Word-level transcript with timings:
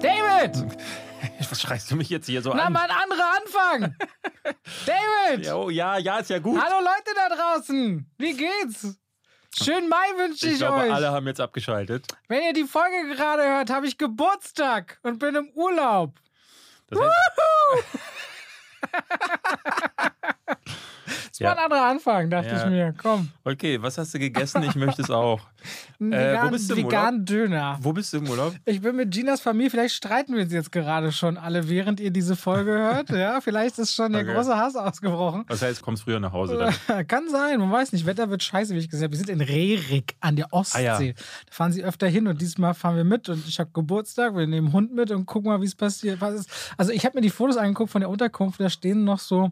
David! 0.00 0.56
Was 1.50 1.60
schreist 1.60 1.90
du 1.90 1.96
mich 1.96 2.08
jetzt 2.10 2.26
hier 2.26 2.42
so 2.42 2.52
Na, 2.54 2.64
an? 2.64 2.72
mal 2.72 2.88
ein 2.88 2.96
anderer 2.96 3.36
Anfang! 3.36 3.96
David! 4.86 5.46
Ja, 5.46 5.54
oh, 5.56 5.70
ja, 5.70 5.98
ja, 5.98 6.18
ist 6.18 6.30
ja 6.30 6.38
gut. 6.38 6.60
Hallo 6.60 6.76
Leute 6.84 7.12
da 7.14 7.34
draußen! 7.34 8.08
Wie 8.18 8.36
geht's? 8.36 8.98
Schönen 9.60 9.88
Mai 9.88 9.96
wünsche 10.16 10.46
ich, 10.46 10.52
ich 10.52 10.58
glaube, 10.58 10.82
euch. 10.82 10.92
alle 10.92 11.10
haben 11.10 11.26
jetzt 11.26 11.40
abgeschaltet. 11.40 12.06
Wenn 12.28 12.42
ihr 12.42 12.52
die 12.52 12.64
Folge 12.64 13.14
gerade 13.16 13.42
hört, 13.42 13.70
habe 13.70 13.86
ich 13.86 13.98
Geburtstag 13.98 14.98
und 15.02 15.18
bin 15.18 15.34
im 15.34 15.48
Urlaub. 15.54 16.14
Das 16.88 17.00
heißt, 17.00 17.12
Das 21.46 21.56
war 21.56 21.58
ein 21.58 21.64
anderer 21.72 21.84
Anfang, 21.90 22.30
dachte 22.30 22.54
ich 22.56 22.70
mir. 22.70 22.94
Komm. 23.00 23.28
okay, 23.44 23.80
was 23.80 23.98
hast 23.98 24.14
du 24.14 24.18
gegessen? 24.18 24.62
Ich 24.62 24.74
möchte 24.74 25.02
es 25.02 25.10
auch. 25.10 25.40
Ein 26.00 26.12
Äh, 26.12 26.16
wo 26.16 26.20
vegan, 26.32 26.50
bist 26.52 26.70
du 26.70 26.74
im 26.76 26.84
veganen 26.86 27.24
Döner. 27.24 27.78
Wo 27.80 27.92
bist 27.92 28.12
du 28.12 28.18
im 28.18 28.28
Urlaub? 28.28 28.54
Ich 28.64 28.80
bin 28.80 28.94
mit 28.96 29.10
Ginas 29.10 29.40
Familie, 29.40 29.70
vielleicht 29.70 29.94
streiten 29.94 30.34
wir 30.34 30.42
uns 30.44 30.52
jetzt 30.52 30.70
gerade 30.70 31.10
schon 31.12 31.36
alle, 31.36 31.68
während 31.68 31.98
ihr 32.00 32.10
diese 32.12 32.36
Folge 32.36 32.70
hört. 32.72 33.10
Ja, 33.10 33.40
vielleicht 33.40 33.78
ist 33.78 33.94
schon 33.94 34.12
der 34.12 34.22
Okay. 34.22 34.34
große 34.34 34.56
Hass 34.56 34.76
ausgebrochen. 34.76 35.44
Das 35.48 35.62
heißt, 35.62 35.80
du 35.80 35.84
kommst 35.84 36.04
früher 36.04 36.20
nach 36.20 36.32
Hause 36.32 36.56
dann. 36.86 37.06
Kann 37.08 37.28
sein, 37.28 37.58
man 37.60 37.70
weiß 37.72 37.92
nicht. 37.92 38.06
Wetter 38.06 38.30
wird 38.30 38.42
scheiße, 38.42 38.74
wie 38.74 38.78
ich 38.78 38.88
gesagt 38.88 39.04
habe. 39.04 39.12
Wir 39.12 39.18
sind 39.18 39.30
in 39.30 39.40
Rerik 39.40 40.14
an 40.20 40.36
der 40.36 40.52
Ostsee. 40.52 40.78
Ah, 40.88 41.00
ja. 41.00 41.12
Da 41.12 41.14
fahren 41.50 41.72
sie 41.72 41.82
öfter 41.84 42.06
hin 42.06 42.28
und 42.28 42.40
diesmal 42.40 42.74
fahren 42.74 42.96
wir 42.96 43.04
mit 43.04 43.28
und 43.28 43.46
ich 43.48 43.58
habe 43.58 43.70
Geburtstag. 43.72 44.36
Wir 44.36 44.46
nehmen 44.46 44.72
Hund 44.72 44.94
mit 44.94 45.10
und 45.10 45.26
gucken 45.26 45.50
mal, 45.50 45.60
wie 45.60 45.66
es 45.66 45.74
passiert. 45.74 46.20
Was 46.20 46.34
ist. 46.34 46.50
Also, 46.76 46.92
ich 46.92 47.04
habe 47.04 47.16
mir 47.16 47.22
die 47.22 47.30
Fotos 47.30 47.56
angeguckt 47.56 47.90
von 47.90 48.00
der 48.00 48.10
Unterkunft. 48.10 48.60
Da 48.60 48.70
stehen 48.70 49.04
noch 49.04 49.18
so 49.18 49.50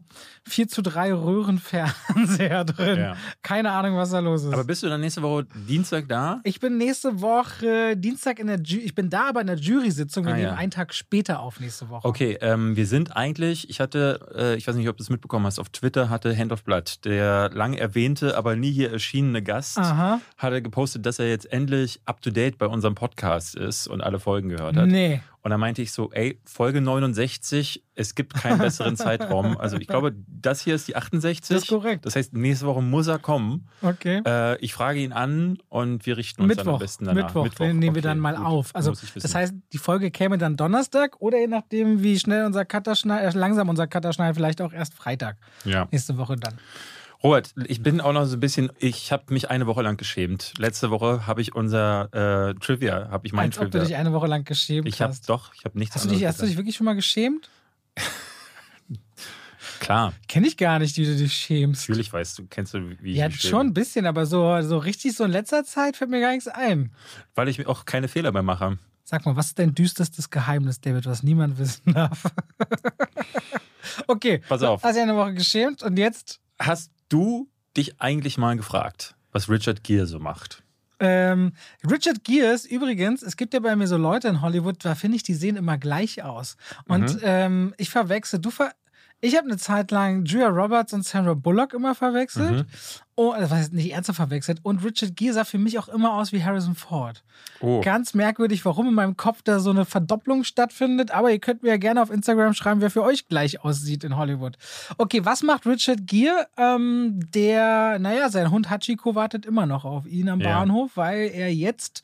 4 0.48 0.68
zu 0.68 0.82
3 0.82 1.12
Röhrenfernseher 1.12 1.76
drin. 2.65 2.99
Ja. 2.99 3.16
Keine 3.43 3.71
Ahnung, 3.73 3.96
was 3.96 4.10
da 4.10 4.19
los 4.21 4.45
ist. 4.45 4.52
Aber 4.52 4.65
bist 4.65 4.82
du 4.82 4.88
dann 4.88 5.01
nächste 5.01 5.23
Woche 5.23 5.46
Dienstag 5.69 6.09
da? 6.09 6.41
ich 6.45 6.60
bin 6.60 6.77
nächste 6.79 7.21
Woche 7.21 7.96
Dienstag 7.96 8.38
in 8.38 8.46
der 8.49 8.60
Ju 8.60 8.79
ich 8.79 8.95
bin 8.95 9.10
da 9.10 9.29
aber 9.29 9.41
in 9.41 9.46
der 9.46 9.57
Jury-Sitzung. 9.57 10.24
Wir 10.27 10.33
Ah, 10.33 10.37
nehmen 10.37 10.49
ja. 10.49 10.55
einen 10.57 10.71
Tag 10.71 10.95
später 10.95 11.41
auf 11.41 11.60
nächste 11.60 11.88
Woche. 11.88 12.07
Okay, 12.07 12.38
ähm, 12.41 12.77
wir 12.77 12.87
sind 12.87 13.16
eigentlich, 13.16 13.68
ich 13.71 13.80
hatte, 13.80 14.21
äh, 14.37 14.57
ich 14.57 14.66
weiß 14.66 14.77
nicht, 14.77 14.88
ob 14.88 14.96
du 14.96 15.02
es 15.02 15.10
mitbekommen 15.10 15.46
hast, 15.46 15.59
auf 15.59 15.68
Twitter 15.68 16.10
hatte 16.10 16.37
Hand 16.37 16.52
of 16.52 16.65
Blood, 16.65 17.05
der 17.05 17.51
lang 17.51 17.74
erwähnte, 17.74 18.37
aber 18.37 18.57
nie 18.57 18.71
hier 18.73 18.93
erschienene 18.93 19.43
Gast, 19.43 19.79
Aha. 19.79 20.21
hatte 20.38 20.63
gepostet, 20.63 21.07
dass 21.07 21.18
er 21.18 21.29
jetzt 21.29 21.52
endlich 21.52 22.01
up 22.07 22.21
to 22.23 22.30
date 22.30 22.59
bei 22.59 22.66
unserem 22.66 22.95
Podcast 22.95 23.55
ist 23.55 23.87
und 23.87 24.01
alle 24.01 24.18
Folgen 24.21 24.49
gehört 24.49 24.77
hat. 24.77 24.87
Nee. 24.87 25.21
Und 25.47 25.51
da 25.51 25.59
meinte 25.59 25.80
ich 25.80 25.93
so, 25.93 26.11
ey, 26.11 26.41
Folge 26.45 26.80
69, 26.80 27.85
es 27.95 28.16
gibt 28.16 28.35
keinen 28.35 28.59
besseren 28.59 28.97
Zeitraum. 28.97 29.57
Also 29.66 29.77
ich 29.77 29.87
glaube, 29.87 30.13
das 30.27 30.61
hier 30.61 30.75
ist 30.75 30.89
die 30.89 30.97
68. 30.97 31.55
Das 31.55 31.63
ist 31.63 31.69
korrekt. 31.69 32.05
Das 32.05 32.16
heißt, 32.16 32.33
nächste 32.33 32.66
Woche 32.66 32.83
muss 32.83 33.07
er 33.07 33.21
kommen. 33.21 33.69
Okay. 33.80 34.23
Äh, 34.27 34.59
ich 34.59 34.74
frage 34.74 34.99
ihn 34.99 35.13
an 35.13 35.59
und 35.69 36.05
wir 36.05 36.17
richten 36.17 36.43
uns 36.43 36.57
dann 36.57 36.67
am 36.67 36.73
Mittwoch, 36.73 36.80
besten 36.80 37.05
danach. 37.05 37.33
Mittwoch, 37.33 37.49
den 37.49 37.79
nehmen 37.79 37.95
wir 37.95 38.01
okay, 38.01 38.09
dann 38.09 38.19
mal 38.19 38.35
gut. 38.35 38.45
auf. 38.45 38.74
Also 38.74 38.93
das 39.15 39.35
heißt, 39.37 39.55
die 39.73 39.79
Folge 39.79 40.11
käme 40.11 40.37
dann 40.37 40.57
Donnerstag 40.57 41.21
oder 41.21 41.39
je 41.39 41.47
nachdem, 41.47 42.02
wie 42.02 42.19
schnell 42.19 42.45
unser 42.45 42.65
Cutter 42.65 42.97
schneidet, 42.97 43.37
äh, 43.37 43.39
langsam 43.39 43.69
unser 43.69 43.87
Cutter 43.87 44.13
schneidet, 44.13 44.35
vielleicht 44.35 44.61
auch 44.61 44.73
erst 44.73 44.95
Freitag. 44.95 45.37
ja. 45.65 45.87
Nächste 45.93 46.19
Woche 46.19 46.35
dann. 46.35 46.55
Robert, 47.22 47.54
ich 47.66 47.82
bin 47.82 48.00
auch 48.00 48.12
noch 48.12 48.24
so 48.26 48.36
ein 48.36 48.40
bisschen, 48.40 48.70
ich 48.78 49.10
habe 49.10 49.32
mich 49.32 49.50
eine 49.50 49.66
Woche 49.66 49.82
lang 49.82 49.96
geschämt. 49.96 50.52
Letzte 50.59 50.90
Woche 50.90 51.26
habe 51.26 51.40
ich 51.40 51.54
unser 51.54 52.50
äh, 52.50 52.54
Trivia, 52.54 53.09
habe 53.10 53.26
ich 53.26 53.32
mein 53.32 53.46
Als 53.46 53.59
ob 53.59 53.64
du 53.64 53.70
Trivia. 53.70 53.86
dich 53.86 53.96
eine 53.96 54.12
Woche 54.12 54.26
lang 54.26 54.45
geschämt 54.45 54.86
ich 54.86 55.00
habe 55.00 55.12
hast. 55.12 55.28
doch, 55.28 55.52
ich 55.54 55.64
habe 55.64 55.78
nichts 55.78 55.94
Hast 55.94 56.04
du, 56.04 56.10
dich, 56.10 56.24
hast 56.26 56.40
du 56.42 56.46
dich 56.46 56.56
wirklich 56.56 56.76
schon 56.76 56.84
mal 56.84 56.94
geschämt? 56.94 57.48
Klar, 59.80 60.14
Kenne 60.28 60.46
ich 60.46 60.56
gar 60.56 60.78
nicht, 60.78 60.96
wie 60.96 61.04
du 61.04 61.14
dich 61.16 61.32
schämst. 61.32 61.88
natürlich 61.88 62.12
weißt 62.12 62.38
du, 62.38 62.46
kennst 62.48 62.74
du, 62.74 62.90
wie 63.02 63.12
ich 63.12 63.16
Ja, 63.18 63.26
mich 63.28 63.40
schäme. 63.40 63.50
schon 63.50 63.66
ein 63.68 63.74
bisschen, 63.74 64.06
aber 64.06 64.25
so, 64.26 64.60
so 64.62 64.78
richtig 64.78 65.14
so 65.16 65.25
in 65.25 65.31
letzter 65.31 65.64
Zeit 65.64 65.97
fällt 65.97 66.10
mir 66.10 66.20
gar 66.20 66.31
nichts 66.32 66.48
ein. 66.48 66.93
Weil 67.34 67.49
ich 67.49 67.59
mir 67.59 67.69
auch 67.69 67.84
keine 67.84 68.09
Fehler 68.09 68.32
mehr 68.32 68.43
mache. 68.43 68.78
Sag 69.05 69.25
mal, 69.26 69.37
was 69.37 69.47
ist 69.49 69.59
dein 69.59 69.75
düsterstes 69.75 70.31
Geheimnis, 70.31 70.81
David, 70.81 71.06
was 71.06 71.22
niemand 71.22 71.59
wissen 71.59 71.93
darf? 71.94 72.25
okay, 74.06 74.41
Pass 74.49 74.62
auf. 74.62 74.82
hast 74.82 74.94
dich 74.97 75.03
eine 75.03 75.15
Woche 75.16 75.34
geschämt 75.34 75.82
und 75.82 75.97
jetzt 75.99 76.41
Hast 76.59 76.91
du 77.09 77.49
dich 77.77 78.00
eigentlich 78.00 78.39
mal 78.39 78.56
gefragt, 78.56 79.15
was 79.33 79.49
Richard 79.49 79.84
Gere 79.84 80.06
so 80.06 80.19
macht? 80.19 80.62
Ähm, 80.99 81.53
Richard 81.89 82.25
Gears, 82.25 82.65
übrigens, 82.65 83.22
es 83.22 83.37
gibt 83.37 83.53
ja 83.53 83.61
bei 83.61 83.77
mir 83.77 83.87
so 83.87 83.99
Leute 83.99 84.28
in 84.28 84.41
Hollywood, 84.41 84.83
da 84.83 84.94
finde 84.94 85.17
ich, 85.17 85.22
die 85.22 85.34
sehen 85.34 85.56
immer 85.56 85.77
gleich 85.77 86.22
aus. 86.22 86.56
Und 86.89 87.17
Mhm. 87.17 87.21
ähm, 87.22 87.75
ich 87.77 87.91
verwechsel, 87.91 88.39
du 88.39 88.50
ver 88.50 88.72
ich 89.21 89.37
habe 89.37 89.47
eine 89.47 89.56
Zeit 89.56 89.91
lang 89.91 90.25
Julia 90.25 90.49
Roberts 90.49 90.93
und 90.93 91.04
Sandra 91.04 91.34
Bullock 91.34 91.72
immer 91.75 91.94
verwechselt. 91.94 92.50
Mhm. 92.50 92.65
Oh, 93.19 93.31
also 93.31 93.50
was 93.50 93.59
heißt 93.60 93.72
nicht 93.72 93.93
ernsthaft 93.93 94.19
verwechselt. 94.19 94.60
Und 94.62 94.84
Richard 94.84 95.16
Gere 95.16 95.32
sah 95.32 95.44
für 95.44 95.56
mich 95.56 95.78
auch 95.78 95.88
immer 95.88 96.12
aus 96.12 96.32
wie 96.32 96.44
Harrison 96.44 96.75
Ford. 96.75 97.25
Oh, 97.60 97.81
Ganz 97.81 98.12
merkwürdig, 98.12 98.65
warum 98.66 98.88
in 98.88 98.94
meinem 98.94 99.16
Kopf 99.16 99.41
da 99.43 99.59
so 99.59 99.71
eine 99.71 99.87
Verdopplung 99.87 100.44
stattfindet. 100.44 101.12
Aber 101.12 101.31
ihr 101.32 101.38
könnt 101.38 101.62
mir 101.62 101.71
ja 101.71 101.76
gerne 101.78 102.03
auf 102.03 102.10
Instagram 102.10 102.53
schreiben, 102.53 102.82
wer 102.82 102.91
für 102.91 103.03
euch 103.03 103.26
gleich 103.26 103.65
aussieht 103.65 104.05
in 104.05 104.19
Hollywood. 104.19 104.59
Okay, 104.99 105.25
was 105.25 105.43
macht 105.43 105.66
Richard 105.66 106.06
Gere? 106.06 106.47
Ähm, 106.59 107.19
der, 107.34 107.99
naja, 107.99 108.28
sein 108.28 108.50
Hund 108.50 108.69
Hachiko 108.69 109.15
wartet 109.15 109.47
immer 109.47 109.65
noch 109.65 109.87
auf 109.87 110.06
ihn 110.06 110.28
am 110.28 110.41
Ja. 110.41 110.59
Bahnhof, 110.59 110.91
weil 110.97 111.31
er 111.32 111.50
jetzt. 111.53 112.03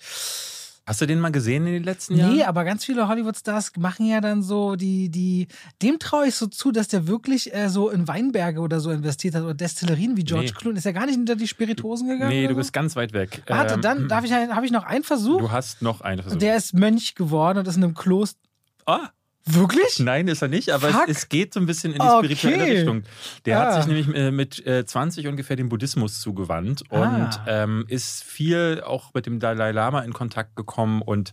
Hast 0.86 1.00
du 1.00 1.06
den 1.06 1.20
mal 1.20 1.30
gesehen 1.32 1.66
in 1.66 1.72
den 1.74 1.82
letzten 1.84 2.16
Jahren? 2.16 2.34
Nee, 2.36 2.44
aber 2.44 2.64
ganz 2.64 2.84
viele 2.84 3.06
Hollywood-Stars 3.08 3.72
machen 3.78 4.06
ja 4.06 4.20
dann 4.20 4.42
so 4.42 4.76
die, 4.76 5.08
die, 5.08 5.48
dem 5.82 5.98
traue 5.98 6.26
ich 6.26 6.34
so 6.34 6.46
zu, 6.46 6.72
dass 6.72 6.88
der 6.88 7.06
wirklich 7.06 7.54
äh, 7.54 7.68
so 7.68 7.88
in 7.90 8.08
Weinberge 8.08 8.60
oder 8.60 8.80
so 8.80 8.90
investiert 8.90 9.34
hat 9.34 9.42
oder 9.42 9.54
Destillerien 9.54 10.16
wie 10.16 10.24
George 10.24 10.46
Nee. 10.46 10.52
Clooney. 10.52 10.78
Ist 10.78 10.86
er 10.86 10.92
gar 10.92 11.06
nicht 11.06 11.14
hinter 11.16 11.36
die 11.36 11.46
Spirituosen 11.48 12.08
gegangen? 12.08 12.30
Nee, 12.30 12.46
du 12.48 12.54
bist 12.54 12.68
so? 12.68 12.72
ganz 12.72 12.96
weit 12.96 13.12
weg. 13.12 13.42
Warte, 13.46 13.74
Ähm, 13.74 13.80
dann 13.82 14.08
darf 14.08 14.24
ich, 14.24 14.32
habe 14.32 14.66
ich 14.66 14.72
noch 14.72 14.84
einen 14.84 15.04
Versuch. 15.04 15.38
Du 15.38 15.50
hast 15.52 15.82
noch 15.82 16.00
einen 16.00 16.22
Versuch. 16.22 16.38
Der 16.38 16.56
ist 16.56 16.74
Mönch 16.74 17.14
geworden 17.14 17.58
und 17.58 17.68
ist 17.68 17.76
in 17.76 17.84
einem 17.84 17.94
Kloster. 17.94 18.38
ah, 18.86 19.08
Wirklich? 19.44 19.98
Nein, 19.98 20.28
ist 20.28 20.40
er 20.42 20.48
nicht, 20.48 20.70
aber 20.70 20.88
es, 20.88 20.96
es 21.16 21.28
geht 21.28 21.52
so 21.52 21.58
ein 21.60 21.66
bisschen 21.66 21.92
in 21.92 21.98
die 22.00 22.06
Okay. 22.06 22.34
spirituelle 22.36 22.72
Richtung. 22.78 23.02
Der 23.44 23.60
Ah. 23.60 23.64
hat 23.64 23.74
sich 23.82 23.86
nämlich 23.92 24.16
äh, 24.16 24.30
mit 24.30 24.64
äh, 24.66 24.86
20 24.86 25.26
ungefähr 25.26 25.56
dem 25.56 25.68
Buddhismus 25.68 26.20
zugewandt 26.20 26.82
und 26.90 27.00
Ah. 27.02 27.44
ähm, 27.46 27.84
ist 27.88 28.22
viel 28.22 28.82
auch 28.86 29.12
mit 29.14 29.26
dem 29.26 29.40
Dalai 29.40 29.72
Lama 29.72 30.00
in 30.02 30.12
Kontakt 30.12 30.54
gekommen 30.54 31.02
und 31.02 31.32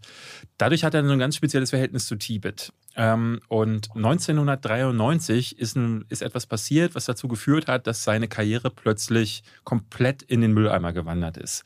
dadurch 0.57 0.83
hat 0.83 0.95
er 0.95 1.05
so 1.05 1.11
ein 1.11 1.19
ganz 1.19 1.35
spezielles 1.35 1.69
Verhältnis 1.69 2.07
zu 2.07 2.15
Tibet. 2.15 2.73
Ähm, 2.95 3.39
und 3.47 3.89
1993 3.95 5.59
ist, 5.59 5.75
ein, 5.75 6.05
ist 6.09 6.21
etwas 6.21 6.45
passiert, 6.47 6.95
was 6.95 7.05
dazu 7.05 7.27
geführt 7.27 7.67
hat, 7.67 7.87
dass 7.87 8.03
seine 8.03 8.27
Karriere 8.27 8.69
plötzlich 8.71 9.43
komplett 9.63 10.23
in 10.23 10.41
den 10.41 10.53
Mülleimer 10.53 10.93
gewandert 10.93 11.37
ist. 11.37 11.63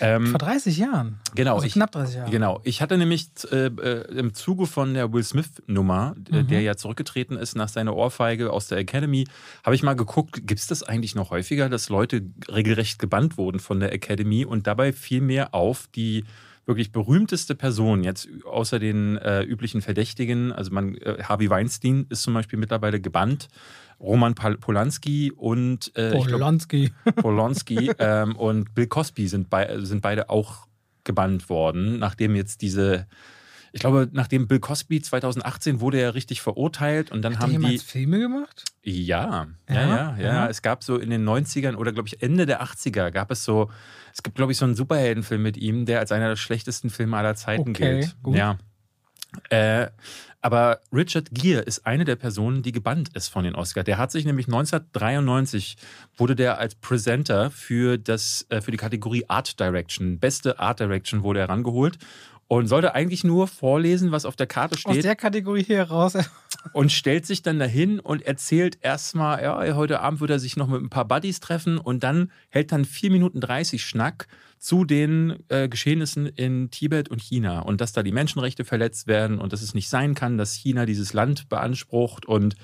Ähm, 0.00 0.26
Vor 0.26 0.38
30 0.38 0.76
Jahren. 0.78 1.20
Genau, 1.34 1.54
Also 1.54 1.66
ich, 1.66 1.72
knapp 1.74 1.92
30 1.92 2.16
Jahre. 2.16 2.30
Genau, 2.30 2.60
ich 2.64 2.82
hatte 2.82 2.98
nämlich 2.98 3.28
äh, 3.50 3.66
äh, 3.66 4.18
im 4.18 4.34
Zuge 4.34 4.66
von 4.66 4.94
der 4.94 5.12
Will 5.12 5.22
Smith-Nummer, 5.22 6.14
äh, 6.30 6.42
Mhm. 6.42 6.48
der 6.48 6.60
ja 6.62 6.76
zurückgetreten 6.76 7.36
ist 7.36 7.56
nach 7.56 7.68
seiner 7.68 7.94
Ohrfeige 7.96 8.52
aus 8.52 8.68
der 8.68 8.78
Academy, 8.78 9.26
habe 9.64 9.74
ich 9.74 9.82
mal 9.82 9.94
geguckt, 9.94 10.46
gibt 10.46 10.60
es 10.60 10.66
das 10.66 10.82
eigentlich 10.82 11.14
noch 11.14 11.30
häufiger, 11.30 11.68
dass 11.68 11.88
Leute 11.88 12.22
regelrecht 12.50 12.98
gebannt 12.98 13.38
wurden 13.38 13.58
von 13.60 13.80
der 13.80 13.92
Academy 13.92 14.44
und 14.44 14.66
dabei 14.66 14.92
fiel 14.92 15.20
mir 15.20 15.54
auf, 15.54 15.86
die 15.94 16.24
wirklich 16.66 16.90
berühmteste 16.90 17.54
Person 17.54 18.02
jetzt 18.02 18.28
außer 18.44 18.80
den 18.80 19.16
äh, 19.18 19.42
üblichen 19.42 19.82
Verdächtigen, 19.82 20.50
also 20.52 20.72
man, 20.72 20.96
äh, 20.96 21.22
Harvey 21.22 21.48
Weinstein 21.48 22.06
ist 22.08 22.22
zum 22.22 22.34
Beispiel 22.34 22.58
mittlerweile 22.58 23.00
gebannt, 23.00 23.46
Roman 24.00 24.34
Polanski 24.34 25.32
und 25.32 25.90
äh, 25.96 26.16
ich 26.18 26.26
glaub, 26.26 26.40
Polanski. 26.40 26.92
Polanski 27.16 27.90
ähm, 27.98 28.36
und 28.36 28.74
Bill 28.74 28.86
Cosby 28.86 29.26
sind, 29.28 29.48
bei, 29.50 29.78
sind 29.80 30.02
beide 30.02 30.28
auch 30.28 30.66
gebannt 31.04 31.48
worden, 31.48 31.98
nachdem 31.98 32.34
jetzt 32.36 32.62
diese, 32.62 33.06
ich 33.72 33.80
glaube, 33.80 34.08
nachdem 34.12 34.48
Bill 34.48 34.58
Cosby 34.60 35.00
2018 35.00 35.80
wurde 35.80 35.98
er 35.98 36.14
richtig 36.14 36.42
verurteilt 36.42 37.10
und 37.10 37.22
dann 37.22 37.38
Hat 37.38 37.42
haben 37.42 37.62
die. 37.64 37.78
Filme 37.78 38.18
gemacht? 38.18 38.64
Ja, 38.82 39.46
ja, 39.68 39.74
Ja, 39.74 39.86
ja, 39.88 40.16
ja, 40.18 40.18
ja. 40.18 40.48
Es 40.48 40.62
gab 40.62 40.84
so 40.84 40.96
in 40.98 41.10
den 41.10 41.24
90ern 41.26 41.76
oder 41.76 41.92
glaube 41.92 42.08
ich 42.08 42.22
Ende 42.22 42.44
der 42.44 42.62
80er 42.62 43.10
gab 43.10 43.30
es 43.30 43.44
so, 43.44 43.70
es 44.12 44.22
gibt 44.22 44.36
glaube 44.36 44.52
ich 44.52 44.58
so 44.58 44.64
einen 44.64 44.74
Superheldenfilm 44.74 45.42
mit 45.42 45.56
ihm, 45.56 45.86
der 45.86 46.00
als 46.00 46.12
einer 46.12 46.28
der 46.28 46.36
schlechtesten 46.36 46.90
Filme 46.90 47.16
aller 47.16 47.34
Zeiten 47.34 47.70
Okay, 47.70 48.00
gilt. 48.00 48.16
gut. 48.22 48.36
Ja. 48.36 48.58
Äh, 49.50 49.88
aber 50.46 50.78
Richard 50.92 51.30
Gere 51.32 51.62
ist 51.62 51.86
eine 51.86 52.04
der 52.04 52.14
Personen, 52.14 52.62
die 52.62 52.70
gebannt 52.70 53.08
ist 53.14 53.26
von 53.26 53.42
den 53.42 53.56
Oscars. 53.56 53.84
Der 53.84 53.98
hat 53.98 54.12
sich 54.12 54.24
nämlich 54.24 54.46
1993 54.46 55.76
wurde 56.16 56.36
der 56.36 56.58
als 56.58 56.76
Presenter 56.76 57.50
für 57.50 57.98
das 57.98 58.46
äh, 58.48 58.60
für 58.60 58.70
die 58.70 58.76
Kategorie 58.76 59.24
Art 59.26 59.58
Direction, 59.58 60.20
beste 60.20 60.60
Art 60.60 60.78
Direction 60.78 61.24
wurde 61.24 61.40
er 61.40 61.48
rangeholt 61.48 61.98
und 62.46 62.68
sollte 62.68 62.94
eigentlich 62.94 63.24
nur 63.24 63.48
vorlesen, 63.48 64.12
was 64.12 64.24
auf 64.24 64.36
der 64.36 64.46
Karte 64.46 64.76
Aus 64.76 64.82
steht 64.82 65.02
der 65.02 65.16
Kategorie 65.16 65.64
hier 65.64 65.82
raus. 65.82 66.16
und 66.72 66.92
stellt 66.92 67.26
sich 67.26 67.42
dann 67.42 67.58
dahin 67.58 67.98
und 67.98 68.22
erzählt 68.22 68.78
erstmal, 68.82 69.42
ja, 69.42 69.74
heute 69.74 69.98
Abend 69.98 70.20
wird 70.20 70.30
er 70.30 70.38
sich 70.38 70.56
noch 70.56 70.68
mit 70.68 70.80
ein 70.80 70.90
paar 70.90 71.06
Buddies 71.06 71.40
treffen 71.40 71.76
und 71.76 72.04
dann 72.04 72.30
hält 72.50 72.70
dann 72.70 72.84
4 72.84 73.10
Minuten 73.10 73.40
30 73.40 73.84
Schnack 73.84 74.28
zu 74.58 74.84
den 74.84 75.36
äh, 75.48 75.68
Geschehnissen 75.68 76.26
in 76.26 76.70
Tibet 76.70 77.08
und 77.08 77.20
China 77.22 77.60
und 77.60 77.80
dass 77.80 77.92
da 77.92 78.02
die 78.02 78.12
Menschenrechte 78.12 78.64
verletzt 78.64 79.06
werden 79.06 79.38
und 79.38 79.52
dass 79.52 79.62
es 79.62 79.74
nicht 79.74 79.88
sein 79.88 80.14
kann, 80.14 80.38
dass 80.38 80.54
China 80.54 80.86
dieses 80.86 81.12
Land 81.12 81.48
beansprucht 81.48 82.26
und 82.26 82.56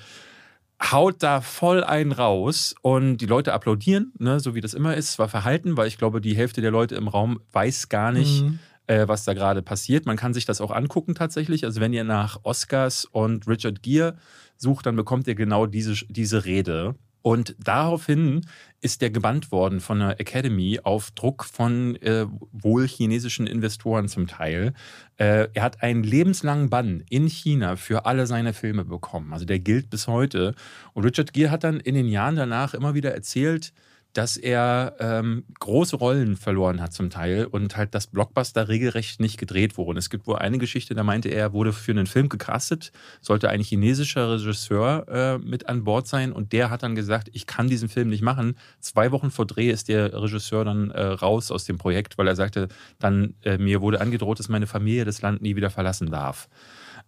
haut 0.91 1.23
da 1.23 1.41
voll 1.41 1.85
einen 1.85 2.11
raus 2.12 2.75
und 2.83 3.19
die 3.19 3.27
Leute 3.27 3.53
applaudieren, 3.53 4.12
ne, 4.19 4.41
so 4.41 4.55
wie 4.55 4.61
das 4.61 4.75
immer 4.75 4.97
ist. 4.97 5.12
Zwar 5.12 5.29
verhalten, 5.29 5.77
weil 5.77 5.87
ich 5.87 5.97
glaube, 5.99 6.21
die 6.21 6.37
Hälfte 6.37 6.61
der 6.61 6.73
Leute 6.73 6.97
im 6.97 7.06
Raum 7.09 7.41
weiß 7.53 7.89
gar 7.89 8.11
nicht, 8.11 8.43
Mhm. 8.43 8.59
äh, 8.89 9.06
was 9.06 9.25
da 9.25 9.33
gerade 9.35 9.62
passiert. 9.62 10.06
Man 10.06 10.17
kann 10.17 10.35
sich 10.35 10.44
das 10.44 10.61
auch 10.61 10.73
angucken 10.73 11.15
tatsächlich. 11.15 11.65
Also 11.65 11.81
wenn 11.81 11.93
ihr 11.93 12.03
nach 12.03 12.41
Oscars 12.43 13.05
und 13.05 13.47
Richard 13.47 13.83
Gere 13.85 14.17
sucht, 14.56 14.87
dann 14.87 14.97
bekommt 14.97 15.29
ihr 15.29 15.37
genau 15.37 15.67
diese, 15.67 15.94
diese 16.09 16.44
Rede. 16.44 16.97
Und 17.22 17.54
daraufhin 17.58 18.46
ist 18.80 19.00
der 19.00 19.10
gebannt 19.10 19.52
worden 19.52 19.80
von 19.80 20.00
der 20.00 20.20
Academy 20.20 20.80
auf 20.82 21.12
Druck 21.12 21.44
von 21.44 21.96
äh, 21.96 22.26
wohl 22.50 22.86
chinesischen 22.86 23.46
Investoren 23.46 24.08
zum 24.08 24.26
Teil. 24.26 24.74
Äh, 25.16 25.48
er 25.54 25.62
hat 25.62 25.82
einen 25.82 26.02
lebenslangen 26.02 26.69
Bann 26.69 27.04
in 27.08 27.28
China 27.28 27.76
für 27.76 28.06
alle 28.06 28.26
seine 28.26 28.52
Filme 28.52 28.84
bekommen. 28.84 29.32
Also 29.32 29.44
der 29.44 29.60
gilt 29.60 29.88
bis 29.88 30.08
heute. 30.08 30.54
Und 30.94 31.04
Richard 31.04 31.32
Gere 31.32 31.52
hat 31.52 31.62
dann 31.62 31.78
in 31.78 31.94
den 31.94 32.08
Jahren 32.08 32.34
danach 32.34 32.74
immer 32.74 32.94
wieder 32.94 33.14
erzählt, 33.14 33.72
dass 34.12 34.37
er 34.37 34.97
ähm, 34.99 35.44
große 35.59 35.97
Rollen 35.97 36.37
verloren 36.37 36.81
hat 36.81 36.93
zum 36.93 37.11
Teil 37.11 37.47
und 37.47 37.76
halt 37.76 37.94
das 37.94 38.06
Blockbuster 38.06 38.69
regelrecht 38.69 39.20
nicht 39.20 39.38
gedreht 39.38 39.79
wurde. 39.79 39.99
Es 39.99 40.11
gibt 40.11 40.26
wohl 40.26 40.37
eine 40.37 40.59
Geschichte, 40.59 40.94
da 40.94 41.03
meinte 41.03 41.29
er, 41.29 41.43
er 41.43 41.53
wurde 41.53 41.73
für 41.73 41.93
einen 41.93 42.06
Film 42.06 42.29
gecastet, 42.29 42.93
sollte 43.20 43.49
ein 43.49 43.61
chinesischer 43.61 44.32
Regisseur 44.32 45.06
äh, 45.09 45.38
mit 45.38 45.69
an 45.69 45.85
Bord 45.85 46.06
sein 46.06 46.32
und 46.32 46.53
der 46.53 46.70
hat 46.70 46.82
dann 46.82 46.94
gesagt, 46.94 47.31
ich 47.32 47.47
kann 47.47 47.69
diesen 47.69 47.88
Film 47.88 48.09
nicht 48.09 48.23
machen. 48.23 48.56
Zwei 48.81 49.12
Wochen 49.12 49.31
vor 49.31 49.47
Dreh 49.47 49.70
ist 49.70 49.88
der 49.88 50.12
Regisseur 50.12 50.65
dann 50.65 50.91
äh, 50.91 51.03
raus 51.03 51.50
aus 51.50 51.65
dem 51.65 51.79
Projekt, 51.79 52.19
weil 52.19 52.29
er 52.29 52.37
sagte, 52.37 52.69
dann 52.99 53.35
äh, 53.43 53.58
mir 53.58 53.81
wurde 53.81 54.00
angedroht, 54.00 54.38
dass 54.38 54.49
meine 54.49 54.67
Familie 54.67 55.05
das 55.05 55.23
Land 55.23 55.43
nie 55.43 55.56
wieder 55.56 55.70
verlassen 55.70 56.11
darf. 56.11 56.49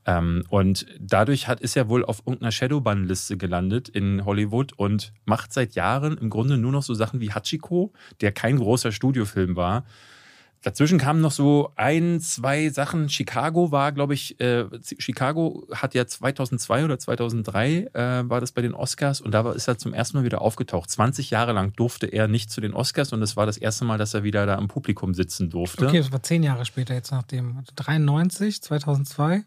Ähm, 0.06 0.45
und 0.49 0.87
dadurch 0.99 1.49
hat, 1.49 1.61
ist 1.61 1.77
er 1.77 1.89
wohl 1.89 2.05
auf 2.05 2.21
irgendeiner 2.27 2.53
Shadowban-Liste 2.53 3.37
gelandet 3.37 3.89
in 3.89 4.25
Hollywood 4.25 4.73
und 4.75 5.12
macht 5.25 5.53
seit 5.53 5.75
Jahren 5.75 6.19
im 6.19 6.31
Grunde 6.31 6.59
nur 6.59 6.73
noch 6.73 6.83
so 6.83 6.95
Sachen 6.95 7.21
wie 7.21 7.33
Hachiko, 7.33 7.93
der 8.21 8.33
kein 8.33 8.59
großer 8.59 8.93
Studiofilm 8.93 9.56
war. 9.56 9.85
Dazwischen 10.65 10.97
kamen 10.97 11.21
noch 11.21 11.31
so 11.31 11.73
ein, 11.77 12.23
zwei 12.23 12.71
Sachen. 12.71 13.11
Chicago 13.11 13.71
war, 13.71 13.93
glaube 13.93 14.15
ich, 14.15 14.41
äh, 14.41 14.65
Chicago 14.99 15.67
hat 15.71 15.93
ja 15.93 16.07
2002 16.07 16.87
oder 16.87 16.99
2003 16.99 17.91
äh, 17.93 18.31
war 18.31 18.41
das 18.41 18.53
bei 18.53 18.62
den 18.62 18.73
Oscars 18.73 19.21
und 19.21 19.33
da 19.33 19.53
ist 19.53 19.69
er 19.69 19.77
zum 19.77 19.93
ersten 19.93 20.17
Mal 20.17 20.25
wieder 20.25 20.41
aufgetaucht. 20.41 20.89
20 20.89 21.29
Jahre 21.29 21.53
lang 21.53 21.75
durfte 21.77 22.07
er 22.07 22.29
nicht 22.29 22.50
zu 22.50 22.62
den 22.62 22.73
Oscars 22.73 23.12
und 23.12 23.21
es 23.21 23.37
war 23.37 23.45
das 23.45 23.59
erste 23.59 23.85
Mal, 23.85 23.99
dass 23.99 24.15
er 24.15 24.23
wieder 24.23 24.47
da 24.47 24.55
im 24.55 24.69
Publikum 24.69 25.12
sitzen 25.12 25.50
durfte. 25.50 25.87
Okay, 25.87 25.99
das 25.99 26.11
war 26.12 26.23
zehn 26.23 26.43
Jahre 26.43 26.65
später 26.65 26.95
jetzt 26.95 27.11
nachdem. 27.11 27.62
93, 27.77 28.62
2002. 28.62 29.45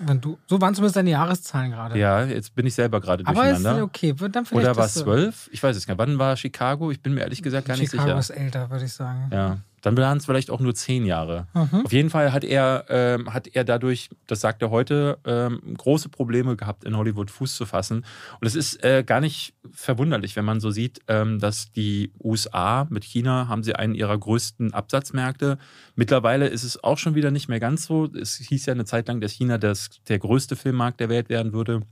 Wenn 0.00 0.20
du, 0.20 0.38
so 0.46 0.60
waren 0.60 0.74
zumindest 0.74 0.96
deine 0.96 1.10
Jahreszahlen 1.10 1.72
gerade. 1.72 1.98
Ja, 1.98 2.24
jetzt 2.24 2.54
bin 2.54 2.66
ich 2.66 2.74
selber 2.74 3.00
gerade 3.00 3.26
Aber 3.26 3.48
ist 3.48 3.56
durcheinander. 3.56 3.84
okay, 3.84 4.14
dann 4.30 4.46
vielleicht 4.46 4.52
Oder 4.68 4.76
war 4.76 4.86
es 4.86 4.94
zwölf? 4.94 5.48
Ich 5.52 5.60
weiß 5.62 5.76
es 5.76 5.86
gar 5.86 5.94
nicht. 5.94 5.98
Wann 5.98 6.18
war 6.18 6.36
Chicago? 6.36 6.90
Ich 6.92 7.00
bin 7.00 7.14
mir 7.14 7.22
ehrlich 7.22 7.42
gesagt 7.42 7.66
gar 7.66 7.76
nicht 7.76 7.90
Chicago 7.90 8.08
sicher. 8.08 8.18
ist 8.20 8.30
älter, 8.30 8.70
würde 8.70 8.84
ich 8.84 8.92
sagen. 8.92 9.28
Ja, 9.32 9.58
dann 9.82 9.96
waren 9.96 10.18
es 10.18 10.26
vielleicht 10.26 10.50
auch 10.50 10.60
nur 10.60 10.74
zehn 10.74 11.04
Jahre. 11.04 11.46
Mhm. 11.54 11.84
Auf 11.84 11.92
jeden 11.92 12.10
Fall 12.10 12.32
hat 12.32 12.44
er, 12.44 12.86
ähm, 12.88 13.32
hat 13.32 13.48
er 13.48 13.64
dadurch, 13.64 14.08
das 14.26 14.40
sagt 14.40 14.62
er 14.62 14.70
heute, 14.70 15.18
ähm, 15.24 15.60
große 15.76 16.08
Probleme 16.08 16.56
gehabt, 16.56 16.84
in 16.84 16.96
Hollywood 16.96 17.30
Fuß 17.30 17.54
zu 17.54 17.66
fassen. 17.66 18.04
Und 18.40 18.46
es 18.46 18.54
ist 18.54 18.82
äh, 18.82 19.04
gar 19.04 19.20
nicht 19.20 19.54
verwunderlich, 19.72 20.34
wenn 20.36 20.44
man 20.44 20.60
so 20.60 20.70
sieht, 20.70 21.00
ähm, 21.08 21.38
dass 21.38 21.70
die 21.72 22.10
USA 22.22 22.86
mit 22.90 23.04
China 23.04 23.48
haben 23.48 23.62
sie 23.62 23.76
einen 23.76 23.94
ihrer 23.94 24.16
größten 24.16 24.74
Absatzmärkte. 24.74 25.58
Mittlerweile 25.94 26.48
ist 26.48 26.64
es 26.64 26.82
auch 26.82 26.98
schon 26.98 27.14
wieder 27.14 27.30
nicht 27.30 27.48
mehr 27.48 27.60
ganz 27.60 27.86
so. 27.86 28.06
Es 28.06 28.36
hieß 28.36 28.66
ja 28.66 28.72
eine 28.72 28.84
Zeit 28.86 29.08
lang, 29.08 29.20
dass 29.20 29.32
China 29.32 29.58
das, 29.58 29.90
der 30.08 30.18
größte 30.18 30.56
Filmmarkt 30.56 31.00
der 31.00 31.08
Welt 31.08 31.28
werden 31.28 31.52
würde. 31.52 31.82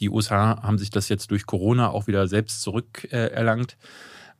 Die 0.00 0.08
USA 0.08 0.62
haben 0.62 0.78
sich 0.78 0.90
das 0.90 1.08
jetzt 1.08 1.30
durch 1.30 1.46
Corona 1.46 1.90
auch 1.90 2.06
wieder 2.06 2.26
selbst 2.26 2.62
zurückerlangt. 2.62 3.72
Äh. 3.72 3.86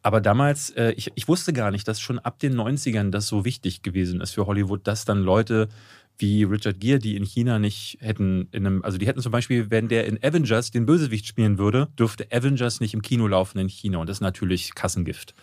Aber 0.04 0.20
damals, 0.20 0.68
äh, 0.70 0.92
ich, 0.92 1.10
ich 1.14 1.28
wusste 1.28 1.54
gar 1.54 1.70
nicht, 1.70 1.88
dass 1.88 1.98
schon 1.98 2.18
ab 2.18 2.38
den 2.38 2.54
90ern 2.54 3.10
das 3.10 3.26
so 3.26 3.46
wichtig 3.46 3.82
gewesen 3.82 4.20
ist 4.20 4.32
für 4.32 4.46
Hollywood, 4.46 4.86
dass 4.86 5.06
dann 5.06 5.22
Leute 5.22 5.68
wie 6.18 6.44
Richard 6.44 6.78
Gere, 6.78 6.98
die 6.98 7.16
in 7.16 7.24
China 7.24 7.58
nicht 7.58 7.96
hätten, 8.00 8.46
in 8.52 8.66
einem, 8.66 8.84
also 8.84 8.98
die 8.98 9.06
hätten 9.06 9.22
zum 9.22 9.32
Beispiel, 9.32 9.70
wenn 9.70 9.88
der 9.88 10.06
in 10.06 10.22
Avengers 10.22 10.70
den 10.70 10.84
Bösewicht 10.84 11.26
spielen 11.26 11.56
würde, 11.56 11.88
dürfte 11.98 12.26
Avengers 12.30 12.80
nicht 12.80 12.92
im 12.92 13.00
Kino 13.00 13.26
laufen 13.26 13.58
in 13.58 13.68
China. 13.68 13.96
Und 13.96 14.10
das 14.10 14.18
ist 14.18 14.20
natürlich 14.20 14.74
Kassengift. 14.74 15.34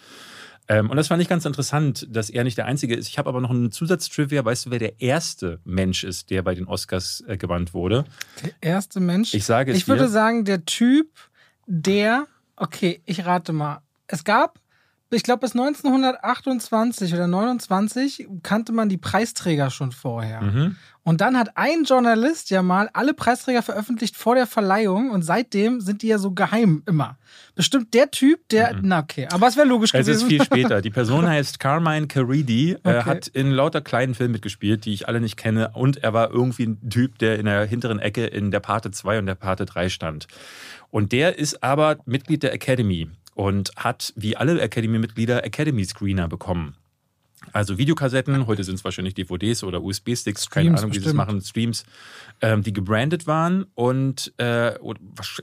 Ähm, 0.67 0.91
und 0.91 0.95
das 0.95 1.07
fand 1.07 1.23
ich 1.23 1.27
ganz 1.27 1.43
interessant, 1.45 2.07
dass 2.11 2.29
er 2.29 2.43
nicht 2.43 2.59
der 2.59 2.67
Einzige 2.67 2.93
ist. 2.95 3.07
Ich 3.07 3.17
habe 3.17 3.29
aber 3.29 3.41
noch 3.41 3.49
einen 3.49 3.71
Zusatztrivia. 3.71 4.45
Weißt 4.45 4.67
du, 4.67 4.69
wer 4.69 4.77
der 4.77 5.01
erste 5.01 5.59
Mensch 5.65 6.03
ist, 6.03 6.29
der 6.29 6.43
bei 6.43 6.53
den 6.53 6.67
Oscars 6.67 7.23
äh, 7.27 7.35
gewandt 7.35 7.73
wurde? 7.73 8.05
Der 8.43 8.51
erste 8.61 8.99
Mensch. 8.99 9.33
Ich 9.33 9.43
sage 9.43 9.71
es 9.71 9.77
Ich 9.79 9.87
würde 9.87 10.03
dir. 10.03 10.09
sagen, 10.09 10.45
der 10.45 10.65
Typ, 10.65 11.07
der, 11.65 12.27
okay, 12.55 13.01
ich 13.07 13.25
rate 13.25 13.53
mal. 13.53 13.81
Es 14.11 14.23
gab, 14.23 14.59
ich 15.09 15.23
glaube, 15.23 15.41
bis 15.41 15.53
1928 15.55 17.13
oder 17.13 17.27
29 17.27 18.27
kannte 18.43 18.71
man 18.71 18.87
die 18.89 18.97
Preisträger 18.97 19.69
schon 19.69 19.91
vorher. 19.91 20.41
Mhm. 20.41 20.75
Und 21.03 21.19
dann 21.19 21.37
hat 21.37 21.57
ein 21.57 21.83
Journalist 21.83 22.49
ja 22.51 22.61
mal 22.61 22.89
alle 22.93 23.13
Preisträger 23.15 23.63
veröffentlicht 23.63 24.15
vor 24.15 24.35
der 24.35 24.45
Verleihung 24.45 25.09
und 25.09 25.23
seitdem 25.23 25.81
sind 25.81 26.03
die 26.03 26.07
ja 26.07 26.19
so 26.19 26.31
geheim 26.31 26.83
immer. 26.85 27.17
Bestimmt 27.55 27.93
der 27.95 28.11
Typ, 28.11 28.47
der, 28.49 28.75
na 28.83 28.99
okay, 28.99 29.27
aber 29.31 29.47
es 29.47 29.57
wäre 29.57 29.67
logisch 29.67 29.93
Es 29.95 30.07
ist 30.07 30.19
gewesen. 30.23 30.29
viel 30.29 30.43
später. 30.45 30.81
Die 30.81 30.91
Person 30.91 31.27
heißt 31.27 31.59
Carmine 31.59 32.07
Caridi, 32.07 32.73
äh, 32.73 32.77
Okay. 32.83 33.03
hat 33.03 33.27
in 33.29 33.49
lauter 33.51 33.81
kleinen 33.81 34.13
Filmen 34.13 34.33
mitgespielt, 34.33 34.85
die 34.85 34.93
ich 34.93 35.07
alle 35.07 35.19
nicht 35.21 35.37
kenne. 35.37 35.71
Und 35.73 35.97
er 36.03 36.13
war 36.13 36.29
irgendwie 36.29 36.67
ein 36.67 36.89
Typ, 36.89 37.17
der 37.17 37.39
in 37.39 37.45
der 37.47 37.65
hinteren 37.65 37.97
Ecke 37.99 38.25
in 38.27 38.51
der 38.51 38.59
Parte 38.59 38.91
2 38.91 39.19
und 39.19 39.25
der 39.25 39.35
Parte 39.35 39.65
3 39.65 39.89
stand. 39.89 40.27
Und 40.91 41.11
der 41.13 41.39
ist 41.39 41.63
aber 41.63 41.97
Mitglied 42.05 42.43
der 42.43 42.53
Academy 42.53 43.09
und 43.35 43.71
hat, 43.75 44.13
wie 44.15 44.35
alle 44.35 44.59
Academy-Mitglieder, 44.59 45.45
Academy-Screener 45.45 46.27
bekommen. 46.27 46.75
Also 47.53 47.77
Videokassetten, 47.79 48.45
heute 48.45 48.63
sind 48.63 48.75
es 48.75 48.83
wahrscheinlich 48.83 49.15
DVDs 49.15 49.63
oder 49.63 49.81
USB-Sticks, 49.81 50.49
keine 50.49 50.67
Streams 50.67 50.79
Ahnung, 50.81 50.95
wie 50.95 50.99
sie 50.99 51.07
es 51.07 51.13
machen, 51.13 51.41
Streams, 51.41 51.83
ähm, 52.39 52.61
die 52.61 52.71
gebrandet 52.71 53.25
waren. 53.25 53.65
Und 53.73 54.31
äh, 54.37 54.75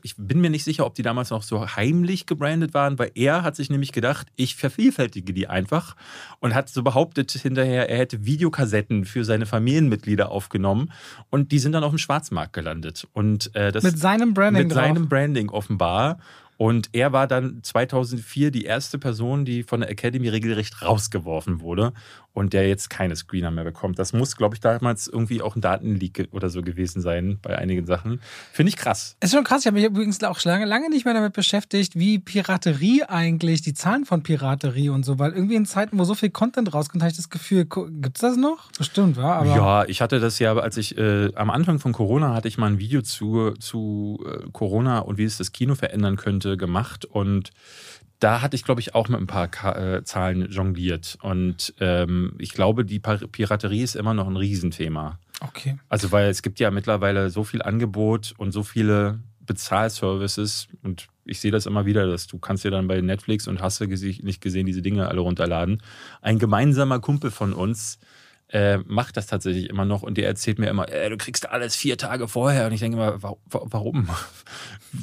ich 0.02 0.14
bin 0.17 0.40
mir 0.40 0.49
nicht 0.49 0.62
sicher, 0.62 0.87
ob 0.87 0.94
die 0.94 1.02
damals 1.02 1.31
noch 1.31 1.43
so 1.43 1.67
heimlich 1.75 2.26
gebrandet 2.26 2.73
waren, 2.73 2.99
weil 3.00 3.11
er 3.17 3.43
hat 3.43 3.56
sich 3.56 3.69
nämlich 3.69 3.91
gedacht, 3.91 4.29
ich 4.37 4.55
vervielfältige 4.55 5.32
die 5.32 5.49
einfach 5.49 5.96
und 6.38 6.55
hat 6.55 6.69
so 6.69 6.84
behauptet 6.84 7.32
hinterher, 7.32 7.88
er 7.91 7.99
hätte 7.99 8.25
Videokassetten 8.25 9.05
für 9.05 9.25
seine 9.25 9.44
Familienmitglieder 9.44 10.31
aufgenommen 10.31 10.93
und 11.31 11.50
die 11.50 11.58
sind 11.58 11.73
dann 11.73 11.82
auf 11.82 11.91
dem 11.91 11.99
Schwarzmarkt 11.99 12.52
gelandet. 12.52 13.08
Und 13.12 13.55
äh, 13.56 13.73
das 13.73 13.82
Mit 13.82 13.99
seinem 13.99 14.34
Branding 14.34 14.69
mit 14.69 14.76
drauf. 14.76 14.84
seinem 14.84 15.08
Branding 15.08 15.50
offenbar. 15.50 16.19
Und 16.58 16.91
er 16.93 17.12
war 17.12 17.29
dann 17.29 17.62
2004 17.62 18.50
die 18.50 18.65
erste 18.65 18.98
Person, 18.98 19.44
die 19.44 19.62
von 19.62 19.81
der 19.81 19.91
Academy 19.91 20.29
regelrecht 20.29 20.82
rausgeworfen 20.82 21.60
wurde 21.60 21.93
und 22.38 22.52
der 22.52 22.68
jetzt 22.68 22.88
keine 22.88 23.16
Screener 23.16 23.50
mehr 23.50 23.64
bekommt. 23.64 23.98
Das 23.98 24.12
muss, 24.12 24.36
glaube 24.36 24.54
ich, 24.54 24.60
damals 24.60 25.08
irgendwie 25.08 25.42
auch 25.42 25.56
ein 25.56 25.60
Datenleak 25.60 26.28
oder 26.30 26.50
so 26.50 26.62
gewesen 26.62 27.02
sein 27.02 27.38
bei 27.42 27.58
einigen 27.58 27.84
Sachen. 27.84 28.20
Finde 28.52 28.70
ich 28.70 28.76
krass. 28.76 29.16
Ist 29.20 29.32
schon 29.34 29.42
krass. 29.42 29.62
Ich 29.62 29.66
habe 29.66 29.74
mich 29.74 29.84
übrigens 29.84 30.22
auch 30.22 30.40
lange, 30.44 30.64
lange 30.64 30.88
nicht 30.88 31.04
mehr 31.04 31.14
damit 31.14 31.32
beschäftigt, 31.32 31.96
wie 31.96 32.20
Piraterie 32.20 33.02
eigentlich, 33.08 33.62
die 33.62 33.74
Zahlen 33.74 34.04
von 34.04 34.22
Piraterie 34.22 34.88
und 34.90 35.04
so, 35.04 35.18
weil 35.18 35.32
irgendwie 35.32 35.56
in 35.56 35.66
Zeiten, 35.66 35.98
wo 35.98 36.04
so 36.04 36.14
viel 36.14 36.30
Content 36.30 36.72
rauskommt, 36.72 37.02
habe 37.02 37.10
ich 37.10 37.16
das 37.16 37.28
Gefühl, 37.28 37.64
gibt 37.64 38.16
es 38.16 38.20
das 38.20 38.36
noch? 38.36 38.70
Bestimmt, 38.78 39.16
wa? 39.16 39.38
Aber 39.38 39.56
ja, 39.56 39.84
ich 39.86 40.00
hatte 40.00 40.20
das 40.20 40.38
ja, 40.38 40.56
als 40.56 40.76
ich 40.76 40.96
äh, 40.96 41.32
am 41.34 41.50
Anfang 41.50 41.80
von 41.80 41.92
Corona 41.92 42.34
hatte 42.34 42.46
ich 42.46 42.56
mal 42.56 42.68
ein 42.68 42.78
Video 42.78 43.02
zu, 43.02 43.54
zu 43.58 44.24
äh, 44.24 44.48
Corona 44.52 45.00
und 45.00 45.18
wie 45.18 45.24
es 45.24 45.38
das 45.38 45.50
Kino 45.50 45.74
verändern 45.74 46.14
könnte 46.14 46.56
gemacht 46.56 47.04
und 47.04 47.50
da 48.19 48.43
hatte 48.43 48.56
ich, 48.56 48.65
glaube 48.65 48.81
ich, 48.81 48.94
auch 48.94 49.08
mit 49.08 49.20
ein 49.20 49.27
paar 49.27 49.48
Ka 49.48 49.96
äh, 49.96 50.05
Zahlen 50.05 50.51
jongliert. 50.51 51.19
Und 51.22 51.75
ähm, 51.81 52.34
ich 52.39 52.53
glaube, 52.53 52.84
die 52.84 52.98
Piraterie 52.98 53.82
ist 53.82 53.96
immer 53.96 54.15
noch 54.15 54.27
ein 54.27 54.37
Riesenthema. 54.37 55.19
Okay. 55.41 55.79
Also, 55.89 56.10
weil 56.10 56.29
es 56.29 56.43
gibt 56.43 56.58
ja 56.58 56.70
mittlerweile 56.70 57.31
so 57.31 57.44
viel 57.44 57.63
Angebot 57.63 58.34
und 58.39 58.53
so 58.53 58.63
viele 58.63 59.20
Bezahlservices 59.48 60.69
und 60.82 61.08
ich 61.25 61.41
sehe 61.41 61.51
das 61.51 61.67
immer 61.67 61.87
wieder, 61.87 62.06
dass 62.06 62.27
du 62.27 62.39
kannst 62.39 62.65
dir 62.65 62.70
dann 62.70 62.87
bei 62.87 63.01
Netflix 63.01 63.48
und 63.48 63.60
hast 63.60 63.81
du 63.81 63.87
nicht 63.87 64.41
gesehen, 64.41 64.67
diese 64.67 64.82
Dinge 64.82 65.08
alle 65.08 65.20
runterladen. 65.20 65.82
Ein 66.22 66.39
gemeinsamer 66.39 67.01
Kumpel 67.01 67.31
von 67.31 67.53
uns 67.53 67.98
äh, 68.50 68.78
macht 68.78 69.17
das 69.17 69.26
tatsächlich 69.26 69.69
immer 69.69 69.84
noch 69.84 70.02
und 70.02 70.17
der 70.17 70.26
erzählt 70.26 70.58
mir 70.58 70.69
immer, 70.69 70.88
äh, 70.90 71.10
du 71.10 71.17
kriegst 71.17 71.48
alles 71.48 71.76
vier 71.76 71.98
Tage 71.98 72.28
vorher 72.28 72.67
und 72.67 72.72
ich 72.72 72.81
denke 72.81 72.96
immer, 72.96 73.22
wa 73.22 73.36
wa 73.50 73.60
warum? 73.64 74.08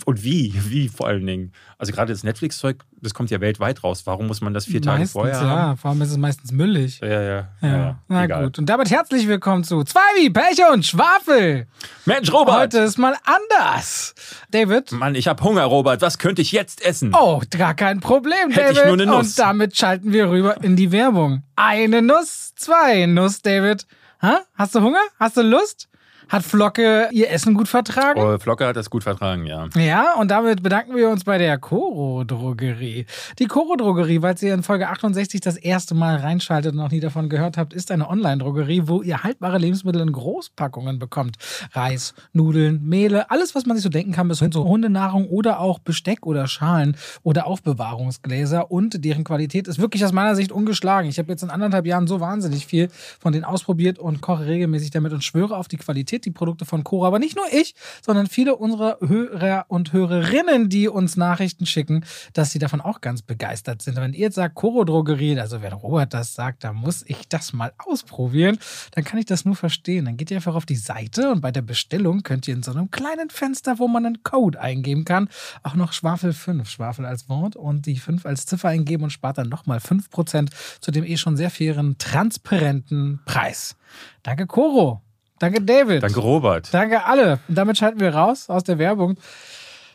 Und 0.06 0.24
wie? 0.24 0.54
Wie 0.56 0.90
vor 0.90 1.08
allen 1.08 1.26
Dingen? 1.26 1.54
Also 1.78 1.92
gerade 1.92 2.12
das 2.12 2.24
Netflix-Zeug, 2.24 2.78
das 3.02 3.14
kommt 3.14 3.30
ja 3.30 3.40
weltweit 3.40 3.84
raus. 3.84 4.04
Warum 4.06 4.28
muss 4.28 4.42
man 4.42 4.54
das 4.54 4.66
vier 4.66 4.82
Tage 4.82 5.00
meistens, 5.00 5.12
vorher 5.12 5.36
ja. 5.36 5.48
haben? 5.48 5.78
Vor 5.78 5.92
allem 5.92 6.02
ist 6.02 6.12
es 6.12 6.18
meistens 6.18 6.52
müllig. 6.52 7.00
Ja, 7.02 7.08
ja, 7.08 7.22
ja. 7.22 7.50
Ja, 7.62 8.00
na 8.08 8.24
egal. 8.26 8.46
gut. 8.46 8.58
Und 8.58 8.68
damit 8.68 8.90
herzlich 8.90 9.28
willkommen 9.28 9.64
zu 9.64 9.84
Zweibi, 9.84 10.32
Pech 10.32 10.60
und 10.74 10.86
Schwafel. 10.86 11.68
Mensch, 12.06 12.32
Robert! 12.32 12.56
Heute 12.56 12.80
ist 12.80 12.98
mal 12.98 13.16
anders. 13.24 14.16
David? 14.52 14.92
Mann, 14.92 15.16
ich 15.16 15.28
hab 15.28 15.44
Hunger, 15.44 15.64
Robert. 15.66 16.02
Was 16.02 16.18
könnte 16.18 16.42
ich 16.42 16.52
jetzt 16.52 16.84
essen? 16.84 17.14
Oh, 17.14 17.42
gar 17.52 17.76
kein 17.76 18.00
Problem, 18.00 18.52
Hätte 18.52 18.72
ich 18.72 18.78
David. 18.78 18.86
nur 18.86 18.94
eine 18.94 19.06
Nuss. 19.06 19.30
Und 19.30 19.40
damit 19.40 19.78
schalten 19.78 20.14
wir 20.14 20.30
rüber 20.30 20.64
in 20.64 20.76
die 20.76 20.92
Werbung. 20.92 21.44
Eine 21.56 22.02
Nuss, 22.02 22.54
zwei 22.56 23.06
Nuss, 23.06 23.35
David. 23.42 23.86
Ha? 24.22 24.42
Hast 24.56 24.76
du 24.76 24.82
Hunger? 24.82 25.04
Hast 25.20 25.38
du 25.38 25.42
Lust? 25.42 25.88
Hat 26.30 26.44
Flocke 26.44 27.10
ihr 27.12 27.30
Essen 27.30 27.54
gut 27.54 27.68
vertragen? 27.68 28.20
Oh, 28.20 28.38
Flocke 28.40 28.66
hat 28.66 28.76
das 28.76 28.90
gut 28.90 29.04
vertragen, 29.04 29.46
ja. 29.46 29.68
Ja, 29.76 30.14
und 30.16 30.32
damit 30.32 30.64
bedanken 30.64 30.96
wir 30.96 31.10
uns 31.10 31.24
bei 31.24 31.38
der 31.38 31.58
Coro 31.58 32.24
Drogerie. 32.24 33.06
Die 33.40 33.46
Coro 33.46 33.76
Drogerie, 33.76 34.22
weil 34.22 34.36
ihr 34.42 34.54
in 34.54 34.64
Folge 34.64 34.90
68 34.90 35.42
das 35.42 35.58
erste 35.58 35.96
Mal 35.96 36.18
reinschaltet 36.18 36.72
und 36.72 36.78
noch 36.78 36.92
nie 36.92 37.00
davon 37.00 37.30
gehört 37.30 37.58
habt, 37.58 37.74
ist 37.74 37.92
eine 37.92 38.10
Online-Drogerie, 38.10 38.84
wo 38.86 39.02
ihr 39.02 39.24
haltbare 39.24 39.58
Lebensmittel 39.58 40.02
in 40.02 40.12
Großpackungen 40.12 41.00
bekommt. 41.00 41.38
Reis, 41.74 42.14
Nudeln, 42.34 42.82
Mehle, 42.84 43.30
alles, 43.30 43.54
was 43.56 43.66
man 43.66 43.78
sich 43.78 43.84
so 43.84 43.90
denken 43.90 44.12
kann, 44.12 44.28
bis 44.28 44.40
hin 44.40 44.52
zu 44.52 44.64
Hundenahrung 44.64 45.28
oder 45.28 45.60
auch 45.60 45.80
Besteck 45.80 46.26
oder 46.26 46.48
Schalen 46.48 46.98
oder 47.24 47.48
Aufbewahrungsgläser. 47.48 48.72
Und 48.72 49.04
deren 49.06 49.24
Qualität 49.24 49.68
ist 49.68 49.80
wirklich 49.80 50.04
aus 50.06 50.12
meiner 50.12 50.36
Sicht 50.36 50.52
ungeschlagen. 50.52 51.10
Ich 51.10 51.20
habe 51.20 51.32
jetzt 51.32 51.44
in 51.44 51.50
anderthalb 51.50 51.86
Jahren 51.86 52.08
so 52.08 52.20
wahnsinnig 52.20 52.66
viel 52.66 52.90
von 53.20 53.34
denen 53.34 53.46
ausprobiert 53.46 54.00
und 54.00 54.22
koche 54.22 54.46
regelmäßig 54.46 54.92
damit 54.92 55.14
und 55.14 55.24
schwöre 55.24 55.58
auf 55.58 55.68
die 55.68 55.78
Qualität, 55.78 56.15
die 56.24 56.32
Produkte 56.32 56.64
von 56.66 56.84
Coro. 56.84 57.06
Aber 57.06 57.20
nicht 57.20 57.36
nur 57.36 57.46
ich, 57.52 57.76
sondern 58.02 58.28
viele 58.28 58.56
unserer 58.56 58.98
Hörer 59.02 59.66
und 59.68 59.92
Hörerinnen, 59.92 60.70
die 60.70 60.88
uns 60.88 61.18
Nachrichten 61.18 61.66
schicken, 61.66 62.06
dass 62.34 62.52
sie 62.52 62.60
davon 62.60 62.80
auch 62.80 63.02
ganz 63.02 63.22
begeistert 63.22 63.82
sind. 63.82 63.98
Wenn 63.98 64.14
ihr 64.14 64.20
jetzt 64.20 64.36
sagt 64.36 64.56
Coro 64.56 64.86
Drogerie, 64.86 65.40
also 65.40 65.62
wenn 65.62 65.74
Robert 65.74 66.14
das 66.14 66.34
sagt, 66.34 66.64
dann 66.64 66.76
muss 66.76 67.04
ich 67.08 67.28
das 67.28 67.52
mal 67.52 67.74
ausprobieren, 67.78 68.58
dann 68.92 69.04
kann 69.04 69.20
ich 69.20 69.26
das 69.26 69.46
nur 69.46 69.56
verstehen. 69.56 70.06
Dann 70.06 70.18
geht 70.18 70.32
ihr 70.32 70.38
einfach 70.38 70.56
auf 70.56 70.66
die 70.66 70.76
Seite 70.76 71.32
und 71.32 71.42
bei 71.42 71.52
der 71.52 71.62
Bestellung 71.62 72.24
könnt 72.24 72.48
ihr 72.48 72.54
in 72.54 72.64
so 72.64 72.72
einem 72.72 72.92
kleinen 72.92 73.30
Fenster, 73.30 73.80
wo 73.80 73.88
man 73.88 74.06
einen 74.06 74.24
Code 74.24 74.60
eingeben 74.60 75.06
kann, 75.06 75.30
auch 75.64 75.76
noch 75.76 75.94
Schwafel 75.94 76.34
5, 76.34 76.70
Schwafel 76.70 77.06
als 77.06 77.30
Wort 77.30 77.56
und 77.56 77.86
die 77.86 77.98
5 77.98 78.26
als 78.26 78.46
Ziffer 78.46 78.70
eingeben 78.70 79.04
und 79.04 79.10
spart 79.10 79.38
dann 79.38 79.50
nochmal 79.50 79.80
5% 79.80 80.50
zu 80.80 80.92
dem 80.92 81.04
eh 81.04 81.18
schon 81.18 81.38
sehr 81.38 81.50
fairen, 81.50 81.98
transparenten 81.98 83.20
Preis. 83.26 83.76
Danke, 84.24 84.48
Coro. 84.48 85.05
Danke, 85.40 85.62
David. 85.62 86.04
Danke, 86.04 86.20
Robert. 86.20 86.74
Danke 86.74 87.04
alle. 87.06 87.40
Und 87.48 87.56
damit 87.56 87.78
schalten 87.78 88.00
wir 88.00 88.14
raus 88.14 88.50
aus 88.50 88.64
der 88.64 88.78
Werbung. 88.80 89.18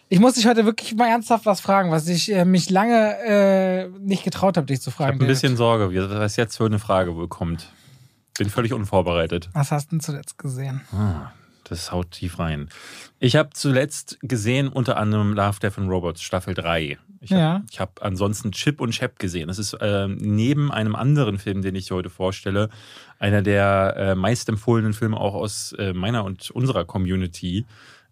Ich 0.09 0.19
muss 0.21 0.35
dich 0.35 0.47
heute 0.47 0.65
wirklich 0.67 0.95
mal 0.97 1.07
ernsthaft 1.07 1.47
was 1.47 1.61
fragen, 1.61 1.91
was 1.93 2.09
ich 2.09 2.33
äh, 2.33 2.45
mich 2.45 2.69
lange 2.69 3.17
äh, 3.25 3.89
nicht 4.01 4.25
getraut 4.25 4.57
habe, 4.57 4.67
dich 4.67 4.81
zu 4.83 4.91
Ich 4.91 4.97
fragen. 4.97 5.15
habe 5.15 5.25
ein 5.25 5.29
bisschen. 5.29 5.57
Sorge, 5.57 5.95
was 6.19 6.37
jetzt 6.37 6.57
für 6.57 6.67
eine 6.67 6.79
Frage 6.79 7.15
wohl 7.15 7.29
kommt. 7.29 7.69
Bin 8.37 8.51
völlig 8.51 8.73
unvorbereitet. 8.73 9.49
Was 9.53 9.71
hast 9.71 9.87
du 9.87 9.97
denn 9.97 10.01
zuletzt 10.01 10.37
gesehen? 10.39 10.81
Ah, 10.93 11.31
das 11.65 11.93
haut 11.93 12.11
tief 12.11 12.39
rein. 12.39 12.69
Ich 13.19 13.37
habe 13.37 13.51
zuletzt 13.53 14.19
gesehen 14.23 14.69
unter 14.69 14.97
anderem 14.97 15.33
Love, 15.35 15.61
Death 15.61 15.79
and 15.79 15.89
Robots 15.91 16.23
Staffel 16.23 16.55
3. 16.55 16.99
Ich 17.21 17.33
habe 17.33 17.41
Ja. 17.41 17.63
hab 17.79 18.03
ansonsten 18.03 18.51
Chip 18.51 18.81
und 18.81 18.93
Chap 18.93 19.19
gesehen. 19.19 19.49
Das 19.49 19.59
ist 19.59 19.77
ähm, 19.81 20.17
neben 20.21 20.73
einem 20.73 20.97
anderen 20.97 21.39
Film, 21.39 21.61
den 21.63 21.75
ich 21.77 21.91
heute 21.91 22.09
vorstelle, 22.11 22.71
einer 23.21 23.43
der 23.43 23.95
äh, 23.97 24.15
meistempfohlenen 24.17 24.93
Filme 24.93 25.17
auch 25.19 25.35
aus 25.35 25.73
äh, 25.79 25.93
meiner 25.93 26.25
und 26.25 26.51
unserer 26.51 26.85
Community. 26.85 27.65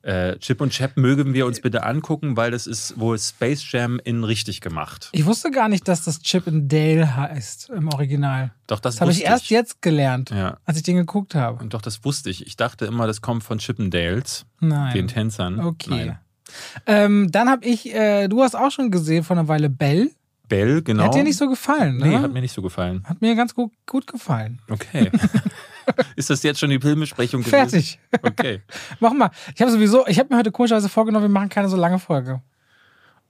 Äh, 0.03 0.37
Chip 0.39 0.61
und 0.61 0.71
Chap 0.71 0.97
mögen 0.97 1.35
wir 1.35 1.45
uns 1.45 1.61
bitte 1.61 1.83
angucken, 1.83 2.37
weil 2.37 2.53
das 2.53 2.69
ist 2.69 3.01
wohl 3.01 3.19
Space 3.19 3.65
Jam 3.73 4.01
in 4.05 4.23
richtig 4.23 4.61
gemacht. 4.61 5.09
Ich 5.13 5.27
wusste 5.27 5.51
gar 5.51 5.69
nicht, 5.69 5.89
dass 5.89 6.05
das 6.05 6.21
Chip 6.21 6.47
and 6.47 6.73
Dale 6.73 7.17
heißt 7.17 7.71
im 7.71 7.89
Original. 7.89 8.53
Doch, 8.69 8.79
das, 8.79 8.95
Das 8.95 9.01
habe 9.01 9.11
ich 9.11 9.25
erst 9.25 9.51
jetzt 9.51 9.83
gelernt, 9.83 10.31
Ja. 10.31 10.59
als 10.65 10.77
ich 10.77 10.85
den 10.85 10.97
geguckt 10.97 11.35
habe. 11.35 11.61
Und 11.61 11.75
doch, 11.75 11.83
das 11.83 12.05
wusste 12.05 12.31
ich. 12.31 12.47
Ich 12.47 12.57
dachte 12.57 12.85
immer, 12.87 13.09
das 13.09 13.21
kommt 13.23 13.43
von 13.43 13.59
Chippendales, 13.59 14.47
Nein. 14.61 14.95
den 14.95 15.09
Tänzern. 15.09 15.59
Okay. 15.59 15.91
Nein. 15.91 16.19
Ähm, 16.87 17.29
dann 17.33 17.49
habe 17.51 17.67
ich, 17.67 17.93
äh, 17.93 18.29
du 18.29 18.43
hast 18.43 18.55
auch 18.55 18.71
schon 18.71 18.91
gesehen 18.91 19.25
vor 19.25 19.37
einer 19.37 19.49
Weile 19.49 19.69
Bell. 19.69 20.11
Bell, 20.49 20.83
genau. 20.83 21.05
Hat 21.05 21.15
dir 21.15 21.25
nicht 21.25 21.37
so 21.37 21.49
gefallen, 21.49 21.99
ne? 21.99 22.09
Nee, 22.09 22.19
hat 22.19 22.33
mir 22.33 22.41
nicht 22.41 22.55
so 22.55 22.63
gefallen. 22.63 23.03
Hat 23.05 23.21
mir 23.21 23.35
ganz 23.35 23.55
gut, 23.55 23.73
gut 23.87 24.07
gefallen. 24.07 24.61
Okay. 24.71 25.11
ist 26.17 26.31
das 26.31 26.43
jetzt 26.43 26.61
schon 26.61 26.71
die 26.71 26.81
Filmbesprechung 26.81 27.43
gewesen? 27.43 27.71
Fertig. 27.71 27.99
Okay. 28.23 28.63
Mach 29.01 29.13
mal. 29.13 29.31
Ich 29.55 29.61
habe 29.61 29.71
sowieso, 29.71 30.07
ich 30.07 30.19
habe 30.19 30.33
mir 30.33 30.39
heute 30.39 30.51
komischerweise 30.51 30.89
vorgenommen, 30.89 31.25
wir 31.25 31.31
machen 31.31 31.49
keine 31.49 31.69
so 31.69 31.77
lange 31.77 31.99
Folge. 31.99 32.43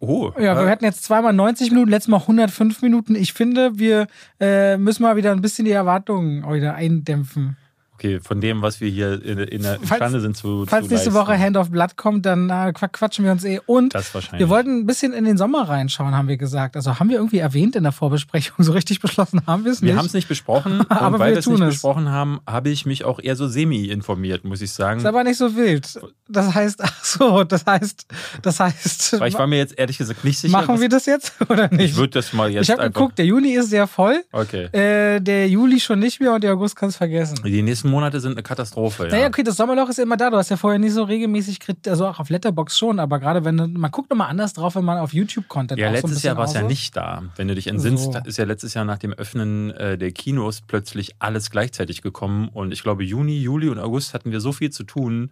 Oh. 0.00 0.32
Ja, 0.38 0.56
wir 0.56 0.66
äh, 0.66 0.70
hatten 0.70 0.84
jetzt 0.84 1.02
zweimal 1.04 1.32
90 1.32 1.70
Minuten, 1.70 1.90
letztes 1.90 2.08
Mal 2.08 2.20
105 2.20 2.82
Minuten. 2.82 3.16
Ich 3.16 3.32
finde, 3.32 3.78
wir 3.78 4.06
äh, 4.38 4.76
müssen 4.76 5.02
mal 5.02 5.16
wieder 5.16 5.32
ein 5.32 5.40
bisschen 5.40 5.64
die 5.64 5.72
Erwartungen 5.72 6.44
wieder 6.52 6.75
eindämpfen. 6.75 7.56
Okay, 7.98 8.20
von 8.20 8.40
dem, 8.40 8.62
was 8.62 8.80
wir 8.80 8.88
hier 8.88 9.22
in, 9.24 9.38
in 9.38 9.62
der 9.62 9.76
imstande 9.76 10.20
sind 10.20 10.36
zu 10.36 10.64
Falls 10.66 10.86
zu 10.86 10.92
nächste 10.94 11.10
leisten. 11.10 11.14
Woche 11.28 11.38
Hand 11.38 11.56
of 11.56 11.70
Blood 11.70 11.96
kommt, 11.96 12.24
dann 12.26 12.48
äh, 12.48 12.72
qua- 12.72 12.88
quatschen 12.88 13.24
wir 13.24 13.32
uns 13.32 13.44
eh. 13.44 13.60
Und 13.66 13.92
wir 13.94 14.48
wollten 14.48 14.78
ein 14.80 14.86
bisschen 14.86 15.12
in 15.12 15.24
den 15.24 15.36
Sommer 15.36 15.68
reinschauen, 15.68 16.14
haben 16.14 16.28
wir 16.28 16.36
gesagt. 16.36 16.76
Also 16.76 16.98
haben 17.00 17.08
wir 17.10 17.16
irgendwie 17.16 17.38
erwähnt 17.38 17.74
in 17.76 17.82
der 17.82 17.92
Vorbesprechung. 17.92 18.56
So 18.68 18.72
richtig 18.72 19.00
beschlossen 19.00 19.40
haben 19.46 19.64
wir 19.64 19.72
es 19.72 19.80
nicht. 19.82 19.90
wir 19.92 19.98
haben 19.98 20.06
es 20.06 20.12
nicht 20.12 20.28
besprochen 20.28 20.88
Aber 20.90 21.14
und 21.14 21.18
weil 21.20 21.32
wir 21.32 21.38
es 21.38 21.46
nicht 21.46 21.60
es. 21.60 21.66
besprochen 21.74 22.10
haben, 22.10 22.40
habe 22.46 22.68
ich 22.70 22.86
mich 22.86 23.04
auch 23.04 23.18
eher 23.20 23.34
so 23.36 23.48
semi 23.48 23.86
informiert, 23.86 24.44
muss 24.44 24.60
ich 24.60 24.72
sagen. 24.72 25.00
ist 25.00 25.06
aber 25.06 25.24
nicht 25.24 25.38
so 25.38 25.56
wild. 25.56 25.98
Das 26.28 26.54
heißt, 26.54 26.80
ach 26.82 27.04
so, 27.04 27.44
das 27.44 27.64
heißt, 27.66 28.06
das 28.42 28.60
heißt, 28.60 29.18
Weil 29.20 29.28
ich 29.28 29.38
war 29.38 29.46
mir 29.46 29.56
jetzt 29.58 29.78
ehrlich 29.78 29.96
gesagt 29.98 30.24
nicht 30.24 30.38
sicher. 30.38 30.52
machen 30.56 30.80
wir 30.80 30.88
das 30.88 31.06
jetzt 31.06 31.32
oder 31.48 31.68
nicht? 31.70 31.90
ich 31.92 31.96
würde 31.96 32.10
das 32.10 32.32
mal 32.32 32.50
jetzt 32.50 32.64
Ich 32.64 32.70
habe 32.70 32.82
geguckt, 32.84 33.18
der 33.18 33.24
Juni 33.26 33.52
ist 33.54 33.70
sehr 33.70 33.86
voll, 33.86 34.22
Okay. 34.32 34.64
äh, 34.72 35.20
der 35.20 35.48
Juli 35.48 35.80
schon 35.80 35.98
nicht 35.98 36.20
mehr 36.20 36.34
und 36.34 36.44
der 36.44 36.52
August 36.52 36.76
kannst 36.76 36.98
vergessen. 36.98 37.38
Die 37.44 37.62
nächsten 37.62 37.88
Monate 37.88 38.21
sind 38.21 38.33
eine 38.33 38.42
Katastrophe. 38.42 39.04
Ja. 39.04 39.11
Naja, 39.11 39.26
okay, 39.28 39.42
das 39.42 39.57
Sommerloch 39.57 39.88
ist 39.88 39.99
immer 39.99 40.16
da. 40.16 40.30
Du 40.30 40.37
hast 40.37 40.49
ja 40.50 40.57
vorher 40.57 40.78
nicht 40.78 40.92
so 40.92 41.02
regelmäßig, 41.02 41.59
also 41.87 42.07
auch 42.07 42.18
auf 42.21 42.30
Letterbox 42.30 42.78
schon, 42.78 42.99
aber 43.00 43.18
gerade 43.18 43.45
wenn 43.45 43.57
man 43.73 43.90
guckt 43.90 44.11
nochmal 44.11 44.30
anders 44.30 44.52
drauf, 44.52 44.75
wenn 44.76 44.85
man 44.85 44.99
auf 44.99 45.12
YouTube 45.12 45.49
Content 45.49 45.80
Ja, 45.80 45.88
auch 45.88 45.97
so 45.97 46.07
letztes 46.07 46.23
Jahr 46.23 46.37
war 46.37 46.45
es 46.45 46.54
ja 46.54 46.62
nicht 46.62 46.97
da. 46.97 47.25
Wenn 47.37 47.49
du 47.49 47.54
dich 47.54 47.66
entsinnst, 47.66 48.12
So. 48.12 48.18
ist 48.25 48.38
ja 48.38 48.45
letztes 48.45 48.75
Jahr 48.75 48.85
nach 48.85 48.99
dem 48.99 49.12
Öffnen 49.12 49.71
äh, 49.71 49.99
der 49.99 50.12
Kinos 50.12 50.61
plötzlich 50.61 51.16
alles 51.18 51.50
gleichzeitig 51.50 52.02
gekommen. 52.02 52.49
Und 52.49 52.73
ich 52.73 52.83
glaube, 52.83 53.04
Juni, 53.04 53.38
Juli 53.38 53.68
und 53.68 53.78
August 53.78 54.14
hatten 54.14 54.30
wir 54.30 54.40
so 54.40 54.52
viel 54.52 54.71
zu 54.71 54.85
tun, 54.85 55.30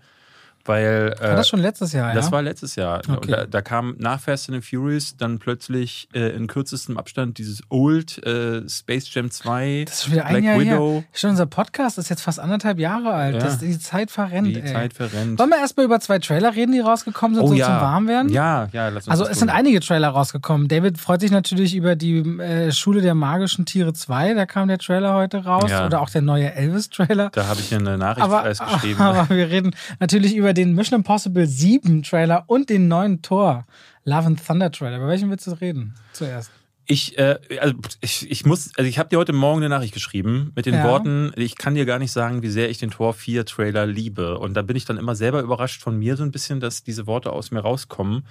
weil. 0.66 1.14
Äh, 1.18 1.23
War 1.23 1.37
das 1.37 1.49
schon 1.49 1.61
letztes 1.61 1.92
Jahr, 1.92 2.14
das 2.14 2.26
ja? 2.26 2.32
war 2.32 2.42
letztes 2.42 2.76
Jahr. 2.76 3.02
Okay. 3.08 3.30
Da, 3.30 3.46
da 3.46 3.62
kam 3.62 3.94
nach 3.99 4.20
Fast 4.20 4.50
and 4.50 4.62
the 4.62 4.76
Furious 4.76 5.16
dann 5.16 5.38
plötzlich 5.38 6.08
äh, 6.12 6.35
in 6.37 6.46
kürzestem 6.46 6.99
Abstand 6.99 7.38
dieses 7.38 7.62
Old 7.70 8.25
äh, 8.26 8.68
Space 8.68 9.12
Jam 9.14 9.30
2, 9.30 9.85
das 9.87 9.94
ist 9.94 10.04
schon 10.04 10.12
wieder 10.12 10.26
ein 10.26 10.32
Black 10.35 10.44
Jahr 10.44 10.61
Widow. 10.61 10.94
her. 10.94 11.04
Schon 11.12 11.30
unser 11.30 11.46
Podcast 11.46 11.99
ist 11.99 12.08
jetzt 12.08 12.23
fast 12.23 12.40
anderthalb 12.40 12.78
Jahre 12.78 13.12
alt. 13.12 13.35
Ja. 13.35 13.40
Das, 13.40 13.58
die 13.58 13.78
Zeit 13.78 14.11
verrennt, 14.11 14.49
Die 14.49 14.61
ey. 14.61 14.73
Zeit 14.73 14.92
verrennt. 14.92 15.38
Wollen 15.38 15.50
wir 15.50 15.58
erstmal 15.58 15.87
über 15.87 16.00
zwei 16.00 16.18
Trailer 16.18 16.54
reden, 16.54 16.73
die 16.73 16.80
rausgekommen 16.80 17.35
sind, 17.35 17.44
oh 17.44 17.49
so 17.49 17.54
ja. 17.54 17.66
zum 17.66 17.75
Warmwerden? 17.76 18.32
Ja, 18.32 18.68
ja, 18.73 18.88
lass 18.88 19.06
uns 19.06 19.08
Also 19.08 19.26
es 19.26 19.38
sind 19.38 19.50
einige 19.50 19.80
Trailer 19.80 20.08
rausgekommen. 20.08 20.68
David 20.68 20.99
freut 20.99 21.20
sich 21.20 21.30
natürlich 21.30 21.75
über 21.75 21.96
die 21.96 22.18
äh, 22.18 22.73
Schule 22.73 23.00
der 23.00 23.14
magischen 23.14 23.64
Tiere 23.66 23.92
2. 23.92 24.35
Da 24.35 24.46
kam 24.46 24.68
der 24.68 24.78
Trailer 24.78 25.14
heute 25.14 25.44
raus. 25.44 25.70
Oder 25.87 26.00
auch 26.00 26.11
der 26.11 26.23
neue 26.23 26.52
Elvis-Trailer. 26.52 27.30
Da 27.32 27.46
habe 27.46 27.61
ich 27.61 27.75
eine 27.75 27.99
Nachricht 27.99 28.25
Aber, 28.25 28.42
geschrieben. 28.49 29.00
aber 29.00 29.28
wir 29.35 29.49
reden 29.50 29.75
natürlich 30.00 30.35
über 30.35 30.52
den 30.57 30.75
Mission 30.75 31.01
Impossible 31.01 31.47
7 31.47 32.03
Trailer 32.03 32.45
und 32.47 32.71
den 32.71 32.89
neuen 32.89 33.23
Tor 33.23 33.67
Love 34.05 34.27
and 34.27 34.47
Thunder 34.47 34.71
Trailer. 34.71 34.97
Über 34.97 35.09
welchen 35.09 35.31
willst 35.31 35.47
du 35.47 35.53
reden 35.53 35.95
zuerst? 36.13 36.51
Ich, 36.89 37.19
äh, 37.19 37.39
also 37.61 37.75
ich, 38.01 38.31
ich 38.31 38.47
muss, 38.47 38.71
also 38.77 38.89
ich 38.89 38.99
habe 38.99 39.09
dir 39.09 39.19
heute 39.19 39.33
Morgen 39.33 39.61
eine 39.61 39.69
Nachricht 39.69 39.93
geschrieben 39.93 40.53
mit 40.55 40.67
den 40.67 40.75
Ja. 40.75 40.85
Worten, 40.85 41.33
ich 41.35 41.57
kann 41.57 41.75
dir 41.75 41.85
gar 41.85 41.99
nicht 41.99 42.13
sagen, 42.13 42.43
wie 42.43 42.49
sehr 42.49 42.71
ich 42.71 42.79
den 42.79 42.93
Tor 42.93 43.13
4 43.13 43.45
Trailer 43.45 43.87
liebe. 43.87 44.39
Und 44.39 44.55
da 44.55 44.63
bin 44.63 44.77
ich 44.77 44.85
dann 44.85 44.97
immer 44.97 45.17
selber 45.17 45.41
überrascht 45.41 45.83
von 45.83 45.99
mir 45.99 46.17
so 46.17 46.23
ein 46.23 46.31
bisschen, 46.31 46.61
dass 46.61 46.85
diese 46.85 47.09
Worte 47.09 47.33
aus 47.33 47.51
mir 47.51 47.61
rauskommen. 47.61 48.25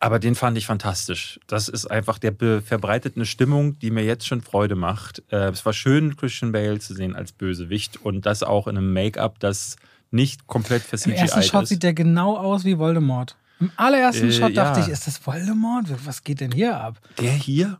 Aber 0.00 0.18
den 0.18 0.34
fand 0.34 0.56
ich 0.56 0.66
fantastisch. 0.66 1.38
Das 1.46 1.68
ist 1.68 1.86
einfach, 1.86 2.18
der 2.18 2.34
verbreitet 2.62 3.16
eine 3.16 3.26
Stimmung, 3.26 3.78
die 3.78 3.90
mir 3.90 4.04
jetzt 4.04 4.26
schon 4.26 4.40
Freude 4.40 4.76
macht. 4.76 5.22
Äh, 5.30 5.50
es 5.50 5.64
war 5.66 5.74
schön, 5.74 6.16
Christian 6.16 6.52
Bale 6.52 6.78
zu 6.78 6.94
sehen 6.94 7.14
als 7.14 7.32
Bösewicht 7.32 8.02
und 8.02 8.24
das 8.24 8.42
auch 8.42 8.66
in 8.66 8.78
einem 8.78 8.92
Make-up, 8.94 9.38
das 9.40 9.76
nicht 10.14 10.46
komplett 10.46 10.82
Im 10.82 10.88
versiegt 10.88 11.18
ersten 11.18 11.42
Shot 11.42 11.64
ist. 11.64 11.68
sieht 11.70 11.82
der 11.82 11.92
genau 11.92 12.36
aus 12.36 12.64
wie 12.64 12.78
Voldemort. 12.78 13.36
Im 13.60 13.70
allerersten 13.76 14.28
Äh, 14.28 14.32
Shot 14.32 14.56
dachte 14.56 14.80
ja. 14.80 14.86
ich, 14.86 14.92
ist 14.92 15.06
das 15.06 15.24
Voldemort? 15.26 15.86
Was 16.06 16.24
geht 16.24 16.40
denn 16.40 16.52
hier 16.52 16.80
ab? 16.80 17.00
der 17.20 17.32
hier? 17.32 17.78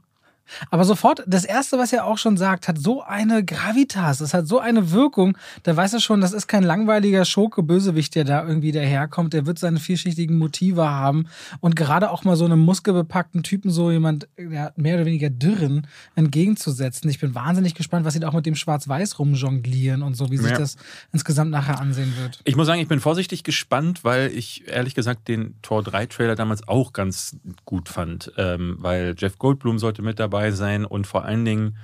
Aber 0.71 0.85
sofort, 0.85 1.23
das 1.27 1.45
erste, 1.45 1.79
was 1.79 1.93
er 1.93 2.05
auch 2.05 2.19
schon 2.19 2.37
sagt, 2.37 2.69
hat 2.69 2.79
so 2.79 3.03
eine 3.03 3.45
Gravitas, 3.45 4.21
es 4.21 4.35
hat 4.35 4.47
so 4.47 4.59
eine 4.59 4.91
Wirkung, 4.91 5.37
da 5.63 5.75
weiß 5.77 5.95
er 5.95 6.01
schon, 6.01 6.21
das 6.21 6.33
ist 6.33 6.47
kein 6.49 6.63
langweiliger 6.63 7.25
Schurke-Bösewicht, 7.25 8.15
der 8.15 8.25
da 8.25 8.47
irgendwie 8.47 8.73
daherkommt, 8.73 9.33
der 9.33 9.47
wird 9.47 9.59
seine 9.59 9.81
vielschichtigen 9.81 10.37
Motive 10.37 10.87
haben 10.89 11.27
und 11.61 11.77
gerade 11.77 12.11
auch 12.11 12.25
mal 12.25 12.37
so 12.37 12.45
einem 12.45 12.59
muskelbepackten 12.61 13.43
Typen 13.43 13.71
so 13.71 13.91
jemand, 13.91 14.29
ja, 14.39 14.73
mehr 14.77 14.97
oder 14.97 15.07
weniger 15.07 15.31
dürren, 15.31 15.87
entgegenzusetzen. 16.15 17.09
Ich 17.11 17.21
bin 17.21 17.35
wahnsinnig 17.35 17.75
gespannt, 17.75 18.05
was 18.05 18.15
sie 18.15 18.21
da 18.21 18.29
auch 18.29 18.33
mit 18.35 18.47
dem 18.47 18.55
Schwarz-Weiß 18.55 19.19
rumjonglieren 19.19 20.03
und 20.03 20.15
so, 20.17 20.31
wie 20.31 20.37
sich 20.37 20.51
Ja. 20.51 20.59
das 20.59 20.77
insgesamt 21.13 21.51
nachher 21.51 21.81
ansehen 21.81 22.13
wird. 22.19 22.41
Ich 22.45 22.57
muss 22.57 22.67
sagen, 22.67 22.81
ich 22.81 22.89
bin 22.89 23.01
vorsichtig 23.01 23.45
gespannt, 23.45 24.05
weil 24.05 24.31
ich 24.33 24.69
ehrlich 24.69 24.95
gesagt 24.95 25.29
den 25.29 25.55
Tor 25.63 25.83
3 25.83 26.07
Trailer 26.07 26.35
damals 26.35 26.67
auch 26.69 26.93
ganz 26.93 27.37
gut 27.65 27.89
fand, 27.89 28.33
ähm, 28.37 28.77
weil 28.81 29.15
Jeff 29.17 29.39
Goldblum 29.39 29.79
sollte 29.79 30.03
mit 30.03 30.19
dabei 30.19 30.34
sein 30.53 30.85
und 30.85 31.07
vor 31.07 31.25
allen 31.25 31.45
Dingen 31.45 31.77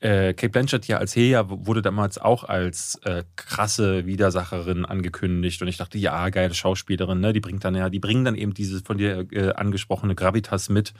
äh, 0.00 0.32
Kate 0.32 0.50
Blanchett 0.50 0.86
ja 0.86 0.98
als 0.98 1.16
Heja 1.16 1.44
wurde 1.48 1.82
damals 1.82 2.18
auch 2.18 2.44
als 2.44 3.00
äh, 3.04 3.24
krasse 3.34 4.06
Widersacherin 4.06 4.84
angekündigt 4.84 5.60
und 5.60 5.68
ich 5.68 5.76
dachte, 5.76 5.98
ja, 5.98 6.28
geile 6.28 6.54
Schauspielerin, 6.54 7.20
ne? 7.20 7.32
Die 7.32 7.40
bringt 7.40 7.64
dann 7.64 7.74
ja, 7.74 7.90
die 7.90 7.98
bringen 7.98 8.24
dann 8.24 8.36
eben 8.36 8.54
diese 8.54 8.80
von 8.80 8.98
dir 8.98 9.26
äh, 9.32 9.52
angesprochene 9.54 10.14
Gravitas 10.14 10.68
mit. 10.68 10.94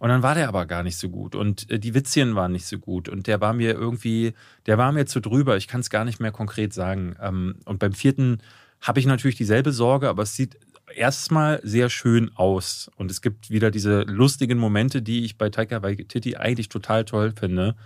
Und 0.00 0.08
dann 0.08 0.24
war 0.24 0.34
der 0.34 0.48
aber 0.48 0.66
gar 0.66 0.82
nicht 0.82 0.96
so 0.96 1.08
gut. 1.08 1.36
Und 1.36 1.70
äh, 1.70 1.78
die 1.78 1.94
Witzchen 1.94 2.34
waren 2.34 2.50
nicht 2.50 2.66
so 2.66 2.80
gut. 2.80 3.08
Und 3.08 3.28
der 3.28 3.40
war 3.40 3.52
mir 3.52 3.74
irgendwie, 3.74 4.34
der 4.66 4.76
war 4.76 4.90
mir 4.90 5.06
zu 5.06 5.20
drüber. 5.20 5.56
Ich 5.56 5.68
kann 5.68 5.80
es 5.80 5.90
gar 5.90 6.04
nicht 6.04 6.18
mehr 6.18 6.32
konkret 6.32 6.74
sagen. 6.74 7.14
Ähm, 7.22 7.54
und 7.66 7.78
beim 7.78 7.92
vierten 7.92 8.38
habe 8.80 8.98
ich 8.98 9.06
natürlich 9.06 9.36
dieselbe 9.36 9.70
Sorge, 9.70 10.08
aber 10.08 10.24
es 10.24 10.34
sieht 10.34 10.58
erstmal 10.96 11.60
sehr 11.62 11.90
schön 11.90 12.30
aus. 12.34 12.90
Und 12.96 13.10
es 13.10 13.22
gibt 13.22 13.50
wieder 13.50 13.70
diese 13.70 14.02
lustigen 14.02 14.58
Momente, 14.58 15.02
die 15.02 15.24
ich 15.24 15.38
bei 15.38 15.50
Taika 15.50 15.82
Waititi 15.82 16.36
eigentlich 16.36 16.68
total 16.68 17.04
toll 17.04 17.32
finde. 17.38 17.76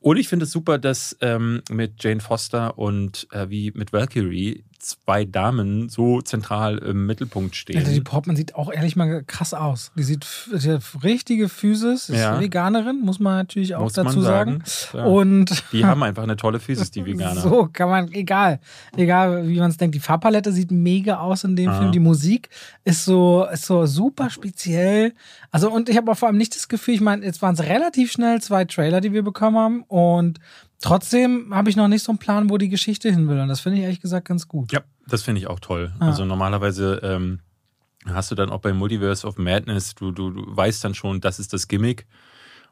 Und 0.00 0.16
ich 0.16 0.28
finde 0.28 0.44
es 0.44 0.52
super, 0.52 0.78
dass 0.78 1.16
ähm, 1.20 1.62
mit 1.70 2.02
Jane 2.02 2.20
Foster 2.20 2.78
und 2.78 3.28
äh, 3.32 3.50
wie 3.50 3.70
mit 3.72 3.92
Valkyrie 3.92 4.64
zwei 4.80 5.24
Damen 5.24 5.88
so 5.88 6.20
zentral 6.22 6.78
im 6.78 7.06
Mittelpunkt 7.06 7.54
stehen. 7.54 7.78
Also 7.78 7.92
die 7.92 8.00
Portman 8.00 8.34
sieht 8.34 8.54
auch 8.54 8.72
ehrlich 8.72 8.96
mal 8.96 9.22
krass 9.24 9.54
aus. 9.54 9.92
Die 9.96 10.02
sieht 10.02 10.26
die 10.50 10.78
richtige 11.02 11.48
Physis, 11.48 12.08
ist 12.08 12.18
ja. 12.18 12.40
Veganerin, 12.40 13.00
muss 13.00 13.20
man 13.20 13.36
natürlich 13.36 13.74
auch 13.74 13.82
muss 13.82 13.92
dazu 13.92 14.20
sagen. 14.20 14.62
sagen. 14.64 15.06
Und 15.06 15.62
die 15.72 15.84
haben 15.86 16.02
einfach 16.02 16.22
eine 16.22 16.36
tolle 16.36 16.60
Physis, 16.60 16.90
die 16.90 17.04
Veganer. 17.04 17.40
So 17.40 17.68
kann 17.72 17.88
man, 17.88 18.12
egal, 18.12 18.60
egal 18.96 19.46
wie 19.46 19.58
man 19.58 19.70
es 19.70 19.76
denkt. 19.76 19.94
Die 19.94 20.00
Farbpalette 20.00 20.52
sieht 20.52 20.70
mega 20.70 21.18
aus 21.18 21.44
in 21.44 21.56
dem 21.56 21.68
ah. 21.68 21.78
Film. 21.78 21.92
Die 21.92 22.00
Musik 22.00 22.48
ist 22.84 23.04
so, 23.04 23.46
ist 23.52 23.66
so 23.66 23.86
super 23.86 24.30
speziell. 24.30 25.12
Also 25.50 25.70
und 25.70 25.88
ich 25.88 25.96
habe 25.96 26.10
auch 26.10 26.16
vor 26.16 26.28
allem 26.28 26.38
nicht 26.38 26.54
das 26.54 26.68
Gefühl, 26.68 26.94
ich 26.94 27.00
meine, 27.00 27.24
jetzt 27.24 27.42
waren 27.42 27.54
es 27.54 27.62
relativ 27.62 28.10
schnell 28.12 28.40
zwei 28.40 28.64
Trailer, 28.64 29.00
die 29.00 29.12
wir 29.12 29.22
bekommen 29.22 29.58
haben 29.58 29.82
und 29.88 30.40
Trotzdem 30.80 31.54
habe 31.54 31.68
ich 31.68 31.76
noch 31.76 31.88
nicht 31.88 32.02
so 32.02 32.12
einen 32.12 32.18
Plan, 32.18 32.48
wo 32.48 32.56
die 32.56 32.68
Geschichte 32.68 33.10
hin 33.10 33.28
will. 33.28 33.38
Und 33.38 33.48
das 33.48 33.60
finde 33.60 33.78
ich 33.78 33.84
ehrlich 33.84 34.00
gesagt 34.00 34.26
ganz 34.26 34.48
gut. 34.48 34.72
Ja, 34.72 34.80
das 35.06 35.22
finde 35.22 35.40
ich 35.40 35.46
auch 35.46 35.60
toll. 35.60 35.92
Ah. 36.00 36.08
Also 36.08 36.24
normalerweise 36.24 37.00
ähm, 37.02 37.40
hast 38.06 38.30
du 38.30 38.34
dann 38.34 38.50
auch 38.50 38.60
bei 38.60 38.72
Multiverse 38.72 39.26
of 39.26 39.36
Madness, 39.36 39.94
du, 39.94 40.10
du, 40.10 40.30
du 40.30 40.56
weißt 40.56 40.82
dann 40.82 40.94
schon, 40.94 41.20
das 41.20 41.38
ist 41.38 41.52
das 41.52 41.68
Gimmick. 41.68 42.06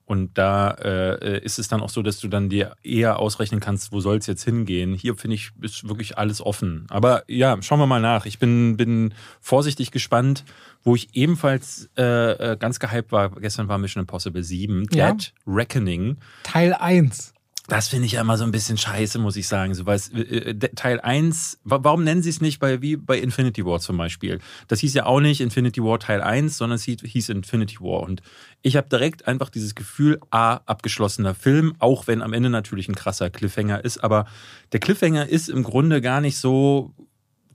Und 0.06 0.38
da 0.38 0.70
äh, 0.70 1.44
ist 1.44 1.58
es 1.58 1.68
dann 1.68 1.82
auch 1.82 1.90
so, 1.90 2.00
dass 2.00 2.18
du 2.18 2.28
dann 2.28 2.48
dir 2.48 2.74
eher 2.82 3.18
ausrechnen 3.18 3.60
kannst, 3.60 3.92
wo 3.92 4.00
soll 4.00 4.16
es 4.16 4.26
jetzt 4.26 4.42
hingehen. 4.42 4.94
Hier 4.94 5.14
finde 5.16 5.34
ich, 5.34 5.50
ist 5.60 5.86
wirklich 5.86 6.16
alles 6.16 6.40
offen. 6.40 6.86
Aber 6.88 7.24
ja, 7.28 7.60
schauen 7.60 7.78
wir 7.78 7.86
mal 7.86 8.00
nach. 8.00 8.24
Ich 8.24 8.38
bin, 8.38 8.78
bin 8.78 9.12
vorsichtig 9.42 9.90
gespannt. 9.90 10.44
Wo 10.82 10.94
ich 10.94 11.14
ebenfalls 11.14 11.90
äh, 11.98 12.52
äh 12.52 12.56
ganz 12.56 12.80
gehypt 12.80 13.12
war, 13.12 13.28
gestern 13.32 13.68
war 13.68 13.76
Mission 13.76 14.00
Impossible 14.00 14.42
7, 14.42 14.86
ja. 14.92 15.12
Dead 15.12 15.34
Reckoning. 15.46 16.16
Teil 16.42 16.72
1. 16.72 17.34
Das 17.68 17.88
finde 17.88 18.06
ich 18.06 18.12
ja 18.12 18.22
immer 18.22 18.38
so 18.38 18.44
ein 18.44 18.50
bisschen 18.50 18.78
scheiße, 18.78 19.18
muss 19.18 19.37
ich 19.37 19.46
sagen. 19.46 19.75
So, 19.75 19.84
weil 19.84 20.00
äh, 20.14 20.54
Teil 20.54 21.00
1, 21.00 21.60
warum 21.64 22.02
nennen 22.02 22.22
sie 22.22 22.30
es 22.30 22.40
nicht 22.40 22.60
bei, 22.60 22.80
wie 22.80 22.96
bei 22.96 23.18
Infinity 23.18 23.64
War 23.64 23.78
zum 23.78 23.98
Beispiel? 23.98 24.40
Das 24.68 24.80
hieß 24.80 24.94
ja 24.94 25.04
auch 25.04 25.20
nicht 25.20 25.42
Infinity 25.42 25.82
War 25.82 26.00
Teil 26.00 26.22
1, 26.22 26.56
sondern 26.56 26.76
es 26.76 26.84
hieß 26.84 27.28
Infinity 27.28 27.78
War. 27.80 28.00
Und 28.00 28.22
ich 28.62 28.76
habe 28.76 28.88
direkt 28.88 29.28
einfach 29.28 29.50
dieses 29.50 29.75
Gefühl, 29.75 30.18
A, 30.30 30.54
abgeschlossener 30.64 31.34
Film, 31.34 31.75
auch 31.78 32.06
wenn 32.06 32.22
am 32.22 32.32
Ende 32.32 32.48
natürlich 32.48 32.88
ein 32.88 32.94
krasser 32.94 33.28
Cliffhanger 33.28 33.84
ist. 33.84 33.98
Aber 33.98 34.25
der 34.72 34.80
Cliffhanger 34.80 35.28
ist 35.28 35.50
im 35.50 35.62
Grunde 35.62 36.00
gar 36.00 36.22
nicht 36.22 36.38
so 36.38 36.94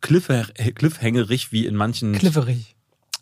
cliffhängerig 0.02 1.52
wie 1.52 1.66
in 1.66 1.76
manchen. 1.76 2.14
Clifferig. 2.14 2.76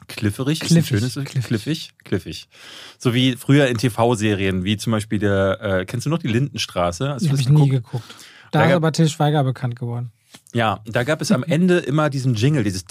Clifferig, 0.08 0.60
cliffig, 0.60 0.78
ist 0.78 0.78
ein 0.78 0.84
schönes 0.84 1.14
cliffig. 1.14 1.44
cliffig, 1.46 1.92
cliffig. 2.04 2.50
So 2.98 3.14
wie 3.14 3.36
früher 3.36 3.68
in 3.68 3.78
TV-Serien, 3.78 4.64
wie 4.64 4.78
zum 4.78 4.92
Beispiel 4.92 5.20
der, 5.20 5.62
äh, 5.62 5.86
kennst 5.86 6.06
du 6.06 6.10
noch 6.10 6.20
die 6.20 6.28
Lindenstraße? 6.28 7.10
Hast 7.10 7.30
Hab 7.30 7.40
ich 7.40 7.50
nie 7.50 7.70
geguckt. 7.70 8.04
Da, 8.52 8.60
da 8.60 8.66
ist 8.66 8.74
aber 8.74 8.92
Til 8.92 9.08
Schweiger 9.10 9.44
bekannt 9.44 9.78
geworden. 9.78 10.12
Ja, 10.54 10.82
da 10.86 11.04
gab 11.04 11.22
es 11.22 11.32
am 11.32 11.44
Ende 11.44 11.78
immer 11.80 12.10
diesen 12.10 12.36
Jingle, 12.36 12.64
dieses 12.64 12.84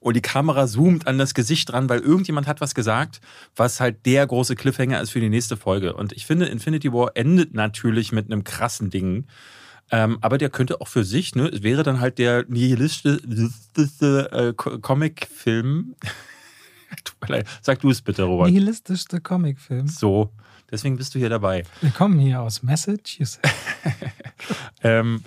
und 0.00 0.16
die 0.16 0.20
Kamera 0.20 0.66
zoomt 0.66 1.06
an 1.06 1.16
das 1.18 1.32
Gesicht 1.32 1.72
dran, 1.72 1.88
weil 1.88 2.00
irgendjemand 2.00 2.46
hat 2.46 2.60
was 2.60 2.74
gesagt, 2.74 3.20
was 3.54 3.80
halt 3.80 4.04
der 4.04 4.26
große 4.26 4.54
Cliffhanger 4.54 5.00
ist 5.00 5.10
für 5.10 5.20
die 5.20 5.30
nächste 5.30 5.56
Folge. 5.56 5.94
Und 5.94 6.12
ich 6.12 6.26
finde, 6.26 6.46
Infinity 6.46 6.92
War 6.92 7.12
endet 7.14 7.54
natürlich 7.54 8.12
mit 8.12 8.26
einem 8.26 8.44
krassen 8.44 8.90
Ding. 8.90 9.26
Ähm, 9.90 10.18
aber 10.20 10.38
der 10.38 10.50
könnte 10.50 10.80
auch 10.80 10.88
für 10.88 11.04
sich, 11.04 11.34
ne, 11.34 11.50
wäre 11.62 11.82
dann 11.82 12.00
halt 12.00 12.18
der 12.18 12.44
nihilistische 12.48 14.32
äh, 14.32 14.52
Comicfilm. 14.52 15.94
Sag 17.62 17.80
du 17.80 17.90
es 17.90 18.02
bitte, 18.02 18.24
Robert. 18.24 18.48
Nihilistischste 18.48 19.20
Comicfilm. 19.20 19.86
So, 19.88 20.32
deswegen 20.70 20.96
bist 20.96 21.14
du 21.14 21.18
hier 21.18 21.28
dabei. 21.28 21.64
Wir 21.80 21.90
kommen 21.90 22.18
hier 22.18 22.40
aus 22.40 22.62
Massachusetts. 22.62 23.40
ähm, 24.82 25.22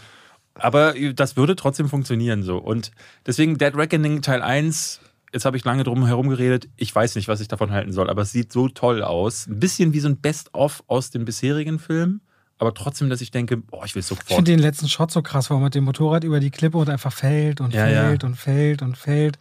aber 0.55 0.93
das 1.13 1.37
würde 1.37 1.55
trotzdem 1.55 1.87
funktionieren 1.87 2.43
so. 2.43 2.57
Und 2.57 2.91
deswegen 3.25 3.57
Dead 3.57 3.75
Reckoning 3.75 4.21
Teil 4.21 4.41
1 4.41 4.99
jetzt 5.33 5.45
habe 5.45 5.57
ich 5.57 5.65
lange 5.65 5.83
drum 5.83 6.05
herum 6.05 6.29
geredet. 6.29 6.69
Ich 6.75 6.93
weiß 6.93 7.15
nicht, 7.15 7.27
was 7.27 7.39
ich 7.39 7.47
davon 7.47 7.71
halten 7.71 7.91
soll, 7.91 8.09
aber 8.09 8.23
es 8.23 8.31
sieht 8.31 8.51
so 8.51 8.67
toll 8.67 9.03
aus. 9.03 9.47
Ein 9.47 9.59
bisschen 9.59 9.93
wie 9.93 9.99
so 9.99 10.09
ein 10.09 10.17
Best-of 10.17 10.83
aus 10.87 11.11
dem 11.11 11.25
bisherigen 11.25 11.79
Film 11.79 12.21
aber 12.59 12.73
trotzdem, 12.73 13.09
dass 13.09 13.21
ich 13.21 13.31
denke, 13.31 13.55
boah, 13.55 13.85
ich 13.85 13.95
will 13.95 14.01
sofort. 14.01 14.25
Ich 14.29 14.35
finde 14.35 14.51
den 14.51 14.59
letzten 14.59 14.89
Shot 14.89 15.11
so 15.11 15.21
krass, 15.21 15.49
wo 15.49 15.53
er 15.55 15.61
mit 15.61 15.75
dem 15.75 15.85
Motorrad 15.85 16.25
über 16.25 16.41
die 16.41 16.51
Klippe 16.51 16.77
und 16.77 16.89
einfach 16.89 17.13
fällt 17.13 17.61
und 17.61 17.73
ja, 17.73 17.85
fällt 17.85 18.21
ja. 18.21 18.27
und 18.27 18.35
fällt 18.35 18.81
und 18.81 18.97
fällt. 18.97 19.39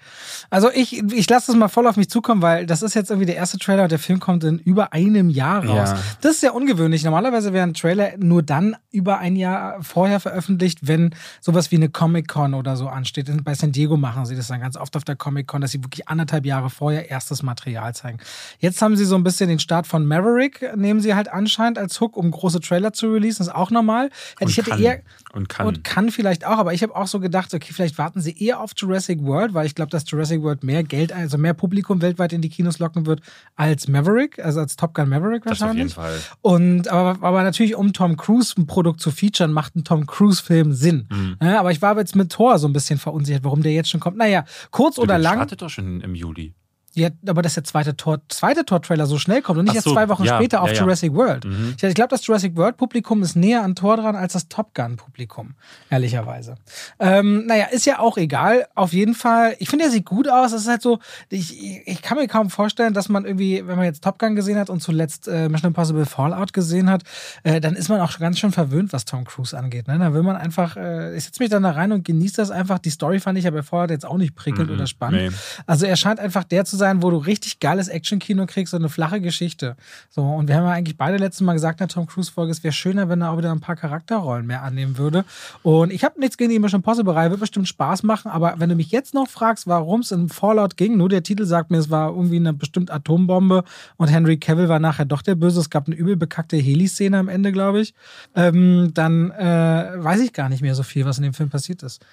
Also 0.50 0.70
ich, 0.72 1.02
ich 1.02 1.28
lasse 1.28 1.48
das 1.48 1.56
mal 1.56 1.66
voll 1.66 1.88
auf 1.88 1.96
mich 1.96 2.08
zukommen, 2.08 2.42
weil 2.42 2.64
das 2.64 2.80
ist 2.80 2.94
jetzt 2.94 3.10
irgendwie 3.10 3.26
der 3.26 3.34
erste 3.34 3.58
Trailer 3.58 3.82
und 3.82 3.90
der 3.90 3.98
Film 3.98 4.20
kommt 4.20 4.44
in 4.44 4.60
über 4.60 4.92
einem 4.92 5.30
Jahr 5.30 5.64
raus. 5.66 5.90
Ja. 5.90 5.98
Das 6.20 6.36
ist 6.36 6.42
ja 6.44 6.52
ungewöhnlich. 6.52 7.02
Normalerweise 7.02 7.52
wäre 7.52 7.66
ein 7.66 7.74
Trailer 7.74 8.12
nur 8.18 8.44
dann 8.44 8.76
über 8.92 9.18
ein 9.18 9.34
Jahr 9.34 9.82
vorher 9.82 10.20
veröffentlicht, 10.20 10.86
wenn 10.86 11.12
sowas 11.40 11.72
wie 11.72 11.76
eine 11.76 11.88
Comic-Con 11.88 12.54
oder 12.54 12.76
so 12.76 12.86
ansteht. 12.86 13.28
Bei 13.42 13.54
San 13.54 13.72
Diego 13.72 13.96
machen 13.96 14.26
sie 14.26 14.36
das 14.36 14.46
dann 14.46 14.60
ganz 14.60 14.76
oft 14.76 14.96
auf 14.96 15.02
der 15.02 15.16
Comic-Con, 15.16 15.60
dass 15.60 15.72
sie 15.72 15.82
wirklich 15.82 16.06
anderthalb 16.06 16.46
Jahre 16.46 16.70
vorher 16.70 17.10
erstes 17.10 17.42
Material 17.42 17.96
zeigen. 17.96 18.18
Jetzt 18.60 18.80
haben 18.80 18.96
sie 18.96 19.04
so 19.04 19.16
ein 19.16 19.24
bisschen 19.24 19.48
den 19.48 19.58
Start 19.58 19.88
von 19.88 20.06
Maverick, 20.06 20.76
nehmen 20.76 21.00
sie 21.00 21.16
halt 21.16 21.28
anscheinend 21.28 21.78
als 21.78 22.00
Hook, 22.00 22.16
um 22.16 22.30
große 22.30 22.60
Trailer 22.60 22.92
zu 22.92 23.07
releasen, 23.12 23.42
ist 23.46 23.54
auch 23.54 23.70
normal. 23.70 24.10
Und 24.40 24.50
ich 24.50 24.56
hätte 24.56 24.70
kann. 24.70 24.82
eher 24.82 25.02
und 25.32 25.48
kann. 25.48 25.66
Und 25.66 25.84
kann 25.84 26.10
vielleicht 26.10 26.46
auch, 26.46 26.58
aber 26.58 26.74
ich 26.74 26.82
habe 26.82 26.94
auch 26.96 27.06
so 27.06 27.20
gedacht, 27.20 27.52
okay, 27.54 27.72
vielleicht 27.72 27.98
warten 27.98 28.20
sie 28.20 28.36
eher 28.38 28.60
auf 28.60 28.72
Jurassic 28.76 29.22
World, 29.22 29.54
weil 29.54 29.66
ich 29.66 29.74
glaube, 29.74 29.90
dass 29.90 30.08
Jurassic 30.10 30.42
World 30.42 30.64
mehr 30.64 30.82
Geld, 30.82 31.12
also 31.12 31.38
mehr 31.38 31.54
Publikum 31.54 32.02
weltweit 32.02 32.32
in 32.32 32.42
die 32.42 32.48
Kinos 32.48 32.78
locken 32.78 33.06
wird 33.06 33.20
als 33.56 33.88
Maverick, 33.88 34.38
also 34.38 34.60
als 34.60 34.76
Top 34.76 34.94
Gun 34.94 35.08
Maverick 35.08 35.44
wahrscheinlich. 35.46 35.94
Das 35.94 35.98
auf 35.98 36.10
jeden 36.10 36.20
Fall. 36.22 36.38
Und 36.42 36.88
aber, 36.88 37.26
aber 37.26 37.42
natürlich, 37.42 37.74
um 37.74 37.92
Tom 37.92 38.16
Cruise 38.16 38.54
ein 38.58 38.66
Produkt 38.66 39.00
zu 39.00 39.10
featuren, 39.10 39.52
macht 39.52 39.76
ein 39.76 39.84
Tom 39.84 40.06
Cruise-Film 40.06 40.72
Sinn. 40.72 41.08
Mhm. 41.10 41.36
Ja, 41.42 41.60
aber 41.60 41.70
ich 41.70 41.82
war 41.82 41.96
jetzt 41.98 42.16
mit 42.16 42.30
Thor 42.30 42.58
so 42.58 42.66
ein 42.66 42.72
bisschen 42.72 42.98
verunsichert, 42.98 43.44
warum 43.44 43.62
der 43.62 43.72
jetzt 43.72 43.90
schon 43.90 44.00
kommt. 44.00 44.16
Naja, 44.16 44.44
kurz 44.70 44.96
du, 44.96 45.02
oder 45.02 45.18
lang. 45.18 45.34
startet 45.34 45.62
doch 45.62 45.70
schon 45.70 46.00
im 46.00 46.14
Juli. 46.14 46.54
Ja, 46.98 47.10
aber 47.26 47.42
dass 47.42 47.54
der 47.54 47.64
zweite 47.64 47.96
Tor, 47.96 48.20
zweite 48.28 48.64
Tor-Trailer 48.64 49.06
so 49.06 49.18
schnell 49.18 49.40
kommt 49.40 49.58
und 49.58 49.66
nicht 49.66 49.80
so, 49.82 49.90
erst 49.90 49.94
zwei 49.94 50.08
Wochen 50.08 50.24
ja, 50.24 50.36
später 50.36 50.62
auf 50.62 50.72
ja, 50.72 50.80
Jurassic 50.80 51.14
World. 51.14 51.44
Mhm. 51.44 51.76
Ich, 51.80 51.94
glaube, 51.94 52.08
das 52.08 52.26
Jurassic 52.26 52.56
World-Publikum 52.56 53.22
ist 53.22 53.36
näher 53.36 53.62
an 53.62 53.74
Tor 53.74 53.96
dran 53.96 54.16
als 54.16 54.32
das 54.32 54.48
Top 54.48 54.74
Gun-Publikum, 54.74 55.54
ehrlicherweise. 55.90 56.56
Ähm, 56.98 57.46
naja, 57.46 57.66
ist 57.66 57.86
ja 57.86 58.00
auch 58.00 58.16
egal. 58.16 58.66
Auf 58.74 58.92
jeden 58.92 59.14
Fall, 59.14 59.54
ich 59.60 59.68
finde, 59.68 59.84
er 59.84 59.90
sieht 59.90 60.06
gut 60.06 60.28
aus. 60.28 60.52
Es 60.52 60.62
ist 60.62 60.68
halt 60.68 60.82
so, 60.82 60.98
ich, 61.28 61.86
ich 61.86 62.02
kann 62.02 62.18
mir 62.18 62.26
kaum 62.26 62.50
vorstellen, 62.50 62.94
dass 62.94 63.08
man 63.08 63.24
irgendwie, 63.24 63.64
wenn 63.66 63.76
man 63.76 63.84
jetzt 63.84 64.02
Top 64.02 64.18
Gun 64.18 64.34
gesehen 64.34 64.58
hat 64.58 64.70
und 64.70 64.82
zuletzt 64.82 65.28
äh, 65.28 65.48
Mission 65.48 65.68
Impossible 65.68 66.06
Fallout 66.06 66.52
gesehen 66.52 66.90
hat, 66.90 67.02
äh, 67.44 67.60
dann 67.60 67.74
ist 67.74 67.88
man 67.88 68.00
auch 68.00 68.18
ganz 68.18 68.38
schön 68.38 68.52
verwöhnt, 68.52 68.92
was 68.92 69.04
Tom 69.04 69.24
Cruise 69.24 69.56
angeht. 69.56 69.86
Ne? 69.86 69.98
Da 69.98 70.12
will 70.12 70.22
man 70.22 70.36
einfach, 70.36 70.76
äh, 70.76 71.16
ich 71.16 71.24
setze 71.24 71.42
mich 71.42 71.50
dann 71.50 71.62
da 71.62 71.70
rein 71.70 71.92
und 71.92 72.04
genieße 72.04 72.36
das 72.36 72.50
einfach. 72.50 72.78
Die 72.78 72.90
Story 72.90 73.20
fand 73.20 73.38
ich 73.38 73.46
aber 73.46 73.62
Fallout 73.62 73.90
jetzt 73.90 74.06
auch 74.06 74.16
nicht 74.16 74.34
prickelnd 74.34 74.70
mhm, 74.70 74.76
oder 74.76 74.86
spannend. 74.86 75.30
Nee. 75.30 75.36
Also 75.66 75.86
er 75.86 75.96
scheint 75.96 76.18
einfach 76.18 76.44
der 76.44 76.64
zu 76.64 76.76
sein, 76.76 76.87
wo 76.96 77.10
du 77.10 77.18
richtig 77.18 77.60
geiles 77.60 77.88
Actionkino 77.88 78.46
kriegst, 78.46 78.70
so 78.72 78.76
eine 78.76 78.88
flache 78.88 79.20
Geschichte. 79.20 79.76
So, 80.10 80.22
und 80.22 80.48
wir 80.48 80.56
haben 80.56 80.64
ja 80.64 80.72
eigentlich 80.72 80.96
beide 80.96 81.16
letztes 81.18 81.42
Mal 81.42 81.52
gesagt 81.52 81.80
in 81.80 81.86
der 81.86 81.94
Tom 81.94 82.06
Cruise-Folge, 82.06 82.50
es 82.50 82.64
wäre 82.64 82.72
schöner, 82.72 83.08
wenn 83.08 83.22
er 83.22 83.30
auch 83.30 83.38
wieder 83.38 83.52
ein 83.52 83.60
paar 83.60 83.76
Charakterrollen 83.76 84.46
mehr 84.46 84.62
annehmen 84.62 84.98
würde. 84.98 85.24
Und 85.62 85.92
ich 85.92 86.04
habe 86.04 86.18
nichts 86.18 86.36
gegen 86.36 86.50
die 86.50 86.58
Mission 86.58 86.82
Possible-Reihe, 86.82 87.30
wird 87.30 87.40
bestimmt 87.40 87.68
Spaß 87.68 88.02
machen, 88.02 88.30
aber 88.30 88.54
wenn 88.58 88.68
du 88.68 88.74
mich 88.74 88.90
jetzt 88.90 89.14
noch 89.14 89.28
fragst, 89.28 89.66
warum 89.66 90.00
es 90.00 90.10
in 90.10 90.28
Fallout 90.28 90.76
ging, 90.76 90.96
nur 90.96 91.08
der 91.08 91.22
Titel 91.22 91.44
sagt 91.44 91.70
mir, 91.70 91.78
es 91.78 91.90
war 91.90 92.10
irgendwie 92.10 92.36
eine 92.36 92.52
bestimmte 92.52 92.92
Atombombe 92.92 93.64
und 93.96 94.08
Henry 94.08 94.38
Cavill 94.38 94.68
war 94.68 94.80
nachher 94.80 95.04
doch 95.04 95.22
der 95.22 95.34
Böse. 95.34 95.60
Es 95.60 95.70
gab 95.70 95.86
eine 95.86 95.96
übel 95.96 96.16
bekackte 96.16 96.56
Heli-Szene 96.56 97.18
am 97.18 97.28
Ende, 97.28 97.52
glaube 97.52 97.80
ich. 97.80 97.94
Ähm, 98.34 98.92
dann 98.94 99.30
äh, 99.30 99.92
weiß 99.96 100.20
ich 100.20 100.32
gar 100.32 100.48
nicht 100.48 100.62
mehr 100.62 100.74
so 100.74 100.82
viel, 100.82 101.04
was 101.04 101.18
in 101.18 101.24
dem 101.24 101.34
Film 101.34 101.50
passiert 101.50 101.82
ist. 101.82 102.04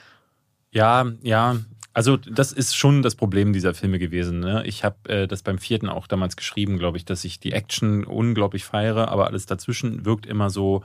Ja, 0.72 1.06
ja, 1.22 1.56
also 1.96 2.18
das 2.18 2.52
ist 2.52 2.76
schon 2.76 3.02
das 3.02 3.16
Problem 3.16 3.54
dieser 3.54 3.74
Filme 3.74 4.00
gewesen. 4.00 4.42
Ne? 4.42 4.64
Ich 4.66 4.84
habe 4.84 4.98
äh, 5.08 5.28
das 5.28 5.44
beim 5.44 5.58
vierten 5.58 5.88
auch 5.88 6.08
damals 6.08 6.36
geschrieben, 6.36 6.78
glaube 6.78 6.98
ich, 6.98 7.06
dass 7.06 7.24
ich 7.24 7.40
die 7.40 7.54
Action 7.54 8.04
unglaublich 8.04 8.66
feiere, 8.66 9.08
aber 9.08 9.28
alles 9.28 9.46
dazwischen 9.46 10.06
wirkt 10.06 10.26
immer 10.26 10.50
so, 10.50 10.84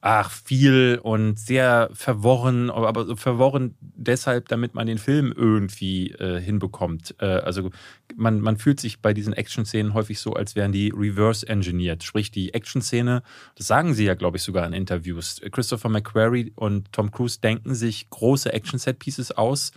ach, 0.00 0.30
viel 0.30 1.00
und 1.02 1.38
sehr 1.38 1.90
verworren, 1.92 2.70
aber 2.70 3.04
so 3.04 3.14
verworren 3.14 3.74
deshalb, 3.80 4.48
damit 4.48 4.74
man 4.74 4.86
den 4.86 4.96
Film 4.96 5.34
irgendwie 5.36 6.12
äh, 6.12 6.40
hinbekommt. 6.40 7.14
Äh, 7.18 7.26
also 7.26 7.68
man, 8.16 8.40
man 8.40 8.56
fühlt 8.56 8.80
sich 8.80 9.02
bei 9.02 9.12
diesen 9.12 9.34
Action-Szenen 9.34 9.92
häufig 9.92 10.18
so, 10.18 10.32
als 10.32 10.56
wären 10.56 10.72
die 10.72 10.94
reverse-engineert. 10.96 12.04
Sprich, 12.04 12.30
die 12.30 12.54
Action-Szene, 12.54 13.22
das 13.54 13.66
sagen 13.66 13.92
sie 13.92 14.06
ja, 14.06 14.14
glaube 14.14 14.38
ich, 14.38 14.44
sogar 14.44 14.66
in 14.66 14.72
Interviews. 14.72 15.42
Christopher 15.52 15.90
McQuarrie 15.90 16.52
und 16.54 16.90
Tom 16.90 17.10
Cruise 17.10 17.38
denken 17.38 17.74
sich 17.74 18.08
große 18.08 18.50
Action-Set-Pieces 18.50 19.32
aus 19.32 19.72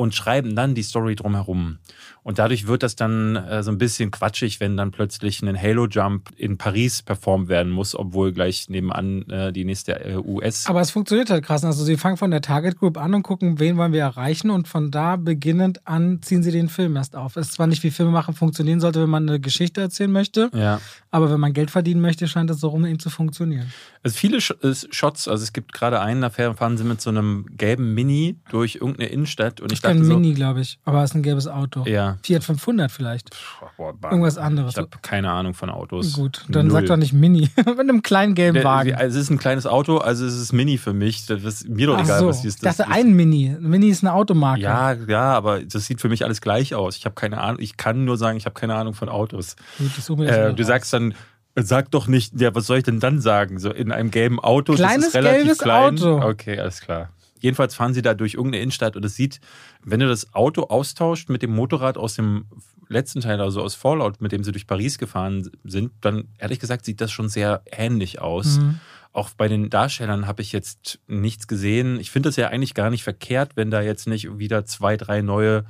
und 0.00 0.14
schreiben 0.14 0.56
dann 0.56 0.74
die 0.74 0.82
Story 0.82 1.14
drumherum. 1.14 1.76
Und 2.22 2.38
dadurch 2.38 2.66
wird 2.66 2.82
das 2.82 2.96
dann 2.96 3.36
äh, 3.36 3.62
so 3.62 3.70
ein 3.70 3.76
bisschen 3.76 4.10
quatschig, 4.10 4.58
wenn 4.58 4.74
dann 4.74 4.92
plötzlich 4.92 5.42
ein 5.42 5.60
Halo-Jump 5.60 6.30
in 6.36 6.56
Paris 6.56 7.02
performt 7.02 7.48
werden 7.48 7.70
muss, 7.70 7.94
obwohl 7.94 8.32
gleich 8.32 8.70
nebenan 8.70 9.28
äh, 9.28 9.52
die 9.52 9.64
nächste 9.64 10.02
äh, 10.02 10.16
US. 10.16 10.66
Aber 10.66 10.80
es 10.80 10.90
funktioniert 10.90 11.28
halt 11.28 11.44
krass. 11.44 11.64
Also 11.64 11.84
sie 11.84 11.98
fangen 11.98 12.16
von 12.16 12.30
der 12.30 12.40
Target 12.40 12.78
Group 12.78 12.96
an 12.96 13.12
und 13.12 13.24
gucken, 13.24 13.58
wen 13.58 13.76
wollen 13.76 13.92
wir 13.92 14.00
erreichen 14.00 14.48
und 14.50 14.68
von 14.68 14.90
da 14.90 15.16
beginnend 15.16 15.86
an 15.86 16.22
ziehen 16.22 16.42
sie 16.42 16.50
den 16.50 16.70
Film 16.70 16.96
erst 16.96 17.14
auf. 17.14 17.36
Es 17.36 17.48
ist 17.48 17.54
zwar 17.54 17.66
nicht 17.66 17.82
wie 17.82 17.90
Filme 17.90 18.10
machen 18.10 18.32
funktionieren 18.32 18.80
sollte, 18.80 19.02
wenn 19.02 19.10
man 19.10 19.28
eine 19.28 19.38
Geschichte 19.38 19.82
erzählen 19.82 20.10
möchte, 20.10 20.50
ja. 20.54 20.80
aber 21.10 21.30
wenn 21.30 21.40
man 21.40 21.52
Geld 21.52 21.70
verdienen 21.70 22.00
möchte, 22.00 22.26
scheint 22.26 22.48
es 22.50 22.60
so 22.60 22.68
rum 22.68 22.86
eben 22.86 22.98
zu 22.98 23.10
funktionieren. 23.10 23.70
Also 24.02 24.16
viele 24.16 24.40
Sh 24.40 24.54
Shots, 24.90 25.28
also 25.28 25.42
es 25.42 25.52
gibt 25.52 25.74
gerade 25.74 26.00
einen, 26.00 26.22
da 26.22 26.30
fahren 26.30 26.78
sie 26.78 26.84
mit 26.84 27.02
so 27.02 27.10
einem 27.10 27.44
gelben 27.56 27.92
Mini 27.92 28.38
durch 28.50 28.76
irgendeine 28.76 29.10
Innenstadt 29.10 29.60
und 29.60 29.72
ich 29.72 29.80
dachte 29.80 29.89
Kein 29.96 30.04
so, 30.04 30.14
Mini, 30.14 30.34
glaube 30.34 30.60
ich, 30.60 30.78
aber 30.84 31.02
es 31.02 31.10
ist 31.10 31.16
ein 31.16 31.22
gelbes 31.22 31.46
Auto. 31.46 31.84
Ja. 31.86 32.16
Fiat 32.22 32.44
500 32.44 32.90
vielleicht. 32.90 33.30
Boah. 33.76 33.92
Irgendwas 34.10 34.38
anderes. 34.38 34.72
Ich 34.72 34.78
habe 34.78 34.88
keine 35.02 35.30
Ahnung 35.30 35.54
von 35.54 35.70
Autos. 35.70 36.12
Gut, 36.14 36.44
dann 36.48 36.66
Null. 36.68 36.72
sag 36.80 36.86
doch 36.86 36.96
nicht 36.96 37.12
Mini. 37.12 37.48
Mit 37.56 37.78
einem 37.78 38.02
kleinen 38.02 38.34
gelben 38.34 38.54
Der- 38.54 38.64
Wagen. 38.64 38.94
Also 38.94 39.18
es 39.18 39.24
ist 39.24 39.30
ein 39.30 39.38
kleines 39.38 39.66
Auto, 39.66 39.98
also 39.98 40.24
es 40.26 40.34
ist 40.34 40.52
Mini 40.52 40.78
für 40.78 40.92
mich. 40.92 41.26
Das 41.26 41.42
ist 41.42 41.68
mir 41.68 41.86
doch 41.86 41.96
Ach 41.98 42.04
egal, 42.04 42.20
so. 42.20 42.28
was 42.28 42.44
ist. 42.44 42.56
ich 42.56 42.60
dachte, 42.60 42.88
ein 42.88 43.14
Mini. 43.14 43.48
Ein 43.48 43.68
Mini 43.68 43.88
ist 43.88 44.02
eine 44.04 44.12
Automarke. 44.14 44.60
Ja, 44.62 44.92
ja, 44.92 45.32
aber 45.32 45.60
das 45.60 45.86
sieht 45.86 46.00
für 46.00 46.08
mich 46.08 46.24
alles 46.24 46.40
gleich 46.40 46.74
aus. 46.74 46.96
Ich 46.96 47.04
habe 47.04 47.14
keine 47.14 47.40
Ahnung, 47.40 47.60
ich 47.60 47.76
kann 47.76 48.04
nur 48.04 48.16
sagen, 48.16 48.36
ich 48.36 48.46
habe 48.46 48.54
keine 48.58 48.74
Ahnung 48.74 48.94
von 48.94 49.08
Autos. 49.08 49.56
Gut, 49.78 49.90
suche 50.00 50.20
mir 50.20 50.26
das 50.28 50.36
Äh, 50.36 50.54
du 50.54 50.62
raus. 50.62 50.66
sagst 50.68 50.92
dann, 50.92 51.14
sag 51.56 51.90
doch 51.90 52.06
nicht, 52.06 52.40
ja, 52.40 52.54
was 52.54 52.66
soll 52.66 52.78
ich 52.78 52.84
denn 52.84 53.00
dann 53.00 53.20
sagen? 53.20 53.58
So 53.58 53.70
in 53.70 53.90
einem 53.92 54.10
gelben 54.10 54.38
Auto, 54.40 54.74
Kleines 54.74 55.06
das 55.06 55.06
ist 55.08 55.14
relativ 55.16 55.38
gelbes 55.42 55.58
klein. 55.58 55.94
Auto. 55.98 56.20
Okay, 56.28 56.58
alles 56.58 56.80
klar. 56.80 57.10
Jedenfalls 57.40 57.74
fahren 57.74 57.94
sie 57.94 58.02
da 58.02 58.14
durch 58.14 58.34
irgendeine 58.34 58.62
Innenstadt 58.62 58.96
und 58.96 59.04
es 59.04 59.16
sieht, 59.16 59.40
wenn 59.82 60.00
du 60.00 60.08
das 60.08 60.34
Auto 60.34 60.64
austauscht 60.64 61.28
mit 61.28 61.42
dem 61.42 61.54
Motorrad 61.54 61.98
aus 61.98 62.14
dem 62.14 62.44
letzten 62.88 63.20
Teil, 63.20 63.40
also 63.40 63.62
aus 63.62 63.74
Fallout, 63.74 64.20
mit 64.20 64.32
dem 64.32 64.44
sie 64.44 64.52
durch 64.52 64.66
Paris 64.66 64.98
gefahren 64.98 65.50
sind, 65.64 65.92
dann 66.00 66.28
ehrlich 66.38 66.58
gesagt 66.58 66.84
sieht 66.84 67.00
das 67.00 67.12
schon 67.12 67.28
sehr 67.28 67.62
ähnlich 67.70 68.20
aus. 68.20 68.58
Mhm. 68.58 68.80
Auch 69.12 69.30
bei 69.30 69.48
den 69.48 69.70
Darstellern 69.70 70.26
habe 70.26 70.42
ich 70.42 70.52
jetzt 70.52 71.00
nichts 71.08 71.48
gesehen. 71.48 71.98
Ich 71.98 72.10
finde 72.10 72.28
das 72.28 72.36
ja 72.36 72.48
eigentlich 72.48 72.74
gar 72.74 72.90
nicht 72.90 73.02
verkehrt, 73.02 73.52
wenn 73.56 73.70
da 73.70 73.80
jetzt 73.80 74.06
nicht 74.06 74.38
wieder 74.38 74.64
zwei, 74.64 74.96
drei 74.96 75.22
neue 75.22 75.64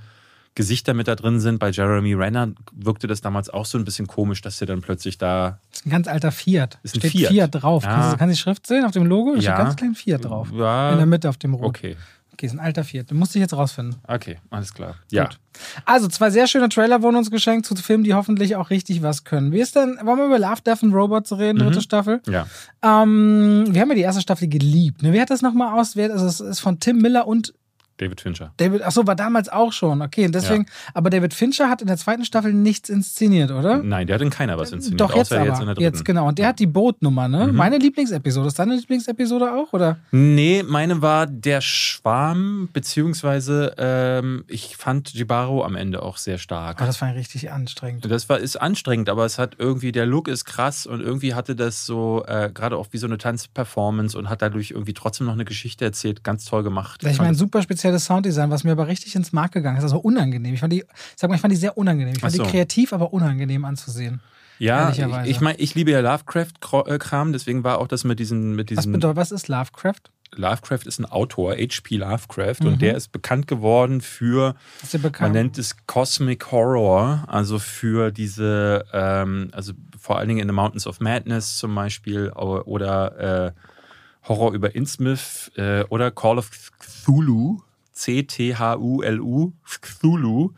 Gesichter 0.55 0.95
mit 0.95 1.07
da 1.09 1.15
drin 1.15 1.39
sind. 1.41 1.59
Bei 1.59 1.71
Jeremy 1.71 2.15
Renner 2.15 2.53
wirkte 2.73 3.07
das 3.07 3.21
damals 3.21 3.49
auch 3.51 3.65
so 3.67 3.79
ein 3.79 3.85
bisschen 3.85 4.07
komisch, 4.07 4.43
dass 4.43 4.61
er 4.61 4.67
dann 4.67 4.81
plötzlich 4.81 5.17
da. 5.17 5.59
Das 5.71 5.81
ist 5.81 5.87
ein 5.87 5.91
ganz 5.91 6.09
alter 6.09 6.33
Fiat. 6.33 6.79
Ist 6.83 6.97
ein 6.97 7.01
Steht 7.01 7.13
Fiat. 7.13 7.31
Fiat, 7.33 7.51
drauf. 7.55 7.85
Ja. 7.85 7.91
Kannst, 7.95 8.13
du, 8.13 8.17
kannst 8.19 8.37
die 8.37 8.41
Schrift 8.41 8.67
sehen 8.67 8.85
auf 8.85 8.91
dem 8.93 9.07
Logo? 9.07 9.35
Da 9.37 9.41
Ja. 9.41 9.43
steht 9.55 9.57
ganz 9.65 9.77
klein 9.77 9.95
Fiat 9.95 10.25
drauf. 10.25 10.49
Ja, 10.53 10.91
In 10.93 10.97
der 10.99 11.07
Mitte 11.07 11.29
auf 11.29 11.37
dem 11.37 11.55
Rot. 11.55 11.67
okay. 11.67 11.97
Okay, 12.33 12.47
ist 12.47 12.53
ein 12.53 12.61
alter 12.61 12.85
Fiat. 12.85 13.11
Den 13.11 13.19
musste 13.19 13.37
ich 13.39 13.43
jetzt 13.43 13.53
rausfinden. 13.53 13.97
Okay, 14.09 14.39
alles 14.49 14.73
klar. 14.73 14.95
Ja. 15.11 15.25
Gut. 15.25 15.39
Also, 15.85 16.09
zwei 16.09 16.31
sehr 16.31 16.47
schöne 16.47 16.71
Trailer 16.71 17.03
wurden 17.03 17.17
uns 17.17 17.31
geschenkt 17.31 17.67
zu 17.67 17.75
Filmen, 17.77 18.03
die 18.03 18.15
hoffentlich 18.15 18.57
auch 18.57 18.71
richtig 18.71 19.03
was 19.03 19.25
können. 19.25 19.53
Wie 19.53 19.61
ist 19.61 19.77
denn, 19.77 19.99
wollen 20.05 20.17
wir 20.19 20.25
über 20.27 20.39
Love, 20.39 20.63
Death 20.65 20.83
and 20.83 20.95
Robots 20.95 21.37
reden, 21.37 21.59
Mhm. 21.59 21.65
dritte 21.65 21.83
Staffel? 21.83 22.23
Ja. 22.29 22.47
Ähm, 22.83 23.67
wir 23.69 23.81
haben 23.81 23.89
ja 23.91 23.95
die 23.95 24.01
erste 24.01 24.23
Staffel 24.23 24.49
geliebt. 24.49 25.03
Ne? 25.03 25.13
Wer 25.13 25.23
hat 25.23 25.31
das 25.31 25.43
nochmal 25.43 25.79
aus? 25.79 25.97
Wer, 25.97 26.13
also 26.13 26.25
es 26.27 26.41
ist 26.41 26.61
von 26.61 26.81
Tim 26.81 26.99
Miller 26.99 27.27
und 27.27 27.53
David 28.01 28.21
Fincher. 28.21 28.53
David, 28.57 28.83
achso, 28.83 29.07
war 29.07 29.15
damals 29.17 29.49
auch 29.49 29.73
schon. 29.73 30.01
Okay, 30.03 30.27
und 30.27 30.35
deswegen, 30.35 30.67
aber 30.95 31.11
David 31.11 31.35
Fincher 31.35 31.69
hat 31.69 31.83
in 31.83 31.87
der 31.87 31.97
zweiten 31.97 32.25
Staffel 32.25 32.53
nichts 32.53 32.89
inszeniert, 32.89 33.51
oder? 33.51 33.83
Nein, 33.83 34.07
der 34.07 34.15
hat 34.15 34.23
in 34.23 34.31
keiner 34.31 34.59
was 34.59 34.73
inszeniert. 34.73 35.01
Doch, 35.01 35.15
jetzt 35.15 35.33
außer 35.33 35.41
aber. 35.41 35.51
jetzt 35.51 35.61
in 35.61 35.67
der 35.67 35.75
dritten. 35.75 35.95
Jetzt, 35.95 36.05
genau. 36.05 36.29
Und 36.29 36.39
der 36.39 36.49
hat 36.49 36.59
die 36.59 36.67
Bootnummer, 36.67 37.29
ne? 37.29 37.49
Mhm. 37.49 37.57
Meine 37.57 37.79
Lieblingsepisode. 37.79 38.49
Ist 38.49 38.59
deine 38.59 38.75
Lieblingsepisode 38.77 39.53
auch, 39.53 39.73
oder? 39.73 39.99
Nee, 40.13 40.65
meine 40.67 41.03
war 41.03 41.27
der 41.27 41.61
Schwarm, 41.61 42.69
beziehungsweise 42.73 43.75
ähm, 43.79 44.45
ich 44.49 44.77
fand 44.77 45.13
Jibaro 45.13 45.65
am 45.65 45.77
Ende 45.77 46.03
auch 46.03 46.17
sehr 46.17 46.39
stark. 46.39 46.79
Oh, 46.81 46.87
das 46.87 47.01
war 47.01 47.15
richtig 47.15 47.51
anstrengend. 47.51 48.11
Das 48.11 48.29
war, 48.29 48.39
ist 48.39 48.57
anstrengend, 48.57 49.09
aber 49.09 49.25
es 49.25 49.39
hat 49.39 49.57
irgendwie, 49.59 49.93
der 49.93 50.07
Look 50.07 50.29
ist 50.29 50.45
krass 50.45 50.87
und 50.87 51.01
irgendwie 51.01 51.35
hatte 51.35 51.55
das 51.57 51.87
so, 51.87 52.25
äh, 52.27 52.51
gerade 52.53 52.77
auch 52.77 52.89
wie 52.93 52.99
so 52.99 53.07
eine 53.07 53.19
Tanzperformance 53.19 54.17
und 54.17 54.29
hat 54.29 54.43
dadurch 54.43 54.71
irgendwie 54.71 54.95
trotzdem 54.95 55.27
noch 55.27 55.35
eine 55.35 55.45
Geschichte 55.45 55.85
erzählt. 55.85 56.25
Ganz 56.25 56.45
toll 56.45 56.63
gemacht. 56.63 57.03
Ich 57.05 57.19
meine, 57.19 57.31
das- 57.31 57.39
super 57.39 57.63
spezielles 57.91 58.05
Sounddesign, 58.07 58.51
was 58.51 58.65
mir 58.65 58.73
aber 58.73 58.87
richtig 58.87 59.15
ins 59.17 59.33
Mark 59.33 59.53
gegangen 59.53 59.77
ist. 59.79 59.85
Also 59.85 59.99
unangenehm. 59.99 60.55
Ich 60.55 60.61
fand 60.61 60.73
die, 60.73 60.85
sag 61.17 61.29
mal, 61.31 61.37
ich 61.37 61.41
fand 61.41 61.53
die 61.53 61.57
sehr 61.57 61.77
unangenehm. 61.77 62.15
Ich 62.15 62.21
fand 62.21 62.33
so. 62.35 62.45
die 62.45 62.51
kreativ, 62.51 62.93
aber 62.93 63.13
unangenehm 63.13 63.65
anzusehen. 63.65 64.21
ja, 64.59 64.91
ich, 64.91 64.99
ich 65.31 65.41
meine, 65.41 65.59
ich 65.59 65.75
liebe 65.75 65.91
ja 65.91 66.01
Lovecraft-Kram, 66.01 67.33
deswegen 67.33 67.65
war 67.65 67.79
auch 67.79 67.89
das 67.89 68.05
mit 68.05 68.19
diesen, 68.19 68.55
mit 68.55 68.71
Was 68.71 68.77
diesen 68.79 68.93
bedeutet, 68.93 69.17
was 69.17 69.33
ist 69.33 69.49
Lovecraft? 69.49 70.01
Lovecraft 70.37 70.87
ist 70.87 71.01
ein 71.01 71.07
Autor, 71.07 71.55
H.P. 71.55 71.97
Lovecraft, 71.97 72.61
Mhm. 72.61 72.67
und 72.67 72.83
der 72.83 72.95
ist 72.95 73.11
bekannt 73.11 73.49
geworden 73.49 74.01
für, 74.01 74.55
Ist 74.83 74.93
dir 74.95 74.99
man 74.99 75.11
bekannt? 75.11 75.35
nennt 75.35 75.59
es 75.59 75.77
Cosmic 75.87 76.53
Horror, 76.53 77.25
also 77.27 77.59
für 77.59 78.13
diese, 78.13 78.85
ähm, 78.93 79.49
also 79.53 79.73
vor 79.99 80.19
allen 80.19 80.29
Dingen 80.29 80.41
in 80.41 80.49
The 80.49 80.55
Mountains 80.55 80.87
of 80.87 81.01
Madness 81.01 81.57
zum 81.57 81.75
Beispiel 81.75 82.31
oder 82.31 83.47
äh, 83.49 84.29
Horror 84.29 84.53
über 84.53 84.75
Innsmouth 84.75 85.51
äh, 85.57 85.83
oder 85.89 86.11
Call 86.13 86.39
of 86.39 86.51
Cthulhu, 86.79 87.61
C-T-H-U-L-U, 88.01 89.53
Cthulhu, 89.65 90.53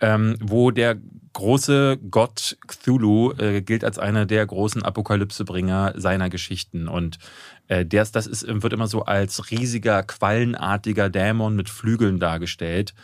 ähm, 0.00 0.36
wo 0.40 0.70
der 0.70 0.96
große 1.34 1.98
Gott 2.10 2.56
Cthulhu 2.66 3.32
äh, 3.32 3.60
gilt 3.60 3.84
als 3.84 3.98
einer 3.98 4.24
der 4.24 4.46
großen 4.46 4.82
Apokalypsebringer 4.82 5.94
seiner 5.96 6.30
Geschichten. 6.30 6.88
Und 6.88 7.18
äh, 7.68 7.84
der 7.84 8.06
das 8.06 8.26
ist, 8.26 8.46
wird 8.48 8.72
immer 8.72 8.88
so 8.88 9.04
als 9.04 9.50
riesiger, 9.50 10.02
quallenartiger 10.02 11.10
Dämon 11.10 11.54
mit 11.54 11.68
Flügeln 11.68 12.18
dargestellt. 12.18 12.94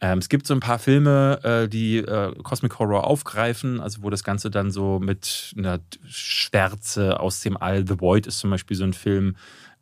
Ähm, 0.00 0.18
es 0.18 0.28
gibt 0.28 0.46
so 0.46 0.54
ein 0.54 0.60
paar 0.60 0.78
Filme, 0.78 1.40
äh, 1.42 1.68
die 1.68 1.98
äh, 1.98 2.34
Cosmic 2.42 2.78
Horror 2.78 3.06
aufgreifen, 3.06 3.80
also 3.80 4.02
wo 4.02 4.10
das 4.10 4.22
Ganze 4.22 4.50
dann 4.50 4.70
so 4.70 5.00
mit 5.00 5.54
einer 5.56 5.80
Schwärze 6.06 7.18
aus 7.18 7.40
dem 7.40 7.56
All, 7.56 7.86
The 7.86 7.98
Void 7.98 8.26
ist 8.26 8.38
zum 8.38 8.50
Beispiel 8.50 8.76
so 8.76 8.84
ein 8.84 8.92
Film, 8.92 9.36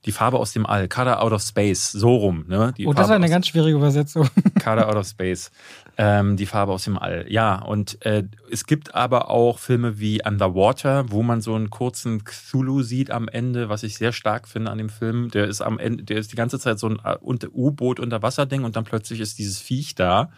die 0.06 0.12
Farbe 0.12 0.38
aus 0.38 0.52
dem 0.52 0.64
All, 0.64 0.88
Color 0.88 1.20
Out 1.22 1.32
of 1.32 1.42
Space, 1.42 1.90
so 1.92 2.14
rum. 2.16 2.44
Ne? 2.48 2.72
Die 2.76 2.86
Oh, 2.86 2.92
das 2.92 3.00
Farbe 3.02 3.08
war 3.10 3.16
eine 3.16 3.28
ganz 3.28 3.48
schwierige 3.48 3.76
Übersetzung. 3.76 4.28
Color 4.62 4.88
Out 4.88 4.94
of 4.96 5.06
Space. 5.06 5.50
Ähm, 5.98 6.36
die 6.36 6.46
Farbe 6.46 6.72
aus 6.72 6.84
dem 6.84 6.96
All. 6.98 7.26
Ja, 7.28 7.56
und 7.56 8.04
äh, 8.06 8.24
es 8.50 8.66
gibt 8.66 8.94
aber 8.94 9.30
auch 9.30 9.58
Filme 9.58 9.98
wie 9.98 10.22
Underwater, 10.24 11.10
wo 11.10 11.22
man 11.22 11.40
so 11.40 11.54
einen 11.54 11.70
kurzen 11.70 12.22
Cthulhu 12.24 12.82
sieht 12.82 13.10
am 13.10 13.28
Ende, 13.28 13.68
was 13.68 13.82
ich 13.82 13.96
sehr 13.98 14.12
stark 14.12 14.46
finde 14.46 14.70
an 14.70 14.78
dem 14.78 14.90
Film. 14.90 15.30
Der 15.30 15.46
ist 15.48 15.60
am 15.60 15.78
Ende, 15.78 16.04
der 16.04 16.18
ist 16.18 16.32
die 16.32 16.36
ganze 16.36 16.58
Zeit 16.58 16.78
so 16.78 16.88
ein 16.88 16.98
äh, 17.04 17.16
unter- 17.20 17.48
U-Boot 17.52 17.98
unter 18.00 18.22
Wasser-Ding 18.22 18.62
und 18.64 18.76
dann 18.76 18.84
plötzlich 18.84 19.20
ist 19.20 19.38
dieses 19.38 19.58
Viech 19.58 19.94
da. 19.94 20.30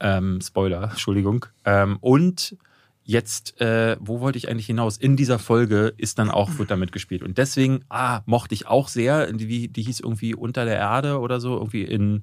Ähm, 0.00 0.40
Spoiler, 0.40 0.82
Entschuldigung. 0.90 1.46
Ähm, 1.64 1.96
und 2.00 2.56
jetzt, 3.04 3.60
äh, 3.60 3.96
wo 4.00 4.20
wollte 4.20 4.38
ich 4.38 4.48
eigentlich 4.48 4.66
hinaus? 4.66 4.96
In 4.96 5.16
dieser 5.16 5.38
Folge 5.38 5.92
ist 5.96 6.18
dann 6.18 6.30
auch, 6.30 6.58
wird 6.58 6.70
damit 6.70 6.92
gespielt. 6.92 7.22
Und 7.22 7.38
deswegen, 7.38 7.84
ah, 7.88 8.20
mochte 8.26 8.54
ich 8.54 8.66
auch 8.66 8.88
sehr. 8.88 9.32
Die, 9.32 9.68
die 9.68 9.82
hieß 9.82 10.00
irgendwie 10.00 10.34
Unter 10.34 10.64
der 10.64 10.76
Erde 10.76 11.18
oder 11.18 11.40
so, 11.40 11.56
irgendwie 11.56 11.82
in, 11.82 12.22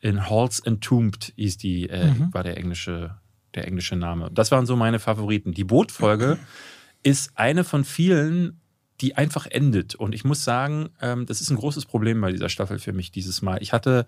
in 0.00 0.28
Halls 0.28 0.60
Entombed 0.60 1.32
hieß 1.36 1.56
die, 1.56 1.88
äh, 1.88 2.12
Mhm. 2.12 2.32
war 2.32 2.44
der 2.44 2.56
englische, 2.56 3.16
der 3.54 3.66
englische 3.66 3.96
Name. 3.96 4.30
Das 4.32 4.50
waren 4.50 4.66
so 4.66 4.76
meine 4.76 4.98
Favoriten. 5.00 5.52
Die 5.52 5.64
Bootfolge 5.64 6.38
ist 7.02 7.32
eine 7.36 7.64
von 7.64 7.84
vielen, 7.84 8.60
die 9.00 9.16
einfach 9.16 9.46
endet. 9.46 9.96
Und 9.96 10.14
ich 10.14 10.24
muss 10.24 10.44
sagen, 10.44 10.90
ähm, 11.00 11.26
das 11.26 11.40
ist 11.40 11.50
ein 11.50 11.56
großes 11.56 11.86
Problem 11.86 12.20
bei 12.20 12.30
dieser 12.30 12.48
Staffel 12.48 12.78
für 12.78 12.92
mich 12.92 13.10
dieses 13.10 13.42
Mal. 13.42 13.60
Ich 13.62 13.72
hatte, 13.72 14.06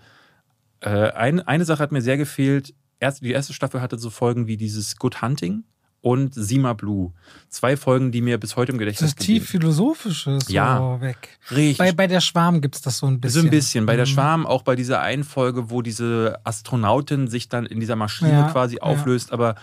äh, 0.81 1.11
ein, 1.11 1.41
eine 1.41 1.65
Sache 1.65 1.83
hat 1.83 1.91
mir 1.91 2.03
sehr 2.03 2.17
gefehlt. 2.17 2.75
Erst, 3.01 3.23
die 3.23 3.33
erste 3.33 3.53
Staffel 3.53 3.81
hatte 3.81 3.99
so 3.99 4.09
Folgen 4.11 4.47
wie 4.47 4.57
dieses 4.57 4.97
Good 4.97 5.21
Hunting 5.21 5.65
und 6.07 6.33
Sima 6.35 6.73
Blue. 6.73 7.13
Zwei 7.49 7.77
Folgen, 7.77 8.13
die 8.13 8.21
mir 8.21 8.39
bis 8.39 8.55
heute 8.55 8.71
im 8.71 8.79
Das 8.79 8.83
Gedächtnis 8.85 9.11
ist 9.11 9.19
tief 9.19 9.49
philosophisches 9.49 10.45
so 10.47 10.53
Ja. 10.53 11.01
weg. 11.01 11.31
Richtig. 11.51 11.79
Bei, 11.79 11.91
bei 11.91 12.07
der 12.07 12.21
Schwarm 12.21 12.61
gibt 12.61 12.77
es 12.77 12.81
das 12.81 12.99
so 12.99 13.07
ein 13.07 13.21
bisschen. 13.21 13.41
So 13.41 13.47
ein 13.47 13.51
bisschen. 13.51 13.87
Bei 13.87 13.97
der 13.97 14.07
Mhm. 14.07 14.11
Schwarm, 14.11 14.47
auch 14.47 14.63
bei 14.63 14.77
dieser 14.77 15.01
einen 15.01 15.25
Folge, 15.25 15.69
wo 15.69 15.83
diese 15.83 16.39
Astronautin 16.45 17.27
sich 17.27 17.49
dann 17.49 17.67
in 17.67 17.81
dieser 17.81 17.97
Maschine 17.97 18.31
Ja, 18.31 18.51
quasi 18.53 18.77
ja. 18.77 18.83
auflöst, 18.83 19.33
aber 19.33 19.57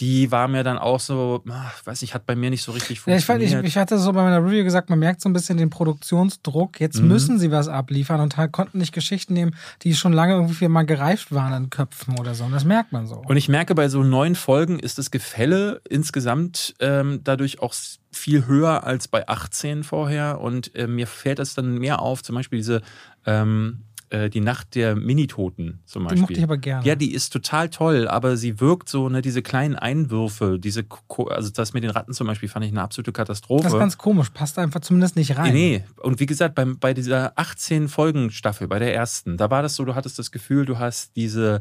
die 0.00 0.30
war 0.30 0.46
mir 0.48 0.62
dann 0.62 0.78
auch 0.78 1.00
so, 1.00 1.42
ach, 1.50 1.84
weiß 1.86 2.02
ich, 2.02 2.14
hat 2.14 2.24
bei 2.26 2.36
mir 2.36 2.50
nicht 2.50 2.62
so 2.62 2.72
richtig 2.72 3.02
Ja, 3.06 3.16
ich, 3.16 3.24
fand, 3.24 3.40
funktioniert. 3.40 3.64
ich, 3.64 3.70
ich 3.74 3.76
hatte 3.76 3.98
so 3.98 4.12
bei 4.12 4.22
meiner 4.22 4.44
Review 4.44 4.62
gesagt, 4.64 4.90
man 4.90 4.98
merkt 4.98 5.20
so 5.20 5.28
ein 5.28 5.32
bisschen 5.32 5.58
den 5.58 5.70
Produktionsdruck. 5.70 6.80
Jetzt 6.80 7.00
Mhm. 7.00 7.08
müssen 7.08 7.38
sie 7.38 7.50
was 7.50 7.68
abliefern 7.68 8.20
und 8.20 8.36
halt 8.36 8.52
konnten 8.52 8.78
nicht 8.78 8.92
Geschichten 8.92 9.34
nehmen, 9.34 9.54
die 9.82 9.94
schon 9.94 10.12
lange 10.12 10.34
irgendwie 10.34 10.68
mal 10.68 10.86
gereift 10.86 11.32
waren 11.32 11.52
in 11.64 11.70
Köpfen 11.70 12.18
oder 12.18 12.34
so. 12.34 12.44
Und 12.44 12.52
das 12.52 12.64
merkt 12.64 12.92
man 12.92 13.06
so. 13.06 13.16
Und 13.16 13.36
ich 13.36 13.48
merke, 13.48 13.74
bei 13.74 13.88
so 13.88 14.02
neun 14.02 14.34
Folgen 14.34 14.78
ist 14.78 14.98
das 14.98 15.10
Gefälle 15.10 15.80
insgesamt 15.88 16.74
ähm, 16.80 17.20
dadurch 17.24 17.60
auch 17.60 17.74
viel 18.10 18.46
höher 18.46 18.84
als 18.84 19.08
bei 19.08 19.26
18 19.28 19.84
vorher. 19.84 20.40
Und 20.40 20.74
äh, 20.74 20.86
mir 20.86 21.06
fällt 21.06 21.38
das 21.38 21.54
dann 21.54 21.78
mehr 21.78 22.00
auf, 22.00 22.22
zum 22.22 22.36
Beispiel 22.36 22.58
diese, 22.58 22.82
ähm, 23.26 23.82
äh, 24.10 24.30
die 24.30 24.40
Nacht 24.40 24.74
der 24.74 24.96
Minitoten 24.96 25.80
zum 25.84 26.02
Die 26.02 26.06
Beispiel. 26.08 26.20
mochte 26.20 26.32
ich 26.34 26.42
aber 26.42 26.58
gerne. 26.58 26.86
Ja, 26.86 26.94
die 26.94 27.12
ist 27.12 27.30
total 27.30 27.68
toll, 27.68 28.08
aber 28.08 28.36
sie 28.36 28.60
wirkt 28.60 28.88
so, 28.88 29.08
ne, 29.08 29.22
diese 29.22 29.42
kleinen 29.42 29.76
Einwürfe, 29.76 30.58
diese, 30.58 30.84
also 31.28 31.50
das 31.50 31.72
mit 31.74 31.82
den 31.84 31.90
Ratten 31.90 32.12
zum 32.12 32.26
Beispiel 32.26 32.48
fand 32.48 32.64
ich 32.64 32.72
eine 32.72 32.82
absolute 32.82 33.12
Katastrophe. 33.12 33.64
das 33.64 33.72
ist 33.72 33.78
ganz 33.78 33.98
komisch, 33.98 34.30
passt 34.30 34.58
einfach 34.58 34.80
zumindest 34.80 35.16
nicht 35.16 35.36
rein. 35.36 35.52
Nee, 35.52 35.84
und 36.02 36.20
wie 36.20 36.26
gesagt, 36.26 36.54
beim, 36.54 36.78
bei 36.78 36.94
dieser 36.94 37.36
18-Folgen-Staffel, 37.38 38.68
bei 38.68 38.78
der 38.78 38.94
ersten, 38.94 39.36
da 39.36 39.50
war 39.50 39.62
das 39.62 39.74
so, 39.74 39.84
du 39.84 39.94
hattest 39.94 40.18
das 40.18 40.30
Gefühl, 40.30 40.64
du 40.64 40.78
hast 40.78 41.16
diese 41.16 41.60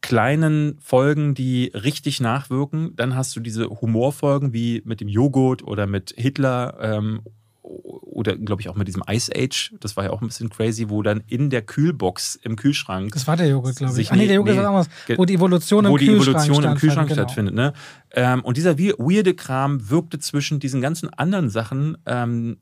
kleinen 0.00 0.78
Folgen, 0.80 1.34
die 1.34 1.72
richtig 1.74 2.20
nachwirken. 2.20 2.94
Dann 2.96 3.16
hast 3.16 3.34
du 3.34 3.40
diese 3.40 3.68
Humorfolgen 3.68 4.52
wie 4.52 4.82
mit 4.84 5.00
dem 5.00 5.08
Joghurt 5.08 5.62
oder 5.64 5.86
mit 5.86 6.14
Hitler 6.16 6.76
ähm, 6.80 7.22
oder, 7.68 8.36
glaube 8.36 8.62
ich, 8.62 8.68
auch 8.68 8.74
mit 8.74 8.88
diesem 8.88 9.02
Ice 9.08 9.30
Age. 9.34 9.74
Das 9.80 9.96
war 9.96 10.04
ja 10.04 10.10
auch 10.10 10.22
ein 10.22 10.28
bisschen 10.28 10.48
crazy, 10.48 10.88
wo 10.88 11.02
dann 11.02 11.22
in 11.26 11.50
der 11.50 11.62
Kühlbox 11.62 12.36
im 12.36 12.56
Kühlschrank 12.56 13.12
Das 13.12 13.26
war 13.26 13.36
der 13.36 13.48
Joghurt, 13.48 13.76
glaube 13.76 14.00
ich. 14.00 14.10
Ah, 14.10 14.16
nee, 14.16 14.26
der 14.26 14.36
Joghurt 14.36 14.54
nee, 14.54 14.60
ist 14.60 14.66
was. 14.66 14.88
Wo 15.18 15.24
die 15.24 15.34
Evolution 15.34 15.84
im 15.84 15.90
wo 15.92 15.96
die 15.98 16.06
Kühlschrank 16.06 16.44
Evolution 16.44 16.64
im 16.64 16.78
Kühlschrank 16.78 17.08
genau. 17.08 17.22
stattfindet. 17.22 17.54
Ne? 17.54 17.72
Ähm, 18.12 18.42
und 18.42 18.56
dieser 18.56 18.78
weirde 18.78 19.34
Kram 19.34 19.90
wirkte 19.90 20.18
zwischen 20.18 20.60
diesen 20.60 20.80
ganzen 20.80 21.10
anderen 21.10 21.50
Sachen, 21.50 21.98
ähm, 22.06 22.56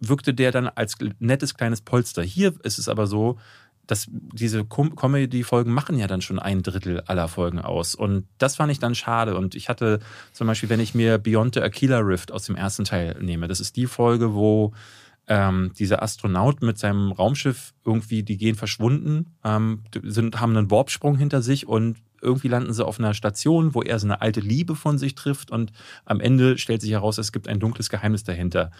wirkte 0.00 0.34
der 0.34 0.52
dann 0.52 0.68
als 0.68 0.96
nettes 1.18 1.54
kleines 1.54 1.82
Polster. 1.82 2.22
Hier 2.22 2.54
ist 2.62 2.78
es 2.78 2.88
aber 2.88 3.06
so, 3.06 3.38
dass 3.86 4.06
diese 4.10 4.64
Com 4.64 4.96
Comedy-Folgen 4.96 5.72
machen 5.72 5.98
ja 5.98 6.06
dann 6.06 6.22
schon 6.22 6.38
ein 6.38 6.62
Drittel 6.62 7.00
aller 7.02 7.28
Folgen 7.28 7.60
aus. 7.60 7.94
Und 7.94 8.26
das 8.38 8.56
fand 8.56 8.72
ich 8.72 8.78
dann 8.78 8.94
schade. 8.94 9.36
Und 9.36 9.54
ich 9.54 9.68
hatte 9.68 10.00
zum 10.32 10.46
Beispiel, 10.46 10.68
wenn 10.68 10.80
ich 10.80 10.94
mir 10.94 11.18
Beyond 11.18 11.54
the 11.54 11.60
Aquila 11.60 11.98
Rift 11.98 12.32
aus 12.32 12.44
dem 12.44 12.56
ersten 12.56 12.84
Teil 12.84 13.16
nehme, 13.20 13.48
das 13.48 13.60
ist 13.60 13.76
die 13.76 13.86
Folge, 13.86 14.34
wo 14.34 14.72
ähm, 15.28 15.72
dieser 15.78 16.02
Astronaut 16.02 16.62
mit 16.62 16.78
seinem 16.78 17.12
Raumschiff 17.12 17.74
irgendwie, 17.84 18.22
die 18.22 18.36
gehen 18.36 18.54
verschwunden, 18.54 19.34
ähm, 19.44 19.82
sind, 20.02 20.40
haben 20.40 20.56
einen 20.56 20.70
Warpsprung 20.70 21.16
hinter 21.16 21.42
sich 21.42 21.66
und 21.66 21.96
irgendwie 22.26 22.48
landen 22.48 22.72
sie 22.74 22.84
auf 22.84 22.98
einer 22.98 23.14
Station, 23.14 23.74
wo 23.74 23.80
er 23.82 23.98
so 23.98 24.06
eine 24.06 24.20
alte 24.20 24.40
Liebe 24.40 24.74
von 24.74 24.98
sich 24.98 25.14
trifft 25.14 25.50
und 25.50 25.72
am 26.04 26.20
Ende 26.20 26.58
stellt 26.58 26.82
sich 26.82 26.90
heraus, 26.90 27.16
es 27.18 27.32
gibt 27.32 27.48
ein 27.48 27.60
dunkles 27.60 27.88
Geheimnis 27.88 28.24
dahinter. 28.24 28.70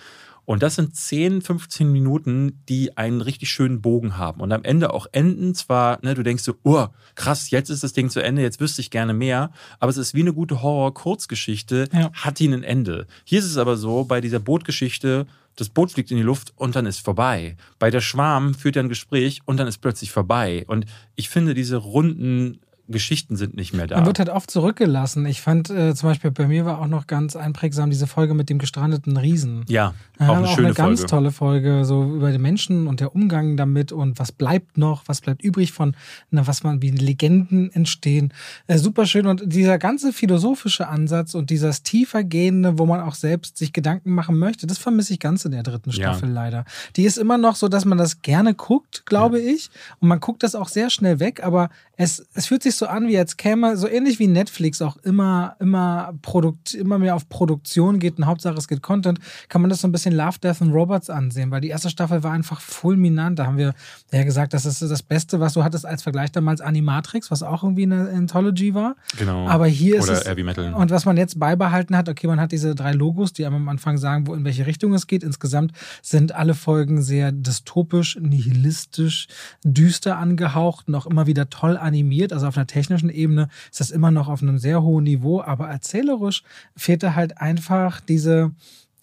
Und 0.44 0.62
das 0.62 0.76
sind 0.76 0.94
10, 0.94 1.42
15 1.42 1.90
Minuten, 1.90 2.62
die 2.68 2.96
einen 2.96 3.20
richtig 3.20 3.50
schönen 3.50 3.82
Bogen 3.82 4.16
haben 4.16 4.40
und 4.40 4.52
am 4.52 4.62
Ende 4.62 4.92
auch 4.94 5.08
enden. 5.10 5.56
Zwar, 5.56 5.98
ne, 6.02 6.14
du 6.14 6.22
denkst 6.22 6.44
so, 6.44 6.54
oh, 6.62 6.86
krass, 7.16 7.50
jetzt 7.50 7.68
ist 7.68 7.82
das 7.82 7.94
Ding 7.94 8.10
zu 8.10 8.22
Ende, 8.22 8.42
jetzt 8.42 8.60
wüsste 8.60 8.80
ich 8.80 8.90
gerne 8.90 9.12
mehr, 9.12 9.50
aber 9.80 9.90
es 9.90 9.96
ist 9.96 10.14
wie 10.14 10.20
eine 10.20 10.32
gute 10.32 10.62
Horror-Kurzgeschichte, 10.62 11.88
Ja. 11.92 12.12
hat 12.12 12.40
ihn 12.40 12.54
ein 12.54 12.62
Ende. 12.62 13.06
Hier 13.24 13.40
ist 13.40 13.44
es 13.46 13.56
aber 13.56 13.76
so, 13.76 14.04
bei 14.04 14.20
dieser 14.20 14.38
Bootgeschichte, 14.38 15.26
das 15.56 15.68
Boot 15.70 15.90
fliegt 15.92 16.10
in 16.12 16.18
die 16.18 16.22
Luft 16.22 16.52
und 16.56 16.76
dann 16.76 16.86
ist 16.86 17.00
vorbei. 17.00 17.56
Bei 17.80 17.90
der 17.90 18.00
Schwarm 18.00 18.54
führt 18.54 18.76
er 18.76 18.84
ein 18.84 18.88
Gespräch 18.88 19.40
und 19.46 19.58
dann 19.58 19.66
ist 19.66 19.78
plötzlich 19.78 20.12
vorbei. 20.12 20.64
Und 20.68 20.84
ich 21.16 21.28
finde, 21.28 21.54
diese 21.54 21.76
runden 21.78 22.60
Geschichten 22.88 23.36
sind 23.36 23.56
nicht 23.56 23.72
mehr 23.72 23.86
da. 23.86 23.96
Man 23.96 24.06
wird 24.06 24.18
halt 24.18 24.28
oft 24.28 24.50
zurückgelassen. 24.50 25.26
Ich 25.26 25.40
fand 25.40 25.70
äh, 25.70 25.94
zum 25.94 26.08
Beispiel 26.10 26.30
bei 26.30 26.46
mir 26.46 26.64
war 26.64 26.80
auch 26.80 26.86
noch 26.86 27.06
ganz 27.06 27.36
einprägsam 27.36 27.90
diese 27.90 28.06
Folge 28.06 28.34
mit 28.34 28.48
dem 28.48 28.58
gestrandeten 28.58 29.16
Riesen. 29.16 29.64
ja, 29.68 29.94
Ja, 30.20 30.28
auch 30.30 30.36
eine 30.36 30.48
schöne 30.48 30.72
ganz 30.74 31.00
Folge. 31.00 31.10
tolle 31.10 31.30
Folge, 31.32 31.84
so 31.84 32.04
über 32.04 32.30
den 32.32 32.42
Menschen 32.42 32.86
und 32.86 33.00
der 33.00 33.14
Umgang 33.14 33.56
damit 33.56 33.92
und 33.92 34.18
was 34.18 34.32
bleibt 34.32 34.78
noch, 34.78 35.02
was 35.06 35.20
bleibt 35.20 35.42
übrig 35.42 35.72
von, 35.72 35.96
na, 36.30 36.46
was 36.46 36.62
man, 36.62 36.80
wie 36.82 36.90
Legenden 36.90 37.72
entstehen. 37.72 38.32
Äh, 38.66 38.78
super 38.78 39.06
schön 39.06 39.26
und 39.26 39.42
dieser 39.52 39.78
ganze 39.78 40.12
philosophische 40.12 40.88
Ansatz 40.88 41.34
und 41.34 41.50
dieses 41.50 41.82
tiefergehende, 41.82 42.78
wo 42.78 42.86
man 42.86 43.00
auch 43.00 43.14
selbst 43.14 43.56
sich 43.58 43.72
Gedanken 43.72 44.12
machen 44.14 44.38
möchte, 44.38 44.66
das 44.66 44.78
vermisse 44.78 45.12
ich 45.12 45.20
ganz 45.20 45.44
in 45.44 45.52
der 45.52 45.62
dritten 45.62 45.90
Ja. 45.90 45.96
Staffel 46.12 46.30
leider. 46.30 46.64
Die 46.96 47.02
ist 47.04 47.18
immer 47.18 47.38
noch 47.38 47.56
so, 47.56 47.68
dass 47.68 47.84
man 47.84 47.98
das 47.98 48.22
gerne 48.22 48.54
guckt, 48.54 49.04
glaube 49.06 49.40
ich, 49.40 49.70
und 50.00 50.08
man 50.08 50.20
guckt 50.20 50.42
das 50.42 50.54
auch 50.54 50.68
sehr 50.68 50.90
schnell 50.90 51.20
weg, 51.20 51.42
aber 51.44 51.68
es, 51.96 52.26
es 52.34 52.46
fühlt 52.46 52.62
sich 52.62 52.76
so 52.76 52.86
an, 52.86 53.08
wie 53.08 53.18
als 53.18 53.36
käme, 53.36 53.76
so 53.76 53.88
ähnlich 53.88 54.18
wie 54.18 54.26
Netflix 54.26 54.82
auch 54.82 54.96
immer, 54.98 55.56
immer 55.60 56.14
Produkt, 56.20 56.74
immer 56.74 56.98
mehr 56.98 57.14
auf 57.14 57.28
Produktion 57.28 57.98
geht 57.98 58.18
und 58.18 58.26
Hauptsache 58.26 58.56
es 58.56 58.68
geht 58.68 58.82
Content, 58.82 59.18
kann 59.48 59.62
man 59.62 59.70
das 59.70 59.80
so 59.80 59.88
ein 59.88 59.92
bisschen 59.92 60.14
Love, 60.14 60.38
Death 60.42 60.60
and 60.60 60.74
Robots 60.74 61.08
ansehen, 61.08 61.50
weil 61.50 61.62
die 61.62 61.68
erste 61.68 61.88
Staffel 61.88 62.22
war 62.22 62.32
einfach 62.32 62.60
fulminant. 62.60 63.38
Da 63.38 63.46
haben 63.46 63.56
wir 63.56 63.74
ja 64.12 64.24
gesagt, 64.24 64.52
das 64.52 64.66
ist 64.66 64.82
das 64.82 65.02
Beste, 65.02 65.40
was 65.40 65.54
du 65.54 65.64
hattest 65.64 65.86
als 65.86 66.02
Vergleich 66.02 66.32
damals 66.32 66.60
Animatrix, 66.60 67.30
was 67.30 67.42
auch 67.42 67.62
irgendwie 67.62 67.84
eine 67.84 68.10
Anthology 68.10 68.74
war. 68.74 68.96
Genau. 69.18 69.48
Aber 69.48 69.66
hier 69.66 69.96
ist 69.96 70.04
Oder 70.04 70.20
es. 70.20 70.28
Heavy 70.28 70.42
Metal. 70.42 70.74
Und 70.74 70.90
was 70.90 71.06
man 71.06 71.16
jetzt 71.16 71.38
beibehalten 71.38 71.96
hat, 71.96 72.08
okay, 72.08 72.26
man 72.26 72.40
hat 72.40 72.52
diese 72.52 72.74
drei 72.74 72.92
Logos, 72.92 73.32
die 73.32 73.46
am 73.46 73.68
Anfang 73.68 73.96
sagen, 73.96 74.26
wo 74.26 74.34
in 74.34 74.44
welche 74.44 74.66
Richtung 74.66 74.92
es 74.92 75.06
geht. 75.06 75.22
Insgesamt 75.22 75.72
sind 76.02 76.32
alle 76.32 76.54
Folgen 76.54 77.00
sehr 77.00 77.32
dystopisch, 77.32 78.18
nihilistisch, 78.20 79.28
düster 79.64 80.18
angehaucht 80.18 80.88
und 80.88 80.94
auch 80.94 81.06
immer 81.06 81.26
wieder 81.26 81.48
toll 81.48 81.76
animiert. 81.86 82.32
Also 82.32 82.46
auf 82.46 82.56
einer 82.56 82.66
technischen 82.66 83.08
Ebene 83.08 83.48
ist 83.70 83.80
das 83.80 83.90
immer 83.90 84.10
noch 84.10 84.28
auf 84.28 84.42
einem 84.42 84.58
sehr 84.58 84.82
hohen 84.82 85.04
Niveau, 85.04 85.40
aber 85.40 85.68
erzählerisch 85.68 86.42
fehlt 86.76 87.02
da 87.02 87.14
halt 87.14 87.38
einfach 87.40 88.00
diese 88.00 88.52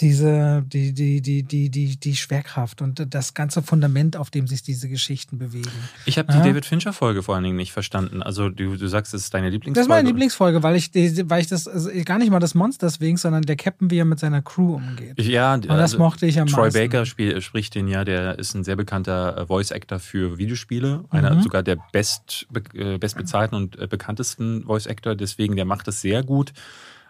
diese, 0.01 0.63
die, 0.67 0.91
die, 0.91 1.21
die, 1.21 1.43
die, 1.43 1.69
die, 1.69 1.97
die 1.97 2.15
Schwerkraft 2.15 2.81
und 2.81 3.05
das 3.13 3.35
ganze 3.35 3.61
Fundament, 3.61 4.17
auf 4.17 4.31
dem 4.31 4.47
sich 4.47 4.63
diese 4.63 4.89
Geschichten 4.89 5.37
bewegen. 5.37 5.69
Ich 6.05 6.17
habe 6.17 6.31
die 6.31 6.37
Ja. 6.39 6.43
David 6.43 6.65
Fincher-Folge 6.65 7.21
vor 7.21 7.35
allen 7.35 7.43
Dingen 7.43 7.57
nicht 7.57 7.71
verstanden. 7.71 8.23
Also 8.23 8.49
du, 8.49 8.75
du 8.75 8.87
sagst, 8.87 9.13
es 9.13 9.23
ist 9.25 9.33
deine 9.35 9.49
Lieblingsfolge. 9.51 9.75
Das 9.75 9.85
ist 9.85 9.89
meine 9.89 10.07
Lieblingsfolge, 10.07 10.63
weil 10.63 10.75
ich, 10.75 10.89
weil 10.93 11.41
ich 11.41 11.47
das 11.47 11.67
also 11.67 11.91
gar 12.05 12.17
nicht 12.17 12.31
mal 12.31 12.39
das 12.39 12.55
Monster 12.55 12.87
deswegen, 12.87 13.17
sondern 13.17 13.43
der 13.43 13.55
Captain, 13.55 13.91
wie 13.91 13.99
er 13.99 14.05
mit 14.05 14.19
seiner 14.19 14.41
Crew 14.41 14.75
umgeht. 14.75 15.19
Ja, 15.21 15.53
Und 15.53 15.67
das 15.67 15.95
mochte 15.97 16.25
ich 16.25 16.39
am 16.39 16.47
Troy 16.47 16.63
meisten. 16.65 16.79
Baker 16.79 17.05
spiel, 17.05 17.39
spricht 17.41 17.75
den 17.75 17.87
ja, 17.87 18.03
der 18.03 18.39
ist 18.39 18.55
ein 18.55 18.63
sehr 18.63 18.75
bekannter 18.75 19.37
äh, 19.37 19.45
Voice-Actor 19.45 19.99
für 19.99 20.37
Videospiele. 20.39 21.05
Einer 21.11 21.35
Mhm. 21.35 21.43
sogar 21.43 21.61
der 21.61 21.77
best, 21.91 22.47
be- 22.49 22.63
äh, 22.73 22.97
bestbezahlten 22.97 23.55
und 23.55 23.79
äh, 23.79 23.85
bekanntesten 23.87 24.63
Voice-Actor, 24.63 25.15
deswegen 25.15 25.55
der 25.55 25.65
macht 25.65 25.87
das 25.87 26.01
sehr 26.01 26.23
gut. 26.23 26.51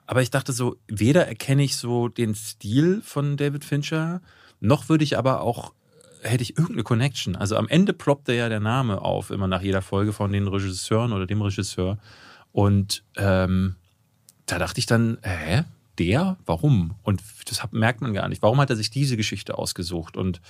Aber 0.05 0.21
ich 0.21 0.31
dachte 0.31 0.51
so, 0.51 0.77
weder 0.87 1.27
erkenne 1.27 1.63
ich 1.63 1.77
so 1.77 2.07
den 2.07 2.35
Stil 2.35 3.01
von 3.03 3.37
David 3.37 3.63
Fincher, 3.63 4.21
noch 4.59 4.89
würde 4.89 5.03
ich 5.03 5.17
aber 5.17 5.41
auch, 5.41 5.73
hätte 6.21 6.43
ich 6.43 6.57
irgendeine 6.57 6.83
Connection. 6.83 7.35
Also 7.35 7.57
am 7.57 7.67
Ende 7.67 7.93
ploppte 7.93 8.33
ja 8.33 8.49
der 8.49 8.59
Name 8.59 9.01
auf, 9.01 9.29
immer 9.29 9.47
nach 9.47 9.61
jeder 9.61 9.81
Folge 9.81 10.13
von 10.13 10.31
den 10.31 10.47
Regisseuren 10.47 11.13
oder 11.13 11.25
dem 11.25 11.41
Regisseur. 11.41 11.97
Und 12.51 13.03
ähm, 13.17 13.75
da 14.45 14.59
dachte 14.59 14.79
ich 14.79 14.85
dann, 14.85 15.17
hä? 15.23 15.63
Der? 15.99 16.37
Warum? 16.45 16.95
Und 17.03 17.21
das 17.45 17.61
merkt 17.71 18.01
man 18.01 18.13
gar 18.13 18.27
nicht. 18.27 18.41
Warum 18.41 18.59
hat 18.59 18.71
er 18.71 18.75
sich 18.75 18.89
diese 18.89 19.15
Geschichte 19.15 19.57
ausgesucht? 19.57 20.17
Und 20.17 20.41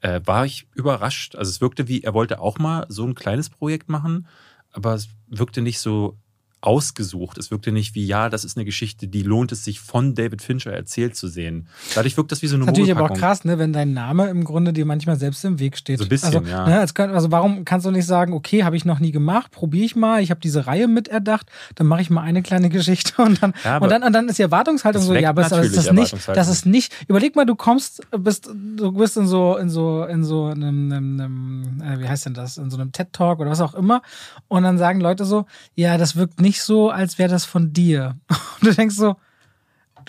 äh, 0.00 0.20
war 0.24 0.44
ich 0.44 0.66
überrascht. 0.74 1.36
Also 1.36 1.50
es 1.50 1.60
wirkte 1.60 1.88
wie, 1.88 2.02
er 2.02 2.14
wollte 2.14 2.40
auch 2.40 2.58
mal 2.58 2.86
so 2.88 3.06
ein 3.06 3.14
kleines 3.14 3.48
Projekt 3.48 3.88
machen, 3.88 4.26
aber 4.72 4.94
es 4.94 5.08
wirkte 5.26 5.62
nicht 5.62 5.80
so 5.80 6.18
ausgesucht. 6.62 7.38
Es 7.38 7.50
wirkte 7.50 7.72
nicht 7.72 7.94
wie, 7.94 8.04
ja, 8.04 8.28
das 8.28 8.44
ist 8.44 8.56
eine 8.56 8.64
Geschichte, 8.64 9.08
die 9.08 9.22
lohnt 9.22 9.50
es 9.52 9.64
sich 9.64 9.80
von 9.80 10.14
David 10.14 10.42
Fincher 10.42 10.72
erzählt 10.72 11.16
zu 11.16 11.28
sehen. 11.28 11.68
Dadurch 11.94 12.16
wirkt 12.16 12.32
das 12.32 12.42
wie 12.42 12.48
so 12.48 12.56
eine 12.56 12.66
Natürlich 12.66 12.90
aber 12.90 13.10
auch 13.10 13.16
krass, 13.16 13.44
ne, 13.44 13.58
wenn 13.58 13.72
dein 13.72 13.94
Name 13.94 14.28
im 14.28 14.44
Grunde 14.44 14.72
dir 14.72 14.84
manchmal 14.84 15.16
selbst 15.16 15.44
im 15.44 15.58
Weg 15.58 15.78
steht. 15.78 15.98
So 15.98 16.04
ein 16.04 16.08
bisschen, 16.08 16.36
also, 16.36 16.50
ja. 16.50 16.66
Ne, 16.66 16.86
kann, 16.92 17.10
also 17.10 17.30
warum 17.30 17.64
kannst 17.64 17.86
du 17.86 17.90
nicht 17.90 18.06
sagen, 18.06 18.34
okay, 18.34 18.64
habe 18.64 18.76
ich 18.76 18.84
noch 18.84 19.00
nie 19.00 19.10
gemacht, 19.10 19.50
probiere 19.52 19.86
ich 19.86 19.96
mal, 19.96 20.22
ich 20.22 20.30
habe 20.30 20.40
diese 20.40 20.66
Reihe 20.66 20.86
miterdacht, 20.86 21.46
dann 21.76 21.86
mache 21.86 22.02
ich 22.02 22.10
mal 22.10 22.22
eine 22.22 22.42
kleine 22.42 22.68
Geschichte 22.70 23.22
und 23.22 23.42
dann 23.42 23.54
Ja, 23.64 23.78
und 23.78 23.90
dann 23.90 24.02
und 24.02 24.12
dann 24.12 24.28
ist 24.28 24.38
die 24.38 24.42
Erwartungshaltung 24.42 25.00
das 25.00 25.06
so, 25.06 25.14
ja, 25.14 25.30
aber 25.30 25.42
das, 25.42 25.50
das 25.50 25.66
ist 25.66 25.92
nicht, 25.92 26.28
das 26.28 26.48
ist 26.48 26.66
nicht. 26.66 26.92
Überleg 27.08 27.36
mal, 27.36 27.46
du 27.46 27.54
kommst, 27.54 28.02
bist, 28.18 28.50
du 28.76 28.92
bist 28.92 29.16
in 29.16 29.26
so 29.26 29.56
in 29.56 29.70
so 29.70 30.04
in 30.04 30.24
so 30.24 30.46
einem, 30.46 30.92
einem, 30.92 31.20
einem 31.20 31.82
äh, 31.82 32.00
wie 32.00 32.08
heißt 32.08 32.26
denn 32.26 32.34
das, 32.34 32.58
in 32.58 32.70
so 32.70 32.76
einem 32.76 32.92
TED 32.92 33.12
Talk 33.12 33.40
oder 33.40 33.50
was 33.50 33.60
auch 33.60 33.74
immer 33.74 34.02
und 34.48 34.62
dann 34.62 34.76
sagen 34.76 35.00
Leute 35.00 35.24
so, 35.24 35.46
ja, 35.74 35.96
das 35.96 36.16
wirkt 36.16 36.40
nicht 36.40 36.49
so, 36.58 36.90
als 36.90 37.18
wäre 37.18 37.28
das 37.28 37.44
von 37.44 37.72
dir. 37.72 38.18
Und 38.60 38.68
du 38.68 38.74
denkst 38.74 38.96
so, 38.96 39.16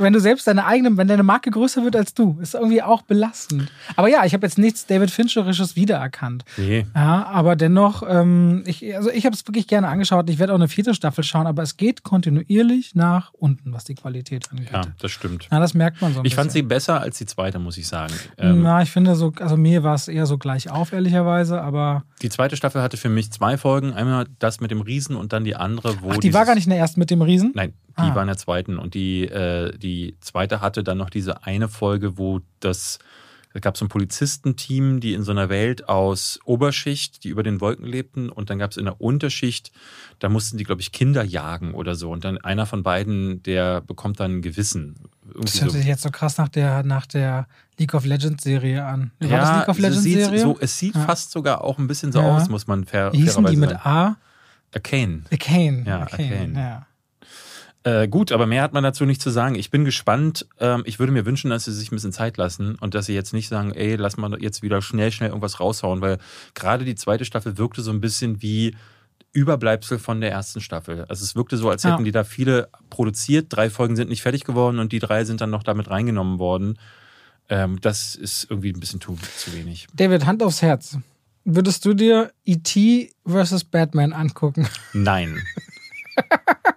wenn 0.02 0.14
du 0.14 0.20
selbst 0.20 0.48
deine 0.48 0.66
eigene, 0.66 0.96
wenn 0.98 1.08
deine 1.08 1.24
Marke 1.24 1.52
größer 1.52 1.84
wird 1.84 1.96
als 1.96 2.14
du, 2.14 2.38
ist 2.42 2.54
irgendwie 2.56 2.82
auch 2.82 3.02
belastend. 3.04 3.72
Aber 3.96 4.08
ja, 4.10 4.26
ich 4.26 4.34
habe 4.34 4.46
jetzt 4.46 4.58
nichts 4.58 4.86
David 4.86 5.12
Fincherisches 5.12 5.76
wiedererkannt. 5.76 6.44
Nee. 6.58 6.86
Ja, 6.96 7.26
aber 7.28 7.56
dennoch, 7.56 8.04
ähm, 8.08 8.64
ich, 8.66 8.96
also 8.96 9.10
ich 9.12 9.26
habe 9.26 9.36
es 9.36 9.48
wirklich 9.48 9.68
gerne 9.68 9.88
angeschaut. 9.88 10.30
Ich 10.30 10.40
werde 10.40 10.54
auch 10.54 10.58
eine 10.58 10.68
vierte 10.68 10.94
Staffel 10.94 11.24
schauen, 11.24 11.48
aber 11.48 11.64
es 11.64 11.78
geht 11.78 12.04
kontinuierlich 12.04 12.96
nach 12.96 13.32
unten, 13.34 13.74
was 13.74 13.84
die 13.84 13.96
Qualität 13.96 14.50
angeht. 14.52 14.70
Ja, 14.72 14.82
das 15.00 15.12
stimmt. 15.12 15.48
Ja, 15.52 15.60
das 15.60 15.74
merkt 15.74 16.02
man 16.02 16.14
so 16.14 16.22
Ich 16.24 16.36
fand 16.36 16.52
sie 16.52 16.62
besser 16.62 17.02
als 17.02 17.18
die 17.18 17.26
zweite, 17.26 17.60
muss 17.60 17.78
ich 17.78 17.88
sagen. 17.88 18.14
Ähm, 18.38 18.62
Na, 18.64 18.82
ich 18.82 18.92
finde 18.92 19.16
so, 19.16 19.34
also 19.40 19.58
mir 19.58 19.84
war 19.84 19.96
es 19.96 20.08
eher 20.08 20.26
so 20.26 20.38
gleich 20.38 20.70
auf, 20.70 20.94
ehrlicherweise, 20.94 21.62
aber 21.62 22.04
Die 22.22 22.30
zweite 22.30 22.56
Staffel 22.56 22.82
hatte 22.82 22.98
für 22.98 23.10
mich 23.10 23.32
zwei 23.32 23.58
Folgen. 23.58 23.94
Einmal 23.94 24.26
das 24.40 24.60
mit 24.62 24.72
dem 24.72 24.82
Riesen 24.82 25.16
und 25.16 25.34
dann 25.34 25.44
die 25.44 25.56
andere, 25.56 26.02
wo. 26.02 26.12
ach, 26.12 26.18
die 26.18 26.34
war 26.34 26.46
gar 26.46 26.56
nicht 26.56 26.66
in 26.66 26.72
der 26.72 26.80
ersten 26.80 27.00
mit 27.00 27.10
dem 27.12 27.22
Riesen. 27.22 27.52
Nein, 27.56 27.74
die 27.98 28.02
Ah. 28.04 28.16
war 28.16 28.22
in 28.24 28.28
der 28.28 28.38
zweiten. 28.38 28.78
Und 28.80 28.94
die, 28.94 29.24
äh, 29.26 29.78
die 29.78 29.90
zweite 30.21 30.62
hatte 30.62 30.84
dann 30.84 30.97
noch 30.97 31.10
diese 31.10 31.43
eine 31.43 31.67
Folge, 31.69 32.17
wo 32.17 32.41
das 32.60 32.99
Es 33.54 33.60
gab 33.62 33.75
so 33.75 33.84
ein 33.84 33.89
Polizistenteam, 33.89 35.01
die 35.01 35.13
in 35.13 35.23
so 35.23 35.32
einer 35.32 35.49
Welt 35.49 35.89
aus 35.89 36.39
Oberschicht, 36.45 37.25
die 37.25 37.27
über 37.30 37.43
den 37.43 37.60
Wolken 37.60 37.86
lebten. 37.86 38.30
Und 38.30 38.49
dann 38.49 38.58
gab 38.60 38.71
es 38.71 38.77
in 38.77 38.86
der 38.86 39.01
Unterschicht, 39.01 39.71
da 40.19 40.30
mussten 40.30 40.58
die, 40.58 40.63
glaube 40.63 40.80
ich, 40.80 40.93
Kinder 40.93 41.21
jagen 41.23 41.73
oder 41.73 41.95
so. 41.95 42.12
Und 42.12 42.23
dann 42.23 42.38
einer 42.38 42.65
von 42.65 42.82
beiden, 42.82 43.43
der 43.43 43.82
bekommt 43.82 44.21
dann 44.21 44.38
ein 44.38 44.41
Gewissen. 44.41 44.95
Irgendwie 45.27 45.41
Das 45.43 45.62
hört 45.62 45.71
so. 45.71 45.77
sich 45.77 45.86
jetzt 45.86 46.04
so 46.04 46.12
krass 46.12 46.38
nach 46.38 46.47
der, 46.47 46.84
nach 46.84 47.06
der 47.06 47.45
League 47.77 47.93
of 47.93 48.06
Legends 48.06 48.41
Serie 48.43 48.86
an. 48.86 49.12
War 49.19 49.30
ja, 49.30 49.38
das 49.41 49.58
League 49.58 49.69
of 49.69 49.77
es 49.77 49.82
Legends 49.84 50.04
sieht, 50.04 50.19
Serie? 50.19 50.39
so, 50.39 50.58
es 50.62 50.77
sieht 50.77 50.95
Ja. 50.95 51.01
fast 51.01 51.32
sogar 51.32 51.62
auch 51.65 51.77
ein 51.77 51.88
bisschen 51.88 52.13
so 52.13 52.19
Ja. 52.19 52.36
aus, 52.38 52.47
muss 52.47 52.67
man 52.67 52.86
fair, 52.86 53.12
Wie 53.12 53.17
hießen 53.17 53.43
die 53.45 53.56
fairerweise 53.58 53.60
mit 53.60 53.69
sagen. 53.71 53.82
A? 53.86 54.17
Arcane. 54.73 55.23
Arcane. 55.30 55.84
Ja, 55.86 55.99
Arcane. 55.99 56.32
Arcane. 56.32 56.54
Ja. 56.58 56.88
Äh, 57.84 58.08
gut, 58.08 58.32
aber 58.32 58.46
mehr 58.46 58.62
hat 58.62 58.74
man 58.74 58.84
dazu 58.84 59.06
nicht 59.06 59.22
zu 59.22 59.32
sagen. 59.32 59.56
Ich 59.56 59.72
bin 59.72 59.86
gespannt. 59.86 60.46
Ähm, 60.60 60.84
ich 60.86 61.00
würde 61.00 61.12
mir 61.12 61.26
wünschen, 61.26 61.50
dass 61.50 61.65
sie 61.65 61.74
sich 61.74 61.91
ein 61.91 61.96
bisschen 61.96 62.12
Zeit 62.12 62.38
lassen 62.38 62.76
und 62.76 62.94
dass 62.94 63.08
sie 63.08 63.13
jetzt 63.15 63.34
nicht 63.34 63.48
sagen, 63.48 63.72
ey, 63.74 63.96
lass 63.96 64.17
mal 64.17 64.39
jetzt 64.41 64.62
wieder 64.62 64.82
schnell, 64.84 65.12
schnell 65.12 65.30
irgendwas 65.30 65.60
raushauen, 65.60 66.00
weil 66.02 66.20
gerade 66.54 66.86
die 66.86 66.94
zweite 66.96 67.26
Staffel 67.26 67.58
wirkte 67.58 67.82
so 67.82 67.91
ein 67.91 68.00
bisschen 68.00 68.41
wie 68.44 68.76
Überbleibsel 69.34 69.98
von 69.98 70.22
der 70.22 70.32
ersten 70.32 70.62
Staffel. 70.62 71.06
Also 71.08 71.24
es 71.24 71.36
wirkte 71.36 71.58
so, 71.58 71.70
als 71.70 71.84
Ja. 71.84 71.94
hätten 71.94 72.04
die 72.04 72.12
da 72.12 72.24
viele 72.24 72.70
produziert. 72.91 73.48
Drei 73.50 73.70
Folgen 73.70 73.96
sind 73.96 74.10
nicht 74.10 74.22
fertig 74.22 74.44
geworden 74.44 74.78
und 74.78 74.91
die 74.91 75.00
drei 75.00 75.24
sind 75.24 75.41
dann 75.41 75.50
noch 75.50 75.63
damit 75.63 75.89
reingenommen 75.89 76.38
worden. 76.38 76.78
Ähm, 77.50 77.80
das 77.82 78.13
ist 78.15 78.46
irgendwie 78.50 78.72
ein 78.74 78.80
bisschen 78.80 79.02
zu, 79.02 79.17
zu 79.38 79.54
wenig. 79.54 79.88
David, 79.96 80.26
Hand 80.26 80.44
aufs 80.44 80.62
Herz. 80.62 80.98
Würdest 81.46 81.84
du 81.86 81.96
dir 81.96 82.32
E.T. 82.46 83.12
versus 83.26 83.63
Batman 83.63 84.13
angucken? 84.13 84.67
Nein. 84.94 85.41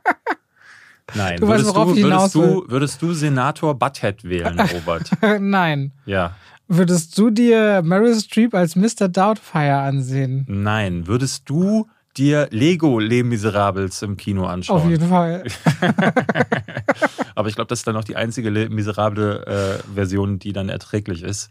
Nein. 1.14 1.40
Du 1.40 1.48
weißt, 1.48 1.64
würdest, 1.64 1.74
worauf 1.74 1.92
du, 1.92 1.98
ich 1.98 2.04
würdest, 2.04 2.34
du, 2.34 2.64
würdest 2.68 3.02
du 3.02 3.12
Senator 3.12 3.74
Butthead 3.74 4.24
wählen, 4.24 4.58
Robert? 4.74 5.10
Nein. 5.40 5.92
ja. 6.06 6.34
Würdest 6.66 7.18
du 7.18 7.28
dir 7.28 7.82
Meryl 7.82 8.18
Streep 8.18 8.54
als 8.54 8.74
Mr. 8.74 9.08
Doubtfire 9.08 9.76
ansehen? 9.76 10.46
Nein. 10.48 11.06
Würdest 11.06 11.48
du 11.50 11.86
dir 12.16 12.48
Lego 12.50 12.98
Les 12.98 13.22
Miserables 13.22 14.00
im 14.02 14.16
Kino 14.16 14.46
anschauen? 14.46 14.80
Auf 14.80 14.88
jeden 14.88 15.08
Fall. 15.08 15.44
Aber 17.34 17.48
ich 17.48 17.54
glaube, 17.54 17.68
das 17.68 17.80
ist 17.80 17.86
dann 17.86 17.96
auch 17.96 18.04
die 18.04 18.16
einzige 18.16 18.50
Miserable 18.50 19.44
äh, 19.46 19.94
Version, 19.94 20.38
die 20.38 20.52
dann 20.52 20.68
erträglich 20.68 21.22
ist. 21.22 21.50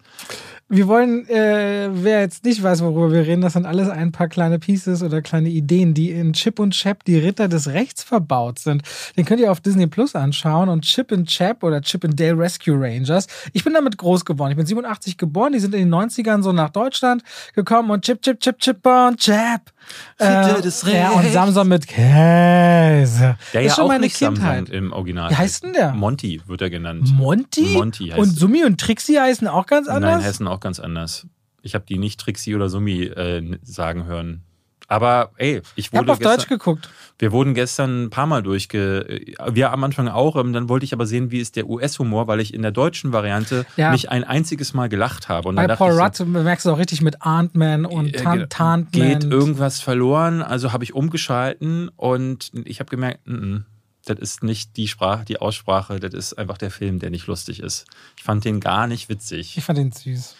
Wir 0.73 0.87
wollen, 0.87 1.29
äh, 1.29 1.89
wer 1.91 2.21
jetzt 2.21 2.45
nicht 2.45 2.63
weiß, 2.63 2.81
worüber 2.81 3.11
wir 3.11 3.27
reden, 3.27 3.41
das 3.41 3.53
sind 3.53 3.67
alles 3.67 3.89
ein 3.89 4.11
paar 4.11 4.27
kleine 4.27 4.57
Pieces 4.57 5.03
oder 5.03 5.21
kleine 5.21 5.49
Ideen, 5.49 5.93
die 5.93 6.09
in 6.09 6.33
Chip 6.33 6.57
und 6.59 6.71
Chap, 6.71 7.03
die 7.03 7.15
Ritter 7.19 7.47
des 7.47 7.67
Rechts, 7.67 8.01
verbaut 8.01 8.57
sind. 8.57 8.81
Den 9.15 9.23
könnt 9.23 9.39
ihr 9.39 9.51
auf 9.51 9.59
Disney 9.59 9.85
Plus 9.85 10.15
anschauen 10.15 10.69
und 10.69 10.81
Chip 10.81 11.11
and 11.11 11.27
Chap 11.27 11.61
oder 11.61 11.79
Chip 11.81 12.03
and 12.03 12.19
Dale 12.19 12.39
Rescue 12.39 12.73
Rangers. 12.75 13.27
Ich 13.53 13.63
bin 13.63 13.73
damit 13.75 13.99
groß 13.99 14.25
geworden. 14.25 14.49
Ich 14.49 14.57
bin 14.57 14.65
87 14.65 15.19
geboren, 15.19 15.53
die 15.53 15.59
sind 15.59 15.75
in 15.75 15.91
den 15.91 15.93
90ern 15.93 16.41
so 16.41 16.51
nach 16.51 16.71
Deutschland 16.71 17.21
gekommen 17.53 17.91
und 17.91 18.03
Chip, 18.03 18.23
Chip, 18.23 18.39
Chip, 18.39 18.57
Chip 18.57 18.83
und 18.83 19.19
Chap. 19.19 19.71
Ritter 20.19 20.61
des 20.61 20.81
Ja, 20.83 21.11
und 21.11 21.19
Rechts. 21.19 21.33
Samson 21.33 21.67
mit 21.67 21.87
Käse. 21.87 23.35
Der 23.53 23.61
ist 23.61 23.67
ja 23.67 23.75
schon 23.75 23.83
auch 23.83 23.87
meine 23.89 24.05
nicht 24.05 24.17
Kindheit. 24.17 24.69
Im 24.69 24.91
Original. 24.93 25.29
Wie 25.29 25.35
heißt 25.35 25.63
denn 25.65 25.73
der? 25.73 25.93
Monty 25.93 26.41
wird 26.47 26.61
er 26.61 26.69
genannt. 26.69 27.11
Monty? 27.13 27.73
Monty 27.73 28.07
heißt 28.07 28.17
und 28.17 28.29
Summi 28.29 28.63
und 28.63 28.79
Trixie 28.79 29.19
heißen 29.19 29.47
auch 29.47 29.65
ganz 29.65 29.87
anders? 29.87 30.17
Nein, 30.17 30.23
heißen 30.23 30.47
auch 30.47 30.61
ganz 30.63 30.79
anders. 30.79 31.27
Ich 31.61 31.75
habe 31.75 31.85
die 31.87 31.97
nicht 31.99 32.19
Trixie 32.19 32.55
oder 32.55 32.67
Sumi 32.69 33.03
äh, 33.03 33.57
sagen 33.61 34.05
hören. 34.05 34.41
Aber 34.89 35.31
ey, 35.37 35.61
ich 35.75 35.87
ich 35.87 35.93
wurde 35.93 36.01
habe 36.01 36.11
auf 36.11 36.19
gestern, 36.19 36.37
Deutsch 36.37 36.47
geguckt. 36.49 36.89
wir 37.17 37.31
wurden 37.31 37.53
gestern 37.53 38.03
ein 38.03 38.09
paar 38.09 38.27
Mal 38.27 38.43
durchge... 38.43 39.07
äh, 39.07 39.33
Wir 39.51 39.71
am 39.71 39.81
Anfang 39.83 40.09
auch, 40.09 40.35
ähm, 40.35 40.51
dann 40.51 40.67
wollte 40.67 40.83
ich 40.83 40.91
aber 40.93 41.05
sehen, 41.05 41.31
wie 41.31 41.39
ist 41.39 41.55
der 41.55 41.67
US-Humor, 41.69 42.27
weil 42.27 42.41
ich 42.41 42.53
in 42.53 42.61
der 42.61 42.71
deutschen 42.71 43.13
Variante 43.13 43.65
Ja. 43.77 43.91
nicht 43.91 44.09
ein 44.09 44.25
einziges 44.25 44.73
Mal 44.73 44.89
gelacht 44.89 45.29
habe. 45.29 45.47
Und 45.49 45.55
Bei 45.55 45.67
Paul 45.67 45.91
ich 45.93 46.17
so, 46.17 46.25
Rudd 46.25 46.43
merkst 46.43 46.65
du 46.65 46.71
auch 46.71 46.77
richtig 46.79 47.01
mit 47.01 47.21
Ant-Man 47.21 47.85
und 47.85 48.13
äh, 48.13 48.45
Tantman. 48.47 48.87
geht 48.91 49.23
irgendwas 49.23 49.79
verloren, 49.79 50.41
also 50.41 50.73
habe 50.73 50.83
ich 50.83 50.93
umgeschalten 50.93 51.89
und 51.95 52.51
ich 52.65 52.81
habe 52.81 52.89
gemerkt, 52.89 53.25
mm, 53.25 53.33
mm, 53.33 53.65
das 54.05 54.19
ist 54.19 54.43
nicht 54.43 54.75
die 54.75 54.89
Sprache, 54.89 55.23
die 55.23 55.39
Aussprache, 55.39 55.97
das 56.01 56.13
ist 56.13 56.33
einfach 56.37 56.57
der 56.57 56.71
Film, 56.71 56.99
der 56.99 57.09
nicht 57.09 57.25
lustig 57.27 57.61
ist. 57.61 57.85
Ich 58.17 58.23
fand 58.23 58.43
den 58.43 58.59
gar 58.59 58.85
nicht 58.87 59.07
witzig. 59.07 59.57
Ich 59.57 59.63
fand 59.63 59.77
den 59.79 59.93
süß. 59.93 60.35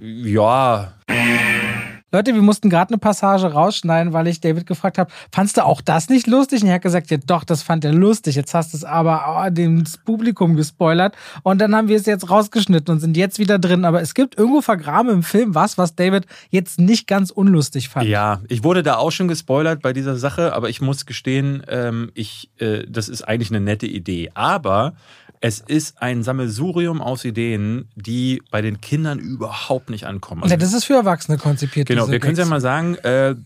Ja, 0.00 0.94
Leute, 2.12 2.34
wir 2.34 2.42
mussten 2.42 2.70
gerade 2.70 2.92
eine 2.92 2.98
Passage 2.98 3.46
rausschneiden, 3.46 4.12
weil 4.12 4.26
ich 4.26 4.40
David 4.40 4.66
gefragt 4.66 4.98
habe, 4.98 5.12
fandst 5.30 5.56
du 5.56 5.64
auch 5.64 5.80
das 5.80 6.08
nicht 6.08 6.26
lustig? 6.26 6.62
Und 6.62 6.68
er 6.68 6.74
hat 6.74 6.82
gesagt, 6.82 7.08
ja 7.10 7.18
doch, 7.24 7.44
das 7.44 7.62
fand 7.62 7.84
er 7.84 7.92
lustig. 7.92 8.34
Jetzt 8.34 8.52
hast 8.52 8.72
du 8.72 8.78
es 8.78 8.84
aber 8.84 9.46
oh, 9.46 9.50
dem 9.50 9.84
Publikum 10.04 10.56
gespoilert. 10.56 11.14
Und 11.44 11.60
dann 11.60 11.74
haben 11.74 11.86
wir 11.86 11.96
es 11.96 12.06
jetzt 12.06 12.28
rausgeschnitten 12.28 12.92
und 12.92 13.00
sind 13.00 13.16
jetzt 13.16 13.38
wieder 13.38 13.60
drin. 13.60 13.84
Aber 13.84 14.02
es 14.02 14.14
gibt 14.14 14.36
irgendwo 14.36 14.60
vergraben 14.60 15.12
im 15.12 15.22
Film 15.22 15.54
was, 15.54 15.78
was 15.78 15.94
David 15.94 16.26
jetzt 16.50 16.80
nicht 16.80 17.06
ganz 17.06 17.30
unlustig 17.30 17.88
fand. 17.88 18.08
Ja, 18.08 18.40
ich 18.48 18.64
wurde 18.64 18.82
da 18.82 18.96
auch 18.96 19.12
schon 19.12 19.28
gespoilert 19.28 19.80
bei 19.80 19.92
dieser 19.92 20.16
Sache, 20.16 20.52
aber 20.52 20.68
ich 20.68 20.80
muss 20.80 21.06
gestehen, 21.06 21.62
ähm, 21.68 22.10
ich, 22.14 22.50
äh, 22.58 22.84
das 22.88 23.08
ist 23.08 23.22
eigentlich 23.22 23.50
eine 23.50 23.60
nette 23.60 23.86
Idee. 23.86 24.32
Aber 24.34 24.94
es 25.40 25.60
ist 25.60 26.02
ein 26.02 26.22
Sammelsurium 26.22 27.00
aus 27.00 27.24
Ideen, 27.24 27.88
die 27.94 28.42
bei 28.50 28.60
den 28.60 28.80
Kindern 28.80 29.18
überhaupt 29.18 29.88
nicht 29.88 30.04
ankommen. 30.04 30.46
Ja, 30.46 30.56
das 30.56 30.74
ist 30.74 30.84
für 30.84 30.94
Erwachsene 30.94 31.38
konzipiert. 31.38 31.88
Genau, 31.88 32.10
wir 32.10 32.20
können 32.20 32.34
es 32.34 32.38
ja 32.38 32.44
mal 32.44 32.60
sagen. 32.60 32.96
Äh, 32.96 33.36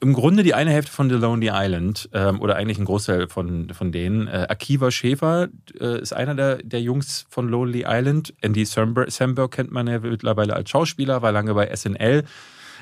Im 0.00 0.12
Grunde 0.12 0.44
die 0.44 0.54
eine 0.54 0.70
Hälfte 0.70 0.92
von 0.92 1.10
The 1.10 1.16
Lonely 1.16 1.50
Island 1.52 2.08
ähm, 2.12 2.40
oder 2.40 2.56
eigentlich 2.56 2.78
ein 2.78 2.84
Großteil 2.84 3.28
von, 3.28 3.70
von 3.70 3.90
denen. 3.90 4.28
Äh, 4.28 4.46
Akiva 4.48 4.92
Schäfer 4.92 5.48
äh, 5.80 6.00
ist 6.00 6.12
einer 6.12 6.36
der, 6.36 6.56
der 6.62 6.80
Jungs 6.80 7.26
von 7.28 7.48
Lonely 7.48 7.84
Island. 7.88 8.34
Andy 8.40 8.64
Samberg, 8.64 9.10
Samberg 9.10 9.50
kennt 9.50 9.72
man 9.72 9.88
ja 9.88 9.98
mittlerweile 9.98 10.54
als 10.54 10.70
Schauspieler, 10.70 11.22
war 11.22 11.32
lange 11.32 11.54
bei 11.54 11.74
SNL. 11.74 12.22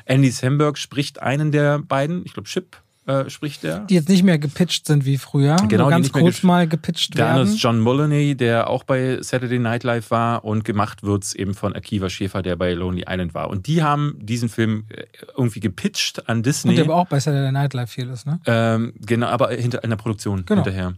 Andy 0.05 0.31
Samberg 0.31 0.77
spricht 0.77 1.23
einen 1.23 1.51
der 1.51 1.79
beiden, 1.79 2.27
ich 2.27 2.35
glaube 2.35 2.49
Chip 2.49 2.77
äh, 3.07 3.29
spricht 3.31 3.63
der. 3.63 3.81
Die 3.81 3.95
jetzt 3.95 4.09
nicht 4.09 4.23
mehr 4.23 4.39
gepitcht 4.39 4.87
sind 4.87 5.05
wie 5.05 5.17
früher. 5.17 5.57
Genau, 5.69 5.85
Nur 5.85 5.91
die 5.91 6.03
ganz 6.03 6.13
kurz 6.13 6.43
mal 6.43 6.69
gepitcht 6.69 7.17
Der 7.17 7.29
andere 7.29 7.45
werden. 7.45 7.55
ist 7.55 7.63
John 7.63 7.81
Mulaney, 7.81 8.35
der 8.37 8.69
auch 8.69 8.85
bei 8.85 9.21
Saturday 9.23 9.59
Night 9.59 9.85
Live 9.85 10.11
war 10.11 10.45
und 10.45 10.65
gemacht 10.65 11.03
wird's 11.03 11.35
eben 11.35 11.55
von 11.55 11.75
Akiva 11.75 12.11
Schäfer, 12.11 12.43
der 12.43 12.57
bei 12.57 12.73
Lonely 12.75 13.05
Island 13.09 13.35
war. 13.35 13.49
Und 13.51 13.67
die 13.67 13.83
haben 13.83 14.17
diesen 14.21 14.49
Film 14.49 14.85
äh, 14.91 15.05
irgendwie 15.37 15.61
gepitcht 15.61 16.29
an 16.29 16.43
Disney. 16.43 16.71
Und 16.71 16.77
der 16.77 16.85
aber 16.85 16.97
auch 16.97 17.07
bei 17.09 17.19
Saturday 17.21 17.53
Night 17.53 17.75
Live 17.75 17.91
viel 17.91 18.09
ist, 18.11 18.27
ne? 18.27 18.39
Ähm, 18.47 18.93
genau, 19.01 19.29
aber 19.29 19.51
hinter 19.51 19.83
einer 19.83 19.97
Produktion 19.97 20.45
Genau. 20.45 20.63
hinterher. 20.63 20.95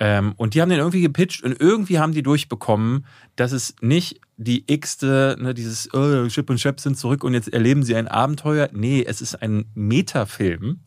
Ähm, 0.00 0.32
und 0.36 0.54
die 0.54 0.60
haben 0.60 0.70
den 0.70 0.78
irgendwie 0.80 1.02
gepitcht 1.02 1.44
und 1.44 1.60
irgendwie 1.60 2.00
haben 2.00 2.12
die 2.12 2.24
durchbekommen, 2.24 3.06
dass 3.36 3.52
es 3.52 3.76
nicht 3.80 4.20
die 4.36 4.64
x-te, 4.66 5.36
ne, 5.38 5.54
dieses 5.54 5.88
oh, 5.94 6.26
Chip 6.26 6.50
und 6.50 6.56
Chap 6.56 6.80
sind 6.80 6.98
zurück 6.98 7.22
und 7.22 7.32
jetzt 7.32 7.52
erleben 7.52 7.84
sie 7.84 7.94
ein 7.94 8.08
Abenteuer. 8.08 8.68
Nee, 8.72 9.04
es 9.06 9.20
ist 9.20 9.40
ein 9.40 9.66
Metafilm, 9.74 10.80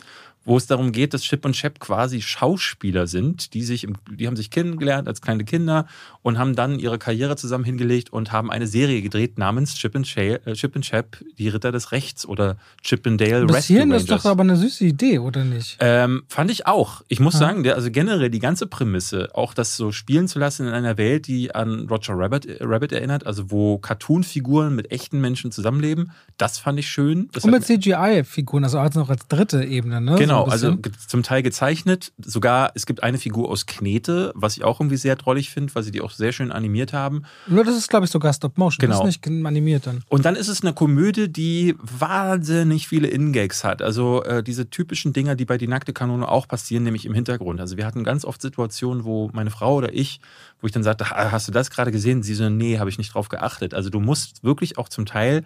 wo 0.47 0.55
es 0.55 0.65
darum 0.65 0.93
geht, 0.93 1.13
dass 1.13 1.23
Chip 1.23 1.43
und 1.43 1.53
Chap 1.53 1.77
quasi 1.81 2.21
Schauspieler 2.21 3.05
sind, 3.05 3.53
die 3.53 3.63
sich, 3.63 3.83
im, 3.83 3.97
die 4.09 4.27
haben 4.27 4.37
sich 4.37 4.49
kennengelernt 4.49 5.05
als 5.09 5.21
kleine 5.21 5.43
Kinder 5.43 5.87
und 6.21 6.37
haben 6.39 6.55
dann 6.55 6.79
ihre 6.79 6.97
Karriere 6.97 7.35
zusammen 7.35 7.65
hingelegt 7.65 8.13
und 8.13 8.31
haben 8.31 8.49
eine 8.49 8.65
Serie 8.65 9.01
gedreht 9.01 9.37
namens 9.37 9.75
Chip 9.75 9.93
and, 9.97 10.05
Chap, 10.05 10.47
äh, 10.47 10.53
Chip 10.53 10.73
and 10.77 10.85
Chap, 10.85 11.17
die 11.37 11.49
Ritter 11.49 11.73
des 11.73 11.91
Rechts 11.91 12.25
oder 12.25 12.55
Chip 12.81 13.05
and 13.05 13.19
Dale 13.19 13.45
Bis 13.45 13.55
Rescue 13.57 13.79
Rangers. 13.81 14.03
ist 14.03 14.11
doch 14.11 14.23
aber 14.23 14.43
eine 14.43 14.55
süße 14.55 14.85
Idee, 14.85 15.19
oder 15.19 15.43
nicht? 15.43 15.77
Ähm, 15.81 16.23
fand 16.29 16.49
ich 16.49 16.65
auch. 16.65 17.01
Ich 17.09 17.19
muss 17.19 17.33
Ja. 17.33 17.39
sagen, 17.41 17.63
der, 17.63 17.75
also 17.75 17.91
generell 17.91 18.29
die 18.29 18.39
ganze 18.39 18.67
Prämisse, 18.67 19.27
auch 19.33 19.53
das 19.53 19.75
so 19.75 19.91
spielen 19.91 20.29
zu 20.29 20.39
lassen 20.39 20.65
in 20.65 20.73
einer 20.73 20.97
Welt, 20.97 21.27
die 21.27 21.53
an 21.53 21.87
Roger 21.89 22.13
Rabbit, 22.17 22.45
äh, 22.45 22.59
Rabbit 22.61 22.93
erinnert, 22.93 23.25
also 23.27 23.51
wo 23.51 23.79
Cartoon-Figuren 23.79 24.73
mit 24.73 24.91
echten 24.91 25.19
Menschen 25.19 25.51
zusammenleben, 25.51 26.11
das 26.37 26.57
fand 26.57 26.79
ich 26.79 26.87
schön. 26.87 27.27
Das 27.33 27.43
Und 27.43 27.51
mit 27.51 27.65
CGI-Figuren, 27.65 28.63
also 28.63 28.79
als 28.79 28.95
noch 28.95 29.09
als 29.09 29.27
dritte 29.27 29.63
Ebene, 29.65 29.99
ne? 29.99 30.15
Genau, 30.15 30.36
ein 30.45 30.51
also 30.51 30.77
zum 31.07 31.23
Teil 31.23 31.43
gezeichnet. 31.43 32.13
Sogar, 32.23 32.71
es 32.75 32.85
gibt 32.85 33.03
eine 33.03 33.17
Figur 33.17 33.49
aus 33.49 33.65
Knete, 33.65 34.31
was 34.35 34.57
ich 34.57 34.63
auch 34.63 34.79
irgendwie 34.79 34.97
sehr 34.97 35.15
drollig 35.15 35.49
finde, 35.49 35.73
weil 35.75 35.83
sie 35.83 35.91
die 35.91 36.01
auch 36.01 36.11
sehr 36.11 36.31
schön 36.31 36.51
animiert 36.51 36.93
haben. 36.93 37.23
Nur 37.47 37.63
das 37.63 37.75
ist, 37.75 37.89
glaube 37.89 38.05
ich, 38.05 38.11
sogar 38.11 38.33
Stop-Motion. 38.33 38.79
Genau. 38.79 39.03
Das 39.03 39.15
ist 39.15 39.25
nicht 39.25 39.45
animiert 39.45 39.87
dann. 39.87 40.03
Und 40.09 40.25
dann 40.25 40.35
ist 40.35 40.47
es 40.47 40.61
eine 40.61 40.73
Komödie, 40.73 41.27
die 41.27 41.75
wahnsinnig 41.81 42.87
viele 42.87 43.07
In-Gags 43.07 43.63
hat. 43.63 43.81
Also 43.81 44.23
äh, 44.23 44.43
diese 44.43 44.69
typischen 44.69 45.13
Dinger, 45.13 45.35
die 45.35 45.45
bei 45.45 45.57
Die 45.57 45.67
nackte 45.67 45.93
Kanone 45.93 46.27
auch 46.27 46.47
passieren, 46.47 46.83
nämlich 46.83 47.05
im 47.05 47.13
Hintergrund. 47.13 47.59
Also 47.59 47.77
wir 47.77 47.85
hatten 47.85 48.03
ganz 48.03 48.25
oft 48.25 48.41
Situationen, 48.41 49.03
wo 49.03 49.29
meine 49.33 49.51
Frau 49.51 49.75
oder 49.75 49.93
ich, 49.93 50.19
wo 50.61 50.67
ich 50.67 50.73
dann 50.73 50.83
sagte, 50.83 51.05
"Ah, 51.09 51.31
hast 51.31 51.47
du 51.47 51.51
das 51.51 51.69
gerade 51.69 51.91
gesehen? 51.91 52.23
Sie 52.23 52.33
so, 52.33 52.49
nee, 52.49 52.79
habe 52.79 52.89
ich 52.89 52.97
nicht 52.97 53.13
drauf 53.13 53.29
geachtet. 53.29 53.73
Also 53.73 53.89
du 53.89 53.99
musst 53.99 54.43
wirklich 54.43 54.77
auch 54.77 54.89
zum 54.89 55.05
Teil 55.05 55.43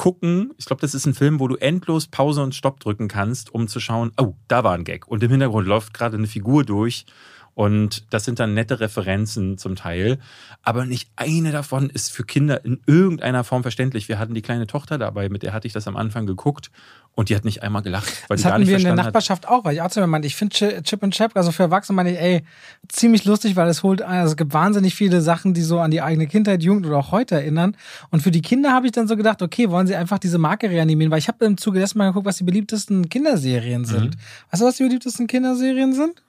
gucken. 0.00 0.54
Ich 0.56 0.64
glaube, 0.64 0.80
das 0.80 0.94
ist 0.94 1.04
ein 1.04 1.12
Film, 1.12 1.40
wo 1.40 1.46
du 1.46 1.56
endlos 1.56 2.06
Pause 2.06 2.42
und 2.42 2.54
Stopp 2.54 2.80
drücken 2.80 3.06
kannst, 3.06 3.52
um 3.52 3.68
zu 3.68 3.80
schauen, 3.80 4.12
oh, 4.18 4.32
da 4.48 4.64
war 4.64 4.72
ein 4.72 4.84
Gag. 4.84 5.06
Und 5.06 5.22
im 5.22 5.30
Hintergrund 5.30 5.68
läuft 5.68 5.92
gerade 5.92 6.16
eine 6.16 6.26
Figur 6.26 6.64
durch. 6.64 7.04
Und 7.54 8.04
das 8.10 8.24
sind 8.24 8.38
dann 8.38 8.54
nette 8.54 8.80
Referenzen 8.80 9.58
zum 9.58 9.76
Teil. 9.76 10.18
Aber 10.62 10.86
nicht 10.86 11.10
eine 11.16 11.52
davon 11.52 11.90
ist 11.90 12.12
für 12.12 12.24
Kinder 12.24 12.64
in 12.64 12.80
irgendeiner 12.86 13.44
Form 13.44 13.62
verständlich. 13.62 14.08
Wir 14.08 14.18
hatten 14.18 14.34
die 14.34 14.42
kleine 14.42 14.66
Tochter 14.66 14.98
dabei, 14.98 15.28
mit 15.28 15.42
der 15.42 15.52
hatte 15.52 15.66
ich 15.66 15.72
das 15.72 15.86
am 15.86 15.96
Anfang 15.96 16.26
geguckt. 16.26 16.70
Und 17.16 17.28
die 17.28 17.36
hat 17.36 17.44
nicht 17.44 17.62
einmal 17.62 17.82
gelacht. 17.82 18.24
Weil 18.28 18.36
das 18.36 18.46
hatten 18.46 18.66
wir 18.66 18.76
in 18.76 18.84
der 18.84 18.94
Nachbarschaft 18.94 19.46
hat. 19.46 19.50
auch, 19.50 19.64
weil 19.64 19.74
ich 19.74 19.82
auch 19.82 19.90
zu 19.90 20.00
mir 20.00 20.06
meinte, 20.06 20.26
ich 20.26 20.36
finde 20.36 20.82
Chip 20.82 21.02
und 21.02 21.12
Chap, 21.12 21.32
also 21.36 21.50
für 21.50 21.64
Erwachsene 21.64 21.96
meine 21.96 22.12
ich, 22.12 22.18
ey, 22.18 22.44
ziemlich 22.88 23.24
lustig, 23.24 23.56
weil 23.56 23.68
es 23.68 23.82
holt, 23.82 24.00
also 24.00 24.30
es 24.30 24.36
gibt 24.36 24.54
wahnsinnig 24.54 24.94
viele 24.94 25.20
Sachen, 25.20 25.52
die 25.52 25.62
so 25.62 25.80
an 25.80 25.90
die 25.90 26.02
eigene 26.02 26.28
Kindheit, 26.28 26.62
Jugend 26.62 26.86
oder 26.86 26.98
auch 26.98 27.10
heute 27.10 27.34
erinnern. 27.34 27.76
Und 28.10 28.22
für 28.22 28.30
die 28.30 28.42
Kinder 28.42 28.72
habe 28.72 28.86
ich 28.86 28.92
dann 28.92 29.08
so 29.08 29.16
gedacht, 29.16 29.42
okay, 29.42 29.70
wollen 29.70 29.88
sie 29.88 29.96
einfach 29.96 30.18
diese 30.18 30.38
Marke 30.38 30.70
reanimieren, 30.70 31.10
weil 31.10 31.18
ich 31.18 31.28
habe 31.28 31.44
im 31.44 31.58
Zuge 31.58 31.80
dessen 31.80 31.98
mal 31.98 32.06
geguckt, 32.06 32.26
was 32.26 32.36
die 32.36 32.44
beliebtesten 32.44 33.08
Kinderserien 33.08 33.84
sind. 33.84 34.14
Mhm. 34.14 34.20
Weißt 34.50 34.62
du, 34.62 34.66
was 34.66 34.76
die 34.76 34.84
beliebtesten 34.84 35.26
Kinderserien 35.26 35.92
sind? 35.92 36.22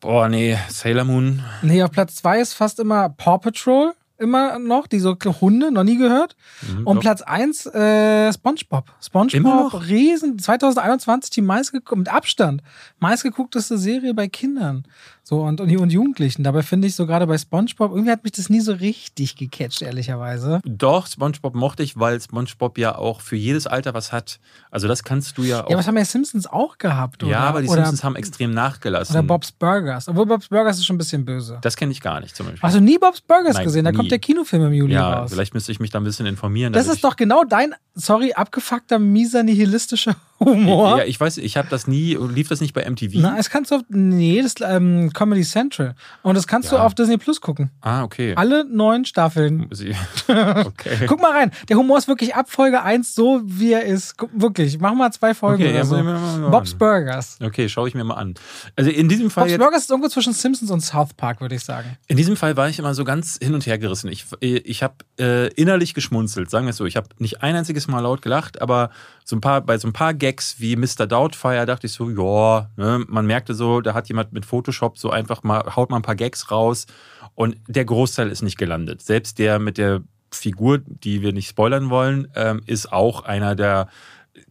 Boah, 0.00 0.28
nee, 0.28 0.56
Sailor 0.68 1.04
Moon. 1.04 1.42
Nee, 1.62 1.82
auf 1.82 1.90
Platz 1.90 2.16
zwei 2.16 2.40
ist 2.40 2.52
fast 2.54 2.78
immer 2.78 3.08
Paw 3.08 3.38
Patrol 3.38 3.94
immer 4.18 4.58
noch, 4.58 4.86
die 4.86 4.98
so 4.98 5.16
Hunde, 5.40 5.70
noch 5.70 5.84
nie 5.84 5.96
gehört. 5.96 6.36
Mhm, 6.62 6.86
und 6.86 6.96
doch. 6.96 7.02
Platz 7.02 7.22
1 7.22 7.66
äh, 7.66 8.32
SpongeBob. 8.32 8.92
SpongeBob, 9.00 9.74
Riesen, 9.88 10.38
2021 10.38 11.30
die 11.30 11.42
meistgeguckte, 11.42 11.96
mit 11.96 12.08
Abstand, 12.08 12.62
meistgeguckteste 12.98 13.78
Serie 13.78 14.14
bei 14.14 14.28
Kindern. 14.28 14.84
So, 15.28 15.42
und, 15.42 15.60
und, 15.60 15.76
und 15.76 15.92
Jugendlichen. 15.92 16.42
Dabei 16.42 16.62
finde 16.62 16.88
ich 16.88 16.94
so 16.94 17.06
gerade 17.06 17.26
bei 17.26 17.36
SpongeBob, 17.36 17.90
irgendwie 17.90 18.12
hat 18.12 18.24
mich 18.24 18.32
das 18.32 18.48
nie 18.48 18.60
so 18.60 18.72
richtig 18.72 19.36
gecatcht, 19.36 19.82
ehrlicherweise. 19.82 20.62
Doch, 20.64 21.06
SpongeBob 21.06 21.54
mochte 21.54 21.82
ich, 21.82 22.00
weil 22.00 22.18
SpongeBob 22.18 22.78
ja 22.78 22.96
auch 22.96 23.20
für 23.20 23.36
jedes 23.36 23.66
Alter 23.66 23.92
was 23.92 24.10
hat. 24.10 24.40
Also, 24.70 24.88
das 24.88 25.04
kannst 25.04 25.36
du 25.36 25.42
ja 25.42 25.66
auch. 25.66 25.70
Ja, 25.70 25.76
was 25.76 25.86
haben 25.86 25.98
ja 25.98 26.06
Simpsons 26.06 26.46
auch 26.46 26.78
gehabt, 26.78 27.22
oder? 27.22 27.32
Ja, 27.32 27.40
aber 27.40 27.60
die 27.60 27.68
oder, 27.68 27.74
Simpsons 27.74 28.04
haben 28.04 28.16
extrem 28.16 28.52
nachgelassen. 28.52 29.14
Oder 29.14 29.22
Bob's 29.22 29.52
Burgers. 29.52 30.08
Obwohl 30.08 30.24
Bob's 30.24 30.48
Burgers 30.48 30.78
ist 30.78 30.86
schon 30.86 30.94
ein 30.94 30.98
bisschen 30.98 31.26
böse. 31.26 31.58
Das 31.60 31.76
kenne 31.76 31.92
ich 31.92 32.00
gar 32.00 32.22
nicht 32.22 32.34
zum 32.34 32.46
Beispiel. 32.46 32.62
Hast 32.62 32.76
du 32.76 32.80
nie 32.80 32.96
Bob's 32.96 33.20
Burgers 33.20 33.56
Nein, 33.56 33.64
gesehen? 33.64 33.84
Da 33.84 33.90
nie. 33.90 33.98
kommt 33.98 34.10
der 34.10 34.20
Kinofilm 34.20 34.64
im 34.68 34.72
Juli 34.72 34.94
ja, 34.94 35.12
raus. 35.12 35.30
Vielleicht 35.30 35.52
müsste 35.52 35.72
ich 35.72 35.78
mich 35.78 35.90
da 35.90 36.00
ein 36.00 36.04
bisschen 36.04 36.24
informieren. 36.24 36.72
Das 36.72 36.88
ist 36.88 37.04
doch 37.04 37.16
genau 37.16 37.44
dein, 37.44 37.74
sorry, 37.94 38.32
abgefuckter, 38.32 38.98
mieser, 38.98 39.42
nihilistischer 39.42 40.16
Humor. 40.40 40.98
Ja, 40.98 41.04
ich 41.04 41.20
weiß, 41.20 41.36
ich 41.38 41.56
habe 41.56 41.68
das 41.68 41.86
nie, 41.86 42.14
lief 42.14 42.48
das 42.48 42.60
nicht 42.60 42.72
bei 42.72 42.88
MTV? 42.88 43.12
Na, 43.16 43.36
es 43.38 43.50
kannst 43.50 43.72
du 43.72 43.82
nee, 43.88 44.40
das 44.40 44.54
ähm, 44.62 45.10
Comedy 45.18 45.42
Central. 45.42 45.96
Und 46.22 46.36
das 46.36 46.46
kannst 46.46 46.70
ja. 46.70 46.78
du 46.78 46.84
auf 46.84 46.94
Disney 46.94 47.18
Plus 47.18 47.40
gucken. 47.40 47.70
Ah, 47.80 48.04
okay. 48.04 48.34
Alle 48.36 48.64
neun 48.64 49.04
Staffeln. 49.04 49.68
okay. 50.28 51.06
Guck 51.08 51.20
mal 51.20 51.32
rein. 51.32 51.50
Der 51.68 51.76
Humor 51.76 51.98
ist 51.98 52.06
wirklich 52.06 52.36
ab 52.36 52.48
Folge 52.48 52.82
1 52.82 53.16
so, 53.16 53.40
wie 53.44 53.72
er 53.72 53.84
ist. 53.84 54.14
Wirklich. 54.32 54.78
Mach 54.78 54.94
mal 54.94 55.10
zwei 55.10 55.34
Folgen 55.34 55.64
okay, 55.64 55.70
oder 55.70 55.78
ja, 55.78 55.84
so. 55.84 55.96
Mal 56.00 56.50
Bob's 56.50 56.72
Burgers. 56.74 57.36
Okay, 57.42 57.68
schaue 57.68 57.88
ich 57.88 57.96
mir 57.96 58.04
mal 58.04 58.14
an. 58.14 58.34
Also 58.76 58.90
in 58.90 59.08
diesem 59.08 59.28
Fall. 59.28 59.48
Bob's 59.48 59.58
Burgers 59.58 59.82
ist 59.82 59.90
irgendwo 59.90 60.08
zwischen 60.08 60.32
Simpsons 60.32 60.70
und 60.70 60.82
South 60.82 61.14
Park, 61.14 61.40
würde 61.40 61.56
ich 61.56 61.64
sagen. 61.64 61.96
In 62.06 62.16
diesem 62.16 62.36
Fall 62.36 62.56
war 62.56 62.68
ich 62.68 62.78
immer 62.78 62.94
so 62.94 63.02
ganz 63.02 63.38
hin 63.42 63.54
und 63.54 63.66
her 63.66 63.78
gerissen. 63.78 64.08
Ich, 64.08 64.26
ich 64.40 64.84
habe 64.84 64.94
äh, 65.18 65.48
innerlich 65.54 65.94
geschmunzelt, 65.94 66.48
sagen 66.48 66.66
wir 66.66 66.70
es 66.70 66.76
so. 66.76 66.86
Ich 66.86 66.96
habe 66.96 67.08
nicht 67.18 67.42
ein 67.42 67.56
einziges 67.56 67.88
Mal 67.88 68.00
laut 68.00 68.22
gelacht, 68.22 68.62
aber 68.62 68.90
so 69.24 69.36
ein 69.36 69.40
paar, 69.40 69.60
bei 69.60 69.76
so 69.78 69.88
ein 69.88 69.92
paar 69.92 70.14
Gags 70.14 70.56
wie 70.58 70.76
Mr. 70.76 71.06
Doubtfire 71.06 71.66
dachte 71.66 71.86
ich 71.86 71.92
so, 71.92 72.08
ja, 72.08 72.70
ne, 72.76 73.04
man 73.08 73.26
merkte 73.26 73.52
so, 73.54 73.80
da 73.80 73.94
hat 73.94 74.08
jemand 74.08 74.32
mit 74.32 74.46
Photoshop 74.46 74.96
so 74.96 75.07
einfach 75.10 75.42
mal, 75.42 75.76
haut 75.76 75.90
mal 75.90 75.96
ein 75.96 76.02
paar 76.02 76.16
Gags 76.16 76.50
raus 76.50 76.86
und 77.34 77.56
der 77.66 77.84
Großteil 77.84 78.30
ist 78.30 78.42
nicht 78.42 78.58
gelandet. 78.58 79.02
Selbst 79.02 79.38
der 79.38 79.58
mit 79.58 79.78
der 79.78 80.02
Figur, 80.30 80.78
die 80.86 81.22
wir 81.22 81.32
nicht 81.32 81.48
spoilern 81.48 81.90
wollen, 81.90 82.28
ähm, 82.34 82.60
ist 82.66 82.92
auch 82.92 83.22
einer 83.22 83.54
der 83.54 83.88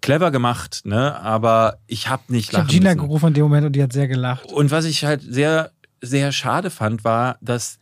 clever 0.02 0.32
gemacht, 0.32 0.82
ne? 0.86 1.20
Aber 1.22 1.78
ich 1.88 2.10
habe 2.10 2.24
nicht 2.28 2.52
lachen 2.52 2.68
Ich 2.68 2.74
habe 2.76 2.80
Gina 2.80 2.90
müssen. 2.92 3.08
gerufen 3.08 3.28
in 3.28 3.34
dem 3.36 3.44
Moment 3.44 3.66
und 3.68 3.74
die 3.74 3.84
hat 3.84 3.94
sehr 3.94 4.08
gelacht. 4.08 4.52
Und 4.52 4.72
was 4.72 4.86
ich 4.86 5.06
halt 5.06 5.22
sehr, 5.22 5.72
sehr 6.02 6.32
schade 6.32 6.70
fand, 6.70 7.04
war, 7.04 7.38
dass 7.42 7.80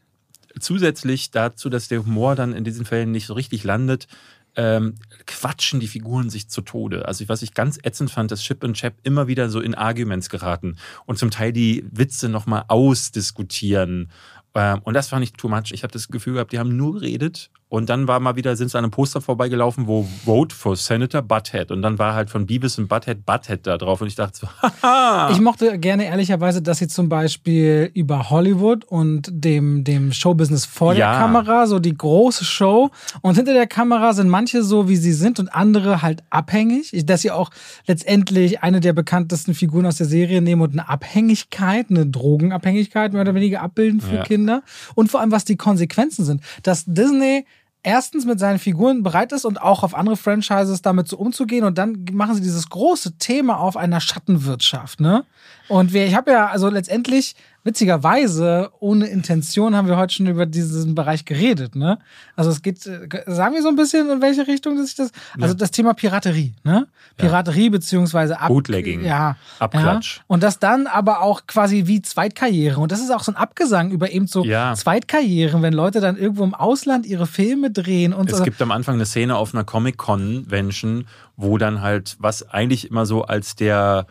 zusätzlich 0.60 1.32
dazu, 1.32 1.70
dass 1.70 1.88
der 1.88 2.06
Humor 2.06 2.36
dann 2.36 2.54
in 2.54 2.64
diesen 2.64 2.86
Fällen 2.86 3.12
nicht 3.12 3.26
so 3.26 3.34
richtig 3.34 3.64
landet, 3.64 4.08
ähm, 4.56 4.96
quatschen 5.26 5.80
die 5.80 5.88
Figuren 5.88 6.30
sich 6.30 6.50
zu 6.50 6.62
Tode. 6.62 7.08
Also 7.08 7.28
was 7.28 7.42
ich 7.42 7.54
ganz 7.54 7.78
ätzend 7.84 8.12
fand, 8.12 8.32
dass 8.32 8.42
Chip 8.42 8.64
und 8.64 8.76
Chap 8.76 8.96
immer 9.04 9.28
wieder 9.28 9.50
so 9.50 9.60
in 9.60 9.76
Arguments 9.76 10.30
geraten 10.30 10.78
und 11.06 11.18
zum 11.18 11.32
Teil 11.32 11.52
die 11.52 11.86
Witze 11.92 12.30
nochmal 12.30 12.66
ausdiskutieren. 12.68 14.12
Ähm, 14.54 14.80
und 14.84 14.94
das 14.94 15.10
fand 15.10 15.24
ich 15.24 15.34
too 15.34 15.50
much. 15.50 15.72
Ich 15.72 15.84
habe 15.84 15.92
das 15.92 16.08
Gefühl 16.08 16.34
gehabt, 16.34 16.54
die 16.54 16.60
haben 16.60 16.76
nur 16.76 16.94
geredet 16.94 17.52
und 17.76 17.90
dann 17.90 18.08
war 18.08 18.22
mal 18.22 18.38
wieder, 18.38 18.56
sind 18.56 18.72
sie 18.72 18.78
an 18.78 18.86
einem 18.86 18.92
Poster 18.92 19.20
vorbeigelaufen, 19.20 19.86
wo 19.86 20.08
Vote 20.24 20.56
for 20.56 20.78
Senator 20.78 21.22
Butthead. 21.22 21.72
Und 21.72 21.82
dann 21.82 22.00
war 22.00 22.16
halt 22.16 22.30
von 22.30 22.46
Beavis 22.46 22.78
und 22.80 22.88
Butthead 22.88 23.26
Butthead 23.26 23.68
da 23.68 23.78
drauf. 23.78 24.00
Und 24.00 24.08
ich 24.08 24.16
dachte 24.16 24.40
so, 24.40 24.48
haha. 24.82 25.30
Ich 25.30 25.42
mochte 25.42 25.78
gerne 25.78 26.06
ehrlicherweise, 26.06 26.62
dass 26.62 26.78
sie 26.78 26.88
zum 26.88 27.10
Beispiel 27.10 27.92
über 27.94 28.30
Hollywood 28.30 28.86
und 28.86 29.28
dem, 29.30 29.84
dem 29.84 30.14
Showbusiness 30.14 30.64
vor 30.64 30.94
ja. 30.94 31.12
der 31.12 31.20
Kamera, 31.20 31.68
so 31.68 31.80
die 31.80 31.94
große 31.94 32.46
Show. 32.46 32.92
Und 33.20 33.36
hinter 33.36 33.52
der 33.52 33.68
Kamera 33.68 34.14
sind 34.14 34.30
manche 34.30 34.64
so, 34.64 34.88
wie 34.88 34.96
sie 34.96 35.12
sind 35.12 35.38
und 35.38 35.54
andere 35.54 36.02
halt 36.02 36.24
abhängig. 36.30 36.94
Dass 37.06 37.24
sie 37.24 37.32
auch 37.32 37.50
letztendlich 37.88 38.64
eine 38.64 38.80
der 38.80 38.94
bekanntesten 38.94 39.54
Figuren 39.54 39.86
aus 39.86 39.98
der 39.98 40.08
Serie 40.08 40.42
nehmen 40.42 40.62
und 40.62 40.72
eine 40.72 40.88
Abhängigkeit, 40.88 41.88
eine 41.90 42.06
Drogenabhängigkeit 42.06 43.12
mehr 43.12 43.24
oder 43.24 43.36
weniger 43.36 43.62
abbilden 43.62 44.00
für 44.00 44.16
ja. 44.16 44.24
Kinder. 44.24 44.64
Und 44.94 45.12
vor 45.12 45.20
allem, 45.20 45.34
was 45.34 45.44
die 45.44 45.58
Konsequenzen 45.58 46.24
sind. 46.24 46.40
Dass 46.64 46.86
Disney 46.88 47.44
erstens 47.86 48.26
mit 48.26 48.40
seinen 48.40 48.58
Figuren 48.58 49.04
bereit 49.04 49.32
ist 49.32 49.46
und 49.46 49.62
auch 49.62 49.84
auf 49.84 49.94
andere 49.96 50.18
Franchises 50.18 50.82
damit 50.82 51.08
so 51.08 51.18
umzugehen. 51.18 51.64
Und 51.64 51.78
dann 51.78 52.06
machen 52.12 52.36
sie 52.36 52.42
dieses 52.42 52.70
große 52.70 53.18
Thema 53.18 53.60
auf 53.60 53.78
einer 53.78 54.02
Schattenwirtschaft. 54.02 55.00
Ne? 55.00 55.24
Und 55.70 55.94
wir, 55.94 56.06
ich 56.06 56.16
habe 56.16 56.32
ja, 56.32 56.48
also 56.48 56.70
letztendlich 56.70 57.36
witzigerweise, 57.66 58.70
ohne 58.80 59.08
Intention 59.08 59.76
haben 59.76 59.88
wir 59.88 59.98
heute 59.98 60.14
schon 60.14 60.28
über 60.28 60.46
diesen 60.46 60.94
Bereich 60.94 61.26
geredet, 61.26 61.76
ne? 61.76 61.98
Also 62.36 62.52
es 62.52 62.62
geht, 62.62 62.86
äh, 62.86 63.24
sagen 63.26 63.56
wir 63.56 63.64
so 63.64 63.70
ein 63.70 63.76
bisschen, 63.76 64.10
in 64.10 64.22
welche 64.22 64.48
Richtung 64.48 64.78
dass 64.78 64.90
ich 64.90 64.96
das, 64.96 65.12
also 65.42 65.54
ja. 65.54 65.58
das 65.58 65.72
Thema 65.72 65.96
Piraterie, 65.96 66.54
ne? 66.64 66.88
Piraterie 67.18 67.66
ja. 67.66 67.70
beziehungsweise 67.72 68.40
Ab 68.40 68.50
Bootlegging, 68.50 69.04
ja, 69.04 69.36
Abklatsch. 69.58 70.18
Ja. 70.18 70.24
Und 70.28 70.44
das 70.44 70.60
dann 70.60 70.86
aber 70.86 71.22
auch 71.22 71.48
quasi 71.48 71.88
wie 71.88 72.04
Zweitkarriere. 72.04 72.80
Und 72.80 72.92
das 72.92 73.02
ist 73.02 73.12
auch 73.12 73.24
so 73.24 73.32
ein 73.32 73.36
Abgesang 73.36 73.90
über 73.90 74.12
eben 74.12 74.28
so. 74.28 74.44
Zweitkarrieren, 74.44 75.64
wenn 75.64 75.74
Leute 75.74 76.02
dann 76.02 76.18
irgendwo 76.18 76.44
im 76.44 76.54
Ausland 76.54 77.08
ihre 77.08 77.26
Filme 77.26 77.72
drehen 77.72 78.14
und 78.14 78.30
es 78.30 78.38
so. 78.38 78.44
Es 78.44 78.46
gibt 78.46 78.62
am 78.62 78.72
Anfang 78.72 78.96
eine 78.96 79.08
Szene 79.08 79.36
auf 79.36 79.56
einer 79.56 79.64
Comic-Convention, 79.64 81.08
wo 81.36 81.58
dann 81.58 81.82
halt, 81.82 82.16
was 82.20 82.48
eigentlich 82.48 82.92
immer 82.92 83.08
so 83.08 83.24
als 83.24 83.56
der 83.56 84.06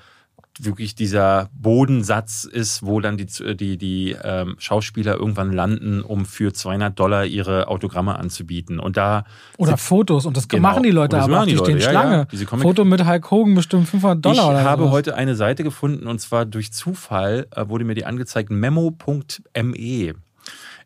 wirklich 0.60 0.94
dieser 0.94 1.48
Bodensatz 1.54 2.44
ist, 2.44 2.84
wo 2.84 3.00
dann 3.00 3.16
die, 3.16 3.26
die, 3.56 3.76
die 3.76 4.16
ähm, 4.22 4.54
Schauspieler 4.58 5.16
irgendwann 5.16 5.52
landen, 5.52 6.00
um 6.00 6.26
für 6.26 6.52
200 6.52 6.98
Dollar 6.98 7.24
ihre 7.24 7.68
Autogramme 7.68 8.16
anzubieten. 8.16 8.78
Und 8.78 8.96
da 8.96 9.24
oder 9.58 9.76
Fotos. 9.76 10.26
Und 10.26 10.36
das 10.36 10.48
genau. 10.48 10.62
machen 10.62 10.82
die 10.82 10.90
Leute 10.90 11.20
aber 11.20 11.40
auch. 11.40 11.44
Die, 11.44 11.52
die 11.52 11.58
stehen 11.58 11.78
ja, 11.78 11.90
Schlange. 11.90 12.28
Ja, 12.30 12.46
Foto 12.58 12.84
mit 12.84 13.04
Hulk 13.04 13.30
Hogan 13.30 13.54
bestimmt 13.54 13.88
500 13.88 14.24
Dollar. 14.24 14.36
Ich 14.36 14.50
oder 14.50 14.64
habe 14.64 14.82
sowas. 14.82 14.94
heute 14.94 15.14
eine 15.16 15.34
Seite 15.34 15.64
gefunden 15.64 16.06
und 16.06 16.20
zwar 16.20 16.44
durch 16.44 16.72
Zufall 16.72 17.46
äh, 17.54 17.68
wurde 17.68 17.84
mir 17.84 17.94
die 17.94 18.06
angezeigt. 18.06 18.50
Memo.me 18.50 20.14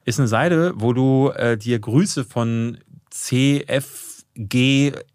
ist 0.04 0.18
eine 0.18 0.28
Seite, 0.28 0.72
wo 0.76 0.92
du 0.94 1.30
äh, 1.36 1.58
dir 1.58 1.78
Grüße 1.78 2.24
von 2.24 2.78
CF 3.10 4.24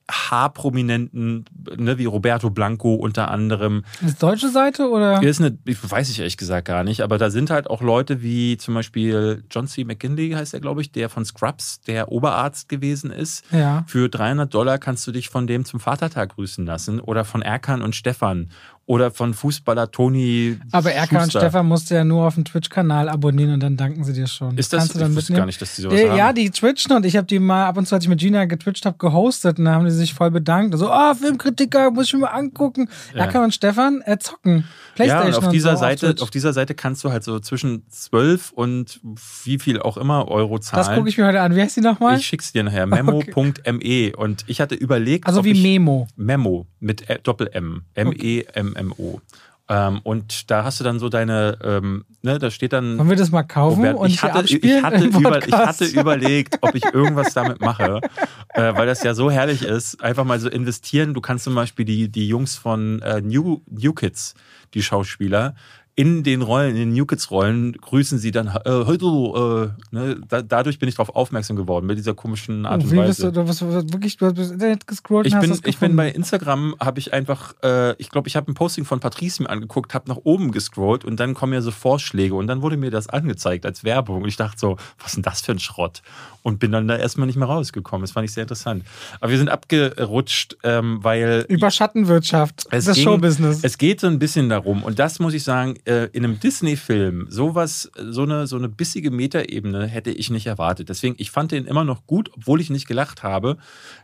G-H-Prominenten, 0.07 1.45
ne, 1.77 1.97
wie 1.97 2.05
Roberto 2.05 2.49
Blanco 2.49 2.95
unter 2.95 3.31
anderem. 3.31 3.83
Ist 4.05 4.21
deutsche 4.21 4.49
Seite 4.49 4.89
oder? 4.89 5.21
Ist 5.21 5.41
eine, 5.41 5.57
weiß 5.65 6.09
ich 6.09 6.19
ehrlich 6.19 6.37
gesagt 6.37 6.67
gar 6.67 6.83
nicht, 6.83 7.01
aber 7.01 7.17
da 7.17 7.29
sind 7.29 7.49
halt 7.49 7.69
auch 7.69 7.81
Leute 7.81 8.21
wie 8.21 8.57
zum 8.57 8.73
Beispiel 8.73 9.43
John 9.49 9.67
C. 9.67 9.83
McKinley 9.83 10.31
heißt 10.31 10.53
er, 10.53 10.59
glaube 10.59 10.81
ich, 10.81 10.91
der 10.91 11.09
von 11.09 11.25
Scrubs, 11.25 11.81
der 11.81 12.11
Oberarzt 12.11 12.69
gewesen 12.69 13.11
ist. 13.11 13.45
Ja. 13.51 13.85
Für 13.87 14.09
300 14.09 14.53
Dollar 14.53 14.77
kannst 14.77 15.07
du 15.07 15.11
dich 15.11 15.29
von 15.29 15.47
dem 15.47 15.65
zum 15.65 15.79
Vatertag 15.79 16.35
grüßen 16.35 16.65
lassen 16.65 16.99
oder 16.99 17.25
von 17.25 17.41
Erkan 17.41 17.81
und 17.81 17.95
Stefan 17.95 18.49
oder 18.85 19.11
von 19.11 19.33
Fußballer 19.33 19.91
Toni. 19.91 20.59
Aber 20.71 20.91
Erkan 20.91 21.23
und 21.23 21.29
Stefan 21.29 21.65
musst 21.67 21.89
du 21.89 21.95
ja 21.95 22.03
nur 22.03 22.27
auf 22.27 22.35
dem 22.35 22.43
Twitch-Kanal 22.43 23.07
abonnieren 23.07 23.53
und 23.53 23.61
dann 23.61 23.77
danken 23.77 24.03
sie 24.03 24.11
dir 24.11 24.27
schon. 24.27 24.57
Ist 24.57 24.73
das? 24.73 24.79
Kannst 24.79 24.95
du 24.95 24.99
dann 24.99 25.11
ich 25.11 25.15
mitnehmen? 25.15 25.37
gar 25.37 25.45
nicht, 25.45 25.61
dass 25.61 25.75
die 25.75 25.83
sowas 25.83 25.99
ja, 25.99 26.09
haben. 26.09 26.17
Ja, 26.17 26.33
die 26.33 26.49
twitchen 26.49 26.91
und 26.91 27.05
ich 27.05 27.15
habe 27.15 27.25
die 27.25 27.39
mal 27.39 27.65
ab 27.65 27.77
und 27.77 27.87
zu, 27.87 27.95
als 27.95 28.03
ich 28.03 28.09
mit 28.09 28.19
Gina 28.19 28.43
getwitcht 28.45 28.85
habe, 28.85 28.97
gehostet 28.97 29.57
und 29.57 29.65
dann 29.65 29.75
haben 29.75 29.85
die 29.85 29.91
sich 29.93 30.13
voll 30.13 30.31
bedankt. 30.31 30.77
So, 30.77 30.89
ah, 30.89 31.11
oh, 31.11 31.15
Filmkritiker, 31.15 31.91
muss 31.91 32.07
ich 32.07 32.13
mir 32.13 32.19
mal 32.19 32.27
angucken. 32.27 32.89
Ja. 33.13 33.21
Erkan 33.21 33.45
und 33.45 33.53
Stefan 33.53 34.01
äh, 34.05 34.17
zocken. 34.17 34.65
PlayStation 34.95 35.31
ja, 35.31 35.37
und 35.37 35.45
auf 35.45 35.51
dieser 35.51 35.71
und 35.71 35.75
so 35.77 35.81
Seite, 35.81 36.09
auf, 36.09 36.21
auf, 36.21 36.29
dieser 36.29 36.53
Seite 36.53 36.75
kannst 36.75 37.03
du 37.03 37.11
halt 37.11 37.23
so 37.23 37.39
zwischen 37.39 37.83
12 37.89 38.51
und 38.51 38.99
wie 39.43 39.59
viel 39.59 39.79
auch 39.79 39.97
immer 39.97 40.27
Euro 40.27 40.59
zahlen. 40.59 40.85
Das 40.85 40.95
gucke 40.95 41.09
ich 41.09 41.17
mir 41.17 41.25
heute 41.25 41.41
an. 41.41 41.55
Wie 41.55 41.61
heißt 41.61 41.77
die 41.77 41.81
nochmal? 41.81 42.17
Ich 42.17 42.25
schick's 42.25 42.51
dir 42.51 42.63
nachher. 42.63 42.85
Memo.me. 42.85 43.53
Okay. 43.65 44.13
Und 44.15 44.43
ich 44.47 44.61
hatte 44.61 44.75
überlegt. 44.75 45.27
Also 45.27 45.43
wie 45.43 45.59
Memo. 45.59 46.07
Memo 46.15 46.67
mit 46.79 47.05
Doppel-M. 47.23 47.83
M-E-M-M-O. 47.93 49.21
Ähm, 49.69 50.01
und 50.03 50.51
da 50.51 50.65
hast 50.65 50.81
du 50.81 50.83
dann 50.83 50.99
so 50.99 51.07
deine, 51.07 51.57
ähm, 51.63 52.03
ne, 52.21 52.37
da 52.37 52.51
steht 52.51 52.73
dann. 52.73 52.97
Wollen 52.97 53.09
wir 53.09 53.15
das 53.15 53.31
mal 53.31 53.43
kaufen 53.43 53.85
Robert, 53.85 53.95
und 53.95 54.09
ich 54.09 54.21
hatte, 54.21 54.43
ich 54.43 54.83
hatte, 54.83 55.05
über, 55.05 55.47
ich 55.47 55.53
hatte 55.53 55.85
überlegt, 55.85 56.57
ob 56.61 56.75
ich 56.75 56.83
irgendwas 56.85 57.33
damit 57.33 57.61
mache, 57.61 58.01
äh, 58.49 58.75
weil 58.75 58.87
das 58.87 59.03
ja 59.03 59.13
so 59.13 59.31
herrlich 59.31 59.63
ist. 59.63 60.03
Einfach 60.03 60.25
mal 60.25 60.39
so 60.39 60.49
investieren. 60.49 61.13
Du 61.13 61.21
kannst 61.21 61.45
zum 61.45 61.55
Beispiel 61.55 61.85
die, 61.85 62.09
die 62.09 62.27
Jungs 62.27 62.57
von 62.57 63.01
äh, 63.01 63.21
New, 63.21 63.61
New 63.69 63.93
Kids, 63.93 64.33
die 64.73 64.83
Schauspieler, 64.83 65.55
in 65.95 66.23
den 66.23 66.41
Rollen, 66.41 66.71
in 66.71 66.89
den 66.89 66.93
New 66.93 67.05
Kids 67.05 67.29
Rollen, 67.29 67.73
grüßen 67.73 68.17
sie 68.17 68.31
dann, 68.31 68.47
äh, 68.47 68.51
heute, 68.65 69.05
äh, 69.05 69.95
ne, 69.95 70.17
da, 70.27 70.41
dadurch 70.41 70.79
bin 70.79 70.89
ich 70.89 70.95
darauf 70.95 71.15
aufmerksam 71.15 71.55
geworden, 71.55 71.85
mit 71.85 71.99
dieser 71.99 72.15
komischen 72.15 72.65
Art 72.65 72.81
und, 72.83 72.91
Wie 72.91 72.97
Weise. 72.97 73.07
bist 73.09 73.23
du, 73.23 73.31
du 73.31 73.43
bist 73.45 73.93
wirklich, 73.93 74.17
du 74.17 74.25
hast 74.25 74.37
das 74.39 74.49
Internet 74.49 74.87
gescrollt 74.87 75.27
Ich 75.27 75.35
und 75.35 75.41
bin, 75.41 75.51
hast 75.51 75.67
ich 75.67 75.77
bin 75.77 75.95
bei 75.95 76.09
Instagram, 76.09 76.73
habe 76.79 76.97
ich 76.99 77.13
einfach, 77.13 77.53
äh, 77.63 77.93
ich 78.01 78.09
glaube, 78.09 78.27
ich 78.27 78.35
habe 78.35 78.51
ein 78.51 78.55
Posting 78.55 78.85
von 78.85 78.99
Patrice 79.01 79.43
mir 79.43 79.49
angeguckt, 79.51 79.93
habe 79.93 80.09
nach 80.09 80.17
oben 80.23 80.51
gescrollt 80.51 81.05
und 81.05 81.19
dann 81.19 81.35
kommen 81.35 81.53
ja 81.53 81.61
so 81.61 81.69
Vorschläge 81.69 82.33
und 82.33 82.47
dann 82.47 82.63
wurde 82.63 82.75
mir 82.77 82.89
das 82.89 83.07
angezeigt 83.07 83.63
als 83.65 83.83
Werbung 83.83 84.23
und 84.23 84.27
ich 84.29 84.37
dachte 84.37 84.57
so, 84.59 84.77
was 84.97 85.09
ist 85.09 85.15
denn 85.17 85.23
das 85.23 85.41
für 85.41 85.51
ein 85.51 85.59
Schrott? 85.59 86.01
Und 86.41 86.59
bin 86.59 86.71
dann 86.73 86.87
da 86.89 86.97
erstmal 86.97 87.25
nicht 87.27 87.37
mehr 87.37 87.47
rausgekommen. 87.47 88.01
Das 88.01 88.11
fand 88.11 88.25
ich 88.25 88.33
sehr 88.33 88.41
interessant. 88.43 88.83
Aber 89.21 89.31
wir 89.31 89.37
sind 89.37 89.47
abgerutscht, 89.47 90.57
ähm, 90.63 90.99
weil 91.01 91.45
Über 91.47 91.71
Schattenwirtschaft, 91.71 92.65
das 92.69 92.85
ging- 92.93 93.03
Showbusiness. 93.03 93.59
es 93.63 93.77
geht 93.77 94.01
so 94.01 94.07
ein 94.07 94.19
bisschen 94.19 94.49
darum, 94.49 94.83
und 94.83 94.99
das 94.99 95.19
muss 95.19 95.33
ich 95.33 95.43
sagen, 95.43 95.75
äh, 95.85 96.09
in 96.13 96.23
einem 96.23 96.39
Disney-Film, 96.39 97.27
sowas, 97.29 97.91
so 97.95 98.23
eine, 98.23 98.47
so 98.47 98.55
eine 98.55 98.69
bissige 98.69 99.11
Metaebene 99.11 99.85
hätte 99.87 100.11
ich 100.11 100.29
nicht 100.29 100.47
erwartet. 100.47 100.89
Deswegen, 100.89 101.15
ich 101.17 101.31
fand 101.31 101.51
den 101.51 101.65
immer 101.65 101.83
noch 101.83 102.05
gut, 102.07 102.31
obwohl 102.33 102.61
ich 102.61 102.69
nicht 102.69 102.87
gelacht 102.87 103.23
habe. 103.23 103.57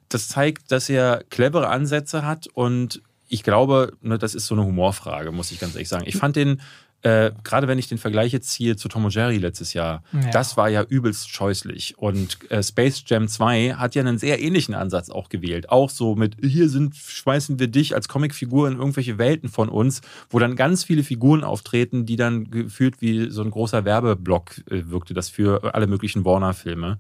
Das 0.10 0.28
zeigt, 0.28 0.72
dass 0.72 0.90
er 0.90 1.24
clevere 1.30 1.70
Ansätze 1.70 2.26
hat 2.26 2.48
und 2.48 3.02
ich 3.28 3.44
glaube, 3.44 3.94
ne, 4.02 4.18
das 4.18 4.34
ist 4.36 4.48
so 4.48 4.56
eine 4.56 4.66
Humorfrage, 4.66 5.32
muss 5.32 5.52
ich 5.52 5.60
ganz 5.60 5.76
ehrlich 5.76 5.88
sagen. 5.88 6.06
Ich 6.08 6.18
fand 6.18 6.36
den, 6.36 6.62
äh, 7.02 7.32
gerade 7.44 7.68
wenn 7.68 7.80
ich 7.80 7.88
den 7.88 7.98
Vergleich 7.98 8.34
jetzt 8.34 8.50
ziehe 8.52 8.76
zu 8.76 8.90
Tom 8.90 9.06
und 9.06 9.14
Jerry 9.16 9.38
letztes 9.38 9.74
Jahr, 9.74 10.04
Ja. 10.12 10.32
das 10.32 10.58
war 10.58 10.70
ja 10.70 10.84
übelst 10.84 11.30
scheußlich. 11.30 11.98
Und 11.98 12.52
äh, 12.52 12.62
Space 12.62 13.04
Jam 13.08 13.28
2 13.28 13.76
hat 13.76 13.96
ja 13.96 14.02
einen 14.02 14.18
sehr 14.18 14.42
ähnlichen 14.42 14.74
Ansatz 14.76 15.10
auch 15.10 15.30
gewählt. 15.30 15.70
Auch 15.70 15.90
so 15.90 16.16
mit, 16.16 16.36
hier 16.42 16.68
sind, 16.70 16.96
schmeißen 16.96 17.58
wir 17.60 17.68
dich 17.68 17.96
als 17.96 18.08
Comicfigur 18.10 18.68
in 18.68 18.78
irgendwelche 18.78 19.18
Welten 19.18 19.48
von 19.50 19.70
uns, 19.70 20.02
wo 20.30 20.40
dann 20.40 20.56
ganz 20.56 20.84
viele 20.84 21.04
Figuren 21.04 21.44
auftreten, 21.44 22.06
die 22.06 22.18
dann 22.18 22.52
gefühlt 22.52 23.02
wie 23.02 23.30
so 23.30 23.42
ein 23.44 23.52
großer 23.52 23.86
Werbeblock 23.86 24.58
äh, 24.70 24.84
wirkte, 24.90 25.14
das 25.14 25.30
für 25.30 25.74
alle 25.74 25.88
möglichen 25.88 26.26
Warner-Filme. 26.26 27.00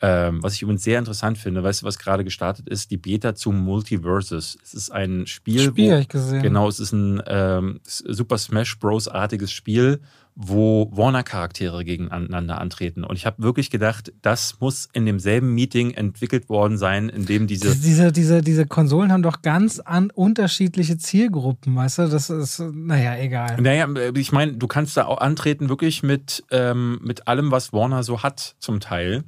Ähm, 0.00 0.42
was 0.42 0.54
ich 0.54 0.62
übrigens 0.62 0.84
sehr 0.84 0.98
interessant 0.98 1.38
finde, 1.38 1.62
weißt 1.62 1.82
du, 1.82 1.86
was 1.86 1.98
gerade 1.98 2.22
gestartet 2.22 2.68
ist? 2.68 2.90
Die 2.90 2.96
Beta 2.96 3.34
zu 3.34 3.50
Multiverses. 3.50 4.56
Es 4.62 4.72
ist 4.74 4.90
ein 4.90 5.26
Spiel, 5.26 5.60
Spiel 5.60 5.92
wo, 5.92 5.98
ich 5.98 6.08
gesehen. 6.08 6.42
Genau, 6.42 6.68
es 6.68 6.78
ist 6.78 6.92
ein 6.92 7.20
ähm, 7.26 7.80
Super 7.84 8.38
Smash 8.38 8.78
Bros-artiges 8.78 9.50
Spiel, 9.50 10.00
wo 10.40 10.88
Warner-Charaktere 10.92 11.84
gegeneinander 11.84 12.60
antreten. 12.60 13.02
Und 13.02 13.16
ich 13.16 13.26
habe 13.26 13.42
wirklich 13.42 13.70
gedacht, 13.70 14.12
das 14.22 14.60
muss 14.60 14.88
in 14.92 15.04
demselben 15.04 15.52
Meeting 15.52 15.90
entwickelt 15.90 16.48
worden 16.48 16.78
sein, 16.78 17.08
in 17.08 17.26
dem 17.26 17.48
diese. 17.48 17.74
Diese, 17.74 18.12
diese, 18.12 18.40
diese 18.40 18.66
Konsolen 18.66 19.10
haben 19.10 19.24
doch 19.24 19.42
ganz 19.42 19.80
an 19.80 20.12
unterschiedliche 20.12 20.96
Zielgruppen, 20.96 21.74
weißt 21.74 21.98
du? 21.98 22.08
Das 22.08 22.30
ist, 22.30 22.60
naja, 22.60 23.16
egal. 23.16 23.60
Naja, 23.60 23.88
ich 24.14 24.30
meine, 24.30 24.52
du 24.52 24.68
kannst 24.68 24.96
da 24.96 25.06
auch 25.06 25.18
antreten, 25.18 25.68
wirklich 25.68 26.04
mit, 26.04 26.44
ähm, 26.52 27.00
mit 27.02 27.26
allem, 27.26 27.50
was 27.50 27.72
Warner 27.72 28.04
so 28.04 28.22
hat, 28.22 28.54
zum 28.60 28.78
Teil. 28.78 29.24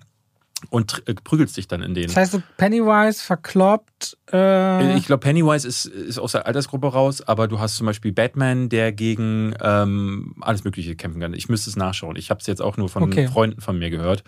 Und 0.68 1.02
äh, 1.06 1.14
prügelst 1.14 1.56
dich 1.56 1.68
dann 1.68 1.82
in 1.82 1.94
denen. 1.94 2.08
Das 2.08 2.16
heißt, 2.16 2.32
so 2.32 2.42
Pennywise, 2.56 3.22
verkloppt, 3.22 4.18
äh, 4.32 4.96
Ich 4.96 5.06
glaube, 5.06 5.20
Pennywise 5.20 5.66
ist, 5.66 5.86
ist 5.86 6.18
aus 6.18 6.32
der 6.32 6.46
Altersgruppe 6.46 6.88
raus, 6.88 7.22
aber 7.22 7.48
du 7.48 7.58
hast 7.58 7.76
zum 7.76 7.86
Beispiel 7.86 8.12
Batman, 8.12 8.68
der 8.68 8.92
gegen 8.92 9.54
ähm, 9.60 10.34
alles 10.40 10.64
Mögliche 10.64 10.94
kämpfen 10.96 11.20
kann. 11.20 11.32
Ich 11.34 11.48
müsste 11.48 11.70
es 11.70 11.76
nachschauen. 11.76 12.16
Ich 12.16 12.30
habe 12.30 12.40
es 12.40 12.46
jetzt 12.46 12.60
auch 12.60 12.76
nur 12.76 12.88
von 12.88 13.04
Okay. 13.04 13.28
Freunden 13.28 13.60
von 13.60 13.78
mir 13.78 13.90
gehört. 13.90 14.22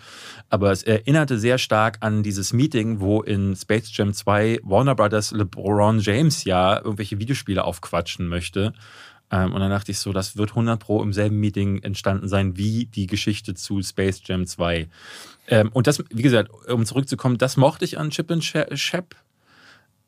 Aber 0.49 0.71
es 0.71 0.81
erinnerte 0.83 1.37
sehr 1.37 1.57
stark 1.57 1.97
an 2.01 2.23
dieses 2.23 2.51
Meeting, 2.53 2.99
wo 2.99 3.21
in 3.21 3.55
Space 3.55 3.89
Jam 3.95 4.13
2 4.13 4.59
Warner 4.63 4.95
Brothers 4.95 5.31
LeBron 5.31 5.99
James 5.99 6.43
ja 6.43 6.77
irgendwelche 6.77 7.19
Videospiele 7.19 7.63
aufquatschen 7.63 8.27
möchte. 8.27 8.73
Ähm, 9.31 9.53
und 9.53 9.61
dann 9.61 9.69
dachte 9.71 9.91
ich 9.91 9.99
so, 9.99 10.13
das 10.13 10.37
wird 10.37 10.51
100 10.51 10.79
Pro 10.79 11.01
im 11.01 11.13
selben 11.13 11.39
Meeting 11.39 11.81
entstanden 11.81 12.27
sein 12.27 12.57
wie 12.57 12.85
die 12.85 13.07
Geschichte 13.07 13.53
zu 13.55 13.81
Space 13.81 14.21
Jam 14.25 14.45
2. 14.45 14.87
Ähm, 15.47 15.69
und 15.73 15.87
das, 15.87 16.03
wie 16.09 16.21
gesagt, 16.21 16.49
um 16.69 16.85
zurückzukommen, 16.85 17.37
das 17.37 17.57
mochte 17.57 17.85
ich 17.85 17.97
an 17.97 18.09
Chip 18.09 18.31
and 18.31 18.43
Chap. 18.43 19.15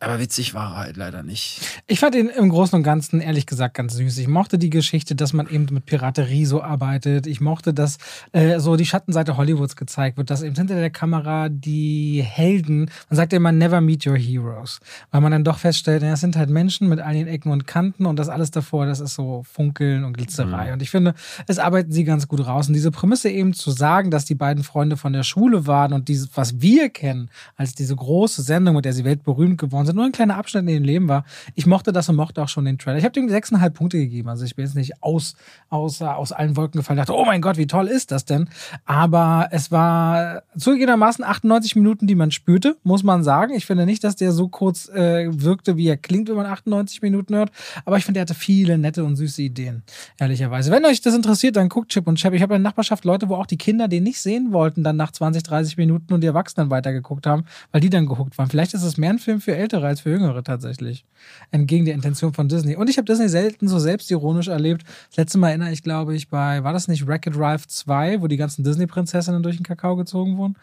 Aber 0.06 0.20
witzig 0.20 0.54
war 0.54 0.74
er 0.74 0.78
halt 0.78 0.98
leider 0.98 1.24
nicht. 1.24 1.62
Ich 1.88 2.00
fand 2.00 2.14
ihn 2.14 2.30
im 2.30 2.50
Großen 2.50 2.78
und 2.78 2.84
Ganzen 2.84 3.22
ehrlich 3.22 3.48
gesagt 3.48 3.74
ganz 3.74 3.96
süß. 3.96 4.20
Ich 4.20 4.28
mochte 4.28 4.60
die 4.60 4.70
Geschichte, 4.70 5.16
dass 5.16 5.34
man 5.34 5.50
eben 5.50 5.66
mit 5.72 5.88
Piraterie 5.88 6.46
so 6.46 6.62
arbeitet. 6.62 7.26
Ich 7.26 7.42
mochte, 7.42 7.74
dass 7.74 7.98
äh, 8.32 8.60
so 8.60 8.76
die 8.76 8.86
Schattenseite 8.86 9.36
Hollywoods 9.36 9.76
gezeigt 9.76 10.18
wird, 10.18 10.30
dass 10.30 10.44
eben 10.44 10.54
hinter 10.54 10.76
der 10.76 10.92
Kamera 10.92 11.50
die 11.50 12.22
Helden, 12.24 12.92
man 13.10 13.18
sagt 13.18 13.34
ja 13.34 13.38
immer 13.38 13.52
never 13.52 13.82
meet 13.82 14.06
your 14.06 14.16
heroes, 14.16 14.80
weil 15.10 15.22
man 15.22 15.32
dann 15.32 15.44
doch 15.44 15.58
feststellt, 15.58 16.04
ja, 16.04 16.14
es 16.14 16.20
sind 16.20 16.38
halt 16.38 16.52
Menschen 16.52 16.88
mit 16.88 17.00
all 17.00 17.16
den 17.16 17.26
Ecken 17.26 17.52
und 17.52 17.66
Kanten 17.66 18.06
und 18.06 18.20
das 18.20 18.30
alles 18.30 18.52
davor, 18.52 18.86
das 18.86 19.00
ist 19.00 19.16
so 19.16 19.42
Funkeln 19.52 20.04
und 20.04 20.14
Glitzerei. 20.14 20.72
Und 20.72 20.84
ich 20.84 20.92
finde, 20.92 21.16
es 21.48 21.58
arbeiten 21.58 21.92
sie 21.92 22.04
ganz 22.04 22.28
gut 22.28 22.46
raus. 22.46 22.68
Und 22.68 22.76
diese 22.76 22.92
Prämisse 22.92 23.32
eben 23.32 23.54
zu 23.54 23.72
sagen, 23.72 24.12
dass 24.12 24.26
die 24.26 24.36
beiden 24.36 24.64
Freunde 24.64 24.98
von 24.98 25.14
der 25.14 25.24
Schule 25.24 25.66
waren 25.66 25.94
und 25.94 26.10
dieses, 26.10 26.30
was 26.36 26.62
wir 26.62 26.90
kennen, 26.90 27.32
als 27.56 27.74
diese 27.74 27.96
große 27.96 28.44
Sendung, 28.44 28.76
mit 28.76 28.86
der 28.86 28.94
sie 28.94 29.04
weltberühmt 29.04 29.58
geworden 29.58 29.88
sind, 29.88 29.95
nur 29.96 30.06
ein 30.06 30.12
kleiner 30.12 30.38
Abschnitt 30.38 30.64
in 30.64 30.70
ihrem 30.70 30.84
Leben 30.84 31.08
war. 31.08 31.26
Ich 31.56 31.66
mochte 31.66 31.92
das 31.92 32.10
und 32.10 32.16
mochte 32.16 32.42
auch 32.44 32.50
schon 32.50 32.66
den 32.66 32.78
Trailer. 32.78 32.98
Ich 32.98 33.04
habe 33.04 33.14
dem 33.14 33.28
6,5 33.28 33.70
Punkte 33.72 33.98
gegeben. 33.98 34.30
Also 34.30 34.46
ich 34.46 34.56
bin 34.56 34.66
jetzt 34.66 34.76
nicht 34.76 35.02
aus, 35.04 35.36
aus, 35.70 36.02
aus 36.02 36.32
allen 36.32 36.56
Wolken 36.56 36.80
gefallen. 36.80 36.98
dachte, 36.98 37.16
oh 37.16 37.26
mein 37.26 37.42
Gott, 37.42 37.58
wie 37.58 37.68
toll 37.68 37.88
ist 37.88 38.12
das 38.12 38.26
denn? 38.26 38.50
Aber 38.86 39.48
es 39.52 39.72
war 39.72 40.44
zugegebenermaßen 40.58 41.24
98 41.24 41.76
Minuten, 41.76 42.08
die 42.08 42.16
man 42.16 42.32
spürte, 42.32 42.78
muss 42.84 43.04
man 43.04 43.24
sagen. 43.24 43.54
Ich 43.56 43.66
finde 43.66 43.86
nicht, 43.86 44.04
dass 44.04 44.16
der 44.16 44.32
so 44.32 44.48
kurz 44.48 44.90
äh, 44.90 45.28
wirkte, 45.32 45.78
wie 45.78 45.88
er 45.88 45.98
klingt, 45.98 46.30
wenn 46.30 46.36
man 46.36 46.46
98 46.46 47.02
Minuten 47.02 47.36
hört. 47.36 47.52
Aber 47.86 47.98
ich 47.98 48.06
finde, 48.06 48.20
er 48.20 48.22
hatte 48.22 48.36
viele 48.36 48.78
nette 48.78 49.04
und 49.04 49.16
süße 49.16 49.42
Ideen, 49.42 49.84
ehrlicherweise. 50.18 50.72
Wenn 50.72 50.86
euch 50.86 51.02
das 51.02 51.16
interessiert, 51.16 51.56
dann 51.56 51.70
guckt 51.70 51.92
Chip 51.92 52.08
und 52.08 52.18
Chap. 52.18 52.34
Ich 52.34 52.42
habe 52.42 52.56
in 52.56 52.62
der 52.62 52.70
Nachbarschaft 52.70 53.06
Leute, 53.06 53.30
wo 53.30 53.36
auch 53.36 53.46
die 53.46 53.58
Kinder 53.58 53.88
den 53.88 54.04
nicht 54.04 54.20
sehen 54.20 54.52
wollten, 54.52 54.84
dann 54.84 54.96
nach 54.96 55.12
20, 55.12 55.44
30 55.44 55.78
Minuten 55.78 56.14
und 56.14 56.22
die 56.22 56.28
Erwachsenen 56.28 56.70
weitergeguckt 56.70 57.28
haben, 57.28 57.46
weil 57.72 57.82
die 57.82 57.90
dann 57.90 58.06
gehuckt 58.06 58.38
waren. 58.38 58.50
Vielleicht 58.50 58.74
ist 58.74 58.84
es 58.84 58.98
mehr 58.98 59.12
ein 59.12 59.20
Film 59.20 59.42
für 59.42 59.56
Ältere 59.76 59.88
als 59.88 60.02
für 60.02 60.12
Jüngere 60.12 60.44
tatsächlich. 60.44 61.06
Entgegen 61.52 61.86
der 61.86 61.94
Intention 61.94 62.34
von 62.34 62.48
Disney. 62.48 62.76
Und 62.76 62.90
ich 62.90 62.98
habe 62.98 63.06
Disney 63.06 63.28
selten 63.28 63.68
so 63.68 63.80
selbstironisch 63.80 64.48
erlebt. 64.48 64.84
Das 65.10 65.18
letzte 65.18 65.38
Mal 65.38 65.50
erinnere 65.50 65.72
ich, 65.72 65.84
glaube 65.84 66.16
ich, 66.16 66.30
bei, 66.30 66.64
war 66.64 66.74
das 66.74 66.88
nicht 66.88 67.06
Wreck-It 67.06 67.38
Ralph 67.38 67.68
2, 67.68 68.22
wo 68.22 68.28
die 68.28 68.38
ganzen 68.38 68.64
Disney-Prinzessinnen 68.64 69.44
durch 69.44 69.58
den 69.58 69.66
Kakao 69.66 69.96
gezogen 69.96 70.38
wurden? 70.38 70.56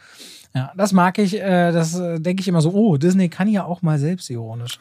Ja, 0.55 0.73
das 0.77 0.93
mag 0.93 1.19
ich, 1.19 1.41
äh, 1.41 1.73
das 1.73 1.99
äh, 1.99 2.21
denke 2.21 2.41
ich 2.41 2.49
immer 2.49 2.61
so, 2.61 2.73
oh, 2.73 2.97
Disney 2.97 3.29
kann 3.29 3.49
ja 3.49 3.65
auch 3.65 3.83
mal 3.83 3.99
selbstironisch. 3.99 4.79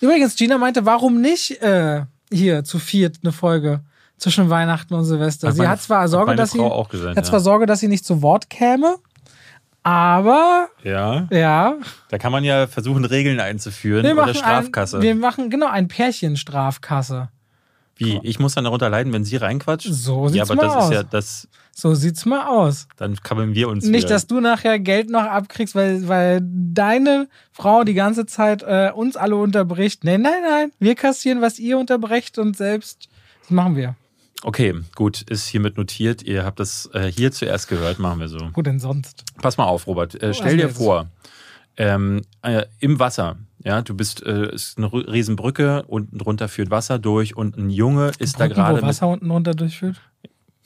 Übrigens, 0.00 0.36
Gina 0.36 0.58
meinte, 0.58 0.86
warum 0.86 1.20
nicht 1.20 1.60
äh, 1.62 2.02
hier 2.32 2.64
zu 2.64 2.78
viert 2.78 3.18
eine 3.22 3.32
Folge 3.32 3.80
zwischen 4.16 4.48
Weihnachten 4.50 4.94
und 4.94 5.04
Silvester? 5.04 5.48
Hat 5.48 5.56
sie 5.56 5.66
hat 5.66 5.82
zwar 5.82 6.02
hat 6.02 6.10
Sorge, 6.10 6.26
meine 6.26 6.36
dass 6.36 6.52
sie, 6.52 6.58
Frau 6.58 6.72
auch 6.72 6.88
gesagt, 6.88 7.16
hat 7.16 7.24
ja. 7.24 7.30
zwar 7.30 7.40
Sorge, 7.40 7.66
dass 7.66 7.80
sie 7.80 7.88
nicht 7.88 8.04
zu 8.04 8.22
Wort 8.22 8.48
käme, 8.48 8.96
aber 9.82 10.68
Ja. 10.82 11.26
ja, 11.30 11.76
Da 12.10 12.18
kann 12.18 12.32
man 12.32 12.44
ja 12.44 12.66
versuchen, 12.66 13.04
Regeln 13.04 13.40
einzuführen 13.40 14.04
wir 14.04 14.12
oder 14.22 14.34
Strafkasse. 14.34 14.98
ein, 14.98 15.02
wir 15.02 15.14
machen 15.14 15.50
genau 15.50 15.68
ein 15.68 15.88
Pärchen 15.88 16.36
Strafkasse. 16.36 17.28
Wie? 17.96 18.20
Ich 18.22 18.38
muss 18.38 18.54
dann 18.54 18.62
darunter 18.62 18.88
leiden, 18.90 19.12
wenn 19.12 19.24
sie 19.24 19.36
reinquatscht? 19.36 19.88
So 19.90 20.26
ja, 20.26 20.44
sieht's 20.44 20.50
aber 20.52 20.62
das 20.62 20.74
mal 20.74 20.84
ist 20.84 20.92
ja 20.92 21.00
aus. 21.00 21.06
das. 21.10 21.48
So 21.74 21.94
sieht's 21.94 22.26
mal 22.26 22.46
aus. 22.46 22.86
Dann 22.96 23.16
kabbeln 23.16 23.54
wir 23.54 23.68
uns 23.68 23.84
Nicht, 23.86 24.04
wieder. 24.04 24.14
dass 24.14 24.26
du 24.28 24.40
nachher 24.40 24.78
Geld 24.78 25.10
noch 25.10 25.22
abkriegst, 25.24 25.74
weil, 25.74 26.06
weil 26.06 26.40
deine 26.42 27.28
Frau 27.50 27.82
die 27.82 27.94
ganze 27.94 28.24
Zeit 28.26 28.62
äh, 28.62 28.92
uns 28.94 29.16
alle 29.16 29.34
unterbricht. 29.36 30.04
Nein, 30.04 30.22
nein, 30.22 30.42
nein. 30.48 30.72
Wir 30.78 30.94
kassieren, 30.94 31.40
was 31.40 31.58
ihr 31.58 31.76
unterbrecht 31.78 32.38
und 32.38 32.56
selbst. 32.56 33.08
Das 33.40 33.50
machen 33.50 33.74
wir. 33.74 33.96
Okay, 34.44 34.74
gut, 34.94 35.22
ist 35.22 35.46
hiermit 35.48 35.76
notiert. 35.76 36.22
Ihr 36.22 36.44
habt 36.44 36.60
das 36.60 36.88
äh, 36.92 37.10
hier 37.10 37.32
zuerst 37.32 37.68
gehört, 37.68 37.98
machen 37.98 38.20
wir 38.20 38.28
so. 38.28 38.38
Wo 38.54 38.62
denn 38.62 38.78
sonst? 38.78 39.24
Pass 39.42 39.56
mal 39.56 39.64
auf, 39.64 39.86
Robert. 39.86 40.14
Äh, 40.22 40.28
Oh, 40.28 40.32
stell 40.32 40.46
also 40.46 40.56
dir 40.56 40.68
vor, 40.68 41.06
ähm, 41.76 42.22
äh, 42.42 42.64
im 42.78 42.98
Wasser, 42.98 43.36
ja, 43.64 43.82
du 43.82 43.94
bist, 43.94 44.22
äh, 44.24 44.54
ist 44.54 44.78
eine 44.78 44.92
Riesenbrücke, 44.92 45.84
unten 45.88 46.18
drunter 46.18 46.48
führt 46.48 46.70
Wasser 46.70 46.98
durch 46.98 47.36
und 47.36 47.56
ein 47.56 47.70
Junge 47.70 48.12
ist 48.18 48.34
da 48.38 48.44
Brücken, 48.46 48.54
gerade 48.54 48.72
wo 48.72 48.76
mit. 48.76 48.84
Wasser 48.84 49.08
unten 49.08 49.30
runter 49.30 49.54
durchführt? 49.54 50.00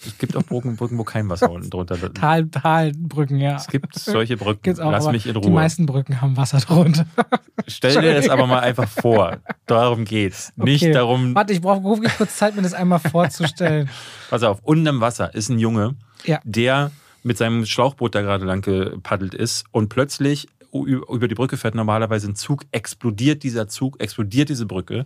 Es 0.04 0.18
gibt 0.18 0.36
auch 0.36 0.42
Brücken, 0.42 0.76
Brücken, 0.76 0.98
wo 0.98 1.04
kein 1.04 1.28
Wasser 1.28 1.50
unten 1.50 1.70
drunter. 1.70 1.96
Es 2.02 2.12
Tal, 2.14 2.46
Talbrücken, 2.48 3.38
ja. 3.38 3.62
gibt 3.70 3.94
solche 3.98 4.36
Brücken. 4.36 4.62
Gibt's 4.62 4.80
auch, 4.80 4.90
Lass 4.90 5.06
mich 5.10 5.26
in 5.26 5.34
Die 5.34 5.38
Ruhe. 5.40 5.50
meisten 5.50 5.86
Brücken 5.86 6.20
haben 6.20 6.36
Wasser 6.36 6.58
drunter. 6.58 7.06
Stell 7.68 8.00
dir 8.02 8.14
das 8.14 8.28
aber 8.28 8.46
mal 8.46 8.60
einfach 8.60 8.88
vor. 8.88 9.38
Darum 9.66 10.04
geht's. 10.04 10.52
Nicht 10.56 10.82
Okay. 10.82 10.92
darum, 10.92 11.34
Warte, 11.34 11.52
ich 11.52 11.60
brauche 11.60 11.80
kurz 12.16 12.36
Zeit, 12.36 12.56
mir 12.56 12.62
das 12.62 12.74
einmal 12.74 12.98
vorzustellen. 12.98 13.88
pass 14.30 14.42
auf, 14.42 14.58
unten 14.62 14.86
im 14.86 15.00
Wasser 15.00 15.34
ist 15.34 15.48
ein 15.48 15.58
Junge, 15.58 15.94
Ja. 16.24 16.40
der 16.44 16.90
mit 17.22 17.38
seinem 17.38 17.64
Schlauchboot 17.64 18.14
da 18.14 18.22
gerade 18.22 18.44
lang 18.44 18.62
gepaddelt 18.62 19.34
ist 19.34 19.64
und 19.70 19.88
plötzlich 19.88 20.48
über 20.72 21.28
die 21.28 21.34
Brücke 21.34 21.56
fährt 21.58 21.74
normalerweise 21.74 22.28
ein 22.30 22.34
Zug, 22.34 22.62
explodiert 22.72 23.42
dieser 23.42 23.68
Zug, 23.68 24.00
explodiert 24.00 24.48
diese 24.48 24.66
Brücke. 24.66 25.04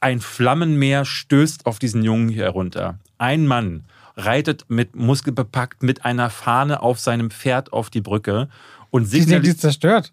Ein 0.00 0.20
Flammenmeer 0.20 1.04
stößt 1.04 1.66
auf 1.66 1.78
diesen 1.78 2.02
Jungen 2.02 2.28
hier 2.30 2.44
herunter. 2.44 2.98
Ein 3.18 3.46
Mann 3.46 3.84
reitet 4.16 4.64
mit 4.68 4.96
muskelbepackt 4.96 5.82
mit 5.82 6.04
einer 6.04 6.30
Fahne 6.30 6.80
auf 6.82 6.98
seinem 6.98 7.30
Pferd 7.30 7.72
auf 7.72 7.90
die 7.90 8.00
Brücke 8.00 8.48
und 8.90 9.02
Die 9.04 9.06
sind 9.06 9.14
die 9.14 9.20
signalisiert, 9.24 9.54
ist 9.56 9.60
zerstört. 9.60 10.12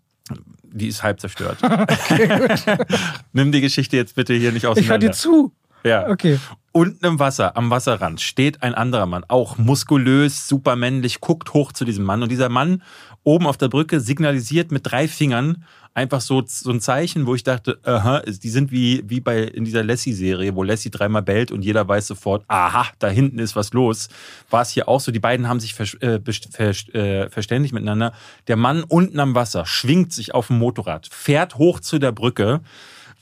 die 0.64 0.88
ist 0.88 1.04
halb 1.04 1.20
zerstört. 1.22 1.58
Nimm 3.34 3.52
die 3.52 3.62
Geschichte 3.62 3.96
jetzt 3.98 4.16
bitte 4.16 4.34
hier 4.34 4.52
nicht 4.52 4.64
Ich 4.64 4.64
höre 4.64 4.72
auseinander. 4.72 5.08
dir 5.08 5.12
zu. 5.14 5.52
Ja. 5.86 6.08
Okay. 6.10 6.40
unten 6.72 7.06
im 7.06 7.20
Wasser, 7.20 7.58
am 7.58 7.70
Wasserrand, 7.70 8.22
steht 8.22 8.64
ein 8.64 8.74
anderer 8.74 9.06
Mann, 9.06 9.26
auch 9.28 9.58
muskulös, 9.58 10.48
supermännlich, 10.48 11.20
guckt 11.20 11.54
hoch 11.54 11.74
zu 11.74 11.84
diesem 11.84 12.06
Mann. 12.06 12.24
Und 12.24 12.30
dieser 12.32 12.48
Mann 12.48 12.82
oben 13.24 13.48
auf 13.48 13.58
der 13.58 13.70
Brücke 13.70 14.00
signalisiert 14.00 14.72
mit 14.72 14.82
drei 14.86 15.08
Fingern 15.08 15.64
einfach 15.94 16.22
so, 16.22 16.44
so 16.46 16.72
ein 16.72 16.82
Zeichen, 16.82 17.26
wo 17.28 17.36
ich 17.36 17.44
dachte, 17.44 17.78
aha, 17.84 18.22
die 18.22 18.50
sind 18.50 18.72
wie, 18.72 19.04
wie 19.08 19.20
bei 19.20 19.44
in 19.44 19.64
dieser 19.64 19.84
Lassie-Serie, 19.84 20.56
wo 20.56 20.64
Lassie 20.64 20.90
dreimal 20.90 21.22
bellt 21.22 21.52
und 21.52 21.64
jeder 21.64 21.88
weiß 21.88 22.08
sofort, 22.08 22.44
aha, 22.48 22.88
da 23.00 23.10
hinten 23.10 23.40
ist 23.40 23.56
was 23.56 23.74
los. 23.74 24.10
War 24.50 24.64
es 24.64 24.72
hier 24.72 24.88
auch 24.88 25.00
so, 25.00 25.12
die 25.12 25.20
beiden 25.20 25.48
haben 25.48 25.60
sich 25.60 25.74
ver, 25.74 25.86
äh, 26.02 26.20
ver, 26.52 26.96
äh, 26.96 27.30
verständigt 27.30 27.74
miteinander. 27.74 28.14
Der 28.48 28.56
Mann 28.56 28.84
unten 28.84 29.20
am 29.20 29.36
Wasser 29.36 29.66
schwingt 29.66 30.12
sich 30.14 30.34
auf 30.34 30.48
dem 30.48 30.58
Motorrad, 30.58 31.08
fährt 31.12 31.56
hoch 31.56 31.80
zu 31.80 32.00
der 32.00 32.12
Brücke 32.12 32.62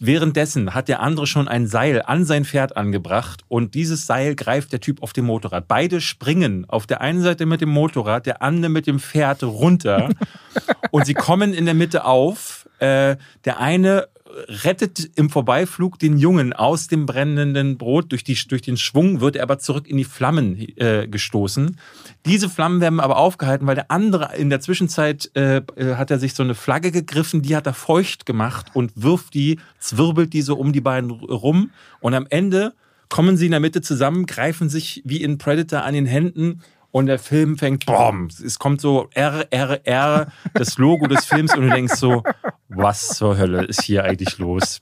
Währenddessen 0.04 0.74
hat 0.74 0.88
der 0.88 0.99
andere 1.02 1.28
schon 1.28 1.47
ein 1.47 1.68
Seil 1.68 2.02
an 2.02 2.26
sein 2.26 2.43
Pferd 2.43 2.76
angebracht 2.76 3.43
und 3.47 3.76
dieses 3.76 4.08
Seil 4.08 4.34
greift 4.34 4.74
der 4.74 4.80
Typ 4.80 5.04
auf 5.04 5.14
dem 5.14 5.26
Motorrad. 5.26 5.68
Beide 5.68 6.02
springen 6.02 6.66
auf 6.68 6.88
der 6.88 7.02
einen 7.02 7.22
Seite 7.22 7.45
mit 7.45 7.62
dem 7.62 7.70
Motorrad, 7.70 8.26
der 8.26 8.41
andere 8.41 8.72
mit 8.72 8.88
dem 8.88 8.99
Pferd 8.99 9.43
runter 9.43 10.10
und 10.91 11.06
sie 11.06 11.14
kommen 11.14 11.54
in 11.54 11.66
der 11.66 11.76
Mitte 11.76 12.04
auf. 12.06 12.68
Äh, 12.80 13.18
der 13.45 13.60
eine 13.60 14.08
rettet 14.47 15.11
im 15.15 15.29
Vorbeiflug 15.29 15.99
den 15.99 16.17
Jungen 16.17 16.53
aus 16.53 16.88
dem 16.88 17.05
brennenden 17.05 17.77
Brot. 17.77 18.11
Durch, 18.11 18.23
die, 18.23 18.38
durch 18.47 18.61
den 18.61 18.77
Schwung 18.77 19.21
wird 19.21 19.36
er 19.36 19.43
aber 19.43 19.59
zurück 19.59 19.88
in 19.88 19.97
die 19.97 20.03
Flammen 20.03 20.57
äh, 20.77 21.07
gestoßen. 21.07 21.77
Diese 22.25 22.49
Flammen 22.49 22.82
werden 22.82 22.99
aber 22.99 23.17
aufgehalten, 23.17 23.67
weil 23.67 23.75
der 23.75 23.91
andere 23.91 24.36
in 24.36 24.49
der 24.49 24.61
Zwischenzeit 24.61 25.32
äh, 25.36 25.57
äh, 25.75 25.95
hat 25.95 26.11
er 26.11 26.19
sich 26.19 26.34
so 26.34 26.43
eine 26.43 26.55
Flagge 26.55 26.91
gegriffen, 26.91 27.41
die 27.41 27.55
hat 27.55 27.67
er 27.67 27.73
feucht 27.73 28.25
gemacht 28.25 28.67
und 28.73 28.91
wirft 28.95 29.34
die, 29.34 29.59
zwirbelt 29.79 30.34
die 30.34 30.41
so 30.41 30.55
um 30.55 30.73
die 30.73 30.82
beiden 30.82 31.11
rum. 31.11 31.71
Und 31.99 32.13
am 32.13 32.27
Ende 32.29 32.73
kommen 33.09 33.38
sie 33.38 33.45
in 33.45 33.51
der 33.51 33.59
Mitte 33.59 33.82
zusammen, 33.82 34.25
greifen 34.25 34.69
sich 34.69 35.01
wie 35.05 35.21
in 35.21 35.38
Predator 35.38 35.84
an 35.84 35.93
den 35.93 36.05
Händen 36.05 36.61
und 36.92 37.06
der 37.08 37.20
Film 37.20 37.58
fängt, 37.58 37.86
boom, 37.86 38.28
es 38.28 38.60
kommt 38.60 38.82
so 38.82 39.10
R, 39.14 39.48
R, 39.50 39.86
R, 39.86 40.28
das 40.54 40.78
Logo 40.78 41.08
des 41.08 41.26
Films 41.26 41.56
und 41.56 41.64
du 41.64 41.70
denkst 41.70 41.96
so, 41.96 42.24
was 42.70 43.10
zur 43.10 43.38
Hölle 43.38 43.64
ist 43.64 43.84
hier 43.84 44.04
eigentlich 44.04 44.38
los? 44.38 44.80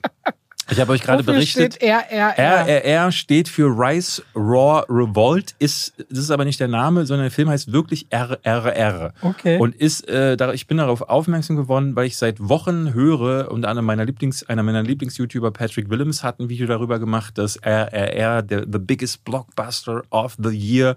Ich 0.71 0.79
habe 0.79 0.91
euch 0.91 1.01
gerade 1.01 1.23
berichtet. 1.23 1.75
Steht 1.75 1.89
RRR. 1.89 2.67
RRR 2.67 3.11
steht 3.11 3.49
für 3.49 3.67
Rise 3.67 4.21
Raw 4.35 4.83
Revolt. 4.87 5.55
Ist, 5.59 5.93
das 6.09 6.19
ist 6.19 6.31
aber 6.31 6.45
nicht 6.45 6.59
der 6.59 6.67
Name, 6.67 7.05
sondern 7.05 7.25
der 7.25 7.31
Film 7.31 7.49
heißt 7.49 7.71
wirklich 7.71 8.07
RRR. 8.11 9.13
Okay. 9.21 9.57
Und 9.57 9.75
ist, 9.75 10.07
äh, 10.07 10.37
ich 10.53 10.67
bin 10.67 10.77
darauf 10.77 11.01
aufmerksam 11.01 11.55
geworden, 11.55 11.95
weil 11.95 12.05
ich 12.05 12.17
seit 12.17 12.39
Wochen 12.39 12.93
höre, 12.93 13.51
und 13.51 13.65
einer 13.65 13.81
meiner 13.81 14.05
Lieblings, 14.05 14.43
einer 14.43 14.63
meiner 14.63 14.83
Lieblings-YouTuber, 14.83 15.51
Patrick 15.51 15.89
Willems, 15.89 16.23
hat 16.23 16.39
ein 16.39 16.49
Video 16.49 16.67
darüber 16.67 16.99
gemacht, 16.99 17.37
dass 17.37 17.57
RRR 17.57 18.43
der 18.43 18.65
the 18.71 18.79
biggest 18.79 19.25
blockbuster 19.25 20.03
of 20.11 20.37
the 20.37 20.49
year 20.49 20.95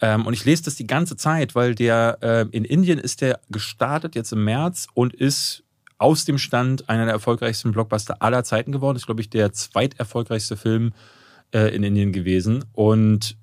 ähm, 0.00 0.26
und 0.26 0.32
ich 0.32 0.44
lese 0.44 0.64
das 0.64 0.76
die 0.76 0.86
ganze 0.86 1.16
Zeit, 1.16 1.54
weil 1.54 1.74
der 1.74 2.18
äh, 2.20 2.46
in 2.50 2.64
Indien 2.64 2.98
ist 2.98 3.20
der 3.20 3.40
gestartet 3.50 4.14
jetzt 4.14 4.32
im 4.32 4.44
März 4.44 4.86
und 4.94 5.12
ist 5.12 5.64
aus 5.98 6.24
dem 6.24 6.38
Stand 6.38 6.88
einer 6.88 7.04
der 7.04 7.14
erfolgreichsten 7.14 7.72
Blockbuster 7.72 8.22
aller 8.22 8.44
Zeiten 8.44 8.70
geworden. 8.70 8.96
Ist, 8.96 9.06
glaube 9.06 9.20
ich, 9.20 9.30
der 9.30 9.52
zweiterfolgreichste 9.52 10.56
Film 10.56 10.92
äh, 11.52 11.74
in 11.74 11.82
Indien 11.82 12.12
gewesen. 12.12 12.64
Und 12.72 13.36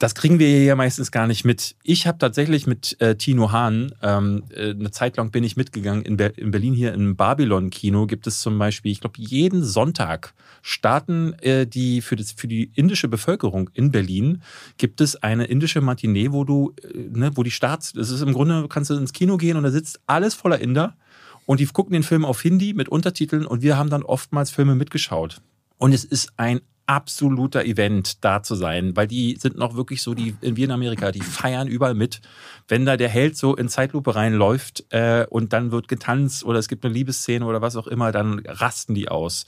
das 0.00 0.14
kriegen 0.14 0.38
wir 0.38 0.48
hier 0.48 0.76
meistens 0.76 1.12
gar 1.12 1.26
nicht 1.26 1.44
mit. 1.44 1.76
Ich 1.82 2.06
habe 2.06 2.16
tatsächlich 2.16 2.66
mit 2.66 2.98
äh, 3.02 3.16
Tino 3.16 3.52
Hahn, 3.52 3.92
ähm, 4.02 4.44
äh, 4.48 4.70
eine 4.70 4.90
Zeit 4.90 5.18
lang 5.18 5.30
bin 5.30 5.44
ich 5.44 5.58
mitgegangen, 5.58 6.02
in, 6.02 6.16
Ber 6.16 6.36
in 6.38 6.50
Berlin 6.50 6.72
hier 6.72 6.94
im 6.94 7.16
Babylon-Kino 7.16 8.06
gibt 8.06 8.26
es 8.26 8.40
zum 8.40 8.58
Beispiel, 8.58 8.92
ich 8.92 9.00
glaube, 9.00 9.20
jeden 9.20 9.62
Sonntag 9.62 10.32
starten 10.62 11.34
äh, 11.40 11.66
die 11.66 12.00
für, 12.00 12.16
das, 12.16 12.32
für 12.32 12.48
die 12.48 12.70
indische 12.74 13.08
Bevölkerung 13.08 13.68
in 13.74 13.90
Berlin 13.90 14.40
gibt 14.78 15.02
es 15.02 15.16
eine 15.16 15.44
indische 15.44 15.82
Matinee, 15.82 16.32
wo 16.32 16.44
du, 16.44 16.74
äh, 16.82 16.96
ne, 17.10 17.32
wo 17.34 17.42
die 17.42 17.50
Starts, 17.50 17.92
das 17.92 18.08
ist 18.08 18.22
im 18.22 18.32
Grunde, 18.32 18.68
kannst 18.70 18.88
du 18.88 18.94
ins 18.94 19.12
Kino 19.12 19.36
gehen 19.36 19.58
und 19.58 19.64
da 19.64 19.70
sitzt 19.70 20.00
alles 20.06 20.32
voller 20.34 20.60
Inder 20.60 20.96
und 21.44 21.60
die 21.60 21.66
gucken 21.66 21.92
den 21.92 22.04
Film 22.04 22.24
auf 22.24 22.40
Hindi 22.40 22.72
mit 22.72 22.88
Untertiteln 22.88 23.44
und 23.44 23.60
wir 23.60 23.76
haben 23.76 23.90
dann 23.90 24.02
oftmals 24.02 24.50
Filme 24.50 24.76
mitgeschaut. 24.76 25.42
Und 25.76 25.92
es 25.92 26.04
ist 26.04 26.32
ein 26.38 26.62
absoluter 26.90 27.64
Event, 27.64 28.24
da 28.24 28.42
zu 28.42 28.56
sein, 28.56 28.96
weil 28.96 29.06
die 29.06 29.36
sind 29.36 29.56
noch 29.56 29.76
wirklich 29.76 30.02
so, 30.02 30.12
die 30.12 30.34
in 30.40 30.72
Amerika, 30.72 31.12
die 31.12 31.20
feiern 31.20 31.68
überall 31.68 31.94
mit. 31.94 32.20
Wenn 32.66 32.84
da 32.84 32.96
der 32.96 33.08
Held 33.08 33.36
so 33.36 33.54
in 33.54 33.68
Zeitlupe 33.68 34.16
reinläuft 34.16 34.86
äh, 34.90 35.24
und 35.30 35.52
dann 35.52 35.70
wird 35.70 35.86
getanzt 35.86 36.44
oder 36.44 36.58
es 36.58 36.66
gibt 36.66 36.84
eine 36.84 36.92
Liebesszene 36.92 37.46
oder 37.46 37.62
was 37.62 37.76
auch 37.76 37.86
immer, 37.86 38.10
dann 38.10 38.40
rasten 38.44 38.96
die 38.96 39.08
aus. 39.08 39.46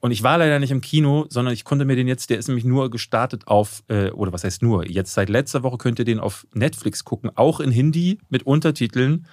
Und 0.00 0.10
ich 0.10 0.24
war 0.24 0.38
leider 0.38 0.58
nicht 0.58 0.72
im 0.72 0.80
Kino, 0.80 1.26
sondern 1.28 1.54
ich 1.54 1.62
konnte 1.62 1.84
mir 1.84 1.94
den 1.94 2.08
jetzt, 2.08 2.30
der 2.30 2.38
ist 2.38 2.48
nämlich 2.48 2.64
nur 2.64 2.90
gestartet 2.90 3.46
auf, 3.46 3.84
äh, 3.86 4.10
oder 4.10 4.32
was 4.32 4.42
heißt 4.42 4.60
nur, 4.60 4.84
jetzt 4.84 5.14
seit 5.14 5.28
letzter 5.28 5.62
Woche 5.62 5.78
könnt 5.78 6.00
ihr 6.00 6.04
den 6.04 6.18
auf 6.18 6.48
Netflix 6.52 7.04
gucken, 7.04 7.30
auch 7.36 7.60
in 7.60 7.70
Hindi 7.70 8.18
mit 8.28 8.42
Untertiteln. 8.42 9.26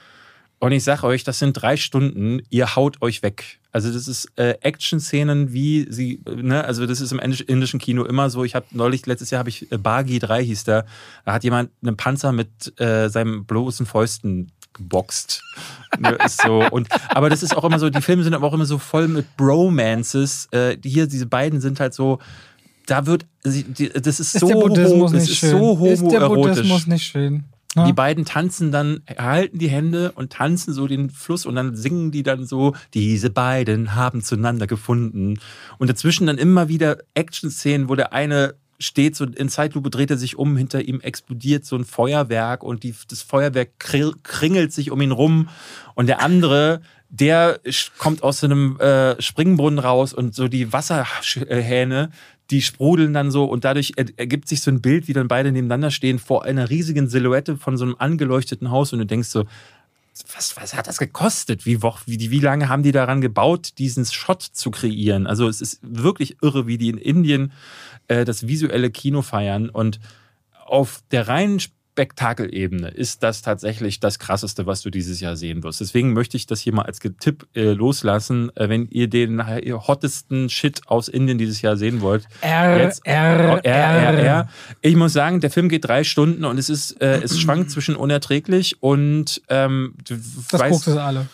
Und 0.59 0.73
ich 0.73 0.83
sag 0.83 1.03
euch, 1.03 1.23
das 1.23 1.39
sind 1.39 1.53
drei 1.53 1.77
Stunden, 1.77 2.41
ihr 2.49 2.75
haut 2.75 3.01
euch 3.01 3.23
weg. 3.23 3.59
Also 3.71 3.91
das 3.93 4.07
ist 4.07 4.27
äh, 4.35 4.55
Action-Szenen, 4.61 5.53
wie 5.53 5.87
sie, 5.89 6.21
ne, 6.25 6.63
also 6.63 6.85
das 6.85 6.99
ist 7.01 7.11
im 7.11 7.19
indischen 7.19 7.79
Kino 7.79 8.03
immer 8.03 8.29
so. 8.29 8.43
Ich 8.43 8.55
habe 8.55 8.65
neulich, 8.71 9.05
letztes 9.05 9.29
Jahr 9.29 9.39
habe 9.39 9.49
ich 9.49 9.71
äh, 9.71 9.77
Bagi 9.77 10.19
3 10.19 10.43
hieß 10.43 10.65
der, 10.65 10.85
da 11.23 11.33
hat 11.33 11.43
jemand 11.43 11.71
einen 11.81 11.95
Panzer 11.95 12.31
mit 12.31 12.79
äh, 12.79 13.09
seinem 13.09 13.45
bloßen 13.45 13.85
Fäusten 13.85 14.51
geboxt. 14.73 15.43
ne, 15.99 16.17
ist 16.25 16.41
so. 16.41 16.67
Und, 16.71 16.89
aber 17.09 17.29
das 17.29 17.41
ist 17.41 17.55
auch 17.55 17.63
immer 17.63 17.79
so, 17.79 17.89
die 17.89 18.01
Filme 18.01 18.23
sind 18.23 18.33
aber 18.33 18.47
auch 18.47 18.53
immer 18.53 18.65
so 18.65 18.79
voll 18.79 19.07
mit 19.07 19.37
Bromances. 19.37 20.47
Äh, 20.51 20.77
hier, 20.83 21.07
diese 21.07 21.27
beiden 21.27 21.61
sind 21.61 21.79
halt 21.79 21.93
so, 21.93 22.19
da 22.85 23.05
wird, 23.05 23.25
das 23.43 23.55
ist, 24.19 24.35
ist 24.35 24.39
so, 24.39 24.47
der 24.47 24.55
Buddhismus 24.55 25.11
das 25.11 25.21
nicht 25.21 25.31
ist 25.31 25.37
schön. 25.37 25.51
so 25.51 25.85
Ist 25.85 26.01
der 26.11 26.21
homoerotisch. 26.21 26.55
Buddhismus 26.55 26.87
nicht 26.87 27.03
schön? 27.05 27.43
Ja. 27.75 27.85
Die 27.85 27.93
beiden 27.93 28.25
tanzen 28.25 28.71
dann, 28.71 29.01
halten 29.17 29.59
die 29.59 29.69
Hände 29.69 30.11
und 30.13 30.31
tanzen 30.33 30.73
so 30.73 30.87
den 30.87 31.11
Fluss 31.11 31.45
und 31.45 31.55
dann 31.55 31.75
singen 31.75 32.11
die 32.11 32.23
dann 32.23 32.45
so, 32.45 32.73
diese 32.95 33.29
beiden 33.29 33.93
haben 33.93 34.23
zueinander 34.23 34.65
gefunden. 34.65 35.39
Und 35.77 35.89
dazwischen 35.89 36.25
dann 36.25 36.39
immer 36.39 36.67
wieder 36.67 36.97
Action-Szenen, 37.13 37.87
wo 37.87 37.95
der 37.95 38.11
eine 38.11 38.55
steht, 38.79 39.15
so 39.15 39.25
in 39.25 39.49
Zeitlupe 39.49 39.89
dreht 39.89 40.09
er 40.09 40.17
sich 40.17 40.37
um, 40.37 40.55
hinter 40.57 40.81
ihm 40.81 41.01
explodiert 41.01 41.65
so 41.65 41.75
ein 41.75 41.85
Feuerwerk 41.85 42.63
und 42.63 42.83
die, 42.83 42.95
das 43.09 43.21
Feuerwerk 43.21 43.71
kringelt 43.77 44.71
sich 44.73 44.89
um 44.89 45.01
ihn 45.01 45.11
rum 45.11 45.49
und 45.95 46.07
der 46.07 46.21
andere, 46.21 46.81
der 47.09 47.59
kommt 47.97 48.23
aus 48.23 48.39
so 48.39 48.47
einem 48.47 48.79
äh, 48.79 49.21
Springbrunnen 49.21 49.79
raus 49.79 50.13
und 50.13 50.33
so 50.33 50.47
die 50.47 50.71
Wasserhähne, 50.71 52.11
die 52.51 52.61
sprudeln 52.61 53.13
dann 53.13 53.31
so 53.31 53.45
und 53.45 53.63
dadurch 53.63 53.93
ergibt 53.95 54.47
sich 54.47 54.61
so 54.61 54.71
ein 54.71 54.81
Bild, 54.81 55.07
wie 55.07 55.13
dann 55.13 55.27
beide 55.27 55.51
nebeneinander 55.51 55.91
stehen 55.91 56.19
vor 56.19 56.45
einer 56.45 56.69
riesigen 56.69 57.07
Silhouette 57.07 57.57
von 57.57 57.77
so 57.77 57.85
einem 57.85 57.95
angeleuchteten 57.97 58.71
Haus 58.71 58.91
und 58.93 58.99
du 58.99 59.05
denkst 59.05 59.29
so, 59.29 59.45
was, 60.35 60.57
was 60.57 60.73
hat 60.73 60.87
das 60.87 60.97
gekostet? 60.97 61.65
Wie, 61.65 61.81
wie, 61.81 62.31
wie 62.31 62.39
lange 62.39 62.67
haben 62.67 62.83
die 62.83 62.91
daran 62.91 63.21
gebaut, 63.21 63.77
diesen 63.77 64.05
Shot 64.05 64.41
zu 64.41 64.71
kreieren? 64.71 65.27
Also 65.27 65.47
es 65.47 65.61
ist 65.61 65.79
wirklich 65.81 66.37
irre, 66.41 66.67
wie 66.67 66.77
die 66.77 66.89
in 66.89 66.97
Indien 66.97 67.53
äh, 68.07 68.25
das 68.25 68.47
visuelle 68.47 68.89
Kino 68.91 69.21
feiern 69.21 69.69
und 69.69 69.99
auf 70.65 71.01
der 71.11 71.27
reinen 71.27 71.59
Spektakelebene 71.99 72.87
ist 72.87 73.23
das 73.23 73.41
tatsächlich 73.41 73.99
das 73.99 74.19
Krasseste, 74.19 74.65
was 74.65 74.81
du 74.81 74.89
dieses 74.89 75.19
Jahr 75.19 75.35
sehen 75.35 75.63
wirst. 75.63 75.81
Deswegen 75.81 76.13
möchte 76.13 76.37
ich 76.37 76.47
das 76.47 76.61
hier 76.61 76.73
mal 76.73 76.83
als 76.83 76.99
Tipp 76.99 77.45
äh, 77.55 77.73
loslassen. 77.73 78.55
Äh, 78.55 78.69
wenn 78.69 78.87
ihr 78.87 79.09
den 79.09 79.45
hottesten 79.45 80.49
Shit 80.49 80.79
aus 80.87 81.09
Indien 81.09 81.37
dieses 81.37 81.61
Jahr 81.61 81.75
sehen 81.75 81.99
wollt, 81.99 82.25
R, 82.39 82.77
jetzt, 82.79 83.05
R, 83.05 83.59
R, 83.65 83.65
R, 83.65 84.17
R. 84.17 84.49
Ich 84.79 84.95
muss 84.95 85.11
sagen, 85.11 85.41
der 85.41 85.51
Film 85.51 85.67
geht 85.67 85.89
drei 85.89 86.05
Stunden 86.05 86.45
und 86.45 86.57
es 86.57 86.69
ist, 86.69 87.01
äh, 87.01 87.19
es 87.21 87.37
schwankt 87.37 87.69
zwischen 87.71 87.97
unerträglich 87.97 88.81
und 88.81 89.41
ähm, 89.49 89.95
du 90.07 90.15
das 90.15 90.57
weißt, 90.57 90.71
guckst 90.71 90.87
du 90.87 91.03
alle. 91.03 91.27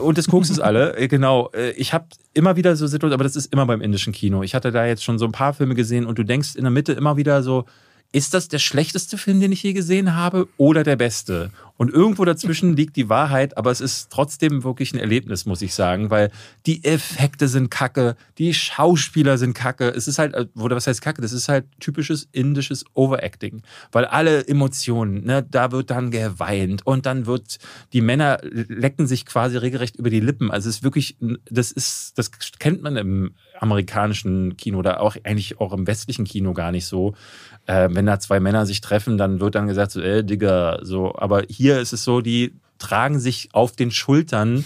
Und 0.00 0.16
das 0.16 0.28
Koks 0.28 0.48
ist 0.48 0.60
alle, 0.60 0.96
äh, 0.96 1.08
genau. 1.08 1.50
Äh, 1.52 1.72
Ich 1.72 1.92
habe 1.92 2.06
immer 2.32 2.56
wieder 2.56 2.74
so 2.74 2.86
Situationen, 2.86 3.12
aber 3.12 3.24
das 3.24 3.36
ist 3.36 3.52
immer 3.52 3.66
beim 3.66 3.82
indischen 3.82 4.14
Kino. 4.14 4.42
Ich 4.42 4.54
hatte 4.54 4.72
da 4.72 4.86
jetzt 4.86 5.04
schon 5.04 5.18
so 5.18 5.26
ein 5.26 5.32
paar 5.32 5.52
Filme 5.52 5.74
gesehen 5.74 6.06
und 6.06 6.18
du 6.18 6.24
denkst 6.24 6.56
in 6.56 6.62
der 6.62 6.70
Mitte 6.70 6.94
immer 6.94 7.18
wieder 7.18 7.42
so, 7.42 7.66
ist 8.12 8.34
das 8.34 8.48
der 8.48 8.58
schlechteste 8.58 9.18
Film, 9.18 9.40
den 9.40 9.52
ich 9.52 9.62
je 9.62 9.72
gesehen 9.72 10.14
habe 10.14 10.48
oder 10.56 10.82
der 10.82 10.96
beste? 10.96 11.50
Und 11.80 11.90
irgendwo 11.90 12.26
dazwischen 12.26 12.76
liegt 12.76 12.96
die 12.96 13.08
Wahrheit, 13.08 13.56
aber 13.56 13.70
es 13.70 13.80
ist 13.80 14.10
trotzdem 14.10 14.64
wirklich 14.64 14.92
ein 14.92 14.98
Erlebnis, 14.98 15.46
muss 15.46 15.62
ich 15.62 15.72
sagen, 15.72 16.10
weil 16.10 16.30
die 16.66 16.84
Effekte 16.84 17.48
sind 17.48 17.70
kacke, 17.70 18.16
die 18.36 18.52
Schauspieler 18.52 19.38
sind 19.38 19.54
kacke. 19.54 19.88
Es 19.88 20.06
ist 20.06 20.18
halt, 20.18 20.36
oder 20.56 20.76
was 20.76 20.86
heißt 20.86 21.00
kacke? 21.00 21.22
Das 21.22 21.32
ist 21.32 21.48
halt 21.48 21.64
typisches 21.80 22.28
indisches 22.32 22.84
Overacting, 22.92 23.62
weil 23.92 24.04
alle 24.04 24.46
Emotionen, 24.46 25.24
ne, 25.24 25.42
da 25.42 25.72
wird 25.72 25.88
dann 25.88 26.10
geweint 26.10 26.86
und 26.86 27.06
dann 27.06 27.24
wird, 27.24 27.58
die 27.94 28.02
Männer 28.02 28.40
lecken 28.42 29.06
sich 29.06 29.24
quasi 29.24 29.56
regelrecht 29.56 29.96
über 29.96 30.10
die 30.10 30.20
Lippen. 30.20 30.50
Also 30.50 30.68
es 30.68 30.76
ist 30.76 30.82
wirklich, 30.82 31.16
das 31.50 31.72
ist, 31.72 32.18
das 32.18 32.30
kennt 32.58 32.82
man 32.82 32.96
im 32.96 33.30
amerikanischen 33.58 34.56
Kino 34.56 34.78
oder 34.78 35.00
auch 35.00 35.16
eigentlich 35.22 35.60
auch 35.60 35.72
im 35.72 35.86
westlichen 35.86 36.24
Kino 36.24 36.52
gar 36.54 36.72
nicht 36.72 36.86
so. 36.86 37.14
Äh, 37.70 37.88
wenn 37.92 38.04
da 38.04 38.18
zwei 38.18 38.40
Männer 38.40 38.66
sich 38.66 38.80
treffen, 38.80 39.16
dann 39.16 39.38
wird 39.38 39.54
dann 39.54 39.68
gesagt 39.68 39.92
so, 39.92 40.00
ey, 40.00 40.24
Digga, 40.24 40.80
so. 40.82 41.14
Aber 41.14 41.44
hier 41.48 41.78
ist 41.78 41.92
es 41.92 42.02
so, 42.02 42.20
die 42.20 42.56
tragen 42.80 43.20
sich 43.20 43.50
auf 43.52 43.76
den 43.76 43.92
Schultern 43.92 44.64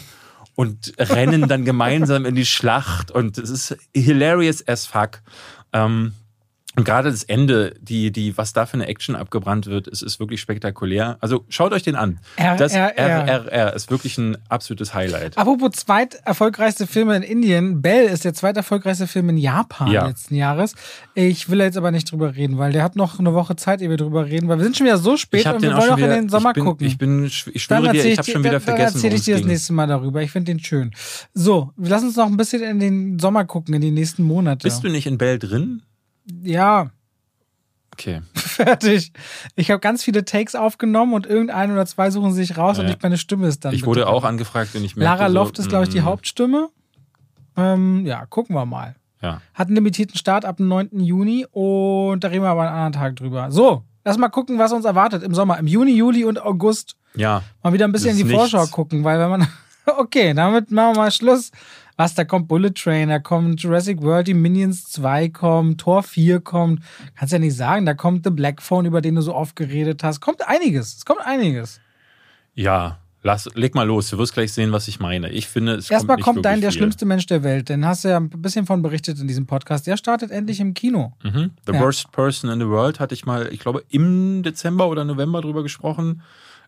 und 0.55 0.95
rennen 0.99 1.47
dann 1.47 1.65
gemeinsam 1.67 2.25
in 2.25 2.35
die 2.35 2.47
Schlacht 2.47 3.11
und 3.11 3.37
es 3.37 3.51
ist 3.51 3.77
hilarious 3.95 4.67
as 4.67 4.87
fuck. 4.87 5.21
Ähm, 5.75 6.15
Und 6.77 6.85
gerade 6.85 7.11
das 7.11 7.23
Ende, 7.23 7.75
die, 7.81 8.11
die, 8.11 8.37
was 8.37 8.53
da 8.53 8.67
für 8.67 8.75
eine 8.75 8.87
Action 8.87 9.15
abgebrannt 9.15 9.67
wird, 9.67 9.87
es 9.87 10.03
ist 10.03 10.19
wirklich 10.19 10.41
spektakulär. 10.41 11.19
Also 11.21 11.45
schaut 11.49 11.73
euch 11.73 11.83
den 11.85 11.95
an. 11.95 12.19
Das 12.37 12.75
RRR 12.75 13.29
RRR 13.29 13.73
ist 13.75 13.91
wirklich 13.91 14.19
ein 14.19 14.37
absolutes 14.49 14.93
Highlight. 14.95 15.39
Apropos 15.39 15.71
zweit 15.73 16.15
erfolgreichste 16.25 16.87
Filme 16.87 17.17
in 17.17 17.23
Indien. 17.23 17.81
Bell 17.81 18.07
ist 18.07 18.25
der 18.25 18.35
zweit 18.35 18.57
erfolgreichste 18.57 19.07
Film 19.07 19.29
in 19.29 19.37
Japan 19.39 19.89
Ja. 19.91 20.07
letzten 20.07 20.35
Jahres. 20.35 20.75
Ich 21.15 21.49
will 21.49 21.61
jetzt 21.61 21.77
aber 21.77 21.91
nicht 21.91 22.11
drüber 22.11 22.35
reden, 22.35 22.59
weil 22.59 22.73
der 22.73 22.83
hat 22.83 22.97
noch 22.97 23.19
eine 23.19 23.35
Woche 23.35 23.55
Zeit, 23.57 23.81
ehe 23.81 23.91
wir 23.91 23.97
drüber 23.97 24.27
reden, 24.27 24.49
weil 24.49 24.59
wir 24.59 24.65
sind 24.65 24.77
schon 24.77 24.87
wieder 24.87 24.99
so 24.99 25.17
spät 25.17 25.47
und 25.47 25.63
wir 25.63 25.77
wollen 25.77 25.91
noch 25.91 25.99
in 25.99 26.11
den 26.11 26.29
Sommer 26.29 26.51
ich 26.51 26.55
bin, 26.55 26.65
gucken. 26.65 26.87
Ich 26.87 26.99
bin, 26.99 27.25
ich 27.25 27.63
schwöre 27.63 27.93
dir, 27.93 28.05
ich 28.05 28.19
habe 28.19 28.31
schon 28.31 28.43
wieder 28.43 28.53
dann, 28.53 28.61
vergessen, 28.61 28.95
Dann 28.95 29.05
erzähle 29.05 29.15
ich 29.17 29.23
dir 29.25 29.35
das 29.35 29.41
ging. 29.43 29.51
nächste 29.51 29.73
Mal 29.73 29.87
darüber. 29.87 30.23
Ich 30.23 30.31
finde 30.33 30.53
den 30.53 30.59
schön. 30.63 30.91
So, 31.35 31.71
lass 31.77 32.03
uns 32.03 32.17
noch 32.17 32.27
ein 32.27 32.37
bisschen 32.37 32.63
in 32.63 32.81
den 32.81 33.19
Sommer 33.19 33.45
gucken, 33.45 33.75
in 33.75 33.81
die 33.81 33.91
nächsten 33.91 34.23
Monate. 34.25 34.65
Bist 34.67 34.83
du 34.83 34.89
nicht 34.89 35.07
in 35.07 35.19
Bell 35.19 35.39
drin? 35.39 35.83
Ja, 36.27 36.91
Okay. 37.95 38.23
fertig. 38.35 39.13
Ich 39.55 39.71
habe 39.71 39.79
ganz 39.79 40.03
viele 40.03 40.25
Takes 40.25 40.57
aufgenommen 40.57 41.13
und 41.15 41.27
irgendein 41.27 41.71
oder 41.71 41.87
zwei 41.87 42.11
suchen 42.11 42.33
sich 42.33 42.57
raus 42.59 42.77
Ja. 42.77 42.83
und 42.83 42.89
nicht 42.89 43.03
meine 43.05 43.17
Stimme 43.19 43.47
ist 43.47 43.65
dann. 43.65 43.73
Ich 43.73 43.87
wurde 43.87 44.09
auch 44.09 44.25
angefragt 44.25 44.75
und 44.75 44.83
ich 44.83 44.97
merkte 44.97 45.17
Lara 45.19 45.29
so, 45.31 45.35
Loft 45.35 45.59
ist, 45.61 45.69
glaube 45.69 45.85
ich, 45.85 45.91
die 45.91 46.01
mm, 46.01 46.05
Hauptstimme. 46.05 46.71
Ähm, 47.57 48.05
ja, 48.05 48.27
gucken 48.27 48.57
wir 48.57 48.67
mal. 48.67 48.97
Ja. 49.23 49.41
Hat 49.55 49.69
einen 49.69 49.77
limitierten 49.77 50.17
Start 50.19 50.45
ab 50.45 50.57
dem 50.57 50.67
9. 50.67 50.99
Juni 50.99 51.47
und 51.53 52.19
da 52.25 52.29
reden 52.29 52.43
wir 52.43 52.49
aber 52.51 52.63
einen 52.63 52.75
anderen 52.77 52.93
Tag 52.95 53.15
drüber. 53.15 53.53
So, 53.53 53.85
lass 54.05 54.19
mal 54.19 54.29
gucken, 54.29 54.59
was 54.59 54.73
uns 54.73 54.85
erwartet 54.85 55.23
im 55.23 55.33
Sommer. 55.33 55.59
Im 55.59 55.69
Juni, 55.69 55.93
Juli 55.93 56.25
und 56.25 56.43
August 56.43 56.97
Ja. 57.15 57.43
mal 57.63 57.73
wieder 57.73 57.85
ein 57.85 57.93
bisschen 57.93 58.19
in 58.19 58.27
die 58.27 58.35
Vorschau 58.35 58.59
nichts. 58.63 58.73
gucken, 58.73 59.05
weil 59.05 59.21
wenn 59.21 59.31
man. 59.31 59.47
Okay, 59.87 60.33
damit 60.33 60.71
machen 60.71 60.97
wir 60.97 61.03
mal 61.03 61.11
Schluss. 61.13 61.51
Was, 61.97 62.15
da 62.15 62.25
kommt 62.25 62.49
Bullet 62.49 62.73
Train, 62.73 63.09
da 63.09 63.19
kommt 63.21 63.61
Jurassic 63.63 64.03
World, 64.03 64.27
die 64.27 64.35
Minions 64.35 64.85
2 64.91 65.29
kommen, 65.29 65.77
Tor 65.79 66.03
4 66.03 66.41
kommt. 66.41 66.81
Kannst 67.17 67.33
ja 67.33 67.39
nicht 67.39 67.57
sagen, 67.57 67.87
da 67.87 67.95
kommt 67.95 68.25
The 68.25 68.31
Black 68.31 68.61
Phone, 68.63 68.85
über 68.87 69.01
den 69.01 69.15
du 69.15 69.23
so 69.23 69.35
oft 69.35 69.55
geredet 69.55 70.03
hast. 70.03 70.21
Kommt 70.21 70.47
einiges. 70.47 70.97
Es 70.97 71.05
kommt 71.05 71.21
einiges. 71.25 71.81
Ja. 72.55 72.99
Lass, 73.27 73.49
leg 73.55 73.75
mal 73.75 73.85
los, 73.87 74.11
du 74.11 74.19
wirst 74.19 74.35
gleich 74.35 74.53
sehen, 74.53 74.71
was 74.73 74.87
ich 74.87 75.01
meine. 75.01 75.31
Ich 75.31 75.49
finde, 75.49 75.77
es 75.77 75.91
Erstmal 75.91 76.17
kommt, 76.19 76.25
kommt, 76.37 76.45
dein 76.45 76.61
der 76.61 76.71
viel. 76.71 76.81
schlimmste 76.81 77.07
Mensch 77.07 77.25
der 77.25 77.43
Welt. 77.43 77.71
Den 77.71 77.87
hast 77.87 78.05
du 78.05 78.09
ja 78.09 78.19
ein 78.19 78.29
bisschen 78.29 78.67
von 78.67 78.83
berichtet 78.83 79.19
in 79.19 79.27
diesem 79.27 79.47
Podcast. 79.47 79.87
Der 79.87 79.97
startet 79.97 80.31
endlich 80.31 80.61
im 80.61 80.75
Kino. 80.75 81.15
Mhm. 81.23 81.53
The 81.67 81.73
Ja. 81.73 81.81
Worst 81.81 82.13
Person 82.13 82.51
in 82.51 82.61
the 82.61 82.67
World 82.67 83.01
hatte 83.01 83.15
ich 83.15 83.25
mal, 83.25 83.49
ich 83.51 83.61
glaube, 83.61 83.83
im 83.89 84.43
Dezember 84.43 84.89
oder 84.89 85.05
November 85.07 85.41
drüber 85.41 85.63
gesprochen. 85.63 86.21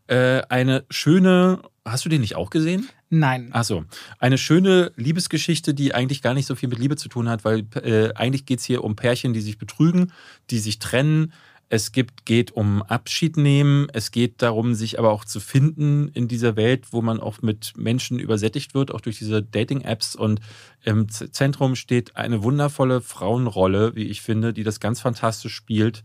Äh, 0.08 0.42
eine 0.48 0.84
schöne, 0.90 1.62
hast 1.84 2.04
du 2.04 2.08
den 2.08 2.20
nicht 2.20 2.36
auch 2.36 2.50
gesehen? 2.50 2.88
Nein. 3.08 3.50
Achso, 3.52 3.84
eine 4.18 4.38
schöne 4.38 4.92
Liebesgeschichte, 4.96 5.74
die 5.74 5.94
eigentlich 5.94 6.22
gar 6.22 6.34
nicht 6.34 6.46
so 6.46 6.54
viel 6.54 6.68
mit 6.68 6.78
Liebe 6.78 6.96
zu 6.96 7.08
tun 7.08 7.28
hat, 7.28 7.44
weil 7.44 7.66
äh, 7.82 8.12
eigentlich 8.14 8.46
geht 8.46 8.58
es 8.58 8.64
hier 8.64 8.82
um 8.82 8.96
Pärchen, 8.96 9.32
die 9.32 9.40
sich 9.40 9.58
betrügen, 9.58 10.12
die 10.50 10.58
sich 10.58 10.78
trennen. 10.78 11.32
Es 11.68 11.90
gibt, 11.90 12.26
geht 12.26 12.52
um 12.52 12.82
Abschied 12.82 13.36
nehmen. 13.36 13.88
Es 13.92 14.12
geht 14.12 14.40
darum, 14.42 14.74
sich 14.74 15.00
aber 15.00 15.10
auch 15.10 15.24
zu 15.24 15.40
finden 15.40 16.08
in 16.08 16.28
dieser 16.28 16.54
Welt, 16.54 16.92
wo 16.92 17.02
man 17.02 17.18
auch 17.18 17.42
mit 17.42 17.72
Menschen 17.76 18.20
übersättigt 18.20 18.74
wird, 18.74 18.92
auch 18.92 19.00
durch 19.00 19.18
diese 19.18 19.42
Dating-Apps. 19.42 20.14
Und 20.14 20.40
im 20.84 21.08
Zentrum 21.08 21.74
steht 21.74 22.16
eine 22.16 22.44
wundervolle 22.44 23.00
Frauenrolle, 23.00 23.96
wie 23.96 24.04
ich 24.04 24.22
finde, 24.22 24.52
die 24.52 24.62
das 24.62 24.78
ganz 24.78 25.00
fantastisch 25.00 25.54
spielt. 25.54 26.04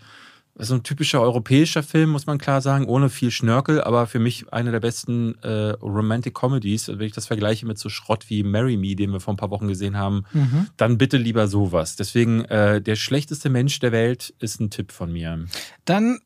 Das 0.55 0.67
ist 0.69 0.73
ein 0.75 0.83
typischer 0.83 1.21
europäischer 1.21 1.81
Film, 1.81 2.09
muss 2.11 2.25
man 2.27 2.37
klar 2.37 2.61
sagen, 2.61 2.85
ohne 2.85 3.09
viel 3.09 3.31
Schnörkel, 3.31 3.81
aber 3.81 4.05
für 4.05 4.19
mich 4.19 4.51
eine 4.53 4.71
der 4.71 4.81
besten 4.81 5.35
äh, 5.43 5.69
Romantic 5.81 6.33
Comedies. 6.35 6.89
Wenn 6.89 7.01
ich 7.07 7.13
das 7.13 7.25
vergleiche 7.27 7.65
mit 7.65 7.79
so 7.79 7.87
Schrott 7.89 8.29
wie 8.29 8.43
Marry 8.43 8.75
Me, 8.77 8.95
den 8.95 9.11
wir 9.11 9.21
vor 9.21 9.33
ein 9.33 9.37
paar 9.37 9.49
Wochen 9.49 9.67
gesehen 9.69 9.97
haben, 9.97 10.25
Mhm. 10.33 10.67
dann 10.77 10.97
bitte 10.97 11.17
lieber 11.17 11.47
sowas. 11.47 11.95
Deswegen, 11.95 12.43
äh, 12.45 12.81
der 12.81 12.95
schlechteste 12.97 13.49
Mensch 13.49 13.79
der 13.79 13.91
Welt 13.93 14.33
ist 14.39 14.59
ein 14.59 14.69
Tipp 14.69 14.91
von 14.91 15.11
mir. 15.11 15.45
Dann 15.85 16.19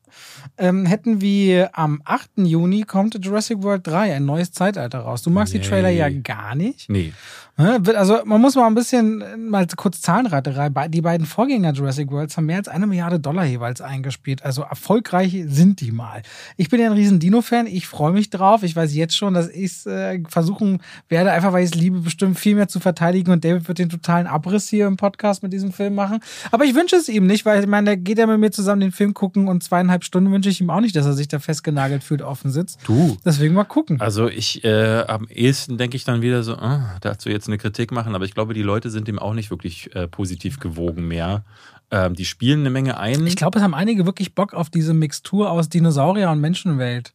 ähm, 0.57 0.85
hätten 0.85 1.21
wir 1.21 1.77
am 1.77 2.01
8. 2.05 2.31
Juni 2.37 2.81
kommt 2.83 3.23
Jurassic 3.23 3.61
World 3.63 3.85
3, 3.85 4.15
ein 4.15 4.25
neues 4.25 4.51
Zeitalter 4.51 4.99
raus. 4.99 5.21
Du 5.21 5.29
magst 5.29 5.53
die 5.53 5.59
Nee. 5.59 5.65
Trailer 5.65 5.89
ja 5.89 6.09
gar 6.09 6.55
nicht. 6.55 6.89
Nee. 6.89 7.13
Ne? 7.57 7.81
Also 7.95 8.19
man 8.25 8.41
muss 8.41 8.55
mal 8.55 8.67
ein 8.67 8.75
bisschen, 8.75 9.21
äh, 9.21 9.37
mal 9.37 9.65
kurz 9.77 10.01
Zahlenraterei. 10.01 10.69
Die 10.89 11.01
beiden 11.01 11.25
Vorgänger 11.25 11.71
Jurassic 11.71 12.11
Worlds 12.11 12.35
haben 12.35 12.47
mehr 12.47 12.57
als 12.57 12.67
eine 12.67 12.85
Milliarde 12.85 13.17
Dollar 13.17 13.45
jeweils 13.45 13.79
eingespielt. 13.79 14.43
Also 14.43 14.63
erfolgreich 14.63 15.45
sind 15.47 15.79
die 15.79 15.91
mal. 15.91 16.21
Ich 16.57 16.69
bin 16.69 16.81
ja 16.81 16.87
ein 16.87 16.93
riesen 16.93 17.19
Dino-Fan. 17.19 17.67
Ich 17.67 17.87
freue 17.87 18.11
mich 18.11 18.29
drauf. 18.29 18.63
Ich 18.63 18.75
weiß 18.75 18.93
jetzt 18.93 19.15
schon, 19.15 19.33
dass 19.33 19.47
ich 19.47 19.71
es 19.71 19.85
äh, 19.85 20.21
versuchen 20.27 20.81
werde, 21.07 21.31
einfach 21.31 21.53
weil 21.53 21.63
ich 21.63 21.71
es 21.71 21.75
liebe, 21.75 22.01
bestimmt 22.01 22.37
viel 22.37 22.55
mehr 22.55 22.67
zu 22.67 22.81
verteidigen. 22.81 23.31
Und 23.31 23.45
David 23.45 23.67
wird 23.69 23.79
den 23.79 23.89
totalen 23.89 24.27
Abriss 24.27 24.67
hier 24.67 24.87
im 24.87 24.97
Podcast 24.97 25.41
mit 25.41 25.53
diesem 25.53 25.71
Film 25.71 25.95
machen. 25.95 26.19
Aber 26.51 26.65
ich 26.65 26.75
wünsche 26.75 26.97
es 26.97 27.07
ihm 27.07 27.25
nicht, 27.25 27.45
weil 27.45 27.61
ich 27.61 27.67
meine, 27.67 27.85
der 27.85 27.97
geht 27.97 28.17
ja 28.17 28.27
mit 28.27 28.39
mir 28.39 28.51
zusammen 28.51 28.81
den 28.81 28.91
Film 28.91 29.13
gucken 29.13 29.47
und 29.47 29.63
zweieinhalb 29.63 30.03
Stunden 30.03 30.29
wünsche 30.29 30.49
ich 30.49 30.59
ihm 30.59 30.69
auch 30.69 30.81
nicht, 30.81 30.95
dass 30.95 31.05
er 31.05 31.13
sich 31.13 31.29
da 31.29 31.39
festgenagelt 31.39 32.03
fühlt, 32.03 32.21
offen 32.21 32.51
sitzt. 32.51 32.79
Du. 32.85 33.15
Deswegen 33.23 33.53
mal 33.53 33.63
gucken. 33.63 34.01
Also 34.01 34.27
ich, 34.27 34.65
äh, 34.65 35.05
am 35.07 35.27
ehesten 35.29 35.77
denke 35.77 35.95
ich 35.95 36.03
dann 36.03 36.21
wieder 36.21 36.43
so, 36.43 36.55
ah, 36.55 36.97
dazu 36.99 37.29
jetzt 37.29 37.44
eine 37.47 37.57
Kritik 37.57 37.91
machen, 37.91 38.15
aber 38.15 38.25
ich 38.25 38.33
glaube, 38.33 38.53
die 38.53 38.61
Leute 38.63 38.89
sind 38.89 39.07
dem 39.07 39.19
auch 39.19 39.33
nicht 39.33 39.49
wirklich 39.49 39.95
äh, 39.95 40.07
positiv 40.07 40.59
gewogen 40.59 41.07
mehr. 41.07 41.43
Ähm, 41.91 42.15
die 42.15 42.25
spielen 42.25 42.61
eine 42.61 42.69
Menge 42.71 42.97
ein. 42.97 43.25
Ich 43.27 43.35
glaube, 43.35 43.59
es 43.59 43.63
haben 43.63 43.73
einige 43.75 44.05
wirklich 44.05 44.33
Bock 44.35 44.53
auf 44.53 44.69
diese 44.69 44.93
Mixtur 44.93 45.51
aus 45.51 45.69
Dinosaurier 45.69 46.29
und 46.31 46.41
Menschenwelt 46.41 47.13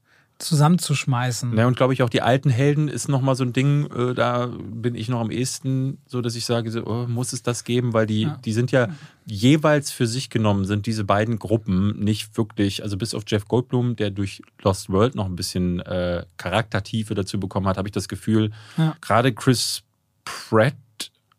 zusammenzuschmeißen. 0.60 1.56
Ja, 1.56 1.66
und 1.66 1.76
glaube 1.76 1.92
ich 1.92 2.02
auch 2.02 2.08
die 2.08 2.22
alten 2.22 2.50
Helden 2.50 2.88
ist 2.88 3.08
nochmal 3.08 3.34
so 3.34 3.44
ein 3.44 3.52
Ding, 3.52 3.90
äh, 3.90 4.14
da 4.14 4.46
bin 4.46 4.94
ich 4.94 5.08
noch 5.08 5.20
am 5.20 5.30
ehesten 5.30 5.98
so, 6.06 6.20
dass 6.20 6.34
ich 6.34 6.44
sage, 6.44 6.70
so, 6.70 6.84
oh, 6.86 7.06
muss 7.06 7.32
es 7.32 7.42
das 7.42 7.64
geben, 7.64 7.92
weil 7.92 8.06
die, 8.06 8.22
Ja. 8.22 8.38
die 8.44 8.52
sind 8.52 8.72
ja 8.72 8.88
jeweils 9.26 9.90
für 9.90 10.06
sich 10.06 10.30
genommen, 10.30 10.64
sind 10.64 10.86
diese 10.86 11.04
beiden 11.04 11.38
Gruppen 11.38 11.98
nicht 12.02 12.36
wirklich, 12.36 12.82
also 12.82 12.96
bis 12.96 13.14
auf 13.14 13.24
Jeff 13.26 13.46
Goldblum, 13.48 13.96
der 13.96 14.10
durch 14.10 14.42
Lost 14.62 14.90
World 14.90 15.14
noch 15.14 15.26
ein 15.26 15.36
bisschen 15.36 15.80
äh, 15.80 16.24
Charaktertiefe 16.36 17.14
dazu 17.14 17.38
bekommen 17.38 17.66
hat, 17.66 17.76
habe 17.76 17.88
ich 17.88 17.92
das 17.92 18.08
Gefühl, 18.08 18.50
Ja. 18.76 18.96
gerade 19.00 19.32
Chris 19.32 19.82
Pratt, 20.24 20.74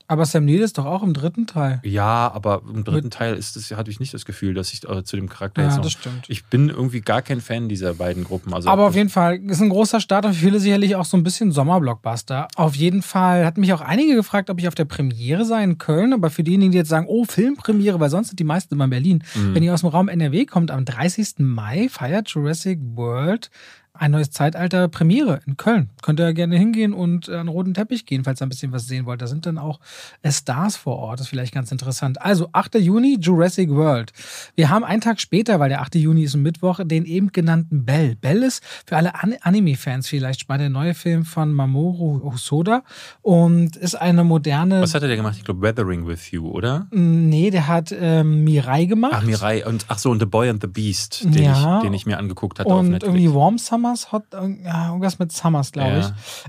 Aber 0.08 0.26
Sam 0.26 0.44
Neill 0.44 0.60
ist 0.60 0.78
doch 0.78 0.86
auch 0.86 1.04
im 1.04 1.14
dritten 1.14 1.48
Teil. 1.48 1.80
ja, 1.84 2.30
aber 2.34 2.64
im 2.68 2.84
dritten 2.84 3.10
Teil 3.12 3.36
ist 3.36 3.56
das, 3.56 3.72
hatte 3.72 3.90
ich 3.92 4.02
nicht 4.02 4.14
das 4.14 4.26
Gefühl, 4.26 4.54
dass 4.54 4.74
ich 4.74 4.84
äh, 4.90 5.04
zu 5.06 5.16
dem 5.16 5.30
Charakter 5.30 5.62
jetzt 5.64 5.72
Ja, 5.72 5.78
noch, 5.78 5.84
das 5.86 5.94
stimmt. 5.94 6.26
ich 6.28 6.44
bin 6.46 6.68
irgendwie 6.68 7.00
gar 7.00 7.22
kein 7.22 7.40
Fan 7.40 7.70
dieser 7.70 7.94
beiden 7.94 8.26
Gruppen. 8.26 8.54
Also 8.54 8.68
Aber 8.70 8.88
auf 8.88 8.96
jeden 8.96 9.08
Fall 9.10 9.38
ist 9.38 9.62
ein 9.62 9.70
großer 9.70 10.02
Start 10.02 10.26
und 10.26 10.34
für 10.34 10.46
viele 10.46 10.60
sicherlich 10.60 10.98
auch 10.98 11.06
so 11.06 11.16
ein 11.16 11.24
bisschen 11.24 11.54
Sommerblockbuster. 11.54 12.50
Auf 12.58 12.76
jeden 12.76 13.02
Fall 13.04 13.46
hat 13.46 13.58
mich 13.58 13.72
auch 13.72 13.80
einige 13.80 14.16
gefragt, 14.16 14.50
ob 14.50 14.60
ich 14.60 14.68
auf 14.68 14.76
der 14.76 14.84
Premiere 14.86 15.46
sei 15.46 15.64
in 15.64 15.78
Köln. 15.78 16.12
Aber 16.12 16.30
für 16.30 16.44
diejenigen, 16.44 16.72
die 16.74 16.78
jetzt 16.80 16.90
sagen, 16.90 17.06
oh, 17.08 17.24
Filmpremiere, 17.24 18.00
weil 18.02 18.10
sonst 18.10 18.28
sind 18.30 18.40
die 18.40 18.44
meisten 18.44 18.74
immer 18.74 18.84
in 18.86 18.90
Berlin. 18.90 19.24
Mhm. 19.34 19.56
Wenn 19.56 19.64
ihr 19.64 19.74
aus 19.74 19.80
dem 19.82 19.90
Raum 19.92 20.10
NRW 20.10 20.46
kommt, 20.46 20.72
am 20.72 20.84
30. 20.84 21.36
Mai 21.40 21.88
feiert 21.90 22.28
Jurassic 22.30 22.80
World 22.96 23.50
ein 23.94 24.12
neues 24.12 24.32
Zeitalter 24.32 24.88
Premiere 24.88 25.42
in 25.46 25.58
Köln. 25.58 25.90
Könnt 26.02 26.20
ihr 26.20 26.34
gerne 26.34 26.58
hingehen 26.58 26.94
und 26.94 27.28
an 27.30 27.46
den 27.46 27.48
roten 27.50 27.74
Teppich 27.74 28.06
gehen, 28.06 28.24
falls 28.24 28.42
ihr 28.42 28.46
ein 28.48 28.50
bisschen 28.50 28.72
was 28.72 28.88
sehen 28.88 29.06
wollt. 29.06 29.22
Da 29.22 29.28
sind 29.28 29.46
dann 29.46 29.58
auch 29.58 29.80
äh, 30.22 30.32
Stars 30.32 30.76
vor 30.78 30.98
Ort. 30.98 31.20
Das 31.20 31.28
ist 31.28 31.30
vielleicht 31.30 31.54
ganz 31.54 31.72
interessant. 31.72 32.22
Also 32.22 32.50
8. 32.54 32.76
Juni, 32.76 33.18
Jurassic 33.20 33.70
World. 33.70 34.12
Wir 34.56 34.70
haben 34.70 34.84
einen 34.84 35.02
Tag 35.02 35.20
später, 35.20 35.60
weil 35.60 35.70
der 35.70 35.82
8. 35.82 35.96
Juni 35.96 36.24
ist 36.24 36.34
ein 36.36 36.42
Mittwoch, 36.42 36.80
den 36.84 37.06
eben 37.06 37.32
genannten 37.32 37.86
Bell. 37.86 38.16
Bell 38.16 38.44
ist 38.44 38.64
für 38.86 38.96
alle 38.98 39.22
An 39.22 39.36
Anime-Fans 39.42 40.08
vielleicht 40.08 40.40
spannend. 40.40 40.62
Der 40.62 40.70
neue 40.70 40.94
Film 40.94 41.26
von 41.26 41.54
Mamoru 41.54 42.22
Hosoda 42.32 42.84
und 43.22 43.76
ist 43.76 43.96
eine 43.96 44.24
moderne. 44.24 44.82
was 44.82 44.94
hat 44.96 45.02
er 45.04 45.10
denn 45.10 45.18
gemacht? 45.18 45.36
Ich 45.38 45.44
glaube, 45.44 45.62
Weathering 45.62 46.08
with 46.08 46.32
You, 46.32 46.50
oder? 46.50 46.88
Nee, 46.92 47.50
der 47.52 47.68
hat 47.68 47.94
ähm, 47.98 48.44
Mirai 48.44 48.86
gemacht. 48.86 49.14
Ach, 49.16 49.24
Mirai 49.24 49.66
und 49.66 49.86
ach 49.90 50.00
so, 50.00 50.12
und 50.12 50.20
The 50.20 50.26
Boy 50.26 50.50
and 50.50 50.62
the 50.62 50.68
Beast, 50.68 51.24
den, 51.26 51.44
Ja. 51.44 51.78
ich, 51.78 51.84
den 51.84 51.94
ich 51.94 52.06
mir 52.06 52.18
angeguckt 52.18 52.60
hatte 52.60 52.70
auf 52.70 52.80
und 52.80 52.90
Netflix. 52.92 53.14
irgendwie 53.16 53.34
Warm 53.36 53.58
Summers, 53.82 54.12
Hot, 54.12 54.24
irgendwas 54.34 55.18
mit 55.18 55.32
Summers, 55.32 55.72
glaube 55.72 55.90
Ja. 55.90 56.00
ich. 56.00 56.06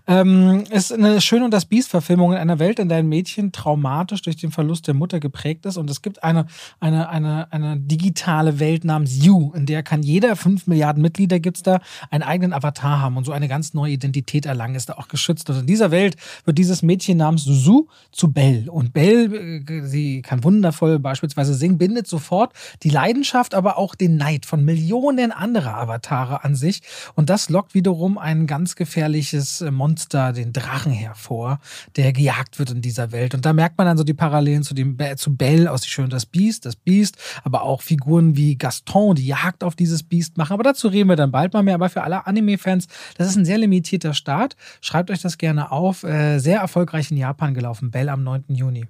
Ähm, 0.07 0.65
ist 0.71 0.93
eine 0.93 1.21
Schön 1.23 1.43
und 1.43 1.51
das 1.51 1.65
Biest-Verfilmung 1.65 2.33
in 2.33 2.39
einer 2.39 2.59
Welt, 2.59 2.79
in 2.79 2.91
der 2.91 2.99
ein 2.99 3.09
Mädchen 3.09 3.53
traumatisch 3.53 4.21
durch 4.21 4.37
den 4.37 4.51
Verlust 4.51 4.87
der 4.87 4.93
Mutter 4.93 5.19
geprägt 5.19 5.65
ist. 5.65 5.79
Und 5.79 5.89
es 5.89 6.03
gibt 6.03 6.23
eine, 6.23 6.47
eine, 6.79 7.09
eine, 7.09 7.51
eine 7.51 7.79
digitale 7.79 8.59
Welt 8.61 8.85
namens 8.85 9.25
You, 9.25 9.53
in 9.55 9.65
der 9.65 9.83
kann 9.83 10.03
jeder, 10.03 10.37
fünf 10.37 10.67
Milliarden 10.67 11.01
Mitglieder 11.03 11.41
gibt 11.41 11.57
es 11.57 11.63
da, 11.63 11.81
einen 12.11 12.23
eigenen 12.23 12.53
Avatar 12.53 13.01
haben 13.01 13.17
und 13.17 13.25
so 13.25 13.33
eine 13.33 13.49
ganz 13.49 13.73
neue 13.73 13.93
Identität 13.93 14.45
erlangen, 14.45 14.75
ist 14.75 14.91
da 14.91 14.95
auch 14.95 15.09
geschützt. 15.09 15.49
Und 15.49 15.61
in 15.61 15.67
dieser 15.67 15.91
Welt 15.91 16.17
wird 16.45 16.59
dieses 16.59 16.83
Mädchen 16.83 17.17
namens 17.17 17.45
Suzu 17.45 17.89
zu 18.11 18.31
Belle. 18.31 18.71
Und 18.71 18.93
Belle, 18.93 19.25
äh, 19.35 19.87
sie 19.87 20.21
kann 20.21 20.45
wundervoll 20.45 20.99
beispielsweise 20.99 21.55
singen, 21.55 21.79
bindet 21.79 22.07
sofort 22.07 22.53
die 22.83 22.91
Leidenschaft, 22.91 23.55
aber 23.55 23.79
auch 23.79 23.95
den 23.95 24.17
Neid 24.17 24.45
von 24.45 24.65
Millionen 24.65 25.33
anderer 25.33 25.77
Avatare 25.77 26.45
an 26.45 26.55
sich. 26.55 26.83
Und 27.15 27.22
das 27.29 27.49
lockt 27.49 27.75
wiederum 27.75 28.19
ein 28.19 28.47
ganz 28.47 28.77
gefährliches 28.77 29.61
äh, 29.61 29.71
Monster, 29.71 30.33
den 30.33 30.53
Drachen, 30.53 30.93
hervor, 30.93 31.61
der 31.97 32.13
gejagt 32.13 32.59
wird 32.59 32.71
in 32.71 32.83
dieser 32.83 33.13
Welt. 33.13 33.35
Und 33.35 33.45
da 33.45 33.53
merkt 33.53 33.79
man 33.79 33.87
dann 33.87 33.99
so 33.99 34.05
die 34.05 34.15
Parallelen 34.15 34.63
zu, 34.63 34.75
dem, 34.75 34.97
zu 35.17 35.37
Belle 35.37 35.71
aus 35.71 35.83
Die 35.83 35.89
Schön 35.89 36.05
und 36.05 36.13
das 36.13 36.27
Biest, 36.27 36.65
das 36.67 36.77
Biest, 36.77 37.17
aber 37.45 37.63
auch 37.63 37.83
Figuren 37.83 38.37
wie 38.37 38.57
Gaston, 38.57 39.17
die 39.17 39.27
Jagd 39.27 39.65
auf 39.65 39.75
dieses 39.75 40.03
Biest 40.03 40.39
machen. 40.39 40.55
Aber 40.55 40.63
dazu 40.63 40.89
reden 40.89 41.09
wir 41.09 41.17
dann 41.17 41.33
bald 41.33 41.53
mal 41.53 41.63
mehr. 41.63 41.75
Aber 41.75 41.89
für 41.89 42.03
alle 42.03 42.27
Anime-Fans, 42.27 42.87
das 43.17 43.29
ist 43.29 43.37
ein 43.37 43.45
sehr 43.45 43.59
limitierter 43.59 44.15
Start. 44.15 44.57
Schreibt 44.81 45.11
euch 45.11 45.21
das 45.21 45.39
gerne 45.39 45.71
auf. 45.71 46.05
Äh, 46.05 46.39
sehr 46.39 46.61
erfolgreich 46.61 47.11
in 47.11 47.17
Japan 47.17 47.55
gelaufen. 47.55 47.91
Belle 47.91 48.13
am 48.13 48.23
9. 48.23 48.45
Juni. 48.49 48.87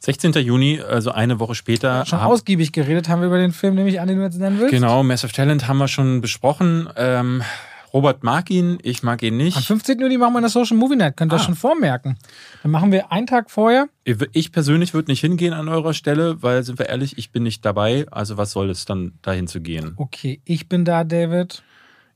16. 0.00 0.32
Juni, 0.32 0.80
also 0.80 1.12
eine 1.12 1.38
Woche 1.40 1.54
später. 1.54 2.06
Schon 2.06 2.20
ausgiebig 2.20 2.72
geredet 2.72 3.08
haben 3.08 3.20
wir 3.20 3.26
über 3.26 3.38
den 3.38 3.52
Film, 3.52 3.74
nehme 3.74 3.90
ich 3.90 4.00
an, 4.00 4.08
den 4.08 4.16
du 4.16 4.24
jetzt 4.24 4.38
nennen 4.38 4.58
willst. 4.58 4.72
Genau, 4.72 5.02
Massive 5.02 5.32
Talent 5.32 5.68
haben 5.68 5.76
wir 5.78 5.88
schon 5.88 6.22
besprochen. 6.22 6.88
Ähm, 6.96 7.42
Robert 7.92 8.22
mag 8.22 8.50
ihn, 8.50 8.78
ich 8.82 9.02
mag 9.02 9.22
ihn 9.22 9.36
nicht. 9.36 9.56
Am 9.56 9.62
15. 9.62 9.98
Juni 9.98 10.16
machen 10.16 10.32
wir 10.32 10.38
eine 10.38 10.48
Social 10.48 10.76
Movie 10.76 10.96
Night, 10.96 11.16
könnt 11.16 11.32
ihr 11.32 11.36
ah. 11.36 11.40
schon 11.40 11.54
vormerken. 11.56 12.16
Dann 12.62 12.70
machen 12.70 12.92
wir 12.92 13.12
einen 13.12 13.26
Tag 13.26 13.50
vorher. 13.50 13.88
Ich 14.32 14.52
persönlich 14.52 14.94
würde 14.94 15.10
nicht 15.10 15.20
hingehen 15.20 15.52
an 15.52 15.68
eurer 15.68 15.92
Stelle, 15.92 16.42
weil, 16.42 16.62
sind 16.62 16.78
wir 16.78 16.88
ehrlich, 16.88 17.18
ich 17.18 17.32
bin 17.32 17.42
nicht 17.42 17.64
dabei. 17.64 18.06
Also 18.10 18.36
was 18.36 18.52
soll 18.52 18.70
es 18.70 18.84
dann 18.84 19.18
dahin 19.22 19.48
zu 19.48 19.60
gehen? 19.60 19.94
Okay, 19.96 20.40
ich 20.44 20.68
bin 20.68 20.84
da, 20.84 21.04
David. 21.04 21.62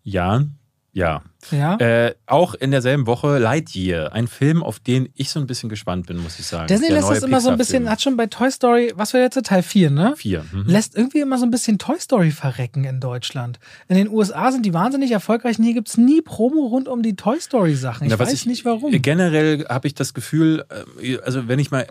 Ja, 0.02 0.44
ja. 0.92 1.22
Ja. 1.50 1.76
Äh, 1.76 2.14
auch 2.26 2.54
in 2.54 2.70
derselben 2.70 3.06
Woche 3.06 3.38
Lightyear, 3.38 4.12
ein 4.12 4.28
Film, 4.28 4.62
auf 4.62 4.78
den 4.78 5.08
ich 5.14 5.30
so 5.30 5.40
ein 5.40 5.46
bisschen 5.46 5.68
gespannt 5.68 6.06
bin, 6.06 6.18
muss 6.18 6.38
ich 6.38 6.46
sagen. 6.46 6.66
Disney 6.66 6.88
lässt 6.88 7.10
das 7.10 7.22
immer 7.22 7.40
so 7.40 7.50
ein 7.50 7.58
bisschen, 7.58 7.88
hat 7.90 8.02
schon 8.02 8.16
bei 8.16 8.26
Toy 8.26 8.50
Story, 8.50 8.92
was 8.96 9.14
war 9.14 9.20
jetzt 9.20 9.40
Teil 9.44 9.62
4, 9.62 9.90
ne? 9.90 10.14
4. 10.16 10.44
Mhm. 10.52 10.64
Lässt 10.66 10.96
irgendwie 10.96 11.20
immer 11.20 11.38
so 11.38 11.44
ein 11.44 11.50
bisschen 11.50 11.78
Toy 11.78 11.98
Story 11.98 12.30
verrecken 12.30 12.84
in 12.84 13.00
Deutschland. 13.00 13.58
In 13.88 13.96
den 13.96 14.08
USA 14.08 14.52
sind 14.52 14.64
die 14.64 14.74
wahnsinnig 14.74 15.10
erfolgreich 15.10 15.58
und 15.58 15.64
hier 15.64 15.74
gibt 15.74 15.88
es 15.88 15.96
nie 15.96 16.22
Promo 16.22 16.66
rund 16.66 16.88
um 16.88 17.02
die 17.02 17.16
Toy 17.16 17.40
Story 17.40 17.74
Sachen. 17.74 18.04
Ich 18.04 18.10
Na, 18.10 18.18
weiß 18.18 18.32
ich, 18.32 18.46
nicht 18.46 18.64
warum. 18.64 18.90
Generell 18.90 19.66
habe 19.68 19.86
ich 19.86 19.94
das 19.94 20.14
Gefühl, 20.14 20.64
äh, 21.00 21.18
also 21.18 21.48
wenn 21.48 21.58
ich 21.58 21.70
mal 21.70 21.86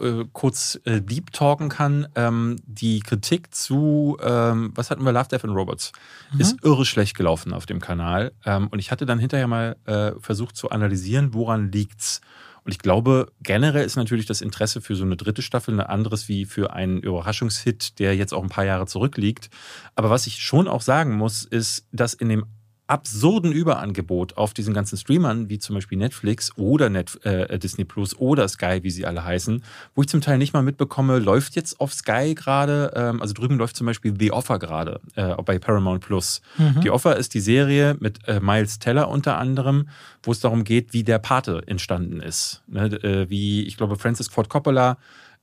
äh, 0.00 0.24
kurz 0.32 0.80
äh, 0.84 1.00
deep 1.00 1.32
talken 1.32 1.68
kann, 1.68 2.08
ähm, 2.14 2.56
die 2.66 3.00
Kritik 3.00 3.54
zu, 3.54 4.16
ähm, 4.22 4.72
was 4.74 4.90
hatten 4.90 5.04
wir, 5.04 5.12
Love, 5.12 5.28
Death 5.28 5.44
and 5.44 5.54
Robots, 5.54 5.92
mhm. 6.32 6.40
ist 6.40 6.56
irre 6.64 6.84
schlecht 6.84 7.16
gelaufen 7.16 7.52
auf 7.52 7.66
dem 7.66 7.80
Kanal. 7.80 8.32
Ähm, 8.44 8.68
und 8.68 8.78
ich 8.78 8.90
hatte 8.90 8.95
dann 9.04 9.18
hinterher 9.18 9.48
mal 9.48 9.76
äh, 9.84 10.12
versucht 10.20 10.56
zu 10.56 10.70
analysieren, 10.70 11.34
woran 11.34 11.70
liegt's. 11.72 12.20
Und 12.64 12.72
ich 12.72 12.78
glaube, 12.80 13.30
generell 13.42 13.84
ist 13.84 13.94
natürlich 13.94 14.26
das 14.26 14.40
Interesse 14.40 14.80
für 14.80 14.96
so 14.96 15.04
eine 15.04 15.16
dritte 15.16 15.40
Staffel 15.40 15.74
ein 15.74 15.80
anderes 15.80 16.28
wie 16.28 16.44
für 16.46 16.72
einen 16.72 16.98
Überraschungshit, 16.98 18.00
der 18.00 18.16
jetzt 18.16 18.34
auch 18.34 18.42
ein 18.42 18.48
paar 18.48 18.64
Jahre 18.64 18.86
zurückliegt. 18.86 19.50
Aber 19.94 20.10
was 20.10 20.26
ich 20.26 20.38
schon 20.38 20.66
auch 20.66 20.82
sagen 20.82 21.16
muss, 21.16 21.44
ist, 21.44 21.86
dass 21.92 22.12
in 22.12 22.28
dem 22.28 22.46
absurden 22.86 23.52
Überangebot 23.52 24.36
auf 24.36 24.54
diesen 24.54 24.72
ganzen 24.72 24.96
Streamern, 24.96 25.48
wie 25.48 25.58
zum 25.58 25.74
Beispiel 25.74 25.98
Netflix 25.98 26.56
oder 26.56 26.88
Net, 26.88 27.18
äh, 27.24 27.58
Disney 27.58 27.84
Plus 27.84 28.16
oder 28.16 28.46
Sky, 28.48 28.80
wie 28.82 28.90
sie 28.90 29.06
alle 29.06 29.24
heißen, 29.24 29.64
wo 29.94 30.02
ich 30.02 30.08
zum 30.08 30.20
Teil 30.20 30.38
nicht 30.38 30.52
mal 30.52 30.62
mitbekomme, 30.62 31.18
läuft 31.18 31.56
jetzt 31.56 31.80
auf 31.80 31.92
Sky 31.92 32.34
gerade, 32.34 32.92
ähm, 32.94 33.20
also 33.20 33.34
drüben 33.34 33.58
läuft 33.58 33.76
zum 33.76 33.86
Beispiel 33.86 34.14
The 34.16 34.30
Offer 34.30 34.58
gerade 34.58 35.00
äh, 35.16 35.34
bei 35.42 35.58
Paramount 35.58 36.04
Plus. 36.04 36.42
Mhm. 36.58 36.82
The 36.82 36.90
Offer 36.90 37.16
ist 37.16 37.34
die 37.34 37.40
Serie 37.40 37.96
mit 37.98 38.26
äh, 38.28 38.38
Miles 38.40 38.78
Teller 38.78 39.08
unter 39.08 39.38
anderem, 39.38 39.88
wo 40.22 40.30
es 40.30 40.40
darum 40.40 40.62
geht, 40.62 40.92
wie 40.92 41.02
der 41.02 41.18
Pate 41.18 41.62
entstanden 41.66 42.20
ist. 42.20 42.62
Ne? 42.68 42.86
Äh, 43.02 43.28
wie, 43.28 43.64
ich 43.64 43.76
glaube, 43.76 43.96
Francis 43.96 44.28
Ford 44.28 44.48
Coppola 44.48 44.96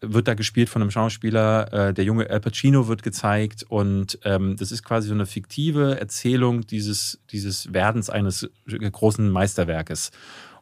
wird 0.03 0.27
da 0.27 0.33
gespielt 0.33 0.69
von 0.69 0.81
einem 0.81 0.91
Schauspieler. 0.91 1.73
Äh, 1.73 1.93
der 1.93 2.03
junge 2.03 2.29
Al 2.29 2.39
Pacino 2.39 2.87
wird 2.87 3.03
gezeigt 3.03 3.63
und 3.63 4.19
ähm, 4.23 4.55
das 4.57 4.71
ist 4.71 4.83
quasi 4.83 5.07
so 5.07 5.13
eine 5.13 5.25
fiktive 5.25 5.99
Erzählung 5.99 6.67
dieses, 6.67 7.19
dieses 7.31 7.73
Werdens 7.73 8.09
eines 8.09 8.49
großen 8.67 9.29
Meisterwerkes. 9.29 10.11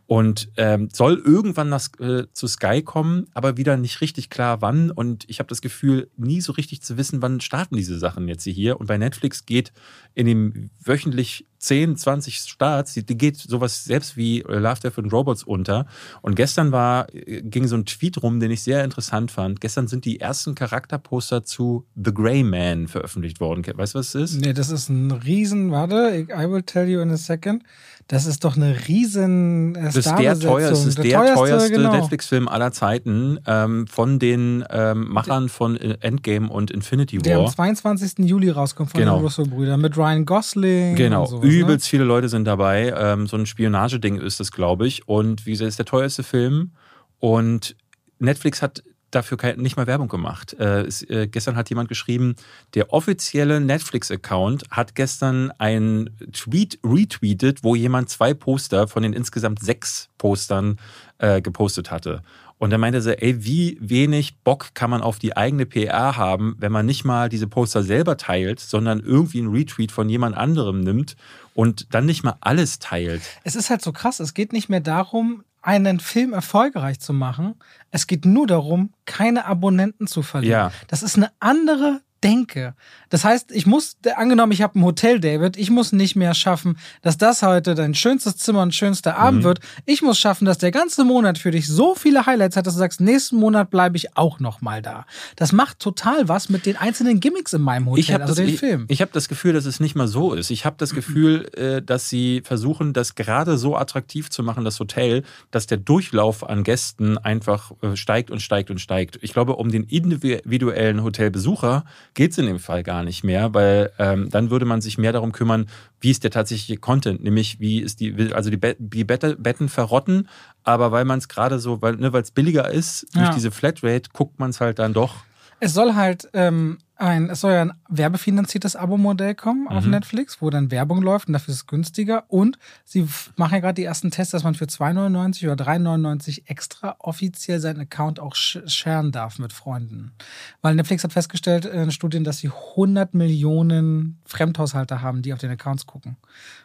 Und 0.07 0.49
ähm, 0.57 0.89
soll 0.91 1.21
irgendwann 1.25 1.69
nach, 1.69 1.87
äh, 1.99 2.25
zu 2.33 2.47
Sky 2.47 2.81
kommen, 2.81 3.27
aber 3.33 3.55
wieder 3.55 3.77
nicht 3.77 4.01
richtig 4.01 4.29
klar 4.29 4.61
wann. 4.61 4.91
Und 4.91 5.23
ich 5.29 5.39
habe 5.39 5.47
das 5.47 5.61
Gefühl, 5.61 6.09
nie 6.17 6.41
so 6.41 6.51
richtig 6.51 6.81
zu 6.81 6.97
wissen, 6.97 7.21
wann 7.21 7.39
starten 7.39 7.77
diese 7.77 7.97
Sachen 7.97 8.27
jetzt 8.27 8.43
hier. 8.43 8.77
Und 8.77 8.87
bei 8.87 8.97
Netflix 8.97 9.45
geht 9.45 9.71
in 10.13 10.25
dem 10.25 10.69
wöchentlich 10.83 11.47
10, 11.61 11.95
20 11.95 12.37
Starts, 12.37 12.93
die, 12.93 13.05
die 13.05 13.17
geht 13.17 13.37
sowas 13.37 13.83
selbst 13.83 14.17
wie 14.17 14.43
Love, 14.47 14.79
Death 14.83 14.97
and 14.97 15.13
Robots 15.13 15.43
unter. 15.43 15.85
Und 16.21 16.35
gestern 16.35 16.71
war, 16.71 17.07
ging 17.13 17.67
so 17.67 17.75
ein 17.75 17.85
Tweet 17.85 18.21
rum, 18.21 18.39
den 18.39 18.51
ich 18.51 18.63
sehr 18.63 18.83
interessant 18.83 19.31
fand. 19.31 19.61
Gestern 19.61 19.87
sind 19.87 20.05
die 20.05 20.19
ersten 20.19 20.55
Charakterposter 20.55 21.43
zu 21.43 21.85
The 21.95 22.13
Grey 22.13 22.43
Man 22.43 22.87
veröffentlicht 22.87 23.39
worden. 23.39 23.63
Weißt 23.65 23.93
du, 23.93 23.99
was 23.99 24.15
es 24.15 24.31
ist? 24.33 24.41
Nee, 24.41 24.53
das 24.53 24.69
ist 24.69 24.89
ein 24.89 25.11
Riesen, 25.11 25.71
warte, 25.71 26.27
I 26.29 26.49
will 26.49 26.63
tell 26.63 26.87
you 26.87 26.99
in 26.99 27.11
a 27.11 27.17
second. 27.17 27.63
Das 28.07 28.25
ist 28.25 28.43
doch 28.43 28.57
eine 28.57 28.75
riesen 28.89 29.73
äh, 29.75 29.83
Das 29.83 29.95
ist 29.95 30.05
der, 30.05 30.37
teuer, 30.37 30.71
ist 30.71 30.97
der, 30.97 31.03
der 31.03 31.33
teuerste 31.33 31.71
genau. 31.71 31.93
Netflix-Film 31.93 32.49
aller 32.49 32.73
Zeiten 32.73 33.39
ähm, 33.47 33.87
von 33.87 34.19
den 34.19 34.65
ähm, 34.69 35.07
Machern 35.07 35.47
von 35.47 35.77
äh, 35.77 35.97
Endgame 36.01 36.49
und 36.49 36.71
Infinity 36.71 37.17
War. 37.17 37.23
Der 37.23 37.37
am 37.39 37.47
22. 37.47 38.25
Juli 38.27 38.49
rauskommt 38.49 38.91
von 38.91 38.99
genau. 38.99 39.15
den 39.17 39.23
Russo-Brüdern 39.23 39.79
mit 39.79 39.97
Ryan 39.97 40.25
Gosling. 40.25 40.95
Genau, 40.95 41.25
sowas, 41.25 41.45
ne? 41.45 41.50
Übelst 41.59 41.85
ne? 41.85 41.89
viele 41.89 42.03
Leute 42.03 42.29
sind 42.29 42.45
dabei. 42.45 42.93
Ähm, 42.95 43.27
so 43.27 43.37
ein 43.37 43.45
Spionageding 43.45 44.19
ist 44.19 44.39
das, 44.39 44.51
glaube 44.51 44.87
ich. 44.87 45.07
Und 45.07 45.45
wie 45.45 45.51
gesagt, 45.51 45.69
ist 45.69 45.79
der 45.79 45.85
teuerste 45.85 46.23
Film. 46.23 46.71
Und 47.19 47.75
Netflix 48.19 48.61
hat 48.61 48.83
dafür 49.11 49.37
nicht 49.57 49.77
mal 49.77 49.87
Werbung 49.87 50.07
gemacht. 50.07 50.53
Äh, 50.59 50.81
es, 50.81 51.03
äh, 51.03 51.27
gestern 51.27 51.55
hat 51.55 51.69
jemand 51.69 51.89
geschrieben, 51.89 52.35
der 52.73 52.93
offizielle 52.93 53.59
Netflix-Account 53.59 54.63
hat 54.71 54.95
gestern 54.95 55.51
einen 55.57 56.09
Tweet 56.31 56.79
retweetet, 56.83 57.63
wo 57.63 57.75
jemand 57.75 58.09
zwei 58.09 58.33
Poster 58.33 58.87
von 58.87 59.03
den 59.03 59.13
insgesamt 59.13 59.59
sechs 59.59 60.09
Postern 60.17 60.77
äh, 61.17 61.41
gepostet 61.41 61.91
hatte. 61.91 62.23
Und 62.61 62.71
er 62.71 62.77
meinte 62.77 63.01
so, 63.01 63.09
ey, 63.09 63.43
wie 63.43 63.75
wenig 63.81 64.37
Bock 64.43 64.75
kann 64.75 64.91
man 64.91 65.01
auf 65.01 65.17
die 65.17 65.35
eigene 65.35 65.65
PR 65.65 66.15
haben, 66.15 66.55
wenn 66.59 66.71
man 66.71 66.85
nicht 66.85 67.03
mal 67.03 67.27
diese 67.27 67.47
Poster 67.47 67.81
selber 67.81 68.17
teilt, 68.17 68.59
sondern 68.59 68.99
irgendwie 68.99 69.39
einen 69.39 69.49
Retweet 69.49 69.91
von 69.91 70.07
jemand 70.09 70.37
anderem 70.37 70.81
nimmt 70.81 71.15
und 71.55 71.91
dann 71.91 72.05
nicht 72.05 72.23
mal 72.23 72.35
alles 72.39 72.77
teilt. 72.77 73.23
Es 73.43 73.55
ist 73.55 73.71
halt 73.71 73.81
so 73.81 73.91
krass, 73.91 74.19
es 74.19 74.35
geht 74.35 74.53
nicht 74.53 74.69
mehr 74.69 74.79
darum, 74.79 75.43
einen 75.63 75.99
Film 75.99 76.33
erfolgreich 76.33 76.99
zu 76.99 77.13
machen. 77.13 77.55
Es 77.89 78.05
geht 78.05 78.27
nur 78.27 78.45
darum, 78.45 78.93
keine 79.05 79.45
Abonnenten 79.45 80.05
zu 80.05 80.21
verlieren. 80.21 80.51
Ja. 80.51 80.71
Das 80.87 81.01
ist 81.01 81.17
eine 81.17 81.31
andere 81.39 82.01
denke. 82.23 82.75
Das 83.09 83.23
heißt, 83.23 83.51
ich 83.51 83.65
muss, 83.65 83.97
angenommen, 84.15 84.51
ich 84.51 84.61
habe 84.61 84.79
ein 84.79 84.83
Hotel, 84.83 85.19
David, 85.19 85.57
ich 85.57 85.69
muss 85.69 85.91
nicht 85.91 86.15
mehr 86.15 86.33
schaffen, 86.33 86.77
dass 87.01 87.17
das 87.17 87.41
heute 87.41 87.75
dein 87.75 87.93
schönstes 87.93 88.37
Zimmer 88.37 88.61
und 88.61 88.73
schönster 88.73 89.17
Abend 89.17 89.41
mhm. 89.41 89.45
wird. 89.45 89.59
Ich 89.85 90.01
muss 90.01 90.19
schaffen, 90.19 90.45
dass 90.45 90.57
der 90.57 90.71
ganze 90.71 91.03
Monat 91.03 91.37
für 91.37 91.51
dich 91.51 91.67
so 91.67 91.95
viele 91.95 92.25
Highlights 92.25 92.55
hat, 92.55 92.67
dass 92.67 92.75
du 92.75 92.79
sagst, 92.79 93.01
nächsten 93.01 93.37
Monat 93.37 93.69
bleibe 93.69 93.97
ich 93.97 94.15
auch 94.17 94.39
noch 94.39 94.61
mal 94.61 94.81
da. 94.81 95.05
Das 95.35 95.51
macht 95.51 95.79
total 95.79 96.27
was 96.27 96.49
mit 96.49 96.65
den 96.65 96.77
einzelnen 96.77 97.19
Gimmicks 97.19 97.53
in 97.53 97.61
meinem 97.61 97.87
Hotel, 97.87 97.99
ich 97.99 98.13
also 98.13 98.27
das, 98.27 98.35
den 98.35 98.49
ich, 98.49 98.59
Film. 98.59 98.85
Ich, 98.87 99.01
habe 99.01 99.11
das 99.13 99.27
Gefühl, 99.27 99.53
dass 99.53 99.65
es 99.65 99.79
nicht 99.79 99.95
mal 99.95 100.07
so 100.07 100.33
ist. 100.33 100.51
Ich 100.51 100.65
habe 100.65 100.75
das 100.77 100.93
Gefühl, 100.93 101.49
äh, 101.55 101.81
dass 101.81 102.09
sie 102.09 102.41
versuchen, 102.45 102.93
das 102.93 103.15
gerade 103.15 103.57
so 103.57 103.75
attraktiv 103.75 104.29
zu 104.29 104.43
machen, 104.43 104.63
das 104.63 104.79
Hotel, 104.79 105.23
dass 105.49 105.67
der 105.67 105.77
Durchlauf 105.77 106.47
an 106.47 106.63
Gästen 106.63 107.17
einfach 107.17 107.71
äh, 107.81 107.95
steigt 107.95 108.31
und 108.31 108.41
steigt 108.41 108.69
und 108.69 108.79
steigt. 108.79 109.19
Ich 109.21 109.33
glaube, 109.33 109.55
um 109.55 109.71
den 109.71 109.83
individuellen 109.83 111.03
Hotelbesucher 111.03 111.83
geht 112.13 112.31
es 112.31 112.37
in 112.37 112.45
dem 112.45 112.59
Fall 112.59 112.83
gar 112.83 113.03
nicht 113.03 113.23
mehr, 113.23 113.53
weil 113.53 113.91
ähm, 113.97 114.29
dann 114.29 114.49
würde 114.49 114.65
man 114.65 114.81
sich 114.81 114.97
mehr 114.97 115.13
darum 115.13 115.31
kümmern, 115.31 115.67
wie 115.99 116.11
ist 116.11 116.23
der 116.23 116.31
tatsächliche 116.31 116.79
Content, 116.79 117.23
nämlich 117.23 117.59
wie 117.59 117.79
ist 117.79 117.99
die, 117.99 118.33
also 118.33 118.49
die, 118.49 118.57
Be 118.57 118.75
die 118.79 119.03
Betten 119.03 119.69
verrotten, 119.69 120.27
aber 120.63 120.91
weil 120.91 121.05
man 121.05 121.19
es 121.19 121.27
gerade 121.27 121.59
so, 121.59 121.81
weil 121.81 121.95
ne, 121.95 122.11
es 122.13 122.31
billiger 122.31 122.69
ist, 122.69 123.07
durch 123.13 123.27
ja. 123.27 123.33
diese 123.33 123.51
Flatrate, 123.51 124.09
guckt 124.13 124.39
man 124.39 124.49
es 124.49 124.59
halt 124.59 124.79
dann 124.79 124.93
doch. 124.93 125.23
Es 125.63 125.73
soll 125.73 125.93
halt 125.93 126.27
ähm, 126.33 126.79
ein, 127.01 127.29
es 127.29 127.41
soll 127.41 127.53
ja 127.53 127.61
ein 127.61 127.73
werbefinanziertes 127.87 128.75
Abo-Modell 128.75 129.35
kommen 129.35 129.67
auf 129.67 129.85
mhm. 129.85 129.91
Netflix, 129.91 130.41
wo 130.41 130.49
dann 130.49 130.71
Werbung 130.71 131.01
läuft 131.01 131.27
und 131.27 131.33
dafür 131.33 131.51
ist 131.51 131.61
es 131.61 131.67
günstiger. 131.67 132.25
Und 132.27 132.57
sie 132.83 133.07
machen 133.35 133.53
ja 133.53 133.59
gerade 133.59 133.75
die 133.75 133.83
ersten 133.83 134.11
Tests, 134.11 134.31
dass 134.31 134.43
man 134.43 134.55
für 134.55 134.65
2,99 134.65 135.51
oder 135.51 135.65
3,99 135.65 136.43
extra 136.45 136.95
offiziell 136.99 137.59
seinen 137.59 137.81
Account 137.81 138.19
auch 138.19 138.35
sharen 138.35 139.11
darf 139.11 139.39
mit 139.39 139.53
Freunden. 139.53 140.13
Weil 140.61 140.75
Netflix 140.75 141.03
hat 141.03 141.13
festgestellt 141.13 141.65
in 141.65 141.91
Studien, 141.91 142.23
dass 142.23 142.39
sie 142.39 142.49
100 142.49 143.13
Millionen 143.13 144.19
Fremdhaushalte 144.25 145.01
haben, 145.01 145.21
die 145.21 145.33
auf 145.33 145.39
den 145.39 145.51
Accounts 145.51 145.85
gucken. 145.85 146.17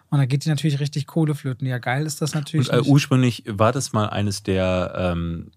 Und 0.09 0.18
da 0.18 0.26
geht 0.26 0.44
die 0.44 0.48
natürlich 0.48 0.78
richtig 0.78 1.07
Kohle 1.09 1.34
flöten. 1.34 1.66
Ja, 1.66 1.78
geil 1.78 2.07
ist 2.07 2.22
das 2.22 2.32
natürlich. 2.32 2.70
Und, 2.70 2.86
äh, 2.86 2.88
ursprünglich 2.88 3.42
war 3.48 3.72
das 3.72 3.92
mal 3.92 4.09
eines 4.09 4.44
der 4.44 4.94
ähm, 4.96 5.48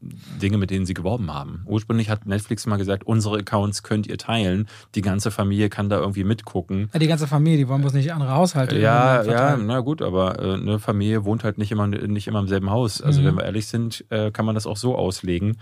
Dinge, 0.42 0.58
mit 0.58 0.72
denen 0.72 0.88
sie 0.88 0.96
geworben 0.96 1.32
haben. 1.32 1.62
Ursprünglich 1.66 2.10
hat 2.10 2.26
Netflix 2.26 2.66
mal 2.66 2.78
gesagt, 2.78 3.06
unsere 3.06 3.38
Accounts 3.38 3.84
könnt 3.84 4.08
ihr 4.08 4.18
teilen. 4.18 4.68
Die 4.96 5.02
ganze 5.02 5.30
Familie 5.30 5.70
kann 5.70 5.90
da 5.90 6.00
irgendwie 6.00 6.24
mitgucken. 6.24 6.90
Ja, 6.94 7.00
die 7.00 7.08
ganze 7.08 7.28
Familie, 7.28 7.60
die 7.60 7.68
wollen 7.68 7.82
bloß 7.82 7.94
nicht 7.94 8.12
andere 8.12 8.32
Haushalte. 8.32 8.80
Ja, 8.80 9.24
ja, 9.24 9.56
na 9.56 9.82
gut, 9.82 10.02
aber 10.02 10.40
äh, 10.40 10.54
eine 10.56 10.80
Familie 10.80 11.26
wohnt 11.26 11.44
halt 11.44 11.60
nicht 11.60 11.72
immer, 11.72 11.86
nicht 11.86 12.28
immer 12.28 12.40
im 12.40 12.48
selben 12.48 12.72
Haus. 12.72 13.02
Also 13.02 13.22
mhm. 13.22 13.26
wenn 13.26 13.38
wir 13.38 13.44
ehrlich 13.44 13.68
sind, 13.68 14.04
äh, 14.10 14.32
kann 14.32 14.46
man 14.46 14.56
das 14.56 14.66
auch 14.66 14.78
so 14.78 14.96
auslegen 14.96 15.58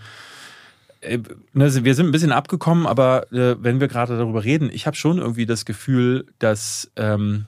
äh, 1.00 1.18
ne, 1.52 1.84
wir 1.84 1.94
sind 1.94 2.06
ein 2.06 2.12
bisschen 2.12 2.32
abgekommen, 2.32 2.84
aber 2.84 3.32
äh, 3.32 3.54
wenn 3.62 3.78
wir 3.78 3.86
gerade 3.86 4.18
darüber 4.18 4.42
reden, 4.42 4.68
ich 4.72 4.86
habe 4.86 4.96
schon 4.96 5.18
irgendwie 5.18 5.46
das 5.46 5.64
Gefühl, 5.64 6.26
dass 6.40 6.90
ähm, 6.96 7.46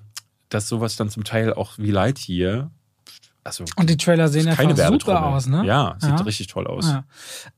dass 0.51 0.68
sowas 0.68 0.96
dann 0.96 1.09
zum 1.09 1.24
Teil 1.24 1.55
auch 1.55 1.78
wie 1.78 1.90
Lightyear 1.90 2.70
also, 3.42 3.64
und 3.76 3.88
die 3.88 3.96
Trailer 3.96 4.28
sehen 4.28 4.48
einfach 4.48 4.88
super 4.88 5.24
aus, 5.24 5.46
ne? 5.46 5.64
Ja, 5.64 5.96
sieht 5.98 6.11
ja. 6.11 6.16
richtig 6.16 6.48
toll 6.48 6.66
aus. 6.66 6.86
Ja. 6.88 7.05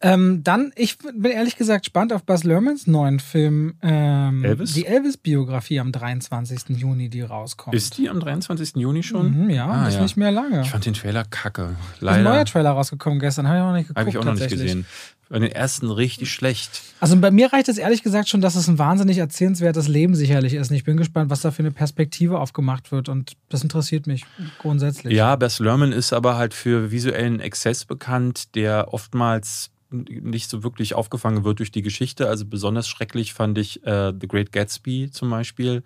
Ähm, 0.01 0.45
dann, 0.45 0.72
ich 0.76 0.97
bin 0.99 1.32
ehrlich 1.32 1.57
gesagt 1.57 1.84
gespannt 1.84 2.12
auf 2.12 2.22
Buzz 2.22 2.45
Lermans 2.45 2.86
neuen 2.86 3.18
Film, 3.18 3.74
ähm, 3.82 4.45
Elvis? 4.45 4.74
die 4.74 4.86
Elvis-Biografie 4.86 5.80
am 5.80 5.90
23. 5.90 6.78
Juni, 6.78 7.09
die 7.09 7.22
rauskommt. 7.22 7.74
Ist 7.74 7.99
die 7.99 8.09
am 8.09 8.20
23. 8.20 8.76
Juni 8.76 9.03
schon? 9.03 9.47
Mhm, 9.47 9.51
ja, 9.51 9.66
ah, 9.66 9.88
ist 9.88 9.97
ja. 9.97 10.03
nicht 10.03 10.16
mehr 10.16 10.30
lange. 10.30 10.62
Ich 10.62 10.70
fand 10.70 10.86
den 10.86 10.95
Trailer 10.95 11.24
kacke. 11.24 11.74
Leider. 11.99 12.20
Ist 12.20 12.26
ein 12.26 12.32
neuer 12.32 12.45
Trailer 12.45 12.70
rausgekommen 12.70 13.18
gestern, 13.18 13.49
habe 13.49 13.57
ich 13.57 13.62
auch 13.62 13.66
noch 13.66 13.74
nicht 13.74 13.88
geguckt. 13.88 13.99
Habe 13.99 14.11
ich 14.11 14.18
auch 14.18 14.24
noch 14.24 14.34
nicht 14.34 14.51
gesehen. 14.51 14.86
Bei 15.33 15.39
den 15.39 15.51
ersten 15.51 15.91
richtig 15.91 16.30
schlecht. 16.30 16.83
Also 17.01 17.16
bei 17.16 17.30
mir 17.30 17.55
reicht 17.55 17.70
es 17.70 17.78
ehrlich 17.78 18.03
gesagt 18.03 18.28
schon, 18.28 18.43
dass 18.43 18.55
es 18.55 18.68
ein 18.68 18.78
wahnsinnig 18.78 19.16
erzählenswertes 19.16 19.89
Leben 19.89 20.14
sicherlich 20.14 20.53
ist. 20.53 20.70
Und 20.70 20.76
ich 20.76 20.85
bin 20.85 20.99
gespannt, 20.99 21.30
was 21.30 21.41
da 21.41 21.51
für 21.51 21.61
eine 21.61 21.70
Perspektive 21.70 22.39
aufgemacht 22.39 22.93
wird. 22.93 23.09
Und 23.09 23.33
das 23.49 23.62
interessiert 23.62 24.07
mich 24.07 24.26
grundsätzlich. 24.59 25.14
Ja, 25.14 25.35
Bess 25.37 25.59
Lerman 25.59 25.93
ist 25.93 26.12
aber 26.12 26.37
halt 26.37 26.53
für 26.53 26.91
visuellen 26.91 27.41
Exzess 27.41 27.87
bekannt, 27.87 28.55
der 28.57 28.93
oftmals 28.93 29.70
nicht 29.91 30.51
so 30.51 30.62
wirklich 30.62 30.93
aufgefangen 30.95 31.45
wird 31.45 31.61
durch 31.61 31.72
die 31.72 31.80
Geschichte. 31.80 32.28
Also 32.28 32.45
besonders 32.45 32.87
schrecklich 32.87 33.33
fand 33.33 33.57
ich 33.57 33.83
äh, 33.87 34.12
The 34.12 34.28
Great 34.28 34.53
Gatsby 34.53 35.11
zum 35.11 35.30
Beispiel. 35.30 35.83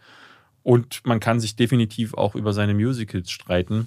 Und 0.64 1.02
man 1.04 1.20
kann 1.20 1.38
sich 1.38 1.54
definitiv 1.54 2.14
auch 2.14 2.34
über 2.34 2.52
seine 2.52 2.74
Musicals 2.74 3.30
streiten. 3.30 3.86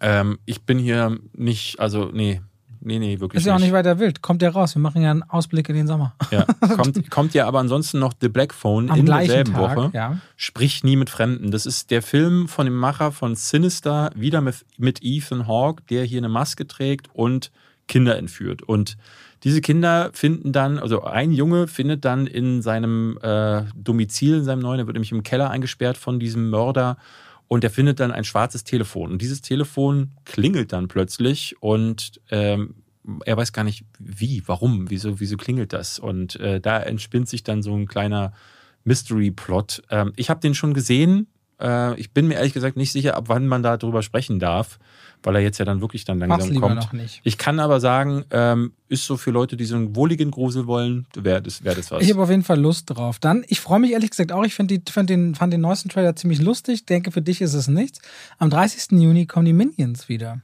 Ähm, 0.00 0.40
ich 0.44 0.62
bin 0.62 0.80
hier 0.80 1.20
nicht, 1.34 1.78
also 1.78 2.10
nee, 2.12 2.40
nee, 2.80 2.98
nee, 2.98 3.20
wirklich. 3.20 3.40
Ist 3.40 3.46
ja 3.46 3.54
auch 3.54 3.60
nicht 3.60 3.72
weiter 3.72 3.98
wild. 3.98 4.22
Kommt 4.22 4.42
ja 4.42 4.50
raus. 4.50 4.74
Wir 4.74 4.82
machen 4.82 5.02
ja 5.02 5.10
einen 5.10 5.22
Ausblick 5.22 5.68
in 5.68 5.76
den 5.76 5.86
Sommer. 5.86 6.14
Ja, 6.30 6.44
kommt, 6.76 7.10
kommt 7.10 7.34
ja 7.34 7.46
aber 7.46 7.58
ansonsten 7.58 7.98
noch 7.98 8.12
The 8.20 8.28
Black 8.28 8.52
Phone 8.54 8.90
Am 8.90 9.00
in 9.00 9.06
derselben 9.06 9.52
Tag, 9.52 9.76
Woche. 9.76 9.90
ja. 9.92 10.18
Sprich 10.36 10.84
nie 10.84 10.96
mit 10.96 11.10
Fremden. 11.10 11.50
Das 11.50 11.66
ist 11.66 11.90
der 11.90 12.02
Film 12.02 12.48
von 12.48 12.66
dem 12.66 12.76
Macher 12.76 13.12
von 13.12 13.34
Sinister, 13.34 14.10
wieder 14.14 14.40
mit, 14.40 14.64
mit 14.76 15.00
Ethan 15.02 15.46
Hawke, 15.46 15.82
der 15.90 16.04
hier 16.04 16.18
eine 16.18 16.28
Maske 16.28 16.66
trägt 16.66 17.08
und 17.12 17.50
Kinder 17.88 18.16
entführt. 18.16 18.62
Und 18.62 18.96
diese 19.42 19.60
Kinder 19.60 20.10
finden 20.12 20.52
dann, 20.52 20.78
also 20.78 21.02
ein 21.02 21.32
Junge 21.32 21.66
findet 21.66 22.04
dann 22.04 22.26
in 22.26 22.62
seinem 22.62 23.18
äh, 23.22 23.62
Domizil, 23.74 24.38
in 24.38 24.44
seinem 24.44 24.60
neuen, 24.60 24.80
er 24.80 24.86
wird 24.86 24.94
nämlich 24.94 25.12
im 25.12 25.22
Keller 25.22 25.50
eingesperrt 25.50 25.96
von 25.96 26.20
diesem 26.20 26.50
Mörder 26.50 26.98
und 27.52 27.64
er 27.64 27.70
findet 27.70 27.98
dann 27.98 28.12
ein 28.12 28.22
schwarzes 28.22 28.62
Telefon. 28.62 29.10
Und 29.10 29.20
dieses 29.20 29.42
Telefon 29.42 30.12
klingelt 30.24 30.72
dann 30.72 30.86
plötzlich 30.86 31.60
und 31.60 32.20
ähm, 32.30 32.76
er 33.26 33.36
weiß 33.36 33.52
gar 33.52 33.64
nicht 33.64 33.84
wie, 33.98 34.44
warum, 34.46 34.88
wieso, 34.88 35.18
wieso 35.18 35.36
klingelt 35.36 35.72
das. 35.72 35.98
Und 35.98 36.36
äh, 36.36 36.60
da 36.60 36.78
entspinnt 36.78 37.28
sich 37.28 37.42
dann 37.42 37.64
so 37.64 37.74
ein 37.74 37.88
kleiner 37.88 38.34
Mystery-Plot. 38.84 39.82
Ähm, 39.90 40.12
ich 40.14 40.30
habe 40.30 40.38
den 40.38 40.54
schon 40.54 40.74
gesehen. 40.74 41.26
Äh, 41.60 41.98
ich 41.98 42.12
bin 42.12 42.28
mir 42.28 42.34
ehrlich 42.34 42.52
gesagt 42.52 42.76
nicht 42.76 42.92
sicher, 42.92 43.16
ab 43.16 43.24
wann 43.26 43.48
man 43.48 43.64
darüber 43.64 44.02
sprechen 44.02 44.38
darf, 44.38 44.78
weil 45.22 45.36
er 45.36 45.42
jetzt 45.42 45.58
ja 45.58 45.64
dann 45.64 45.80
wirklich 45.80 46.04
dann 46.04 46.18
Mach's 46.18 46.28
langsam 46.28 46.50
lieber 46.50 46.68
kommt. 46.68 46.76
noch 46.76 46.92
nicht. 46.92 47.20
Ich 47.24 47.38
kann 47.38 47.60
aber 47.60 47.80
sagen, 47.80 48.24
ähm, 48.30 48.72
ist 48.88 49.04
so 49.04 49.16
für 49.16 49.30
Leute, 49.30 49.56
die 49.56 49.64
so 49.64 49.76
einen 49.76 49.94
wohligen 49.94 50.30
Grusel 50.30 50.66
wollen, 50.66 51.06
wäre 51.14 51.42
das, 51.42 51.62
wär 51.64 51.74
das 51.74 51.90
was. 51.90 52.02
Ich 52.02 52.10
habe 52.10 52.22
auf 52.22 52.30
jeden 52.30 52.42
Fall 52.42 52.58
Lust 52.58 52.90
drauf. 52.90 53.18
Dann, 53.18 53.44
ich 53.48 53.60
freue 53.60 53.80
mich 53.80 53.92
ehrlich 53.92 54.10
gesagt 54.10 54.32
auch. 54.32 54.44
Ich 54.44 54.54
find 54.54 54.70
die, 54.70 54.82
fand, 54.90 55.10
den, 55.10 55.34
fand 55.34 55.52
den 55.52 55.60
neuesten 55.60 55.88
Trailer 55.88 56.16
ziemlich 56.16 56.40
lustig. 56.40 56.86
Denke, 56.86 57.10
für 57.10 57.22
dich 57.22 57.40
ist 57.40 57.54
es 57.54 57.68
nichts. 57.68 58.00
Am 58.38 58.50
30. 58.50 58.98
Juni 59.00 59.26
kommen 59.26 59.46
die 59.46 59.52
Minions 59.52 60.08
wieder. 60.08 60.40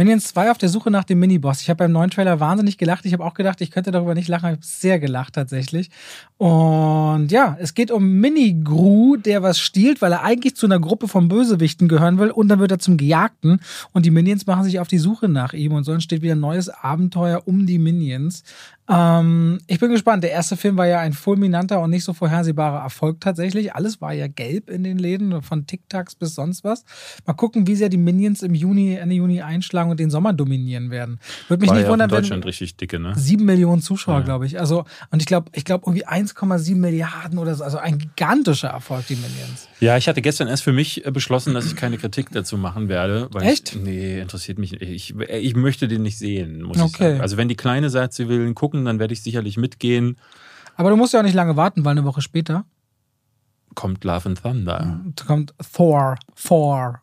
Minions 0.00 0.28
2 0.28 0.50
auf 0.50 0.56
der 0.56 0.70
Suche 0.70 0.90
nach 0.90 1.04
dem 1.04 1.18
Miniboss. 1.18 1.60
Ich 1.60 1.68
habe 1.68 1.84
beim 1.84 1.92
neuen 1.92 2.08
Trailer 2.08 2.40
wahnsinnig 2.40 2.78
gelacht. 2.78 3.04
Ich 3.04 3.12
habe 3.12 3.22
auch 3.22 3.34
gedacht, 3.34 3.60
ich 3.60 3.70
könnte 3.70 3.90
darüber 3.90 4.14
nicht 4.14 4.28
lachen. 4.28 4.46
Ich 4.46 4.52
habe 4.52 4.64
sehr 4.64 4.98
gelacht 4.98 5.34
tatsächlich. 5.34 5.90
Und 6.38 7.30
ja, 7.30 7.58
es 7.60 7.74
geht 7.74 7.90
um 7.90 8.14
Mini-Gru, 8.14 9.16
der 9.16 9.42
was 9.42 9.58
stiehlt, 9.60 10.00
weil 10.00 10.12
er 10.12 10.22
eigentlich 10.22 10.56
zu 10.56 10.64
einer 10.64 10.80
Gruppe 10.80 11.06
von 11.06 11.28
Bösewichten 11.28 11.86
gehören 11.86 12.16
will. 12.16 12.30
Und 12.30 12.48
dann 12.48 12.60
wird 12.60 12.70
er 12.70 12.78
zum 12.78 12.96
Gejagten. 12.96 13.60
Und 13.92 14.06
die 14.06 14.10
Minions 14.10 14.46
machen 14.46 14.64
sich 14.64 14.80
auf 14.80 14.88
die 14.88 14.96
Suche 14.96 15.28
nach 15.28 15.52
ihm. 15.52 15.72
Und 15.72 15.84
so 15.84 15.92
entsteht 15.92 16.22
wieder 16.22 16.34
ein 16.34 16.40
neues 16.40 16.70
Abenteuer 16.70 17.42
um 17.44 17.66
die 17.66 17.78
Minions. 17.78 18.42
Ähm, 18.90 19.58
ich 19.66 19.78
bin 19.78 19.90
gespannt. 19.90 20.24
Der 20.24 20.32
erste 20.32 20.56
Film 20.56 20.76
war 20.76 20.86
ja 20.86 21.00
ein 21.00 21.12
fulminanter 21.12 21.80
und 21.80 21.90
nicht 21.90 22.04
so 22.04 22.12
vorhersehbarer 22.12 22.82
Erfolg 22.82 23.20
tatsächlich. 23.20 23.74
Alles 23.74 24.00
war 24.00 24.12
ja 24.12 24.26
gelb 24.26 24.68
in 24.70 24.82
den 24.84 24.98
Läden, 24.98 25.42
von 25.42 25.66
TikToks 25.66 26.16
bis 26.16 26.34
sonst 26.34 26.64
was. 26.64 26.84
Mal 27.26 27.34
gucken, 27.34 27.66
wie 27.66 27.76
sehr 27.76 27.88
die 27.88 27.96
Minions 27.96 28.42
im 28.42 28.54
Juni, 28.54 28.94
Ende 28.94 29.14
Juni 29.14 29.42
einschlagen 29.42 29.90
und 29.90 30.00
den 30.00 30.10
Sommer 30.10 30.32
dominieren 30.32 30.90
werden. 30.90 31.20
Würde 31.48 31.60
mich 31.60 31.68
War 31.70 31.76
nicht 31.76 31.84
ja 31.84 31.88
auch 31.88 31.94
in 31.94 32.00
wundern, 32.00 32.10
Deutschland 32.10 32.42
wenn 32.44 32.48
richtig 32.48 32.76
dicke, 32.76 32.98
ne? 32.98 33.12
sieben 33.16 33.44
Millionen 33.44 33.82
Zuschauer, 33.82 34.18
Ja. 34.18 34.24
glaube 34.24 34.46
ich. 34.46 34.58
Also, 34.58 34.84
und 35.10 35.20
ich 35.20 35.26
glaube, 35.26 35.50
ich 35.54 35.64
glaube 35.64 35.84
irgendwie 35.86 36.06
1,7 36.06 36.76
Milliarden 36.76 37.38
oder 37.38 37.54
so. 37.54 37.64
Also 37.64 37.78
ein 37.78 37.98
gigantischer 37.98 38.68
Erfolg, 38.68 39.06
die 39.06 39.14
Minions. 39.16 39.68
Ja, 39.80 39.96
ich 39.96 40.08
hatte 40.08 40.20
gestern 40.22 40.48
erst 40.48 40.62
für 40.62 40.72
mich 40.72 41.06
äh, 41.06 41.10
beschlossen, 41.10 41.54
dass 41.54 41.64
ich 41.66 41.76
keine 41.76 41.96
Kritik 41.96 42.30
dazu 42.32 42.56
machen 42.58 42.88
werde. 42.88 43.28
Echt? 43.40 43.74
Ich, 43.74 43.80
nee, 43.80 44.20
interessiert 44.20 44.58
mich 44.58 44.72
nicht. 44.72 44.82
Ich, 44.82 45.14
ich 45.18 45.56
möchte 45.56 45.88
den 45.88 46.02
nicht 46.02 46.18
sehen, 46.18 46.62
muss 46.62 46.76
ich 46.76 46.82
Okay. 46.82 47.10
sagen. 47.12 47.20
Also 47.20 47.36
wenn 47.36 47.48
die 47.48 47.56
Kleine 47.56 47.88
sagt, 47.90 48.12
sie 48.14 48.28
will 48.28 48.46
ihn 48.46 48.54
gucken, 48.54 48.79
dann 48.84 48.98
werde 48.98 49.12
ich 49.14 49.22
sicherlich 49.22 49.56
mitgehen. 49.56 50.16
Aber 50.76 50.90
du 50.90 50.96
musst 50.96 51.12
ja 51.12 51.20
auch 51.20 51.24
nicht 51.24 51.34
lange 51.34 51.56
warten, 51.56 51.84
weil 51.84 51.92
eine 51.92 52.04
Woche 52.04 52.22
später 52.22 52.64
Kommt 53.74 54.02
Love 54.04 54.28
and 54.30 54.42
Thunder. 54.42 55.00
kommt 55.26 55.54
Thor. 55.72 56.16
Thor. 56.34 57.00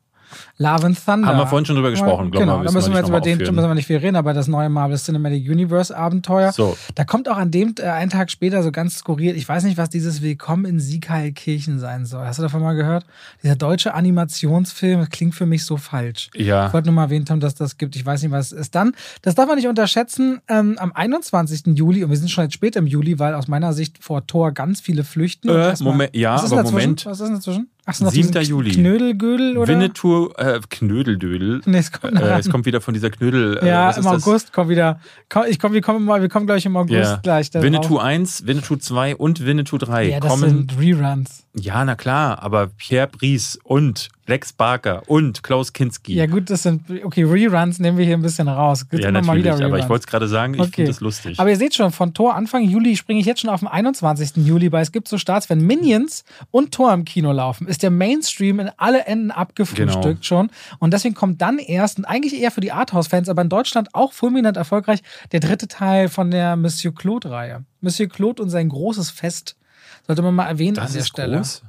Love 0.60 0.88
and 0.88 1.06
Thunder. 1.06 1.28
Haben 1.28 1.38
wir 1.38 1.46
vorhin 1.48 1.66
schon 1.68 1.76
drüber 1.76 1.92
gesprochen, 1.92 2.32
glaube 2.32 2.46
Genau, 2.46 2.60
ich. 2.62 2.68
da 2.68 2.72
müssen 2.74 2.92
wir 2.92 3.00
jetzt 3.00 3.10
über 3.10 3.22
den, 3.22 3.38
da 3.38 3.52
müssen 3.52 3.68
wir 3.68 3.76
nicht 3.76 3.86
viel 3.86 3.98
reden, 3.98 4.16
aber 4.16 4.34
das 4.34 4.48
neue 4.48 4.70
Marvel 4.70 4.98
Cinematic 4.98 5.48
Universe 5.48 5.96
Abenteuer. 5.96 6.52
So, 6.52 6.76
Da 6.96 7.04
kommt 7.04 7.30
auch 7.30 7.38
an 7.38 7.52
dem, 7.52 7.76
äh, 7.80 7.84
einen 7.84 8.10
Tag 8.10 8.32
später 8.32 8.64
so 8.64 8.72
ganz 8.72 8.98
skurril, 8.98 9.36
ich 9.36 9.48
weiß 9.48 9.64
nicht, 9.66 9.78
was 9.78 9.90
dieses 9.90 10.24
Willkommen 10.24 10.66
in 10.66 10.80
Siegheilkirchen 10.80 11.78
sein 11.80 12.06
soll. 12.08 12.26
Hast 12.26 12.40
du 12.40 12.44
davon 12.44 12.64
mal 12.64 12.74
gehört? 12.74 13.06
Dieser 13.44 13.56
deutsche 13.56 13.94
Animationsfilm, 13.94 15.08
klingt 15.10 15.36
für 15.36 15.46
mich 15.46 15.64
so 15.66 15.78
falsch. 15.78 16.30
ja. 16.36 16.68
Ich 16.68 16.74
wollte 16.74 16.88
nur 16.88 16.96
mal 16.96 17.04
erwähnt 17.04 17.30
haben, 17.30 17.40
dass 17.40 17.56
das 17.56 17.78
gibt. 17.78 17.96
Ich 17.96 18.06
weiß 18.06 18.24
nicht, 18.24 18.32
was 18.32 18.52
es 18.52 18.60
ist. 18.60 18.76
Dann, 18.76 18.94
das 19.22 19.36
darf 19.36 19.48
man 19.48 19.58
nicht 19.58 19.68
unterschätzen, 19.68 20.42
ähm, 20.48 20.76
am 20.80 20.92
21. 20.92 21.78
Juli, 21.78 22.04
und 22.04 22.10
wir 22.10 22.18
sind 22.18 22.30
schon 22.32 22.46
jetzt 22.46 22.54
spät 22.54 22.76
im 22.76 22.88
Juli, 22.88 23.20
weil 23.20 23.34
aus 23.36 23.48
meiner 23.48 23.74
Sicht 23.74 24.04
vor 24.04 24.26
Tor 24.26 24.52
ganz 24.54 24.82
viele 24.82 25.04
flüchten. 25.04 25.50
Äh, 25.50 25.76
Moment, 25.82 26.16
ja, 26.16 26.36
was 26.36 26.46
ist 26.46 26.52
aber 26.52 26.64
dazwischen? 26.64 26.74
Moment. 26.82 27.06
Was 27.06 27.20
ist 27.20 27.28
denn 27.28 27.36
dazwischen? 27.36 27.68
Ach, 27.90 27.94
sind 27.94 28.06
noch 28.06 28.12
7. 28.12 28.32
diesen 28.34 28.50
Juli. 28.50 28.72
Knödelgödel 28.72 29.58
oder? 29.58 29.68
Winnetou, 29.74 30.30
äh, 30.38 30.44
Knödeldödel. 30.70 31.62
Nee, 31.66 31.78
es 31.80 31.92
kommt, 31.92 32.20
Äh, 32.20 32.40
es 32.40 32.50
kommt 32.50 32.66
wieder 32.66 32.82
von 32.82 32.94
dieser 32.94 33.10
Knödel. 33.10 33.58
Äh, 33.62 33.68
ja, 33.68 33.92
im 33.92 34.04
das? 34.04 34.26
August 34.28 34.54
kommt 34.54 34.70
wieder. 34.70 35.00
Komm, 35.30 35.44
ich 35.50 35.60
komm, 35.60 35.74
wir 35.74 35.82
kommen 35.82 36.06
mal, 36.06 36.22
wir 36.22 36.30
kommen 36.30 36.46
gleich 36.48 36.66
im 36.66 36.76
August 36.78 36.92
Ja. 36.94 37.20
gleich. 37.24 37.54
Winnetou 37.54 37.96
drauf. 37.96 38.04
1, 38.04 38.46
Winnetou 38.48 38.76
2 38.78 39.16
und 39.16 39.46
Winnetou 39.46 39.78
3 39.78 40.10
Ja, 40.10 40.20
das 40.20 40.32
kommen. 40.32 40.50
sind 40.50 40.80
Reruns. 40.80 41.46
Ja, 41.60 41.84
na 41.84 41.96
klar, 41.96 42.44
aber 42.44 42.68
Pierre 42.68 43.08
Brice 43.08 43.58
und 43.64 44.10
Lex 44.28 44.54
Barker 44.54 45.02
und 45.08 45.42
Klaus 45.42 45.74
Kinski. 45.74 46.14
Ja, 46.14 46.26
gut, 46.28 46.50
das 46.50 46.64
sind. 46.64 46.84
Okay, 47.04 47.24
Reruns 47.24 47.80
nehmen 47.80 47.98
wir 47.98 48.06
hier 48.06 48.16
ein 48.16 48.22
bisschen 48.22 48.48
raus. 48.48 48.88
Gibt 48.90 49.02
Ja, 49.04 49.10
natürlich, 49.10 49.46
wieder 49.46 49.54
aber 49.56 49.64
ich 49.66 49.72
Reruns. 49.72 49.90
wollte 49.90 50.02
es 50.02 50.08
gerade 50.08 50.28
sagen, 50.28 50.54
ich 50.54 50.60
Okay. 50.60 50.72
finde 50.76 50.92
das 50.92 51.00
lustig. 51.00 51.40
Aber 51.40 51.50
ihr 51.50 51.56
seht 51.56 51.74
schon, 51.74 51.92
von 51.92 52.14
Tor 52.14 52.36
Anfang 52.36 52.64
Juli 52.64 52.96
springe 52.98 53.20
ich 53.22 53.26
jetzt 53.26 53.40
schon 53.42 53.50
auf 53.50 53.62
den 53.62 53.70
21. 53.70 54.46
Juli, 54.46 54.72
weil 54.72 54.84
es 54.84 54.92
gibt 54.92 55.08
so 55.08 55.18
Starts, 55.18 55.50
wenn 55.50 55.62
Minions 55.62 56.26
und 56.52 56.74
Tor 56.74 56.94
im 56.94 57.06
Kino 57.06 57.32
laufen, 57.32 57.68
ist 57.68 57.82
der 57.82 57.90
Mainstream 57.92 58.60
in 58.60 58.70
alle 58.78 59.06
Enden 59.06 59.32
abgefrühstückt 59.32 60.04
Genau. 60.04 60.18
schon. 60.22 60.50
Und 60.80 60.94
deswegen 60.94 61.16
kommt 61.16 61.42
dann 61.42 61.58
erst, 61.58 61.98
und 61.98 62.06
eigentlich 62.06 62.40
eher 62.40 62.52
für 62.52 62.62
die 62.62 62.72
Arthouse-Fans, 62.74 63.30
aber 63.30 63.42
in 63.42 63.50
Deutschland 63.50 63.96
auch 63.96 64.12
fulminant 64.14 64.58
erfolgreich, 64.58 65.00
der 65.32 65.40
dritte 65.40 65.68
Teil 65.68 66.10
von 66.10 66.30
der 66.30 66.56
Monsieur 66.56 66.94
Claude-Reihe. 66.94 67.64
Monsieur 67.82 68.10
Claude 68.10 68.44
und 68.44 68.50
sein 68.50 68.70
großes 68.70 69.10
Fest. 69.10 69.56
Sollte 70.08 70.22
man 70.22 70.34
mal 70.36 70.46
erwähnen 70.48 70.76
das 70.76 70.88
an 70.92 70.94
der 70.98 71.04
Stelle. 71.04 71.38
groß. 71.38 71.62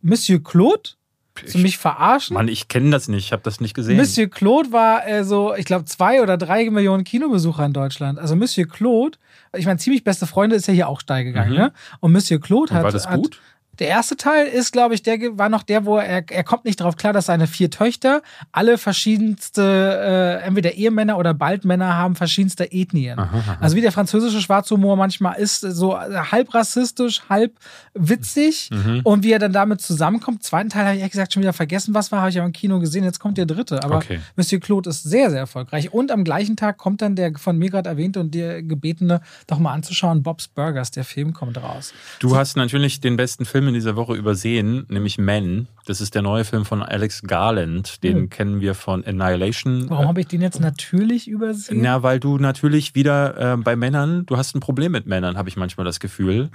Monsieur 0.00 0.42
Claude? 0.42 0.90
Willst 1.34 1.54
du 1.54 1.58
mich 1.60 1.78
verarschen? 1.78 2.34
Mann, 2.34 2.48
ich 2.48 2.68
kenne 2.68 2.90
das 2.90 3.08
nicht, 3.08 3.24
ich 3.26 3.32
habe 3.32 3.42
das 3.42 3.58
nicht 3.60 3.72
gesehen. 3.74 3.96
Monsieur 3.96 4.28
Claude 4.28 4.70
war 4.70 5.06
äh, 5.08 5.24
so, 5.24 5.54
ich 5.54 5.64
glaube, 5.64 5.86
zwei 5.86 6.20
oder 6.20 6.36
drei 6.36 6.68
Millionen 6.68 7.04
Kinobesucher 7.04 7.64
in 7.64 7.72
Deutschland. 7.72 8.18
Also 8.18 8.36
Monsieur 8.36 8.68
Claude, 8.68 9.16
ich 9.56 9.64
meine, 9.64 9.78
ziemlich 9.78 10.04
beste 10.04 10.26
Freunde 10.26 10.56
ist 10.56 10.66
ja 10.68 10.74
hier 10.74 10.88
auch 10.88 11.00
steil 11.00 11.24
gegangen, 11.24 11.52
Mhm. 11.52 11.56
ne? 11.56 11.72
Und 12.00 12.12
Monsieur 12.12 12.38
Claude 12.38 12.72
Und 12.72 12.76
hat. 12.76 12.84
war 12.84 12.92
das 12.92 13.08
gut? 13.08 13.36
Hat, 13.36 13.40
der 13.82 13.90
erste 13.90 14.16
Teil 14.16 14.46
ist, 14.46 14.72
glaube 14.72 14.94
ich, 14.94 15.02
der 15.02 15.18
war 15.36 15.48
noch 15.48 15.64
der, 15.64 15.84
wo 15.84 15.96
er, 15.98 16.22
er 16.30 16.44
kommt 16.44 16.64
nicht 16.64 16.80
drauf 16.80 16.96
klar, 16.96 17.12
dass 17.12 17.26
seine 17.26 17.48
vier 17.48 17.68
Töchter 17.68 18.22
alle 18.52 18.78
verschiedenste, 18.78 20.38
äh, 20.40 20.46
entweder 20.46 20.74
Ehemänner 20.74 21.18
oder 21.18 21.34
Baldmänner 21.34 21.96
haben 21.96 22.14
verschiedenste 22.14 22.70
Ethnien. 22.70 23.18
Aha, 23.18 23.36
aha. 23.36 23.56
Also 23.60 23.74
wie 23.74 23.80
der 23.80 23.90
französische 23.90 24.40
Schwarzhumor 24.40 24.96
manchmal 24.96 25.36
ist, 25.40 25.62
so 25.62 25.98
halb 25.98 26.54
rassistisch, 26.54 27.22
halb 27.28 27.54
witzig. 27.92 28.70
Mhm. 28.70 29.00
Und 29.02 29.24
wie 29.24 29.32
er 29.32 29.40
dann 29.40 29.52
damit 29.52 29.80
zusammenkommt. 29.80 30.44
Zweiten 30.44 30.68
Teil 30.68 30.84
habe 30.84 30.94
ich 30.94 31.00
ehrlich 31.00 31.12
gesagt 31.12 31.32
schon 31.32 31.42
wieder 31.42 31.52
vergessen, 31.52 31.92
was 31.92 32.12
war, 32.12 32.20
habe 32.20 32.30
ich 32.30 32.40
auch 32.40 32.44
im 32.44 32.52
Kino 32.52 32.78
gesehen. 32.78 33.02
Jetzt 33.02 33.18
kommt 33.18 33.36
der 33.36 33.46
dritte. 33.46 33.82
Aber 33.82 33.96
Okay. 33.96 34.20
Monsieur 34.36 34.60
Claude 34.60 34.90
ist 34.90 35.02
sehr, 35.02 35.30
sehr 35.30 35.40
erfolgreich. 35.40 35.92
Und 35.92 36.12
am 36.12 36.22
gleichen 36.22 36.56
Tag 36.56 36.78
kommt 36.78 37.02
dann 37.02 37.16
der 37.16 37.32
von 37.36 37.58
mir 37.58 37.70
gerade 37.70 37.88
erwähnte 37.88 38.20
und 38.20 38.32
der 38.32 38.62
gebetene, 38.62 39.20
doch 39.48 39.58
mal 39.58 39.72
anzuschauen, 39.72 40.22
Bob's 40.22 40.46
Burgers. 40.46 40.92
Der 40.92 41.04
Film 41.04 41.32
kommt 41.32 41.60
raus. 41.60 41.92
Du 42.20 42.36
hast 42.36 42.56
natürlich 42.56 43.00
den 43.00 43.16
besten 43.16 43.44
Film 43.44 43.71
in 43.72 43.74
dieser 43.74 43.96
Woche 43.96 44.14
übersehen, 44.14 44.86
nämlich 44.88 45.18
Men. 45.18 45.66
Das 45.86 46.00
ist 46.00 46.14
der 46.14 46.22
neue 46.22 46.44
Film 46.44 46.64
von 46.64 46.82
Alex 46.82 47.22
Garland. 47.22 48.02
Den 48.02 48.16
Hm. 48.16 48.30
kennen 48.30 48.60
wir 48.60 48.74
von 48.74 49.04
Annihilation. 49.04 49.88
Warum 49.88 50.06
habe 50.06 50.20
ich 50.20 50.26
den 50.28 50.42
jetzt 50.42 50.60
natürlich 50.60 51.26
übersehen? 51.28 51.80
Na, 51.82 52.02
weil 52.02 52.20
du 52.20 52.38
natürlich 52.38 52.94
wieder 52.94 53.54
äh, 53.54 53.56
bei 53.56 53.74
Männern, 53.76 54.26
du 54.26 54.36
hast 54.36 54.54
ein 54.54 54.60
Problem 54.60 54.92
mit 54.92 55.06
Männern, 55.06 55.36
habe 55.36 55.48
ich 55.48 55.56
manchmal 55.56 55.84
das 55.84 55.98
Gefühl. 56.00 56.50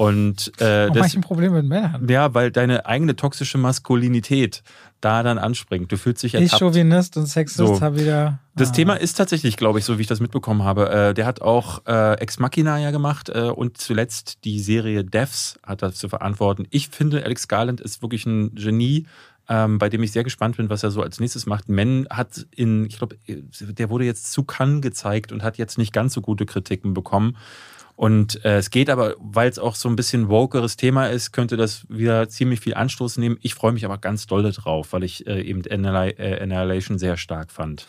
Und 0.00 0.52
äh, 0.60 0.86
habe 0.88 0.98
das, 0.98 1.08
ich 1.08 1.16
ein 1.16 1.20
Problem 1.20 1.52
mit 1.52 1.66
Männern? 1.66 2.08
ja, 2.08 2.32
weil 2.32 2.50
deine 2.50 2.86
eigene 2.86 3.16
toxische 3.16 3.58
Maskulinität 3.58 4.62
da 5.02 5.22
dann 5.22 5.36
anspringt. 5.38 5.92
Du 5.92 5.98
fühlst 5.98 6.22
dich 6.22 6.34
Ich, 6.34 6.40
ertappt. 6.40 6.60
Chauvinist 6.60 7.16
und 7.18 7.26
Sexist, 7.26 7.58
So. 7.58 7.80
habe 7.80 8.00
wieder. 8.00 8.38
Das 8.54 8.70
Ah. 8.70 8.72
Thema 8.72 8.94
ist 8.94 9.14
tatsächlich, 9.14 9.56
glaube 9.58 9.78
ich, 9.78 9.84
so 9.84 9.98
wie 9.98 10.02
ich 10.02 10.08
das 10.08 10.20
mitbekommen 10.20 10.62
habe. 10.64 10.90
Äh, 10.90 11.14
der 11.14 11.26
hat 11.26 11.42
auch 11.42 11.82
äh, 11.86 12.14
Ex 12.14 12.38
Machina 12.38 12.78
ja 12.78 12.90
gemacht 12.92 13.28
äh, 13.28 13.42
und 13.42 13.76
zuletzt 13.78 14.38
die 14.44 14.58
Serie 14.60 15.04
Devs 15.04 15.58
hat 15.66 15.82
das 15.82 15.96
zu 15.96 16.08
verantworten. 16.08 16.66
Ich 16.70 16.88
finde, 16.88 17.22
Alex 17.24 17.46
Garland 17.48 17.80
ist 17.82 18.00
wirklich 18.02 18.24
ein 18.26 18.54
Genie. 18.54 19.06
ähm, 19.48 19.78
bei 19.78 19.88
dem 19.88 20.02
ich 20.02 20.12
sehr 20.12 20.22
gespannt 20.24 20.56
bin, 20.58 20.70
was 20.70 20.82
er 20.84 20.90
so 20.92 21.02
als 21.02 21.18
nächstes 21.18 21.44
macht. 21.44 21.68
Men 21.68 22.06
hat 22.08 22.46
in, 22.54 22.86
ich 22.86 22.96
glaube, 22.98 23.16
der 23.26 23.90
wurde 23.90 24.04
jetzt 24.04 24.30
zu 24.32 24.44
Cannes 24.44 24.80
gezeigt 24.80 25.32
und 25.32 25.42
hat 25.42 25.58
jetzt 25.58 25.76
nicht 25.76 25.92
ganz 25.92 26.14
so 26.14 26.20
gute 26.20 26.46
Kritiken 26.46 26.94
bekommen. 26.94 27.36
Und 28.00 28.42
äh, 28.46 28.56
es 28.56 28.70
geht 28.70 28.88
aber, 28.88 29.14
weil 29.18 29.50
es 29.50 29.58
auch 29.58 29.74
so 29.74 29.86
ein 29.86 29.94
bisschen 29.94 30.30
wokeres 30.30 30.78
Thema 30.78 31.08
ist, 31.08 31.32
könnte 31.32 31.58
das 31.58 31.84
wieder 31.90 32.30
ziemlich 32.30 32.60
viel 32.60 32.72
Anstoß 32.72 33.18
nehmen. 33.18 33.36
Ich 33.42 33.52
freue 33.52 33.72
mich 33.72 33.84
aber 33.84 33.98
ganz 33.98 34.26
doll 34.26 34.42
drauf, 34.52 34.94
weil 34.94 35.04
ich 35.04 35.26
äh, 35.26 35.42
eben 35.42 35.62
äh, 35.66 35.74
Annihilation 35.74 36.98
sehr 36.98 37.18
stark 37.18 37.52
fand. 37.52 37.86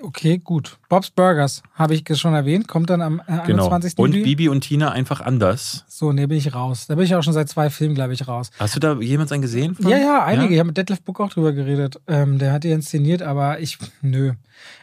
Okay, 0.00 0.38
gut. 0.38 0.78
Bob's 0.88 1.10
Burgers, 1.10 1.64
habe 1.74 1.96
ich 1.96 2.04
schon 2.16 2.32
erwähnt, 2.32 2.68
kommt 2.68 2.90
dann 2.90 3.02
am 3.02 3.18
äh, 3.26 3.40
21. 3.40 3.96
Genau. 3.96 4.04
Und 4.04 4.12
Juli. 4.14 4.22
Bibi 4.22 4.48
und 4.50 4.60
Tina 4.60 4.92
einfach 4.92 5.20
anders. 5.20 5.84
So, 5.88 6.12
ne, 6.12 6.28
bin 6.28 6.38
ich 6.38 6.54
raus. 6.54 6.86
Da 6.86 6.94
bin 6.94 7.04
ich 7.04 7.16
auch 7.16 7.24
schon 7.24 7.32
seit 7.32 7.48
zwei 7.48 7.70
Filmen, 7.70 7.96
glaube 7.96 8.12
ich, 8.12 8.28
raus. 8.28 8.52
Hast 8.56 8.76
du 8.76 8.78
da 8.78 9.00
jemals 9.00 9.32
einen 9.32 9.42
gesehen? 9.42 9.74
Von? 9.74 9.88
Ja, 9.88 9.98
ja, 9.98 10.24
einige. 10.24 10.50
Ja? 10.50 10.52
Ich 10.52 10.58
habe 10.60 10.68
mit 10.68 10.76
Detlef 10.76 11.02
Book 11.02 11.18
auch 11.18 11.30
drüber 11.30 11.52
geredet. 11.52 12.00
Ähm, 12.06 12.38
der 12.38 12.52
hat 12.52 12.62
die 12.62 12.70
inszeniert, 12.70 13.20
aber 13.20 13.58
ich, 13.58 13.78
nö. 14.00 14.34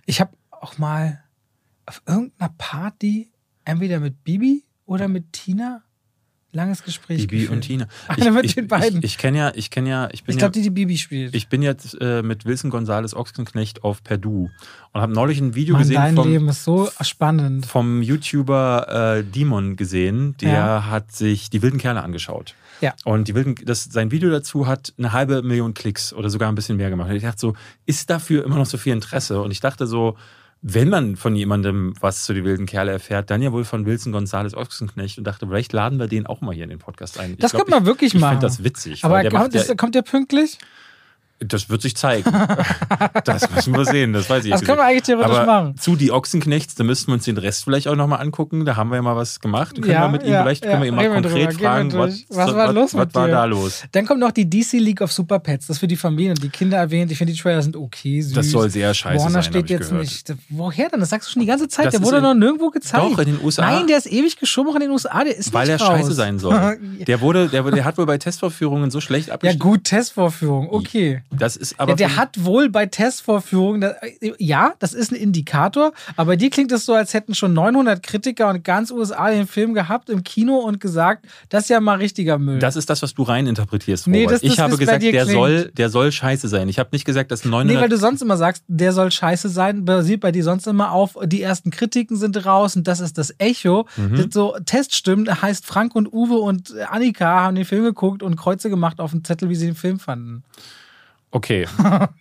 Ich 0.05 0.19
habe 0.19 0.31
auch 0.51 0.77
mal 0.77 1.23
auf 1.85 2.01
irgendeiner 2.05 2.53
Party 2.57 3.31
entweder 3.67 3.99
mit 3.99 4.23
Bibi 4.23 4.63
oder 4.85 5.07
mit 5.07 5.33
Tina 5.33 5.83
langes 6.53 6.83
Gespräch. 6.83 7.19
Bibi 7.21 7.41
geführt. 7.41 7.51
und 7.51 7.61
Tina. 7.61 7.87
Einer 8.07 8.31
mit 8.31 8.55
den 8.55 8.67
beiden. 8.67 8.99
Ich, 8.99 9.05
ich 9.11 9.17
kenne 9.17 9.37
ja, 9.37 9.51
ich 9.53 9.69
kenne 9.69 9.89
ja, 9.89 10.09
ich 10.11 10.23
bin 10.23 10.33
Ich 10.33 10.39
glaube, 10.39 10.55
ja, 10.57 10.61
die 10.61 10.61
die 10.63 10.69
Bibi 10.71 10.97
spielt. 10.97 11.35
Ich 11.35 11.49
bin 11.49 11.61
jetzt 11.61 11.95
äh, 12.01 12.23
mit 12.23 12.45
Wilson 12.45 12.71
Gonzales 12.71 13.13
Ochsenknecht 13.13 13.83
auf 13.83 14.01
Perdu 14.03 14.49
und 14.93 15.01
habe 15.01 15.13
neulich 15.13 15.39
ein 15.39 15.53
Video 15.53 15.73
Mann, 15.73 15.81
gesehen 15.83 15.95
dein 15.95 16.15
vom, 16.15 16.27
Leben 16.27 16.49
ist 16.49 16.63
so 16.63 16.89
spannend. 17.01 17.65
vom 17.65 18.01
YouTuber 18.01 19.17
äh, 19.17 19.23
Demon 19.23 19.75
gesehen, 19.75 20.35
der 20.41 20.53
Ja. 20.53 20.85
hat 20.89 21.11
sich 21.11 21.49
die 21.49 21.61
wilden 21.61 21.77
Kerle 21.79 22.01
angeschaut. 22.01 22.55
Ja. 22.81 22.93
Und 23.05 23.27
die 23.27 23.35
wilden, 23.35 23.55
das, 23.65 23.83
sein 23.83 24.11
Video 24.11 24.29
dazu 24.29 24.67
hat 24.67 24.93
eine 24.97 25.11
halbe 25.11 25.41
Million 25.43 25.73
Klicks 25.73 26.13
oder 26.13 26.29
sogar 26.29 26.49
ein 26.49 26.55
bisschen 26.55 26.77
mehr 26.77 26.89
gemacht. 26.89 27.09
Und 27.09 27.15
ich 27.17 27.23
dachte 27.23 27.39
so, 27.39 27.55
ist 27.85 28.09
dafür 28.09 28.45
immer 28.45 28.55
noch 28.55 28.65
so 28.67 28.77
viel 28.77 28.93
Interesse? 28.93 29.41
Und 29.41 29.51
ich 29.51 29.59
dachte 29.59 29.85
so, 29.85 30.15
wenn 30.61 30.89
man 30.89 31.15
von 31.15 31.35
jemandem 31.35 31.93
was 31.99 32.23
zu 32.25 32.33
die 32.33 32.43
wilden 32.43 32.65
Kerle 32.65 32.91
erfährt, 32.91 33.29
dann 33.29 33.41
ja 33.41 33.51
wohl 33.51 33.63
von 33.63 33.85
Wilson 33.85 34.11
Gonzales 34.11 34.55
Ochsenknecht 34.55 35.17
und 35.17 35.23
dachte, 35.25 35.47
vielleicht 35.47 35.71
laden 35.73 35.99
wir 35.99 36.07
den 36.07 36.25
auch 36.25 36.41
mal 36.41 36.53
hier 36.53 36.63
in 36.63 36.69
den 36.69 36.79
Podcast 36.79 37.19
ein. 37.19 37.31
Ich 37.31 37.37
Das 37.37 37.51
glaub, 37.51 37.61
könnte 37.63 37.71
man 37.71 37.83
ich, 37.83 37.87
wirklich 37.87 38.13
ich 38.15 38.19
machen. 38.19 38.31
finde 38.33 38.47
das 38.47 38.63
witzig. 38.63 39.03
aber 39.03 39.21
der 39.21 39.31
kommt, 39.31 39.53
ja, 39.53 39.61
ist, 39.61 39.77
kommt 39.77 39.95
der 39.95 40.01
pünktlich? 40.01 40.57
Das 41.39 41.69
wird 41.69 41.81
sich 41.81 41.95
zeigen. 41.95 42.31
das 43.25 43.49
müssen 43.51 43.73
wir 43.75 43.85
sehen, 43.85 44.13
das 44.13 44.29
weiß 44.29 44.45
ich 44.45 44.51
Das 44.51 44.63
können 44.63 44.79
wir 44.79 44.85
eigentlich 44.85 45.03
theoretisch 45.03 45.37
aber 45.37 45.45
machen. 45.45 45.77
Zu 45.77 45.95
die 45.95 46.11
Ochsenknechts, 46.11 46.75
da 46.75 46.83
müssten 46.83 47.07
wir 47.07 47.13
uns 47.13 47.25
den 47.25 47.37
Rest 47.37 47.63
vielleicht 47.63 47.87
auch 47.87 47.95
nochmal 47.95 48.21
angucken. 48.21 48.65
Da 48.65 48.75
haben 48.75 48.89
wir 48.89 48.95
ja 48.95 49.01
mal 49.01 49.15
was 49.15 49.39
gemacht. 49.39 49.75
Können 49.75 49.91
Ja, 49.91 50.05
wir 50.05 50.09
mit 50.09 50.23
ihm, 50.23 50.33
ja, 50.33 50.41
vielleicht 50.41 50.65
ja. 50.65 50.71
können 50.71 50.83
wir 50.83 50.89
ihn 50.89 50.95
mal 50.95 51.09
konkret 51.09 51.51
drüber, 51.53 51.59
fragen, 51.59 51.93
was, 51.93 52.25
Was 52.29 52.53
war 52.55 52.73
los 52.73 52.93
was 52.93 53.05
mit 53.05 53.15
war 53.15 53.27
da 53.27 53.45
los? 53.45 53.83
Dann 53.91 54.05
kommt 54.05 54.19
noch 54.19 54.31
die 54.31 54.49
DC 54.49 54.73
League 54.73 55.01
of 55.01 55.11
Super 55.11 55.39
Pets. 55.39 55.67
Das 55.67 55.77
für 55.77 55.87
die 55.87 55.95
Familie 55.95 56.31
und 56.31 56.43
die 56.43 56.49
Kinder 56.49 56.77
erwähnt. 56.77 57.11
Ich 57.11 57.17
finde, 57.17 57.33
die 57.33 57.39
Trailer 57.39 57.61
sind 57.61 57.75
okay, 57.75 58.21
süß. 58.21 58.33
Das 58.33 58.49
soll 58.49 58.69
sehr 58.69 58.93
scheiße 58.93 59.19
Warner 59.23 59.31
sein, 59.31 59.43
steht 59.43 59.69
jetzt 59.69 59.89
gehört. 59.89 60.03
nicht. 60.03 60.33
Woher 60.49 60.89
denn? 60.89 60.99
Das 60.99 61.09
sagst 61.09 61.27
du 61.27 61.33
schon 61.33 61.41
die 61.41 61.47
ganze 61.47 61.67
Zeit. 61.67 61.87
Das 61.87 61.93
der 61.93 62.03
wurde 62.03 62.21
noch 62.21 62.33
nirgendwo 62.33 62.69
gezeigt. 62.69 63.03
Doch, 63.03 63.19
in 63.19 63.25
den 63.25 63.43
USA. 63.43 63.61
Nein, 63.61 63.87
der 63.87 63.97
ist 63.97 64.11
ewig 64.11 64.37
geschoben 64.37 64.71
auch 64.71 64.75
in 64.75 64.81
den 64.81 64.91
USA. 64.91 65.23
Der 65.23 65.37
ist 65.37 65.53
Weil 65.53 65.67
er 65.69 65.75
nicht 65.75 65.83
raus. 65.83 65.99
scheiße 65.99 66.13
sein 66.13 66.39
soll. 66.39 66.57
Der, 67.07 67.21
wurde, 67.21 67.47
der, 67.47 67.63
der 67.63 67.85
hat 67.85 67.97
wohl 67.97 68.05
bei 68.05 68.17
Testvorführungen 68.17 68.89
so 68.91 68.99
schlecht 69.01 69.27
ja, 69.27 69.35
abgeschnitten. 69.35 69.59
gut, 69.59 69.83
Testvorführung. 69.83 70.69
Okay. 70.69 71.21
Das 71.31 71.55
ist 71.57 71.79
aber. 71.79 71.91
Ja, 71.91 71.95
der 71.95 72.15
hat 72.15 72.43
wohl 72.45 72.69
bei 72.69 72.85
Testvorführungen, 72.85 73.81
da- 73.81 73.95
ja, 74.37 74.73
das 74.79 74.93
ist 74.93 75.11
ein 75.11 75.15
Indikator, 75.15 75.91
aber 76.15 76.37
dir 76.37 76.49
klingt 76.49 76.71
es 76.71 76.85
so, 76.85 76.93
als 76.93 77.13
hätten 77.13 77.35
schon 77.35 77.53
900 77.53 78.01
Kritiker 78.01 78.49
und 78.49 78.63
ganz 78.63 78.91
USA 78.91 79.29
den 79.29 79.47
Film 79.47 79.73
gehabt 79.73 80.09
im 80.09 80.23
Kino 80.23 80.55
und 80.57 80.79
gesagt, 80.79 81.25
das 81.49 81.63
ist 81.63 81.69
ja 81.69 81.79
mal 81.79 81.97
richtiger 81.97 82.37
Müll. 82.37 82.59
das 82.59 82.75
ist 82.75 82.89
das, 82.89 83.01
was 83.01 83.13
du 83.13 83.23
reininterpretierst. 83.23 84.07
Nee, 84.07 84.23
das- 84.25 84.41
das 84.41 84.43
ich 84.53 84.59
habe 84.59 84.77
gesagt, 84.77 85.03
der 85.03 85.11
klingt. 85.11 85.29
soll, 85.31 85.71
der 85.75 85.89
soll 85.89 86.11
scheiße 86.11 86.47
sein. 86.47 86.69
Ich 86.69 86.79
habe 86.79 86.89
nicht 86.91 87.05
gesagt, 87.05 87.31
dass 87.31 87.43
900. 87.45 87.75
Nee, 87.75 87.81
weil 87.81 87.89
du 87.89 87.97
sonst 87.97 88.21
immer 88.21 88.37
sagst, 88.37 88.63
der 88.67 88.93
soll 88.93 89.11
scheiße 89.11 89.49
sein, 89.49 89.85
basiert 89.85 90.21
bei 90.21 90.31
dir 90.31 90.43
sonst 90.43 90.67
immer 90.67 90.91
auf, 90.91 91.17
die 91.25 91.41
ersten 91.41 91.71
Kritiken 91.71 92.15
sind 92.17 92.45
raus 92.45 92.75
und 92.75 92.87
das 92.87 92.99
ist 92.99 93.17
das 93.17 93.33
Echo. 93.37 93.85
Mhm. 93.97 94.15
Das 94.17 94.25
so 94.31 94.55
Teststimmen 94.65 95.41
heißt, 95.41 95.65
Frank 95.65 95.95
und 95.95 96.11
Uwe 96.11 96.37
und 96.37 96.73
Annika 96.89 97.41
haben 97.41 97.55
den 97.55 97.65
Film 97.65 97.83
geguckt 97.83 98.23
und 98.23 98.35
Kreuze 98.37 98.69
gemacht 98.69 98.99
auf 98.99 99.11
dem 99.11 99.23
Zettel, 99.23 99.49
wie 99.49 99.55
sie 99.55 99.65
den 99.65 99.75
Film 99.75 99.99
fanden. 99.99 100.43
Okay, 101.31 101.67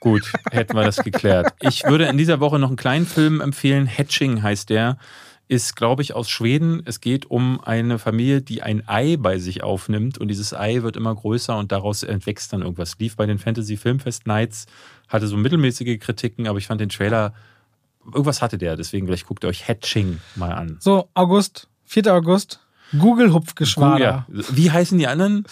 gut, 0.00 0.32
hätten 0.50 0.76
wir 0.76 0.84
das 0.84 0.96
geklärt. 0.96 1.54
Ich 1.60 1.84
würde 1.84 2.06
in 2.06 2.18
dieser 2.18 2.40
Woche 2.40 2.58
noch 2.58 2.68
einen 2.68 2.76
kleinen 2.76 3.06
Film 3.06 3.40
empfehlen. 3.40 3.86
Hatching 3.86 4.42
heißt 4.42 4.68
der. 4.70 4.98
Ist, 5.48 5.76
glaube 5.76 6.02
ich, 6.02 6.12
aus 6.12 6.28
Schweden. 6.28 6.82
Es 6.86 7.00
geht 7.00 7.30
um 7.30 7.60
eine 7.60 8.00
Familie, 8.00 8.42
die 8.42 8.64
ein 8.64 8.82
Ei 8.88 9.16
bei 9.16 9.38
sich 9.38 9.62
aufnimmt 9.62 10.18
und 10.18 10.26
dieses 10.26 10.52
Ei 10.52 10.82
wird 10.82 10.96
immer 10.96 11.14
größer 11.14 11.56
und 11.56 11.70
daraus 11.70 12.02
entwächst 12.02 12.52
dann 12.52 12.62
irgendwas. 12.62 12.98
Lief 12.98 13.14
bei 13.14 13.26
den 13.26 13.38
Fantasy 13.38 13.76
Filmfest 13.76 14.26
Nights, 14.26 14.66
hatte 15.06 15.28
so 15.28 15.36
mittelmäßige 15.36 16.00
Kritiken, 16.00 16.48
aber 16.48 16.58
ich 16.58 16.66
fand 16.66 16.80
den 16.80 16.88
Trailer, 16.88 17.32
irgendwas 18.06 18.42
hatte 18.42 18.58
der, 18.58 18.76
deswegen 18.76 19.06
vielleicht 19.06 19.26
guckt 19.26 19.44
ihr 19.44 19.48
euch 19.48 19.68
Hatching 19.68 20.18
mal 20.34 20.50
an. 20.50 20.78
So, 20.80 21.08
August, 21.14 21.68
4. 21.84 22.12
August, 22.12 22.58
Google-Hupfgeschwader. 22.98 24.04
Ja. 24.04 24.26
Wie 24.28 24.72
heißen 24.72 24.98
die 24.98 25.06
anderen? 25.06 25.44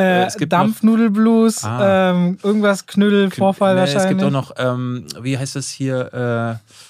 Äh, 0.00 0.24
es 0.24 0.36
gibt 0.36 0.52
Dampfnudelblues, 0.52 1.64
Ah. 1.64 2.10
ähm, 2.10 2.38
irgendwas 2.42 2.86
Knüddel, 2.86 3.30
Vorfall 3.30 3.74
Nee, 3.74 3.80
wahrscheinlich. 3.80 4.04
Es 4.04 4.08
gibt 4.08 4.22
auch 4.22 4.30
noch, 4.30 4.52
ähm, 4.58 5.04
wie 5.20 5.36
heißt 5.38 5.56
das 5.56 5.68
hier? 5.68 6.58
Äh, 6.60 6.89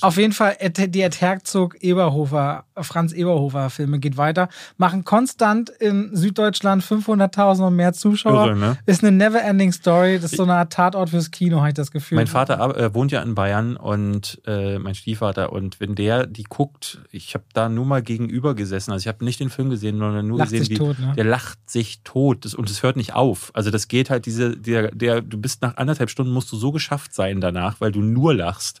Auf 0.00 0.16
jeden 0.16 0.32
Fall, 0.32 0.56
die 0.60 1.02
Ed 1.02 1.20
Herzog 1.20 1.82
Eberhofer, 1.82 2.64
Franz 2.76 3.12
Eberhofer 3.12 3.70
Filme 3.70 3.98
geht 3.98 4.16
weiter, 4.16 4.48
machen 4.76 5.04
konstant 5.04 5.70
in 5.70 6.14
Süddeutschland 6.14 6.82
500.000 6.82 7.66
und 7.66 7.76
mehr 7.76 7.92
Zuschauer. 7.92 8.46
Irre, 8.46 8.56
ne? 8.56 8.78
Ist 8.86 9.02
eine 9.04 9.16
never-ending 9.16 9.72
Story. 9.72 10.18
Das 10.20 10.32
ist 10.32 10.36
so 10.36 10.44
eine 10.44 10.54
Art 10.54 10.72
Tatort 10.72 11.10
fürs 11.10 11.30
Kino, 11.30 11.58
habe 11.58 11.68
ich 11.68 11.74
das 11.74 11.90
Gefühl. 11.90 12.16
Mein 12.16 12.26
Vater 12.26 12.76
äh, 12.76 12.94
wohnt 12.94 13.12
ja 13.12 13.22
in 13.22 13.34
Bayern 13.34 13.76
und 13.76 14.40
äh, 14.46 14.78
mein 14.78 14.94
Stiefvater 14.94 15.52
und 15.52 15.80
wenn 15.80 15.94
der 15.94 16.26
die 16.26 16.44
guckt, 16.44 17.00
ich 17.10 17.34
habe 17.34 17.44
da 17.52 17.68
nur 17.68 17.84
mal 17.84 18.02
gegenüber 18.02 18.54
gesessen, 18.54 18.92
also 18.92 19.02
ich 19.02 19.08
habe 19.08 19.24
nicht 19.24 19.40
den 19.40 19.50
Film 19.50 19.70
gesehen, 19.70 19.98
sondern 19.98 20.26
nur 20.26 20.38
Lacht 20.38 20.50
gesehen, 20.50 20.70
wie 20.70 20.74
tot, 20.74 20.98
ne? 20.98 21.12
der 21.16 21.24
lacht 21.24 21.58
sich 21.68 22.02
tot 22.02 22.44
das, 22.44 22.54
und 22.54 22.70
es 22.70 22.82
hört 22.82 22.96
nicht 22.96 23.14
auf. 23.14 23.50
Also 23.54 23.70
das 23.70 23.88
geht 23.88 24.10
halt 24.10 24.26
diese, 24.26 24.56
der, 24.56 24.90
der, 24.94 25.20
du 25.20 25.38
bist 25.38 25.62
nach 25.62 25.76
anderthalb 25.76 26.10
Stunden 26.10 26.32
musst 26.32 26.50
du 26.52 26.56
so 26.56 26.72
geschafft 26.72 27.14
sein 27.14 27.40
danach, 27.40 27.80
weil 27.80 27.92
du 27.92 28.00
nur 28.00 28.34
lachst. 28.34 28.80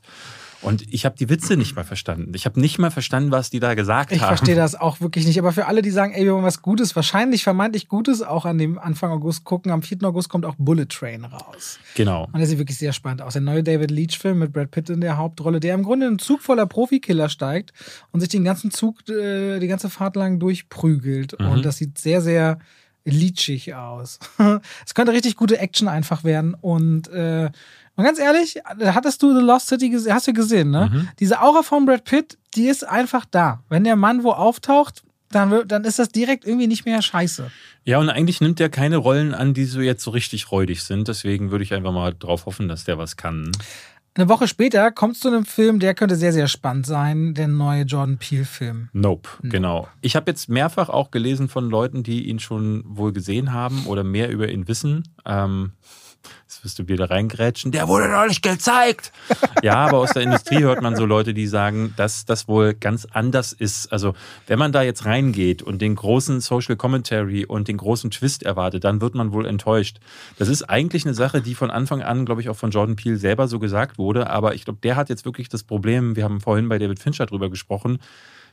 Und 0.62 0.82
ich 0.92 1.06
habe 1.06 1.16
die 1.16 1.28
Witze 1.28 1.56
nicht 1.56 1.74
mal 1.74 1.84
verstanden. 1.84 2.32
Ich 2.34 2.44
habe 2.44 2.60
nicht 2.60 2.78
mal 2.78 2.90
verstanden, 2.90 3.30
was 3.30 3.48
die 3.50 3.60
da 3.60 3.74
gesagt 3.74 4.12
Ich 4.12 4.20
haben. 4.20 4.28
verstehe 4.36 4.54
das 4.54 4.74
auch 4.74 5.00
wirklich 5.00 5.26
nicht. 5.26 5.38
Aber 5.38 5.52
für 5.52 5.66
alle, 5.66 5.80
die 5.80 5.90
sagen, 5.90 6.12
ey, 6.12 6.24
wir 6.24 6.34
wollen 6.34 6.44
was 6.44 6.60
Gutes, 6.60 6.94
wahrscheinlich 6.94 7.44
vermeintlich 7.44 7.88
Gutes 7.88 8.20
auch 8.22 8.44
an 8.44 8.58
dem 8.58 8.78
Anfang 8.78 9.10
August 9.10 9.44
gucken. 9.44 9.72
Am 9.72 9.82
4. 9.82 9.98
August 10.02 10.28
kommt 10.28 10.44
auch 10.44 10.56
Bullet 10.58 10.86
Train 10.86 11.24
raus. 11.24 11.78
Genau. 11.94 12.24
Und 12.32 12.38
der 12.38 12.46
sieht 12.46 12.58
wirklich 12.58 12.78
sehr 12.78 12.92
spannend 12.92 13.22
aus. 13.22 13.32
Der 13.32 13.42
neue 13.42 13.62
David 13.62 13.90
Leach-Film 13.90 14.38
mit 14.38 14.52
Brad 14.52 14.70
Pitt 14.70 14.90
in 14.90 15.00
der 15.00 15.16
Hauptrolle, 15.16 15.60
der 15.60 15.74
im 15.74 15.82
Grunde 15.82 16.06
in 16.06 16.10
einen 16.12 16.18
Zug 16.18 16.42
voller 16.42 16.66
Profikiller 16.66 17.28
steigt 17.28 17.72
und 18.12 18.20
sich 18.20 18.28
den 18.28 18.44
ganzen 18.44 18.70
Zug, 18.70 19.08
äh, 19.08 19.58
die 19.60 19.68
ganze 19.68 19.88
Fahrt 19.88 20.16
lang 20.16 20.38
durchprügelt. 20.40 21.38
Mhm. 21.40 21.46
Und 21.46 21.64
das 21.64 21.78
sieht 21.78 21.98
sehr, 21.98 22.20
sehr 22.20 22.58
leachig 23.04 23.74
aus. 23.74 24.18
Es 24.86 24.94
könnte 24.94 25.12
richtig 25.12 25.36
gute 25.36 25.58
Action 25.58 25.88
einfach 25.88 26.24
werden. 26.24 26.54
Und, 26.54 27.08
äh, 27.08 27.50
und 27.96 28.04
ganz 28.04 28.18
ehrlich, 28.18 28.60
hattest 28.64 29.22
du 29.22 29.34
The 29.34 29.44
Lost 29.44 29.68
City 29.68 29.90
gesehen? 29.90 30.14
Hast 30.14 30.28
du 30.28 30.32
gesehen, 30.32 30.70
ne? 30.70 30.90
Mhm. 30.92 31.08
Diese 31.18 31.40
Aura 31.40 31.62
von 31.62 31.86
Brad 31.86 32.04
Pitt, 32.04 32.38
die 32.54 32.66
ist 32.66 32.86
einfach 32.86 33.24
da. 33.24 33.62
Wenn 33.68 33.84
der 33.84 33.96
Mann 33.96 34.24
wo 34.24 34.32
auftaucht, 34.32 35.02
dann, 35.30 35.66
dann 35.68 35.84
ist 35.84 35.98
das 35.98 36.08
direkt 36.08 36.44
irgendwie 36.44 36.66
nicht 36.66 36.84
mehr 36.84 37.02
scheiße. 37.02 37.50
Ja, 37.84 37.98
und 37.98 38.10
eigentlich 38.10 38.40
nimmt 38.40 38.60
er 38.60 38.68
keine 38.68 38.96
Rollen 38.96 39.32
an, 39.32 39.54
die 39.54 39.64
so 39.64 39.80
jetzt 39.80 40.02
so 40.02 40.10
richtig 40.10 40.50
räudig 40.50 40.82
sind. 40.82 41.08
Deswegen 41.08 41.50
würde 41.50 41.64
ich 41.64 41.72
einfach 41.72 41.92
mal 41.92 42.14
drauf 42.18 42.46
hoffen, 42.46 42.68
dass 42.68 42.84
der 42.84 42.98
was 42.98 43.16
kann. 43.16 43.52
Eine 44.14 44.28
Woche 44.28 44.48
später 44.48 44.90
kommst 44.90 45.24
du 45.24 45.28
zu 45.28 45.34
einem 45.34 45.44
Film, 45.44 45.78
der 45.78 45.94
könnte 45.94 46.16
sehr, 46.16 46.32
sehr 46.32 46.48
spannend 46.48 46.84
sein, 46.84 47.32
der 47.34 47.46
neue 47.46 47.84
Jordan 47.84 48.18
Peele-Film. 48.18 48.88
Nope, 48.92 49.28
genau. 49.42 49.86
Ich 50.00 50.16
habe 50.16 50.30
jetzt 50.30 50.48
mehrfach 50.48 50.88
auch 50.88 51.12
gelesen 51.12 51.48
von 51.48 51.70
Leuten, 51.70 52.02
die 52.02 52.28
ihn 52.28 52.40
schon 52.40 52.82
wohl 52.86 53.12
gesehen 53.12 53.52
haben 53.52 53.86
oder 53.86 54.02
mehr 54.02 54.28
über 54.30 54.48
ihn 54.48 54.66
wissen. 54.66 55.04
Ähm, 55.24 55.72
wirst 56.64 56.78
du 56.78 56.88
wieder 56.88 57.10
reingrätschen. 57.10 57.72
Der 57.72 57.88
wurde 57.88 58.08
noch 58.08 58.26
nicht 58.26 58.42
gezeigt. 58.42 59.12
ja, 59.62 59.76
aber 59.76 59.98
aus 59.98 60.12
der 60.12 60.22
Industrie 60.22 60.60
hört 60.60 60.82
man 60.82 60.96
so 60.96 61.06
Leute, 61.06 61.34
die 61.34 61.46
sagen, 61.46 61.94
dass 61.96 62.24
das 62.24 62.48
wohl 62.48 62.74
ganz 62.74 63.06
anders 63.10 63.52
ist. 63.52 63.92
Also, 63.92 64.14
wenn 64.46 64.58
man 64.58 64.72
da 64.72 64.82
jetzt 64.82 65.04
reingeht 65.04 65.62
und 65.62 65.80
den 65.80 65.94
großen 65.94 66.40
Social 66.40 66.76
Commentary 66.76 67.44
und 67.44 67.68
den 67.68 67.76
großen 67.76 68.10
Twist 68.10 68.42
erwartet, 68.42 68.84
dann 68.84 69.00
wird 69.00 69.14
man 69.14 69.32
wohl 69.32 69.46
enttäuscht. 69.46 69.98
Das 70.38 70.48
ist 70.48 70.62
eigentlich 70.64 71.04
eine 71.04 71.14
Sache, 71.14 71.40
die 71.40 71.54
von 71.54 71.70
Anfang 71.70 72.02
an, 72.02 72.24
glaube 72.24 72.40
ich, 72.40 72.48
auch 72.48 72.56
von 72.56 72.70
Jordan 72.70 72.96
Peele 72.96 73.16
selber 73.16 73.48
so 73.48 73.58
gesagt 73.58 73.98
wurde. 73.98 74.30
Aber 74.30 74.54
ich 74.54 74.64
glaube, 74.64 74.80
der 74.82 74.96
hat 74.96 75.08
jetzt 75.08 75.24
wirklich 75.24 75.48
das 75.48 75.62
Problem, 75.62 76.16
wir 76.16 76.24
haben 76.24 76.40
vorhin 76.40 76.68
bei 76.68 76.78
David 76.78 76.98
Fincher 76.98 77.26
drüber 77.26 77.50
gesprochen, 77.50 77.98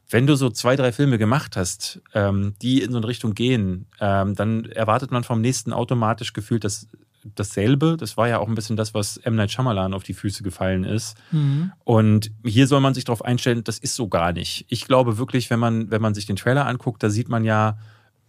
wenn 0.10 0.26
du 0.26 0.36
so 0.36 0.50
zwei, 0.50 0.76
drei 0.76 0.92
Filme 0.92 1.18
gemacht 1.18 1.58
hast, 1.58 2.02
ähm, 2.14 2.56
die 2.62 2.82
in 2.82 2.92
so 2.92 2.98
eine 2.98 3.08
Richtung 3.08 3.34
gehen, 3.34 3.88
ähm, 4.00 4.36
dann 4.36 4.66
erwartet 4.66 5.12
man 5.12 5.24
vom 5.24 5.42
nächsten 5.42 5.74
automatisch 5.74 6.34
gefühlt 6.34 6.64
das, 6.64 6.88
dasselbe. 7.36 7.98
Das 7.98 8.18
war 8.18 8.28
ja 8.28 8.40
auch 8.40 8.48
ein 8.48 8.56
bisschen 8.56 8.76
das, 8.76 8.94
was 8.94 9.18
M. 9.18 9.36
Night 9.36 9.52
Shyamalan 9.52 9.94
auf 9.94 10.04
die 10.04 10.14
Füße 10.14 10.44
gefallen 10.44 10.84
ist. 10.84 11.18
Mhm. 11.32 11.72
Und 11.84 12.32
hier 12.44 12.68
soll 12.68 12.82
man 12.82 12.94
sich 12.94 13.06
darauf 13.06 13.24
einstellen, 13.24 13.64
das 13.64 13.78
ist 13.80 13.96
so 13.96 14.08
gar 14.08 14.34
nicht. 14.34 14.66
Ich 14.70 14.86
glaube 14.86 15.18
wirklich, 15.18 15.50
wenn 15.50 15.60
man, 15.60 15.92
wenn 15.92 16.02
man 16.02 16.14
sich 16.14 16.26
den 16.26 16.36
Trailer 16.36 16.66
anguckt, 16.66 17.04
da 17.04 17.10
sieht 17.10 17.30
man 17.30 17.44
ja 17.44 17.78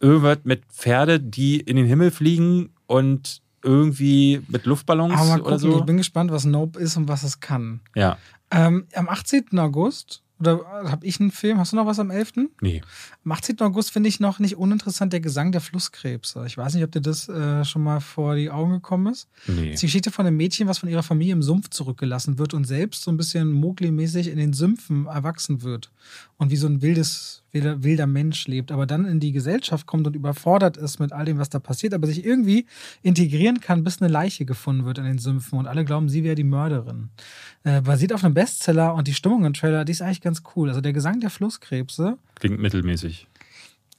irgendwas 0.01 0.39
mit 0.45 0.65
Pferde, 0.67 1.21
die 1.21 1.61
in 1.61 1.77
den 1.77 1.87
Himmel 1.87 2.11
fliegen 2.11 2.71
und 2.87 3.43
irgendwie 3.63 4.43
mit 4.49 4.67
Luftballons 4.67 5.15
Aber 5.15 5.25
mal 5.25 5.41
oder 5.41 5.57
gucken, 5.57 5.73
so. 5.73 5.79
ich 5.79 5.85
bin 5.85 5.97
gespannt, 5.97 6.31
was 6.31 6.45
Nope 6.45 6.79
ist 6.79 6.97
und 6.97 7.09
was 7.09 7.23
es 7.23 7.41
kann. 7.41 7.81
Ja. 7.95 8.17
Ähm, 8.51 8.87
am 8.95 9.09
18. 9.09 9.59
August, 9.59 10.23
oder 10.41 10.65
habe 10.91 11.07
ich 11.07 11.21
einen 11.21 11.31
Film? 11.31 11.59
Hast 11.59 11.73
du 11.73 11.77
noch 11.77 11.87
was 11.87 11.99
am 11.99 12.11
11.? 12.11 12.49
Nee. 12.61 12.83
Am 13.25 13.33
18. 13.33 13.61
August 13.61 13.91
finde 13.91 14.09
ich 14.09 14.21
noch 14.21 14.39
nicht 14.39 14.57
uninteressant 14.57 15.13
der 15.13 15.21
Gesang 15.21 15.53
der 15.53 15.61
Flusskrebse. 15.61 16.45
Ich 16.47 16.57
weiß 16.57 16.75
nicht, 16.75 16.85
ob 16.85 16.93
dir 16.93 17.01
das 17.01 17.29
äh, 17.29 17.65
schon 17.65 17.83
mal 17.83 18.01
vor 18.01 18.37
die 18.37 18.51
Augen 18.51 18.73
gekommen 18.73 19.13
ist. 19.13 19.29
Nee. 19.47 19.67
Das 19.67 19.75
ist 19.75 19.83
die 19.83 19.87
Geschichte 19.87 20.11
von 20.11 20.27
einem 20.27 20.37
Mädchen, 20.37 20.69
was 20.69 20.79
von 20.79 20.89
ihrer 20.89 21.03
Familie 21.03 21.33
im 21.33 21.43
Sumpf 21.43 21.71
zurückgelassen 21.71 22.39
wird 22.39 22.55
und 22.55 22.65
selbst 22.65 23.03
so 23.03 23.11
ein 23.11 23.17
bisschen 23.17 23.53
Mowgli-mäßig 23.53 24.29
in 24.29 24.39
den 24.39 24.53
Sümpfen 24.53 25.07
erwachsen 25.07 25.63
wird 25.63 25.91
und 26.39 26.51
wie 26.51 26.57
so 26.57 26.69
ein 26.69 26.83
wildes, 26.83 27.43
wilder, 27.51 27.83
wilder 27.83 28.07
Mensch 28.07 28.47
lebt, 28.47 28.71
aber 28.71 28.87
dann 28.87 29.05
in 29.05 29.19
die 29.19 29.33
Gesellschaft 29.33 29.87
kommt 29.87 30.07
und 30.07 30.15
überfordert 30.15 30.77
ist 30.77 31.01
mit 31.01 31.13
all 31.13 31.25
dem, 31.25 31.39
was 31.39 31.51
da 31.51 31.59
passiert, 31.59 31.95
aber 31.95 32.07
sich 32.07 32.25
irgendwie 32.25 32.67
integrieren 33.03 33.61
kann, 33.61 33.83
bis 33.83 34.01
eine 34.01 34.11
Leiche 34.11 34.45
gefunden 34.45 34.85
wird 34.85 34.99
in 34.99 35.05
den 35.05 35.19
Sümpfen 35.19 35.59
und 35.59 35.67
alle 35.67 35.85
glauben, 35.85 36.09
sie 36.09 36.23
wäre 36.23 36.37
die 36.37 36.45
Mörderin. 36.45 37.11
Äh, 37.65 37.81
basiert 37.83 38.13
auf 38.13 38.25
einem 38.25 38.35
Bestseller 38.35 38.95
und 38.95 39.09
die 39.09 39.15
Stimmung 39.15 39.45
im 39.45 39.53
Trailer, 39.53 39.85
die 39.85 39.93
ist 39.93 40.01
eigentlich 40.01 40.21
ganz 40.21 40.43
cool. 40.55 40.69
Also 40.69 40.81
der 40.81 40.93
Gesang 40.93 41.19
der 41.21 41.31
Flusskrebse, 41.31 42.19
Klingt 42.37 42.61
mittelmäßig. 42.61 43.27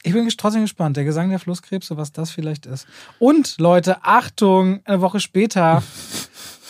ich 0.02 0.12
bin 0.14 0.26
trotzdem 0.34 0.62
gespannt, 0.62 0.96
der 0.96 1.04
Gesang 1.04 1.28
der 1.28 1.38
Flusskrebse, 1.40 1.98
was 1.98 2.12
das 2.12 2.30
vielleicht 2.30 2.64
ist. 2.64 2.86
Und 3.18 3.56
Leute, 3.58 4.02
Achtung, 4.02 4.80
eine 4.86 5.02
Woche 5.02 5.20
später, 5.20 5.82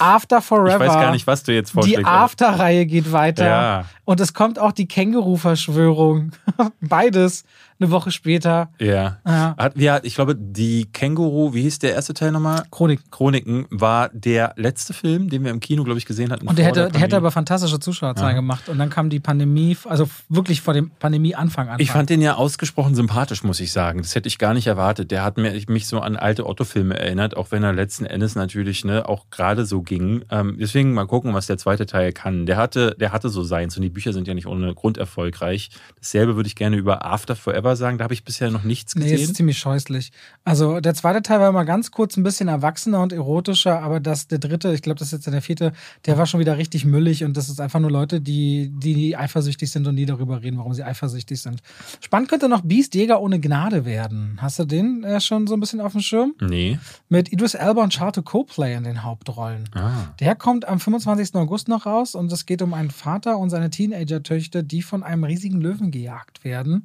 After 0.00 0.40
Forever. 0.40 0.82
Ich 0.84 0.90
weiß 0.90 0.94
gar 0.94 1.12
nicht, 1.12 1.26
was 1.26 1.42
du 1.42 1.52
jetzt 1.52 1.72
vorschlägst. 1.72 2.00
Die 2.00 2.04
After-Reihe 2.06 2.86
geht 2.86 3.12
weiter. 3.12 3.44
Ja. 3.44 3.84
Und 4.10 4.18
es 4.18 4.34
kommt 4.34 4.58
auch 4.58 4.72
die 4.72 4.88
Känguru-Verschwörung. 4.88 6.32
Beides 6.80 7.44
eine 7.80 7.90
Woche 7.90 8.10
später. 8.10 8.68
Ja. 8.78 9.18
Ja. 9.26 9.54
Hat, 9.56 9.76
hat, 9.76 10.04
ich 10.04 10.14
glaube, 10.14 10.36
die 10.36 10.86
Känguru, 10.92 11.54
wie 11.54 11.62
hieß 11.62 11.78
der 11.78 11.94
erste 11.94 12.12
Teil 12.12 12.30
nochmal? 12.30 12.64
Chronik. 12.70 13.10
Chroniken 13.10 13.66
war 13.70 14.10
der 14.12 14.52
letzte 14.56 14.92
Film, 14.92 15.30
den 15.30 15.44
wir 15.44 15.50
im 15.50 15.60
Kino, 15.60 15.82
glaube 15.84 15.98
ich, 15.98 16.04
gesehen 16.04 16.30
hatten. 16.30 16.46
Und 16.46 16.58
der 16.58 16.66
hätte, 16.66 16.74
der 16.74 16.86
hätte 16.86 16.92
Pandemie. 16.98 17.14
aber 17.16 17.30
fantastische 17.30 17.80
Zuschauerzahlen 17.80 18.34
Ja. 18.34 18.40
gemacht. 18.40 18.68
Und 18.68 18.78
dann 18.78 18.90
kam 18.90 19.08
die 19.08 19.20
Pandemie, 19.20 19.76
also 19.88 20.08
wirklich 20.28 20.60
vor 20.60 20.74
dem 20.74 20.90
Pandemie-Anfang 20.90 21.68
an. 21.68 21.80
Ich 21.80 21.90
fand 21.90 22.10
den 22.10 22.20
ja 22.20 22.34
ausgesprochen 22.34 22.94
sympathisch, 22.94 23.44
muss 23.44 23.60
ich 23.60 23.72
sagen. 23.72 24.02
Das 24.02 24.14
hätte 24.14 24.28
ich 24.28 24.38
gar 24.38 24.52
nicht 24.52 24.66
erwartet. 24.66 25.10
Der 25.10 25.24
hat 25.24 25.38
mir, 25.38 25.58
mich 25.68 25.86
so 25.86 26.00
an 26.00 26.16
alte 26.16 26.46
Otto-Filme 26.46 26.98
erinnert, 26.98 27.36
auch 27.36 27.50
wenn 27.50 27.62
er 27.62 27.72
letzten 27.72 28.04
Endes 28.04 28.34
natürlich 28.34 28.84
ne, 28.84 29.08
auch 29.08 29.30
gerade 29.30 29.64
so 29.64 29.80
ging. 29.80 30.22
Ähm, 30.30 30.56
deswegen 30.60 30.92
mal 30.92 31.06
gucken, 31.06 31.32
was 31.32 31.46
der 31.46 31.56
zweite 31.56 31.86
Teil 31.86 32.12
kann. 32.12 32.44
Der 32.44 32.58
hatte, 32.58 32.94
der 33.00 33.12
hatte 33.12 33.30
so 33.30 33.42
seins 33.42 33.76
und 33.76 33.82
die 33.82 33.90
Bücher 34.00 34.14
sind 34.14 34.26
ja 34.26 34.32
nicht 34.32 34.46
ohne 34.46 34.74
Grund 34.74 34.96
erfolgreich. 34.96 35.68
Dasselbe 35.98 36.34
würde 36.34 36.46
ich 36.46 36.56
gerne 36.56 36.76
über 36.76 37.04
After 37.04 37.36
Forever 37.36 37.76
sagen. 37.76 37.98
Da 37.98 38.04
habe 38.04 38.14
ich 38.14 38.24
bisher 38.24 38.50
noch 38.50 38.64
nichts 38.64 38.94
Nee, 38.94 39.02
gesehen. 39.10 39.20
ist 39.20 39.36
ziemlich 39.36 39.58
scheußlich. 39.58 40.10
Also 40.42 40.80
der 40.80 40.94
zweite 40.94 41.20
Teil 41.20 41.38
war 41.40 41.52
mal 41.52 41.64
ganz 41.64 41.90
kurz 41.90 42.16
ein 42.16 42.22
bisschen 42.22 42.48
erwachsener 42.48 43.02
und 43.02 43.12
erotischer, 43.12 43.82
aber 43.82 44.00
das, 44.00 44.26
der 44.26 44.38
dritte, 44.38 44.72
ich 44.72 44.80
glaube, 44.80 44.98
das 44.98 45.08
ist 45.08 45.12
jetzt 45.26 45.30
der 45.30 45.42
vierte, 45.42 45.72
der 46.06 46.16
war 46.16 46.24
schon 46.24 46.40
wieder 46.40 46.56
richtig 46.56 46.86
müllig 46.86 47.24
und 47.24 47.36
das 47.36 47.50
ist 47.50 47.60
einfach 47.60 47.78
nur 47.78 47.90
Leute, 47.90 48.22
die, 48.22 48.72
die 48.74 49.18
eifersüchtig 49.18 49.70
sind 49.70 49.86
und 49.86 49.96
nie 49.96 50.06
darüber 50.06 50.42
reden, 50.42 50.56
warum 50.56 50.72
sie 50.72 50.82
eifersüchtig 50.82 51.42
sind. 51.42 51.60
Spannend 52.00 52.30
könnte 52.30 52.48
noch 52.48 52.62
Beast 52.62 52.94
Jäger 52.94 53.20
ohne 53.20 53.38
Gnade 53.38 53.84
werden. 53.84 54.38
Hast 54.40 54.58
du 54.60 54.64
den 54.64 55.04
äh, 55.04 55.20
schon 55.20 55.46
so 55.46 55.52
ein 55.52 55.60
bisschen 55.60 55.82
auf 55.82 55.92
dem 55.92 56.00
Schirm? 56.00 56.32
nee. 56.40 56.78
Mit 57.10 57.32
Idris 57.32 57.54
Elba 57.54 57.82
und 57.82 57.92
Charlotte 57.92 58.22
Copley 58.22 58.74
in 58.74 58.84
den 58.84 59.02
Hauptrollen. 59.02 59.68
Ah. 59.74 60.14
Der 60.20 60.36
kommt 60.36 60.66
am 60.66 60.78
25. 60.80 61.34
August 61.34 61.68
noch 61.68 61.84
raus 61.84 62.14
und 62.14 62.30
es 62.32 62.46
geht 62.46 62.62
um 62.62 62.72
einen 62.72 62.90
Vater 62.90 63.36
und 63.36 63.50
seine 63.50 63.68
Teenager-Töchter, 63.80 64.62
die 64.62 64.82
von 64.82 65.02
einem 65.02 65.24
riesigen 65.24 65.58
Löwen 65.58 65.90
gejagt 65.90 66.44
werden. 66.44 66.84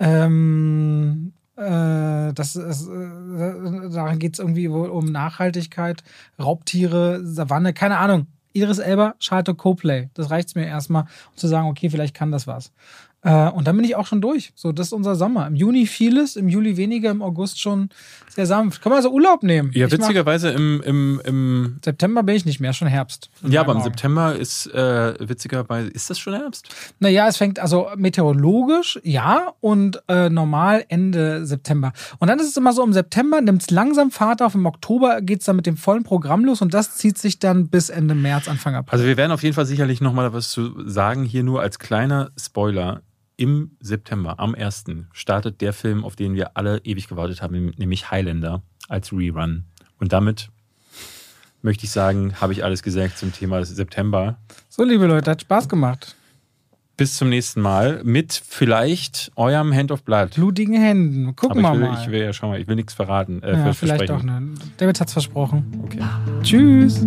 Ähm, 0.00 1.32
äh, 1.56 2.32
das 2.32 2.56
ist, 2.56 2.88
äh, 2.88 3.90
daran 3.90 4.18
geht 4.18 4.32
es 4.32 4.38
irgendwie 4.40 4.68
wohl 4.72 4.88
um 4.88 5.06
Nachhaltigkeit, 5.06 6.02
Raubtiere, 6.40 7.24
Savanne, 7.24 7.72
keine 7.72 7.98
Ahnung. 7.98 8.26
Idris 8.54 8.80
Elba, 8.80 9.14
Charlotte 9.20 9.54
Copley. 9.54 10.10
Das 10.14 10.30
reicht 10.30 10.56
mir 10.56 10.66
erstmal, 10.66 11.02
um 11.02 11.36
zu 11.36 11.46
sagen, 11.46 11.68
okay, 11.68 11.88
vielleicht 11.88 12.14
kann 12.14 12.32
das 12.32 12.46
was. 12.48 12.72
Äh, 13.24 13.50
und 13.50 13.66
dann 13.66 13.76
bin 13.76 13.84
ich 13.84 13.94
auch 13.94 14.06
schon 14.06 14.20
durch. 14.20 14.52
So, 14.56 14.72
das 14.72 14.88
ist 14.88 14.92
unser 14.92 15.14
Sommer. 15.14 15.46
Im 15.46 15.54
Juni 15.54 15.86
vieles, 15.86 16.36
im 16.36 16.48
Juli 16.48 16.76
weniger, 16.76 17.10
im 17.10 17.22
August 17.22 17.60
schon 17.60 17.90
sehr 18.28 18.46
sanft. 18.46 18.82
Kann 18.82 18.90
man 18.90 18.96
also 18.96 19.10
Urlaub 19.10 19.42
nehmen. 19.42 19.70
Ja, 19.74 19.86
Ich 19.86 19.92
witzigerweise 19.92 20.50
im, 20.50 20.82
im, 20.84 21.20
im 21.24 21.78
September 21.84 22.22
bin 22.22 22.34
ich 22.34 22.44
nicht 22.44 22.58
mehr, 22.60 22.72
schon 22.72 22.88
Herbst. 22.88 23.30
Ja, 23.46 23.60
aber 23.60 23.72
im 23.72 23.78
Augen. 23.78 23.84
September 23.84 24.34
ist 24.34 24.66
äh, 24.74 25.14
witzigerweise, 25.20 25.88
ist 25.88 26.10
das 26.10 26.18
schon 26.18 26.34
Herbst? 26.34 26.68
Naja, 26.98 27.28
es 27.28 27.36
fängt 27.36 27.60
also 27.60 27.88
meteorologisch, 27.96 28.98
ja, 29.04 29.52
und 29.60 30.02
äh, 30.08 30.28
normal 30.28 30.84
Ende 30.88 31.46
September. 31.46 31.92
Und 32.18 32.28
dann 32.28 32.38
ist 32.38 32.48
es 32.48 32.56
immer 32.56 32.72
so, 32.72 32.82
im 32.82 32.92
September 32.92 33.40
nimmt 33.40 33.62
es 33.62 33.70
langsam 33.70 34.10
Fahrt 34.10 34.42
auf, 34.42 34.54
im 34.54 34.66
Oktober 34.66 35.20
geht 35.20 35.40
es 35.40 35.46
dann 35.46 35.56
mit 35.56 35.66
dem 35.66 35.76
vollen 35.76 36.02
Programm 36.02 36.44
los 36.44 36.60
und 36.62 36.74
das 36.74 36.96
zieht 36.96 37.18
sich 37.18 37.38
dann 37.38 37.68
bis 37.68 37.88
Ende 37.88 38.14
März, 38.14 38.48
Anfang 38.48 38.74
April. 38.74 38.92
Also 38.92 39.06
wir 39.06 39.16
werden 39.16 39.32
auf 39.32 39.42
jeden 39.42 39.54
Fall 39.54 39.66
sicherlich 39.66 40.00
nochmal 40.00 40.32
was 40.32 40.50
zu 40.50 40.88
sagen. 40.88 41.24
Hier 41.24 41.42
nur 41.42 41.60
als 41.60 41.78
kleiner 41.78 42.30
Spoiler. 42.36 43.02
Im 43.36 43.76
September, 43.80 44.38
am 44.38 44.54
1. 44.54 44.84
startet 45.12 45.60
der 45.60 45.72
Film, 45.72 46.04
auf 46.04 46.16
den 46.16 46.34
wir 46.34 46.56
alle 46.56 46.78
ewig 46.84 47.08
gewartet 47.08 47.42
haben, 47.42 47.72
nämlich 47.76 48.10
Highlander 48.10 48.62
als 48.88 49.12
Rerun. 49.12 49.64
Und 49.98 50.12
damit 50.12 50.50
möchte 51.62 51.84
ich 51.84 51.90
sagen, 51.90 52.34
habe 52.40 52.52
ich 52.52 52.64
alles 52.64 52.82
gesagt 52.82 53.18
zum 53.18 53.32
Thema 53.32 53.64
September. 53.64 54.38
So, 54.68 54.84
liebe 54.84 55.06
Leute, 55.06 55.30
hat 55.30 55.40
Spaß 55.40 55.68
gemacht. 55.68 56.16
Bis 56.96 57.16
zum 57.16 57.30
nächsten 57.30 57.62
Mal 57.62 58.02
mit 58.04 58.32
vielleicht 58.46 59.32
eurem 59.34 59.74
Hand 59.74 59.90
of 59.90 60.02
Blood. 60.02 60.34
Blutigen 60.34 60.74
Händen. 60.74 61.34
Gucken 61.34 61.62
wir 61.62 61.72
will, 61.72 61.80
mal. 61.80 61.98
ich 62.00 62.10
will 62.10 62.20
ja 62.20 62.32
schon 62.32 62.50
mal, 62.50 62.60
ich 62.60 62.68
will 62.68 62.76
nichts 62.76 62.92
verraten. 62.92 63.42
Äh, 63.42 63.52
ja, 63.52 63.72
vielleicht 63.72 64.10
doch 64.10 64.22
ne. 64.22 64.50
David 64.76 65.00
hat's 65.00 65.14
versprochen. 65.14 65.82
Okay. 65.84 66.02
Tschüss. 66.42 67.06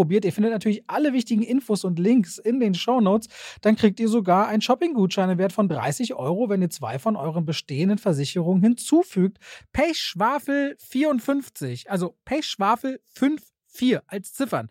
ausprobiert, 0.00 0.24
ihr 0.24 0.32
findet 0.32 0.52
natürlich 0.52 0.82
alle 0.86 1.12
wichtigen 1.12 1.42
Infos 1.42 1.84
und 1.84 1.98
Links 1.98 2.38
in 2.38 2.58
den 2.58 2.74
Show 2.74 3.00
Notes, 3.02 3.28
dann 3.60 3.76
kriegt 3.76 4.00
ihr 4.00 4.08
sogar 4.08 4.48
einen 4.48 4.62
Shopping-Gutschein 4.62 5.28
im 5.28 5.38
Wert 5.38 5.52
von 5.52 5.68
30 5.68 6.14
Euro, 6.14 6.48
wenn 6.48 6.62
ihr 6.62 6.70
zwei 6.70 6.98
von 6.98 7.16
euren 7.16 7.44
bestehenden 7.44 7.98
Versicherungen 7.98 8.62
hinzufügt. 8.62 9.38
Pechschwafel 9.72 10.76
54, 10.78 11.90
also 11.90 12.16
Pechschwafel 12.24 13.00
54 13.14 14.00
als 14.06 14.32
Ziffern 14.32 14.70